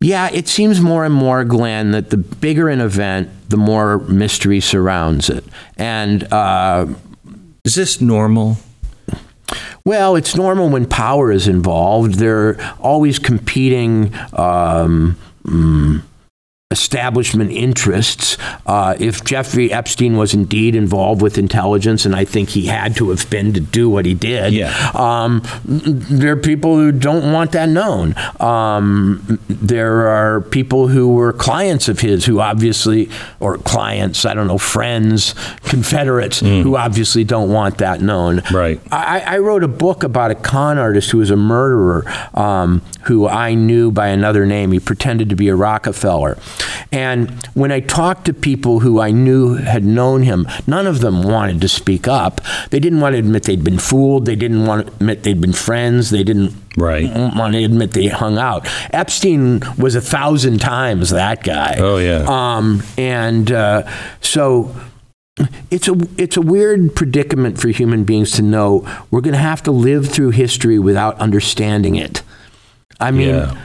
yeah, 0.00 0.30
it 0.32 0.46
seems 0.46 0.80
more 0.80 1.04
and 1.04 1.14
more, 1.14 1.44
Glenn, 1.44 1.90
that 1.90 2.10
the 2.10 2.16
bigger 2.16 2.68
an 2.68 2.80
event, 2.80 3.30
the 3.48 3.56
more 3.56 3.98
mystery 3.98 4.60
surrounds 4.60 5.28
it. 5.28 5.44
And 5.76 6.30
uh, 6.32 6.86
Is 7.64 7.74
this 7.74 8.00
normal? 8.00 8.58
Well, 9.88 10.16
it's 10.16 10.36
normal 10.36 10.68
when 10.68 10.84
power 10.84 11.32
is 11.32 11.48
involved. 11.48 12.16
They're 12.16 12.60
always 12.78 13.18
competing 13.18 14.12
um, 14.34 15.16
mm, 15.44 16.02
establishment 16.70 17.50
interests. 17.50 18.36
Uh, 18.66 18.94
if 19.00 19.24
Jeffrey 19.24 19.72
Epstein 19.72 20.18
was 20.18 20.34
indeed 20.34 20.74
involved 20.74 21.22
with 21.22 21.38
intelligence, 21.38 22.04
and 22.04 22.14
I 22.14 22.26
think 22.26 22.50
he 22.50 22.66
had 22.66 22.94
to 22.96 23.08
have 23.08 23.28
been 23.30 23.54
to 23.54 23.60
do 23.60 23.88
what 23.88 24.04
he 24.04 24.12
did, 24.12 24.52
Yeah. 24.52 24.74
um, 24.94 25.42
there 25.64 26.32
are 26.32 26.36
people 26.36 26.76
who 26.76 26.92
don't 26.92 27.32
want 27.32 27.52
that 27.52 27.70
known. 27.70 28.14
Um, 28.38 29.38
there 29.48 30.08
are 30.08 30.42
people 30.42 30.88
who 30.88 31.08
were 31.14 31.32
clients 31.32 31.88
of 31.88 32.00
his 32.00 32.26
who 32.26 32.38
obviously, 32.40 33.08
or 33.40 33.56
clients, 33.56 34.26
I 34.26 34.34
don't 34.34 34.46
know, 34.46 34.58
friends, 34.58 35.34
Confederates, 35.64 36.40
who 36.40 36.76
obviously 36.76 37.24
don't 37.24 37.50
want 37.50 37.78
that 37.78 38.02
known. 38.02 38.42
Right. 38.52 38.78
I, 38.92 39.20
I 39.20 39.38
wrote 39.38 39.64
a 39.64 39.68
book 39.68 40.02
about 40.02 40.30
a 40.30 40.34
con 40.34 40.76
artist 40.76 41.10
who 41.12 41.18
was 41.18 41.30
a 41.30 41.36
murderer, 41.36 42.04
um, 42.34 42.82
who 43.08 43.26
I 43.28 43.54
knew 43.54 43.90
by 43.90 44.08
another 44.08 44.46
name. 44.46 44.72
He 44.72 44.80
pretended 44.80 45.28
to 45.30 45.36
be 45.36 45.48
a 45.48 45.56
Rockefeller. 45.56 46.38
And 46.92 47.30
when 47.54 47.72
I 47.72 47.80
talked 47.80 48.24
to 48.26 48.32
people 48.32 48.80
who 48.80 49.00
I 49.00 49.10
knew 49.10 49.54
had 49.56 49.84
known 49.84 50.22
him, 50.22 50.46
none 50.66 50.86
of 50.86 51.00
them 51.00 51.22
wanted 51.22 51.60
to 51.62 51.68
speak 51.68 52.06
up. 52.06 52.40
They 52.70 52.78
didn't 52.80 53.00
want 53.00 53.14
to 53.14 53.18
admit 53.18 53.42
they'd 53.44 53.64
been 53.64 53.78
fooled. 53.78 54.24
They 54.26 54.36
didn't 54.36 54.64
want 54.66 54.86
to 54.86 54.92
admit 54.94 55.22
they'd 55.24 55.40
been 55.40 55.52
friends. 55.52 56.10
They 56.10 56.22
didn't 56.22 56.52
Right. 56.76 57.10
want 57.12 57.54
to 57.54 57.64
admit 57.64 57.90
they 57.90 58.06
hung 58.06 58.38
out. 58.38 58.68
Epstein 58.92 59.62
was 59.76 59.96
a 59.96 60.00
thousand 60.00 60.60
times 60.60 61.10
that 61.10 61.42
guy. 61.42 61.76
Oh, 61.78 61.96
yeah. 61.98 62.24
Um, 62.28 62.82
and 62.96 63.50
uh, 63.50 63.82
so 64.20 64.76
it's 65.70 65.88
a 65.88 65.96
it's 66.16 66.36
a 66.36 66.40
weird 66.40 66.94
predicament 66.94 67.60
for 67.60 67.68
human 67.68 68.04
beings 68.04 68.30
to 68.32 68.42
know 68.42 68.86
we're 69.10 69.20
going 69.20 69.34
to 69.34 69.38
have 69.40 69.62
to 69.64 69.70
live 69.72 70.08
through 70.08 70.30
history 70.30 70.78
without 70.78 71.18
understanding 71.18 71.96
it. 71.96 72.22
I 73.00 73.10
mean, 73.10 73.28
Yeah. 73.28 73.56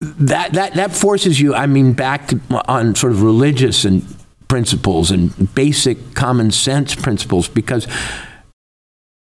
that 0.00 0.52
that 0.52 0.74
that 0.74 0.92
forces 0.94 1.40
you. 1.40 1.54
I 1.54 1.66
mean, 1.66 1.92
back 1.92 2.28
to, 2.28 2.40
on 2.68 2.94
sort 2.94 3.12
of 3.12 3.22
religious 3.22 3.84
and 3.84 4.04
principles 4.48 5.10
and 5.10 5.54
basic 5.54 6.14
common 6.14 6.50
sense 6.52 6.94
principles 6.94 7.48
because 7.48 7.86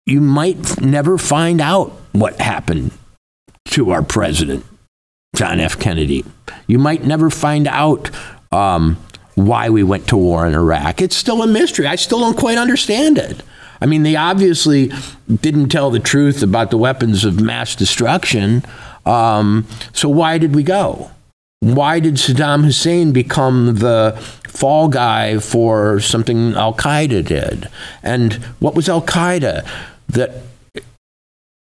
you 0.07 0.21
might 0.21 0.81
never 0.83 1.17
find 1.17 1.61
out 1.61 1.93
what 2.13 2.39
happened 2.41 2.91
to 3.69 3.91
our 3.91 4.03
president, 4.03 4.65
John 5.35 5.61
F. 5.61 5.79
Kennedy. 5.79 6.25
You 6.67 6.79
might 6.79 7.05
never 7.05 7.31
find 7.31 7.67
out 7.67 8.11
um, 8.53 8.99
why 9.35 9.71
we 9.71 9.83
went 9.83 10.07
to 10.09 10.17
war 10.19 10.47
in 10.47 10.55
Iraq. 10.55 11.01
It's 11.01 11.17
still 11.17 11.43
a 11.43 11.47
mystery. 11.47 11.87
I 11.87 11.97
still 11.97 12.21
don't 12.21 12.37
quite 12.37 12.59
understand 12.59 13.17
it. 13.17 13.43
I 13.81 13.87
mean, 13.87 14.03
they 14.03 14.15
obviously 14.17 14.93
didn't 15.41 15.71
tell 15.71 15.91
the 15.91 16.01
truth 16.01 16.43
about 16.43 16.71
the 16.71 16.79
weapons 16.79 17.25
of 17.25 17.41
mass 17.41 17.75
destruction. 17.75 18.63
Um, 19.07 19.67
so 19.93 20.09
why 20.09 20.39
did 20.39 20.55
we 20.55 20.63
go? 20.63 21.11
Why 21.61 21.99
did 21.99 22.17
Saddam 22.17 22.65
Hussein 22.65 23.13
become 23.13 23.77
the 23.77 24.13
fall 24.47 24.89
guy 24.89 25.39
for 25.39 25.99
something 25.99 26.55
Al 26.55 26.75
Qaeda 26.75 27.25
did? 27.25 27.69
And 28.03 28.35
what 28.61 28.75
was 28.75 28.89
Al 28.89 29.01
Qaeda 29.01 29.67
that 30.09 30.43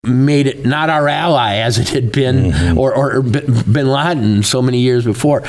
made 0.05 0.47
it 0.47 0.65
not 0.65 0.91
our 0.91 1.09
ally 1.09 1.57
as 1.57 1.79
it 1.79 1.91
had 1.91 2.13
been, 2.13 2.79
or, 2.79 2.95
or 2.95 3.23
Bin 3.23 3.89
Laden 3.89 4.43
so 4.43 4.63
many 4.63 4.79
years 4.79 5.05
before? 5.05 5.43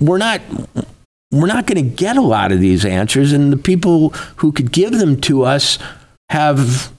We're 0.00 0.18
not. 0.18 0.40
We're 1.30 1.48
not 1.48 1.66
going 1.66 1.82
to 1.82 1.96
get 1.96 2.16
a 2.16 2.22
lot 2.22 2.52
of 2.52 2.60
these 2.60 2.84
answers, 2.84 3.32
and 3.32 3.52
the 3.52 3.56
people 3.56 4.10
who 4.36 4.52
could 4.52 4.70
give 4.70 4.92
them 4.92 5.20
to 5.22 5.42
us 5.42 5.80
have 6.30 6.92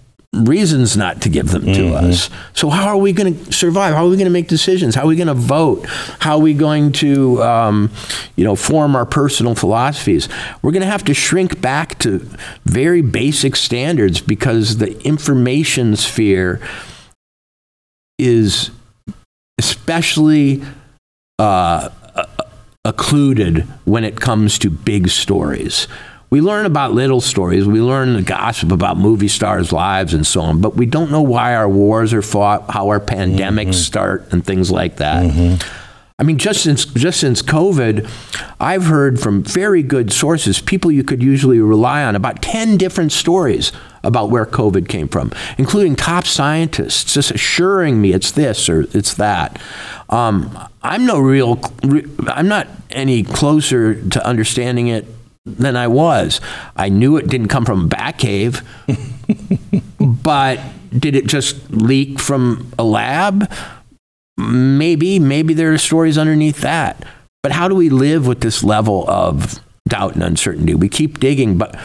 reasons 0.43 0.97
not 0.97 1.21
to 1.21 1.29
give 1.29 1.51
them 1.51 1.63
to 1.63 1.93
us. 1.95 2.29
So 2.53 2.69
how 2.69 2.87
are 2.87 2.97
we 2.97 3.13
going 3.13 3.45
to 3.45 3.53
survive? 3.53 3.93
How 3.93 4.05
are 4.05 4.09
we 4.09 4.17
going 4.17 4.25
to 4.25 4.31
make 4.31 4.47
decisions? 4.47 4.95
How 4.95 5.03
are 5.03 5.07
we 5.07 5.15
going 5.15 5.27
to 5.27 5.33
vote? 5.33 5.85
How 6.19 6.33
are 6.33 6.41
we 6.41 6.53
going 6.53 6.91
to, 6.93 7.41
um, 7.41 7.91
you 8.35 8.43
know, 8.43 8.55
form 8.55 8.95
our 8.95 9.05
personal 9.05 9.55
philosophies? 9.55 10.27
We're 10.61 10.71
going 10.71 10.81
to 10.81 10.87
have 10.87 11.05
to 11.05 11.13
shrink 11.13 11.61
back 11.61 11.97
to 11.99 12.27
very 12.65 13.01
basic 13.01 13.55
standards 13.55 14.21
because 14.21 14.77
the 14.77 14.99
information 15.03 15.95
sphere 15.95 16.59
is 18.17 18.71
especially 19.57 20.63
uh, 21.39 21.89
occluded 22.83 23.61
when 23.85 24.03
it 24.03 24.19
comes 24.19 24.59
to 24.59 24.69
big 24.69 25.09
stories. 25.09 25.87
We 26.35 26.41
learn 26.41 26.65
about 26.65 26.91
little 26.91 27.21
stories, 27.21 27.65
we 27.65 27.79
learn 27.79 28.11
the 28.11 28.21
gossip 28.21 28.73
about 28.73 28.97
movie 28.97 29.29
stars' 29.29 29.71
lives 29.71 30.13
and 30.13 30.27
so 30.27 30.41
on, 30.41 30.59
but 30.59 30.75
we 30.75 30.85
don't 30.85 31.09
know 31.09 31.21
why 31.21 31.55
our 31.55 31.69
wars 31.69 32.13
are 32.13 32.21
fought, 32.21 32.69
how 32.71 32.89
our 32.89 32.99
pandemics 32.99 33.75
start, 33.75 34.33
and 34.33 34.45
things 34.45 34.69
like 34.69 34.97
that. 34.97 35.23
I 36.19 36.23
mean, 36.23 36.37
just 36.37 36.61
since 36.61 36.83
just 36.83 37.21
since 37.21 37.41
COVID, 37.41 38.09
I've 38.59 38.83
heard 38.87 39.17
from 39.17 39.43
very 39.43 39.81
good 39.81 40.11
sources, 40.11 40.59
people 40.59 40.91
you 40.91 41.05
could 41.05 41.23
usually 41.23 41.61
rely 41.61 42.03
on, 42.03 42.17
about 42.17 42.41
ten 42.41 42.75
different 42.75 43.13
stories 43.13 43.71
about 44.03 44.29
where 44.29 44.45
COVID 44.45 44.89
came 44.89 45.07
from, 45.07 45.31
including 45.57 45.95
top 45.95 46.25
scientists 46.25 47.13
just 47.13 47.31
assuring 47.31 48.01
me 48.01 48.11
it's 48.11 48.31
this 48.31 48.67
or 48.67 48.81
it's 48.93 49.13
that. 49.13 49.57
Um, 50.09 50.67
I'm 50.83 51.05
no 51.05 51.17
real, 51.17 51.61
re- 51.81 52.05
I'm 52.27 52.49
not 52.49 52.67
any 52.89 53.23
closer 53.23 53.95
to 54.09 54.25
understanding 54.25 54.89
it 54.89 55.05
than 55.45 55.75
I 55.75 55.87
was. 55.87 56.41
I 56.75 56.89
knew 56.89 57.17
it 57.17 57.27
didn't 57.27 57.49
come 57.49 57.65
from 57.65 57.85
a 57.85 57.87
bat 57.87 58.17
cave, 58.17 58.61
but 59.99 60.59
did 60.97 61.15
it 61.15 61.27
just 61.27 61.69
leak 61.71 62.19
from 62.19 62.71
a 62.79 62.83
lab? 62.83 63.51
Maybe, 64.37 65.19
maybe 65.19 65.53
there 65.53 65.73
are 65.73 65.77
stories 65.77 66.17
underneath 66.17 66.61
that. 66.61 67.03
But 67.43 67.51
how 67.51 67.67
do 67.67 67.75
we 67.75 67.89
live 67.89 68.25
with 68.25 68.41
this 68.41 68.63
level 68.63 69.05
of 69.09 69.59
doubt 69.87 70.15
and 70.15 70.23
uncertainty? 70.23 70.73
We 70.73 70.89
keep 70.89 71.19
digging, 71.19 71.57
but 71.57 71.79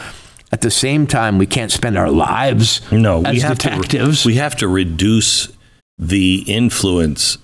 at 0.51 0.61
the 0.61 0.71
same 0.71 1.05
time, 1.07 1.37
we 1.37 1.45
can't 1.45 1.71
spend 1.71 1.97
our 1.97 2.09
lives 2.09 2.81
No, 2.91 3.23
as 3.23 3.33
we 3.35 3.39
have 3.41 3.57
detectives. 3.59 4.23
to 4.23 4.27
we 4.27 4.35
have 4.35 4.55
to 4.57 4.67
reduce 4.67 5.49
the 5.97 6.43
influence 6.47 7.37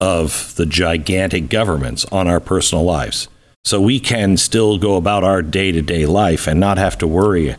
of 0.00 0.54
the 0.56 0.66
gigantic 0.66 1.48
governments 1.50 2.04
on 2.06 2.26
our 2.26 2.40
personal 2.40 2.84
lives. 2.84 3.28
So 3.64 3.80
we 3.80 4.00
can 4.00 4.36
still 4.36 4.76
go 4.78 4.96
about 4.96 5.22
our 5.24 5.40
day-to-day 5.42 6.06
life 6.06 6.46
and 6.48 6.58
not 6.58 6.78
have 6.78 6.98
to 6.98 7.06
worry 7.06 7.54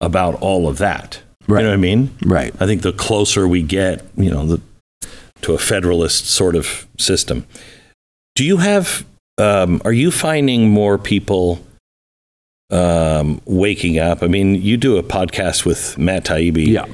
about 0.00 0.34
all 0.42 0.68
of 0.68 0.78
that. 0.78 1.22
Right. 1.46 1.60
You 1.60 1.64
know 1.66 1.70
what 1.70 1.74
I 1.74 1.80
mean? 1.80 2.10
Right. 2.24 2.54
I 2.60 2.66
think 2.66 2.82
the 2.82 2.92
closer 2.92 3.46
we 3.46 3.62
get, 3.62 4.04
you 4.16 4.30
know, 4.30 4.46
the, 4.46 4.60
to 5.42 5.52
a 5.52 5.58
federalist 5.58 6.26
sort 6.26 6.56
of 6.56 6.86
system. 6.98 7.46
Do 8.34 8.44
you 8.44 8.56
have? 8.58 9.04
Um, 9.38 9.80
are 9.84 9.92
you 9.92 10.10
finding 10.10 10.70
more 10.70 10.96
people 10.98 11.64
um, 12.70 13.40
waking 13.44 13.98
up? 13.98 14.22
I 14.22 14.26
mean, 14.26 14.54
you 14.54 14.76
do 14.76 14.96
a 14.96 15.02
podcast 15.02 15.64
with 15.64 15.98
Matt 15.98 16.24
Taibbi, 16.24 16.66
Yeah. 16.68 16.86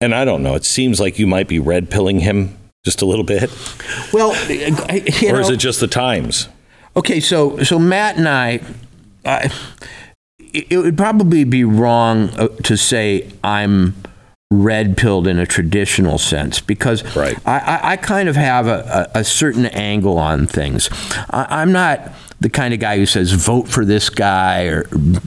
and 0.00 0.14
I 0.14 0.24
don't 0.24 0.42
know. 0.42 0.54
It 0.54 0.64
seems 0.64 1.00
like 1.00 1.18
you 1.18 1.26
might 1.26 1.48
be 1.48 1.58
red 1.58 1.90
pilling 1.90 2.20
him 2.20 2.56
just 2.84 3.00
a 3.02 3.06
little 3.06 3.24
bit, 3.24 3.50
Well, 4.12 4.32
I- 4.34 5.02
or 5.26 5.32
know, 5.32 5.38
is 5.40 5.50
it 5.50 5.56
just 5.58 5.80
the 5.80 5.86
times? 5.88 6.48
Okay, 6.96 7.20
so 7.20 7.62
so 7.62 7.78
Matt 7.78 8.16
and 8.16 8.28
I, 8.28 8.60
I 9.24 9.50
it 10.52 10.76
would 10.76 10.96
probably 10.96 11.44
be 11.44 11.64
wrong 11.64 12.28
uh, 12.30 12.48
to 12.64 12.76
say 12.76 13.30
I'm 13.42 13.94
red 14.50 14.98
pilled 14.98 15.26
in 15.26 15.38
a 15.38 15.46
traditional 15.46 16.18
sense 16.18 16.60
because 16.60 17.16
Right. 17.16 17.38
I, 17.46 17.58
I, 17.58 17.92
I 17.92 17.96
kind 17.96 18.28
of 18.28 18.36
have 18.36 18.66
a, 18.66 19.08
a, 19.14 19.20
a 19.20 19.24
certain 19.24 19.64
angle 19.64 20.18
on 20.18 20.46
things. 20.46 20.90
I, 21.30 21.46
I'm 21.62 21.72
not 21.72 22.12
the 22.42 22.50
kind 22.50 22.74
of 22.74 22.80
guy 22.80 22.96
who 22.96 23.06
says 23.06 23.30
vote 23.32 23.68
for 23.68 23.84
this 23.84 24.10
guy 24.10 24.64
or 24.64 24.82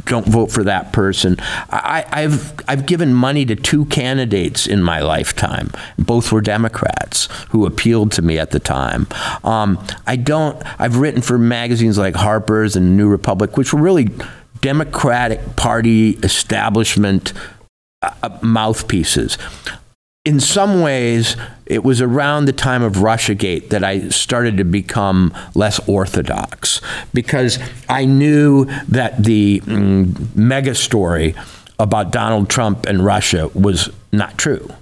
don't 0.06 0.28
vote 0.28 0.52
for 0.52 0.64
that 0.66 0.92
person. 0.92 1.38
I, 1.70 2.06
I've 2.12 2.54
I've 2.68 2.86
given 2.86 3.14
money 3.14 3.46
to 3.46 3.56
two 3.56 3.86
candidates 3.86 4.68
in 4.68 4.84
my 4.84 5.00
lifetime. 5.00 5.72
Both 5.98 6.32
were 6.32 6.42
Democrats 6.42 7.30
who 7.50 7.66
appealed 7.66 8.12
to 8.14 8.22
me 8.22 8.38
at 8.38 8.52
the 8.52 8.60
time. 8.60 9.08
Um, 9.44 9.84
I 10.06 10.18
don't. 10.18 10.62
I've 10.80 10.98
written 10.98 11.22
for 11.22 11.38
magazines 11.38 11.98
like 11.98 12.16
Harper's 12.16 12.76
and 12.76 12.98
New 12.98 13.08
Republic, 13.08 13.56
which 13.58 13.74
were 13.74 13.82
really 13.82 14.10
Democratic 14.62 15.56
Party 15.56 16.12
establishment 16.22 17.32
uh, 18.02 18.38
mouthpieces. 18.42 19.38
In 20.26 20.40
some 20.40 20.82
ways, 20.82 21.38
it 21.68 21.84
was 21.84 22.02
around 22.02 22.46
the 22.46 22.54
time 22.54 22.82
of 22.82 22.94
Russiagate 22.94 23.70
that 23.70 23.84
I 23.84 24.10
started 24.10 24.58
to 24.58 24.64
become 24.64 25.32
less 25.54 25.80
orthodox 25.88 26.82
because 27.14 27.60
I 27.88 28.06
knew 28.06 28.66
that 28.88 29.24
the 29.24 29.62
mm, 29.62 30.36
mega 30.36 30.74
story 30.74 31.36
about 31.78 32.12
Donald 32.12 32.50
Trump 32.50 32.88
and 32.88 33.06
Russia 33.06 33.50
was 33.54 33.92
not 34.12 34.36
true. 34.36 34.74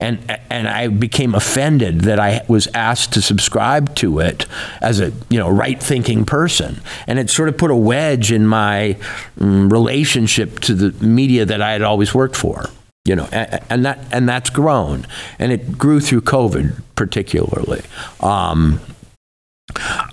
And, 0.00 0.18
and 0.50 0.68
I 0.68 0.88
became 0.88 1.34
offended 1.34 2.02
that 2.02 2.18
I 2.18 2.44
was 2.48 2.66
asked 2.74 3.12
to 3.12 3.22
subscribe 3.22 3.94
to 3.96 4.18
it 4.18 4.46
as 4.80 5.00
a 5.00 5.12
you 5.28 5.38
know 5.38 5.48
right 5.48 5.80
thinking 5.80 6.24
person, 6.24 6.80
and 7.08 7.18
it 7.18 7.30
sort 7.30 7.48
of 7.48 7.58
put 7.58 7.72
a 7.72 7.76
wedge 7.76 8.30
in 8.30 8.46
my 8.46 8.96
mm, 9.38 9.70
relationship 9.70 10.60
to 10.60 10.74
the 10.74 11.04
media 11.04 11.44
that 11.44 11.60
I 11.60 11.72
had 11.72 11.82
always 11.82 12.14
worked 12.14 12.36
for 12.36 12.66
you 13.08 13.16
know, 13.16 13.26
and, 13.32 13.60
and 13.70 13.84
that 13.86 13.98
and 14.12 14.28
that's 14.28 14.50
grown, 14.50 15.06
and 15.38 15.50
it 15.50 15.78
grew 15.78 15.98
through 15.98 16.20
COVID 16.20 16.82
particularly. 16.94 17.82
Um, 18.20 18.80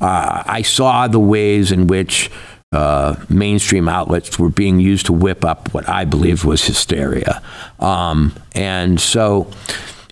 uh, 0.01 0.43
I 0.45 0.61
saw 0.61 1.07
the 1.07 1.19
ways 1.19 1.73
in 1.73 1.87
which 1.87 2.31
uh, 2.71 3.15
mainstream 3.27 3.89
outlets 3.89 4.39
were 4.39 4.49
being 4.49 4.79
used 4.79 5.05
to 5.07 5.13
whip 5.13 5.43
up 5.43 5.73
what 5.73 5.87
I 5.89 6.05
believed 6.05 6.45
was 6.45 6.65
hysteria, 6.65 7.41
um, 7.79 8.33
and 8.53 8.99
so. 8.99 9.51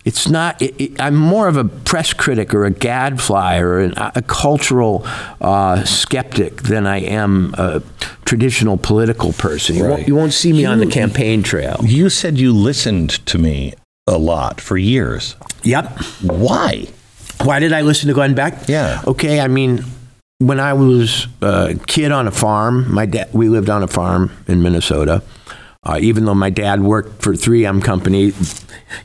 It's 0.05 0.27
not. 0.27 0.61
It, 0.61 0.75
it, 0.81 1.01
I'm 1.01 1.15
more 1.15 1.47
of 1.47 1.55
a 1.55 1.63
press 1.63 2.11
critic 2.13 2.53
or 2.53 2.65
a 2.65 2.71
gadfly 2.71 3.57
or 3.59 3.79
an, 3.79 3.93
a 3.97 4.21
cultural 4.21 5.03
uh, 5.39 5.83
skeptic 5.85 6.63
than 6.63 6.85
I 6.85 6.97
am 6.99 7.53
a 7.57 7.81
traditional 8.25 8.77
political 8.77 9.31
person. 9.33 9.75
You, 9.75 9.83
won't, 9.83 9.93
Right. 9.99 10.07
you 10.07 10.15
won't 10.15 10.33
see 10.33 10.51
me 10.51 10.65
on 10.65 10.79
the 10.79 10.87
campaign 10.87 11.41
trail. 11.43 11.79
You 11.83 12.09
said 12.09 12.37
you 12.37 12.51
listened 12.53 13.11
to 13.27 13.37
me 13.37 13.73
a 14.07 14.17
lot 14.17 14.59
for 14.59 14.75
years. 14.77 15.35
Yep. 15.63 15.85
Why? 16.23 16.87
Why 17.41 17.59
did 17.59 17.71
I 17.71 17.81
listen 17.81 18.07
to 18.09 18.13
Glenn 18.13 18.35
Beck? 18.35 18.67
Yeah. 18.67 19.01
Okay, 19.07 19.39
I 19.39 19.47
mean, 19.47 19.83
when 20.39 20.59
I 20.59 20.73
was 20.73 21.27
a 21.41 21.75
kid 21.87 22.11
on 22.11 22.27
a 22.27 22.31
farm, 22.31 22.93
my 22.93 23.05
dad, 23.05 23.29
we 23.33 23.47
lived 23.47 23.69
on 23.69 23.83
a 23.83 23.87
farm 23.87 24.31
in 24.47 24.61
Minnesota. 24.61 25.23
Uh, 25.85 25.99
even 26.01 26.23
though 26.25 26.33
my 26.33 26.49
dad 26.49 26.81
worked 26.81 27.21
for 27.21 27.33
3M 27.33 27.83
Company, 27.83 28.31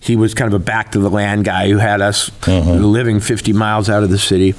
he 0.00 0.14
was 0.14 0.32
kind 0.32 0.52
of 0.52 0.60
a 0.60 0.64
back 0.64 0.92
to 0.92 1.00
the 1.00 1.10
land 1.10 1.44
guy 1.44 1.68
who 1.68 1.78
had 1.78 2.00
us 2.00 2.30
living 2.46 3.18
50 3.18 3.52
miles 3.52 3.90
out 3.90 4.02
of 4.04 4.10
the 4.10 4.18
city. 4.18 4.54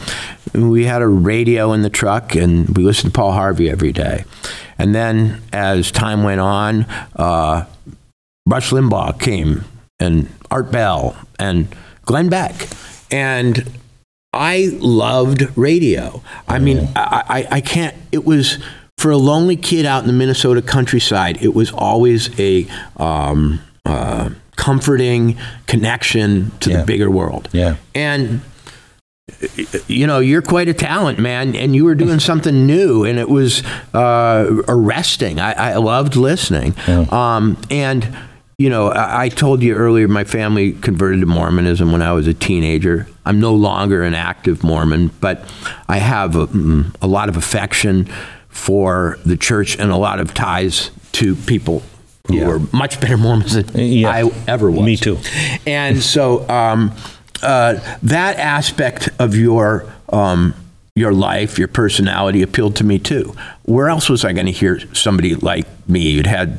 And 0.54 0.70
we 0.70 0.86
had 0.86 1.02
a 1.02 1.08
radio 1.08 1.72
in 1.72 1.82
the 1.82 1.90
truck, 1.90 2.36
and 2.36 2.68
we 2.78 2.84
listened 2.84 3.14
to 3.14 3.18
Paul 3.18 3.32
Harvey 3.32 3.70
every 3.70 3.92
day. 3.94 4.26
And 4.78 4.94
then 4.94 5.42
as 5.54 5.92
time 5.92 6.24
went 6.24 6.42
on, 6.42 6.86
uh, 7.16 7.66
Rush 8.46 8.72
Limbaugh 8.72 9.20
came, 9.20 9.64
and 10.00 10.30
Art 10.52 10.72
Bell, 10.72 11.16
and 11.38 11.74
Glenn 12.04 12.30
Beck. 12.30 12.68
And 13.12 13.72
I 14.34 14.70
loved 14.80 15.56
radio. 15.58 16.22
I 16.48 16.60
mean, 16.60 16.90
I, 16.96 17.24
I, 17.28 17.56
I 17.58 17.62
can't, 17.62 17.96
it 18.12 18.26
was 18.26 18.58
for 19.00 19.12
a 19.12 19.18
lonely 19.18 19.56
kid 19.56 19.86
out 19.86 20.02
in 20.02 20.08
the 20.08 20.14
Minnesota 20.14 20.62
countryside, 20.62 21.42
it 21.42 21.54
was 21.56 21.72
always 21.72 22.38
a 22.38 22.68
um, 22.98 23.62
uh, 23.86 24.30
comforting 24.58 25.38
connection 25.68 26.52
to 26.60 26.70
Yeah. 26.70 26.78
the 26.82 26.86
bigger 26.86 27.10
world. 27.10 27.48
Yeah. 27.54 27.76
And 27.96 28.42
you 29.88 30.06
know, 30.08 30.20
you're 30.20 30.42
quite 30.42 30.68
a 30.68 30.74
talent, 30.74 31.18
man, 31.20 31.56
and 31.56 31.74
you 31.76 31.86
were 31.86 31.96
doing 31.96 32.20
something 32.20 32.66
new, 32.76 33.06
and 33.06 33.18
it 33.20 33.30
was 33.30 33.64
uh, 33.94 34.64
arresting. 34.68 35.40
I, 35.40 35.54
I 35.54 35.76
loved 35.78 36.16
listening. 36.18 36.74
Um, 36.88 37.56
and, 37.70 38.06
you 38.58 38.70
know, 38.70 38.90
I, 38.90 39.26
I 39.26 39.30
told 39.30 39.62
you 39.64 39.76
earlier, 39.76 40.08
my 40.10 40.24
family 40.26 40.74
converted 40.74 41.22
to 41.22 41.26
Mormonism 41.26 41.92
when 41.94 42.02
I 42.02 42.12
was 42.12 42.28
a 42.28 42.34
teenager. 42.34 43.08
I'm 43.26 43.40
no 43.40 43.54
longer 43.54 44.04
an 44.04 44.14
active 44.16 44.64
Mormon, 44.64 45.12
but 45.22 45.48
I 45.88 46.00
have 46.00 46.36
a, 46.36 46.48
mm, 46.48 46.94
a 47.02 47.08
lot 47.08 47.30
of 47.30 47.38
affection 47.38 48.10
for 48.60 49.18
the 49.26 49.38
church 49.38 49.80
and 49.80 49.90
a 49.92 49.96
lot 49.96 50.20
of 50.20 50.34
ties 50.34 50.92
to 51.14 51.36
people 51.36 51.82
who 52.28 52.36
Yeah. 52.36 52.48
were 52.48 52.60
much 52.74 53.00
better 53.00 53.18
Mormons 53.18 53.54
than 53.54 53.66
Yeah. 53.80 54.10
I 54.10 54.30
ever 54.48 54.70
was. 54.70 54.86
Me 54.86 54.96
too. 54.98 55.18
And 55.66 56.02
so 56.04 56.48
um, 56.50 56.92
uh, 57.42 57.76
that 58.04 58.38
aspect 58.38 59.10
of 59.18 59.36
your 59.36 59.86
um, 60.10 60.54
your 60.96 61.14
life, 61.14 61.58
your 61.58 61.68
personality 61.70 62.42
appealed 62.42 62.76
to 62.76 62.84
me 62.84 63.00
too. 63.00 63.34
Where 63.64 63.88
else 63.88 64.10
was 64.10 64.26
I 64.26 64.34
going 64.34 64.48
to 64.48 64.52
hear 64.52 64.82
somebody 64.94 65.36
like 65.36 65.66
me 65.88 66.16
who'd 66.16 66.28
had 66.28 66.58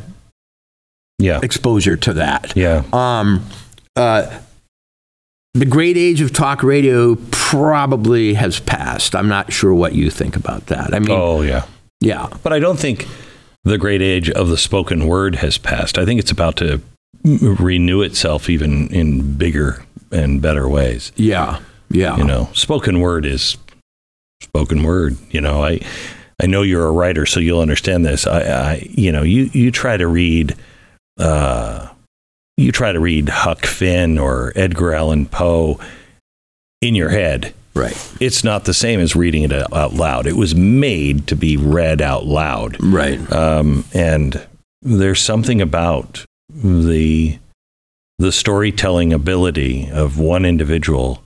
Yeah. 1.18 1.40
exposure 1.42 1.96
to 1.98 2.12
that? 2.14 2.52
Yeah. 2.56 2.82
Um, 2.92 3.44
uh, 3.96 4.26
the 5.52 5.66
great 5.66 5.96
age 5.98 6.20
of 6.22 6.32
talk 6.32 6.62
radio 6.62 7.16
probably 7.32 8.34
has 8.34 8.60
passed. 8.60 9.14
I'm 9.14 9.28
not 9.28 9.52
sure 9.52 9.74
what 9.74 9.94
you 9.94 10.08
think 10.10 10.36
about 10.36 10.66
that. 10.66 10.94
I 10.94 11.00
mean, 11.00 11.10
Oh, 11.10 11.42
yeah. 11.42 11.64
Yeah, 12.00 12.28
But 12.42 12.52
I 12.52 12.58
don't 12.58 12.78
think 12.78 13.06
the 13.64 13.78
great 13.78 14.00
age 14.02 14.30
of 14.30 14.48
the 14.48 14.56
spoken 14.56 15.06
word 15.06 15.36
has 15.36 15.58
passed. 15.58 15.98
I 15.98 16.04
think 16.04 16.18
it's 16.18 16.30
about 16.30 16.56
to 16.56 16.80
renew 17.22 18.00
itself 18.02 18.48
even 18.48 18.88
in 18.88 19.36
bigger 19.36 19.84
and 20.10 20.40
better 20.40 20.68
ways. 20.68 21.12
yeah, 21.16 21.60
yeah. 21.90 22.16
You 22.16 22.24
know, 22.24 22.48
spoken 22.54 23.00
word 23.00 23.26
is 23.26 23.58
spoken 24.40 24.82
word. 24.82 25.16
You 25.30 25.40
know, 25.40 25.62
I 25.62 25.80
I 26.42 26.46
know 26.46 26.62
you're 26.62 26.86
a 26.86 26.92
writer, 26.92 27.26
so 27.26 27.40
you'll 27.40 27.60
understand 27.60 28.06
this. 28.06 28.26
I, 28.26 28.40
I 28.40 28.88
you 28.90 29.12
know, 29.12 29.22
you 29.22 29.50
you 29.52 29.70
try 29.70 29.96
to 29.96 30.06
read, 30.06 30.56
uh, 31.18 31.88
you 32.56 32.72
try 32.72 32.92
to 32.92 33.00
read 33.00 33.28
Huck 33.28 33.66
Finn 33.66 34.18
or 34.18 34.52
Edgar 34.56 34.94
Allan 34.94 35.26
Poe 35.26 35.78
in 36.80 36.94
your 36.94 37.10
head. 37.10 37.52
Right, 37.74 37.96
It's 38.20 38.44
not 38.44 38.64
the 38.64 38.74
same 38.74 39.00
as 39.00 39.14
reading 39.16 39.42
it 39.42 39.52
out 39.52 39.94
loud. 39.94 40.26
It 40.26 40.36
was 40.36 40.54
made 40.54 41.26
to 41.28 41.36
be 41.36 41.56
read 41.56 42.00
out 42.02 42.26
loud. 42.26 42.76
right. 42.82 43.20
Um, 43.32 43.84
and 43.94 44.46
there's 44.82 45.20
something 45.20 45.60
about 45.60 46.24
the 46.48 47.38
the 48.18 48.32
storytelling 48.32 49.12
ability 49.14 49.88
of 49.90 50.18
one 50.18 50.44
individual. 50.44 51.22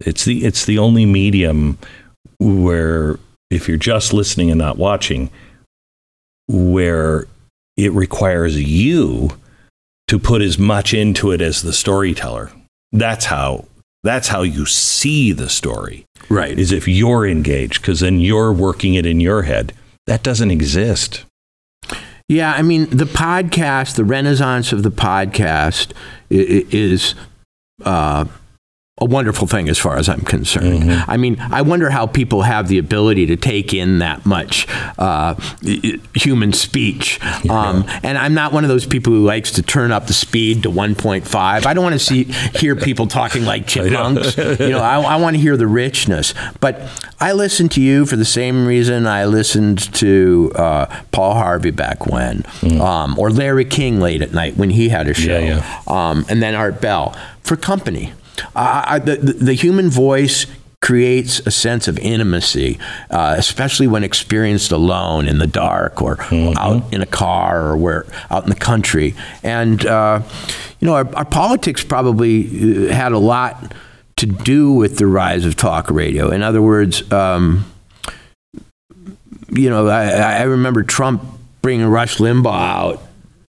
It's 0.00 0.24
the 0.24 0.44
it's 0.44 0.64
the 0.64 0.78
only 0.78 1.04
medium 1.06 1.78
where 2.38 3.18
if 3.50 3.66
you're 3.66 3.76
just 3.76 4.12
listening 4.12 4.50
and 4.50 4.58
not 4.58 4.76
watching, 4.78 5.30
where 6.46 7.26
it 7.76 7.92
requires 7.92 8.60
you 8.60 9.30
to 10.06 10.18
put 10.18 10.42
as 10.42 10.58
much 10.58 10.94
into 10.94 11.30
it 11.32 11.40
as 11.40 11.62
the 11.62 11.72
storyteller. 11.72 12.50
That's 12.92 13.26
how 13.26 13.66
that's 14.08 14.28
how 14.28 14.42
you 14.42 14.64
see 14.66 15.32
the 15.32 15.48
story 15.48 16.04
Right. 16.30 16.58
is 16.58 16.72
if 16.72 16.88
you're 16.88 17.26
engaged 17.26 17.80
because 17.82 18.00
then 18.00 18.18
you're 18.20 18.52
working 18.52 18.94
it 18.94 19.06
in 19.06 19.20
your 19.20 19.42
head. 19.42 19.72
That 20.06 20.22
doesn't 20.22 20.50
exist. 20.50 21.24
Yeah, 22.28 22.52
I 22.52 22.62
mean, 22.62 22.90
the 22.90 23.04
podcast, 23.06 23.96
the 23.96 24.04
renaissance 24.04 24.72
of 24.72 24.82
the 24.82 24.90
podcast 24.90 25.92
is 26.30 27.14
uh, 27.84 28.24
a 29.00 29.04
wonderful 29.04 29.46
thing 29.46 29.68
as 29.68 29.78
far 29.78 29.96
as 29.96 30.08
I'm 30.08 30.22
concerned. 30.22 30.82
Mm-hmm. 30.82 31.10
I 31.10 31.16
mean, 31.16 31.38
I 31.38 31.62
wonder 31.62 31.90
how 31.90 32.06
people 32.06 32.42
have 32.42 32.68
the 32.68 32.78
ability 32.78 33.26
to 33.26 33.36
take 33.36 33.72
in 33.72 34.00
that 34.00 34.26
much 34.26 34.66
uh, 34.98 35.34
human 36.14 36.52
speech. 36.52 37.20
Um, 37.48 37.84
and 38.02 38.18
I'm 38.18 38.34
not 38.34 38.52
one 38.52 38.64
of 38.64 38.68
those 38.68 38.86
people 38.86 39.12
who 39.12 39.24
likes 39.24 39.52
to 39.52 39.62
turn 39.62 39.92
up 39.92 40.06
the 40.06 40.12
speed 40.12 40.64
to 40.64 40.70
1.5. 40.70 41.66
I 41.66 41.74
don't 41.74 41.84
want 41.84 41.94
to 41.94 41.98
see 41.98 42.24
hear 42.58 42.74
people 42.74 43.06
talking 43.06 43.44
like 43.44 43.66
chipmunks. 43.68 44.36
you 44.36 44.70
know, 44.70 44.80
I, 44.80 45.00
I 45.00 45.16
want 45.16 45.36
to 45.36 45.40
hear 45.40 45.56
the 45.56 45.66
richness. 45.66 46.34
But 46.60 46.80
I 47.20 47.32
listened 47.32 47.72
to 47.72 47.80
you 47.80 48.04
for 48.04 48.16
the 48.16 48.24
same 48.24 48.66
reason 48.66 49.06
I 49.06 49.26
listened 49.26 49.92
to 49.94 50.52
uh, 50.56 51.02
Paul 51.12 51.34
Harvey 51.34 51.70
back 51.70 52.06
when, 52.06 52.42
mm. 52.60 52.80
um, 52.80 53.18
or 53.18 53.30
Larry 53.30 53.64
King 53.64 54.00
late 54.00 54.22
at 54.22 54.32
night 54.32 54.56
when 54.56 54.70
he 54.70 54.88
had 54.88 55.08
a 55.08 55.14
show, 55.14 55.38
yeah, 55.38 55.62
yeah. 55.62 55.82
Um, 55.86 56.24
and 56.28 56.42
then 56.42 56.54
Art 56.54 56.80
Bell 56.80 57.16
for 57.42 57.56
company. 57.56 58.12
Uh, 58.54 58.98
the, 58.98 59.16
the 59.16 59.54
human 59.54 59.90
voice 59.90 60.46
creates 60.80 61.40
a 61.40 61.50
sense 61.50 61.88
of 61.88 61.98
intimacy, 61.98 62.78
uh, 63.10 63.34
especially 63.36 63.86
when 63.86 64.04
experienced 64.04 64.70
alone 64.70 65.26
in 65.26 65.38
the 65.38 65.46
dark 65.46 66.00
or 66.00 66.16
mm-hmm. 66.16 66.56
out 66.56 66.92
in 66.92 67.02
a 67.02 67.06
car 67.06 67.66
or 67.66 67.76
where 67.76 68.06
out 68.30 68.44
in 68.44 68.48
the 68.48 68.56
country. 68.56 69.14
And 69.42 69.84
uh, 69.84 70.22
you 70.78 70.86
know, 70.86 70.94
our, 70.94 71.16
our, 71.16 71.24
politics 71.24 71.82
probably 71.82 72.88
uh, 72.88 72.94
had 72.94 73.12
a 73.12 73.18
lot 73.18 73.74
to 74.16 74.26
do 74.26 74.72
with 74.72 74.98
the 74.98 75.06
rise 75.06 75.44
of 75.44 75.56
talk 75.56 75.90
radio. 75.90 76.30
In 76.30 76.42
other 76.42 76.62
words, 76.62 77.10
um, 77.12 77.64
you 79.50 79.70
know, 79.70 79.88
I, 79.88 80.10
I 80.10 80.42
remember 80.42 80.82
Trump 80.82 81.22
bringing 81.60 81.86
Rush 81.86 82.18
Limbaugh 82.18 82.46
out 82.46 83.07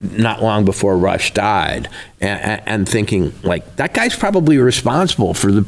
not 0.01 0.43
long 0.43 0.65
before 0.65 0.97
Rush 0.97 1.35
died, 1.35 1.89
and, 2.21 2.63
and, 2.67 2.89
thinking 2.89 3.33
like 3.43 3.77
that 3.77 3.93
guy's 3.93 4.17
probably 4.17 4.57
responsible 4.57 5.35
for 5.35 5.53
the 5.53 5.67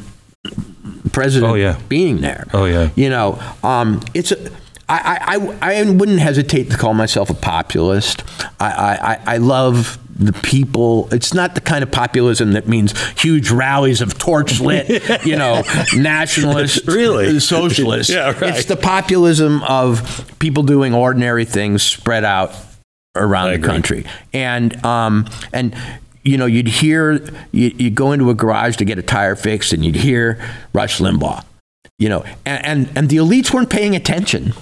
president 1.12 1.52
oh, 1.52 1.54
yeah. 1.54 1.78
being 1.88 2.22
there. 2.22 2.46
Oh 2.54 2.64
yeah, 2.64 2.90
you 2.96 3.10
know, 3.10 3.38
um, 3.62 4.00
it's 4.14 4.32
a. 4.32 4.50
I, 4.88 5.38
I, 5.62 5.80
I 5.80 5.90
wouldn't 5.90 6.18
hesitate 6.18 6.70
to 6.70 6.76
call 6.76 6.92
myself 6.92 7.30
a 7.30 7.34
populist. 7.34 8.24
I, 8.60 9.18
I, 9.26 9.34
I 9.34 9.36
love 9.38 9.98
the 10.18 10.34
people. 10.34 11.08
It's 11.12 11.32
not 11.32 11.54
the 11.54 11.62
kind 11.62 11.82
of 11.82 11.90
populism 11.90 12.52
that 12.52 12.68
means 12.68 12.92
huge 13.18 13.50
rallies 13.50 14.02
of 14.02 14.18
torch 14.18 14.60
lit, 14.60 14.90
you 15.24 15.36
know, 15.36 15.62
nationalist, 15.96 16.86
really 16.86 17.40
socialist. 17.40 18.10
yeah, 18.10 18.32
right. 18.32 18.54
It's 18.54 18.66
the 18.66 18.76
populism 18.76 19.62
of 19.62 20.36
people 20.38 20.62
doing 20.62 20.92
ordinary 20.92 21.46
things 21.46 21.82
spread 21.82 22.24
out 22.24 22.54
around 23.14 23.52
the 23.52 23.66
country. 23.66 24.04
And 24.32 24.84
um, 24.84 25.28
and 25.52 25.74
you 26.22 26.36
know, 26.36 26.46
you'd 26.46 26.68
hear 26.68 27.14
you 27.52 27.74
you 27.76 27.90
go 27.90 28.12
into 28.12 28.30
a 28.30 28.34
garage 28.34 28.76
to 28.76 28.84
get 28.84 28.98
a 28.98 29.02
tire 29.02 29.36
fixed, 29.36 29.72
and 29.72 29.84
you'd 29.84 29.96
hear 29.96 30.38
Rush 30.72 30.98
Limbaugh. 30.98 31.44
You 31.98 32.08
know, 32.08 32.24
and, 32.44 32.66
and, 32.66 32.92
and 32.96 33.08
the 33.10 33.18
elites 33.18 33.54
weren't 33.54 33.70
paying 33.70 33.94
attention. 33.94 34.54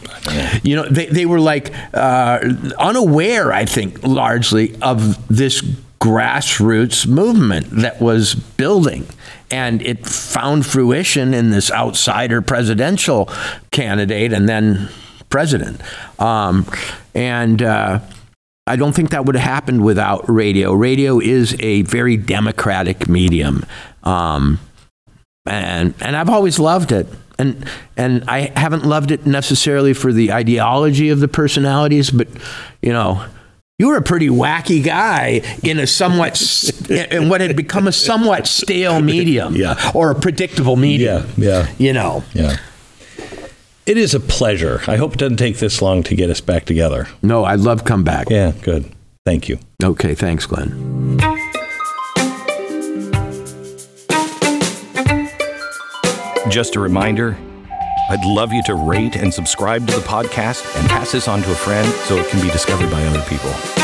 You 0.62 0.76
know, 0.76 0.86
they, 0.86 1.06
they 1.06 1.24
were 1.24 1.40
like 1.40 1.72
uh, 1.94 2.38
unaware, 2.78 3.50
I 3.50 3.64
think, 3.64 4.02
largely 4.02 4.74
of 4.82 5.26
this 5.28 5.62
grassroots 6.00 7.06
movement 7.06 7.70
that 7.70 7.98
was 7.98 8.34
building. 8.34 9.06
And 9.50 9.80
it 9.80 10.06
found 10.06 10.66
fruition 10.66 11.32
in 11.32 11.50
this 11.50 11.70
outsider 11.72 12.42
presidential 12.42 13.30
candidate 13.70 14.34
and 14.34 14.46
then 14.46 14.90
president. 15.30 15.80
Um, 16.18 16.66
and 17.14 17.62
uh, 17.62 18.00
I 18.70 18.76
don't 18.76 18.92
think 18.92 19.10
that 19.10 19.24
would 19.24 19.34
have 19.34 19.44
happened 19.44 19.82
without 19.82 20.28
radio. 20.30 20.72
Radio 20.72 21.18
is 21.18 21.56
a 21.58 21.82
very 21.82 22.16
democratic 22.16 23.08
medium, 23.08 23.66
um, 24.04 24.60
and 25.44 25.92
and 26.00 26.14
I've 26.14 26.28
always 26.28 26.60
loved 26.60 26.92
it. 26.92 27.08
And 27.36 27.68
and 27.96 28.22
I 28.28 28.52
haven't 28.54 28.84
loved 28.84 29.10
it 29.10 29.26
necessarily 29.26 29.92
for 29.92 30.12
the 30.12 30.32
ideology 30.32 31.08
of 31.08 31.18
the 31.18 31.26
personalities, 31.26 32.12
but 32.12 32.28
you 32.80 32.92
know, 32.92 33.24
you 33.80 33.88
were 33.88 33.96
a 33.96 34.02
pretty 34.02 34.28
wacky 34.28 34.84
guy 34.84 35.42
in 35.64 35.80
a 35.80 35.86
somewhat 35.88 36.40
in 36.88 37.28
what 37.28 37.40
had 37.40 37.56
become 37.56 37.88
a 37.88 37.92
somewhat 37.92 38.46
stale 38.46 39.00
medium, 39.14 39.56
yeah. 39.56 39.90
or 39.96 40.12
a 40.12 40.14
predictable 40.14 40.76
medium. 40.76 41.24
Yeah, 41.36 41.66
yeah. 41.66 41.74
You 41.76 41.92
know, 41.92 42.22
yeah. 42.34 42.56
It 43.90 43.98
is 43.98 44.14
a 44.14 44.20
pleasure. 44.20 44.80
I 44.86 44.94
hope 44.94 45.14
it 45.14 45.18
doesn't 45.18 45.38
take 45.38 45.58
this 45.58 45.82
long 45.82 46.04
to 46.04 46.14
get 46.14 46.30
us 46.30 46.40
back 46.40 46.64
together. 46.64 47.08
No, 47.24 47.44
I'd 47.44 47.58
love 47.58 47.78
to 47.78 47.84
come 47.84 48.04
back. 48.04 48.30
Yeah, 48.30 48.52
good. 48.62 48.84
Thank 49.26 49.48
you. 49.48 49.58
Okay, 49.82 50.14
thanks, 50.14 50.46
Glenn. 50.46 51.18
Just 56.48 56.76
a 56.76 56.80
reminder 56.80 57.36
I'd 58.08 58.24
love 58.24 58.52
you 58.52 58.62
to 58.66 58.76
rate 58.76 59.16
and 59.16 59.34
subscribe 59.34 59.88
to 59.88 59.96
the 59.96 60.06
podcast 60.06 60.72
and 60.78 60.88
pass 60.88 61.10
this 61.10 61.26
on 61.26 61.42
to 61.42 61.50
a 61.50 61.56
friend 61.56 61.92
so 62.04 62.16
it 62.16 62.28
can 62.28 62.40
be 62.40 62.50
discovered 62.52 62.92
by 62.92 63.04
other 63.06 63.22
people. 63.22 63.79